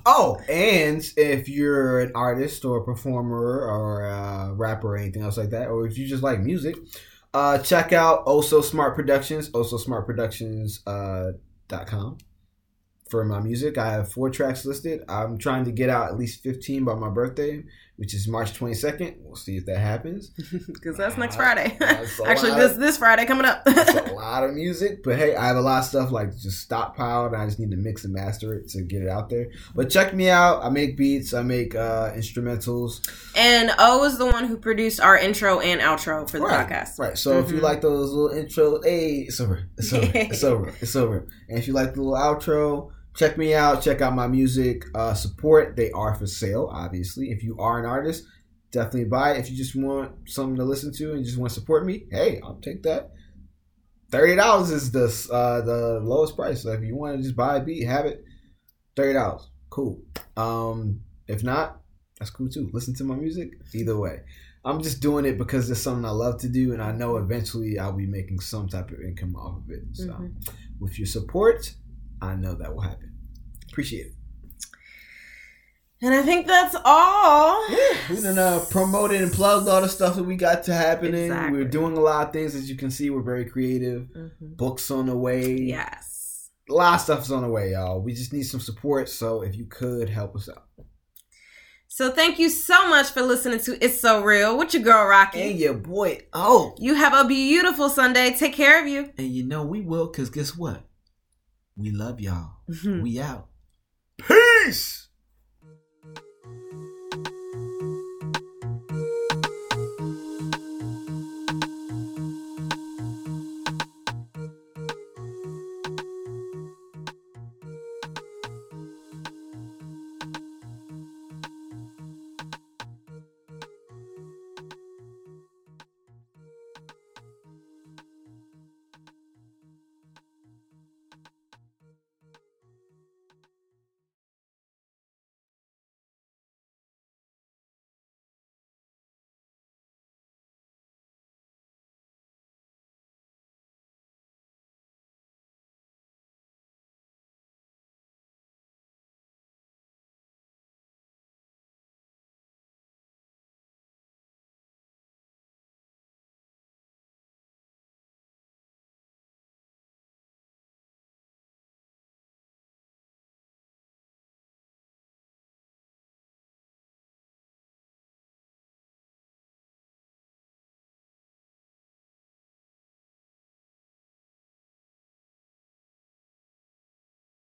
Oh, 0.05 0.37
and 0.49 1.01
if 1.15 1.47
you're 1.47 2.01
an 2.01 2.11
artist 2.15 2.65
or 2.65 2.79
a 2.79 2.83
performer 2.83 3.61
or 3.61 4.05
a 4.05 4.53
rapper 4.53 4.95
or 4.95 4.97
anything 4.97 5.21
else 5.21 5.37
like 5.37 5.51
that, 5.51 5.67
or 5.69 5.85
if 5.87 5.97
you 5.97 6.07
just 6.07 6.23
like 6.23 6.39
music, 6.41 6.75
uh, 7.33 7.57
check 7.59 7.93
out 7.93 8.23
Also 8.25 8.61
Smart 8.61 8.95
Productions, 8.95 9.49
Also 9.53 9.77
Smart 9.77 10.05
Productions 10.05 10.81
uh, 10.87 11.31
dot 11.67 11.87
com 11.87 12.17
for 13.09 13.23
my 13.23 13.39
music. 13.39 13.77
I 13.77 13.91
have 13.91 14.11
four 14.11 14.29
tracks 14.29 14.65
listed. 14.65 15.03
I'm 15.07 15.37
trying 15.37 15.65
to 15.65 15.71
get 15.71 15.89
out 15.89 16.09
at 16.09 16.17
least 16.17 16.43
15 16.43 16.83
by 16.83 16.95
my 16.95 17.09
birthday, 17.09 17.63
which 17.97 18.15
is 18.15 18.27
March 18.27 18.57
22nd. 18.57 19.17
We'll 19.19 19.35
see 19.35 19.57
if 19.57 19.65
that 19.67 19.77
happens. 19.77 20.31
Because 20.67 20.97
that's 20.97 21.17
next 21.17 21.35
Uh, 21.35 21.39
Friday. 21.39 21.75
that's 21.79 22.19
Actually, 22.25 22.55
this 22.55 22.71
of- 22.73 22.79
this 22.79 22.97
Friday 22.97 23.25
coming 23.25 23.45
up. 23.45 23.61
A 23.67 24.11
lot 24.15 24.43
of 24.43 24.53
music, 24.53 25.03
but 25.03 25.17
hey, 25.17 25.35
I 25.35 25.45
have 25.47 25.57
a 25.57 25.61
lot 25.61 25.79
of 25.79 25.85
stuff 25.85 26.11
like 26.11 26.31
just 26.35 26.67
stockpiled. 26.67 27.27
And 27.33 27.35
I 27.35 27.45
just 27.45 27.59
need 27.59 27.69
to 27.71 27.77
mix 27.77 28.03
and 28.03 28.13
master 28.13 28.53
it 28.55 28.69
to 28.69 28.81
get 28.81 29.01
it 29.03 29.09
out 29.09 29.29
there. 29.29 29.47
But 29.75 29.89
check 29.91 30.13
me 30.15 30.29
out. 30.29 30.63
I 30.63 30.69
make 30.69 30.97
beats. 30.97 31.33
I 31.33 31.43
make 31.43 31.75
uh, 31.75 32.11
instrumentals. 32.13 33.07
and 33.35 33.71
O 33.77 34.03
is 34.05 34.17
the 34.17 34.25
one 34.25 34.45
who 34.45 34.57
produced 34.57 34.99
our 34.99 35.17
intro 35.17 35.59
and 35.59 35.79
outro 35.81 36.27
for 36.29 36.39
the 36.39 36.45
right, 36.45 36.67
podcast. 36.67 36.97
Right. 36.99 37.17
So 37.17 37.39
if 37.39 37.51
you 37.51 37.57
Mhm. 37.59 37.61
like 37.63 37.81
those 37.81 38.11
little 38.11 38.35
intro, 38.37 38.81
hey, 38.81 39.25
it's 39.27 39.39
over. 39.39 39.63
It's 39.77 39.93
over. 39.93 40.11
It's 40.15 40.43
over. 40.43 40.73
It's 40.81 40.95
over. 40.95 41.27
And 41.49 41.57
if 41.59 41.67
you 41.67 41.73
like 41.73 41.93
the 41.93 42.01
little 42.01 42.17
outro, 42.17 42.91
check 43.15 43.37
me 43.37 43.53
out. 43.53 43.81
Check 43.81 44.01
out 44.01 44.13
my 44.15 44.27
music. 44.27 44.83
Uh, 44.95 45.13
support. 45.13 45.75
They 45.75 45.91
are 45.91 46.15
for 46.15 46.27
sale, 46.27 46.69
obviously. 46.71 47.31
If 47.31 47.43
you 47.43 47.57
are 47.59 47.79
an 47.79 47.85
artist, 47.85 48.25
definitely 48.71 49.05
buy 49.05 49.33
it. 49.33 49.39
If 49.39 49.49
you 49.51 49.57
just 49.57 49.75
want 49.75 50.29
something 50.29 50.55
to 50.57 50.63
listen 50.63 50.93
to 50.93 51.13
and 51.13 51.23
just 51.25 51.37
want 51.37 51.51
to 51.53 51.59
support 51.59 51.85
me, 51.85 52.05
hey, 52.11 52.39
I'll 52.43 52.59
take 52.61 52.83
that. 52.83 53.11
Thirty 54.11 54.35
dollars 54.35 54.71
is 54.71 54.91
the 54.91 55.05
uh, 55.33 55.61
the 55.61 55.99
lowest 56.03 56.35
price. 56.35 56.63
So 56.63 56.71
if 56.73 56.81
you 56.81 56.95
want 56.97 57.17
to 57.17 57.23
just 57.23 57.35
buy 57.35 57.57
a 57.57 57.63
beat, 57.63 57.85
have 57.85 58.05
it. 58.05 58.23
Thirty 58.95 59.13
dollars, 59.13 59.49
cool. 59.69 60.01
Um, 60.35 61.01
if 61.27 61.43
not, 61.43 61.79
that's 62.19 62.29
cool 62.31 62.49
too. 62.49 62.69
Listen 62.73 62.93
to 62.95 63.05
my 63.05 63.15
music. 63.15 63.51
Either 63.73 63.97
way, 63.97 64.19
I'm 64.65 64.81
just 64.83 64.99
doing 65.01 65.23
it 65.23 65.37
because 65.37 65.71
it's 65.71 65.79
something 65.79 66.03
I 66.03 66.09
love 66.09 66.39
to 66.41 66.49
do, 66.49 66.73
and 66.73 66.81
I 66.81 66.91
know 66.91 67.15
eventually 67.17 67.79
I'll 67.79 67.93
be 67.93 68.05
making 68.05 68.41
some 68.41 68.67
type 68.67 68.91
of 68.91 68.99
income 68.99 69.33
off 69.37 69.59
of 69.63 69.69
it. 69.71 69.83
So, 69.93 70.07
Mhm. 70.07 70.33
with 70.81 70.99
your 70.99 71.05
support, 71.07 71.73
I 72.21 72.35
know 72.35 72.55
that 72.55 72.73
will 72.73 72.81
happen. 72.81 73.13
Appreciate 73.71 74.07
it. 74.07 74.13
And 76.03 76.15
I 76.15 76.23
think 76.23 76.47
that's 76.47 76.75
all. 76.83 77.63
We 78.09 78.19
done 78.21 78.39
uh, 78.39 78.65
promoted 78.71 79.21
and 79.21 79.31
plugged 79.31 79.67
all 79.67 79.81
the 79.81 79.87
stuff 79.89 80.15
that 80.15 80.23
we 80.23 80.35
got 80.35 80.63
to 80.63 80.73
happening. 80.73 81.25
Exactly. 81.25 81.59
We're 81.59 81.69
doing 81.69 81.95
a 81.95 81.99
lot 81.99 82.27
of 82.27 82.33
things, 82.33 82.55
as 82.55 82.67
you 82.69 82.75
can 82.75 82.89
see. 82.89 83.11
We're 83.11 83.21
very 83.21 83.45
creative. 83.45 84.07
Mhm. 84.15 84.57
Books 84.57 84.89
on 84.89 85.05
the 85.05 85.15
way. 85.17 85.55
Yes. 85.55 86.49
a 86.69 86.73
lot 86.73 86.95
of 86.95 87.01
stuff's 87.01 87.29
on 87.31 87.43
the 87.43 87.49
way, 87.49 87.71
y'all. 87.73 88.01
We 88.01 88.13
just 88.13 88.31
need 88.33 88.43
some 88.43 88.59
support. 88.61 89.09
So 89.09 89.41
if 89.41 89.55
you 89.55 89.65
could 89.65 90.09
help 90.09 90.35
us 90.35 90.47
out, 90.49 90.63
So 91.87 92.09
thank 92.09 92.39
you 92.39 92.47
so 92.49 92.87
much 92.87 93.09
for 93.11 93.21
listening 93.21 93.59
to 93.59 93.83
It's 93.83 93.99
So 93.99 94.23
Real 94.23 94.57
with 94.57 94.73
your 94.73 94.81
girl 94.81 95.05
Rocky. 95.05 95.41
and 95.41 95.59
your 95.59 95.73
boy, 95.73 96.21
oh, 96.33 96.73
You 96.79 96.93
have 96.95 97.13
a 97.13 97.27
beautiful 97.27 97.89
Sunday. 97.89 98.33
Take 98.33 98.53
care 98.53 98.81
of 98.81 98.87
you. 98.87 99.11
And 99.17 99.27
you 99.27 99.43
know 99.45 99.63
we 99.65 99.81
will, 99.81 100.07
cause 100.07 100.29
guess 100.29 100.55
what? 100.55 100.81
We 101.81 101.91
love 101.91 102.19
y'all. 102.19 102.57
Mm-hmm. 102.69 103.01
We 103.01 103.19
out. 103.19 103.47
peace. 104.17 105.09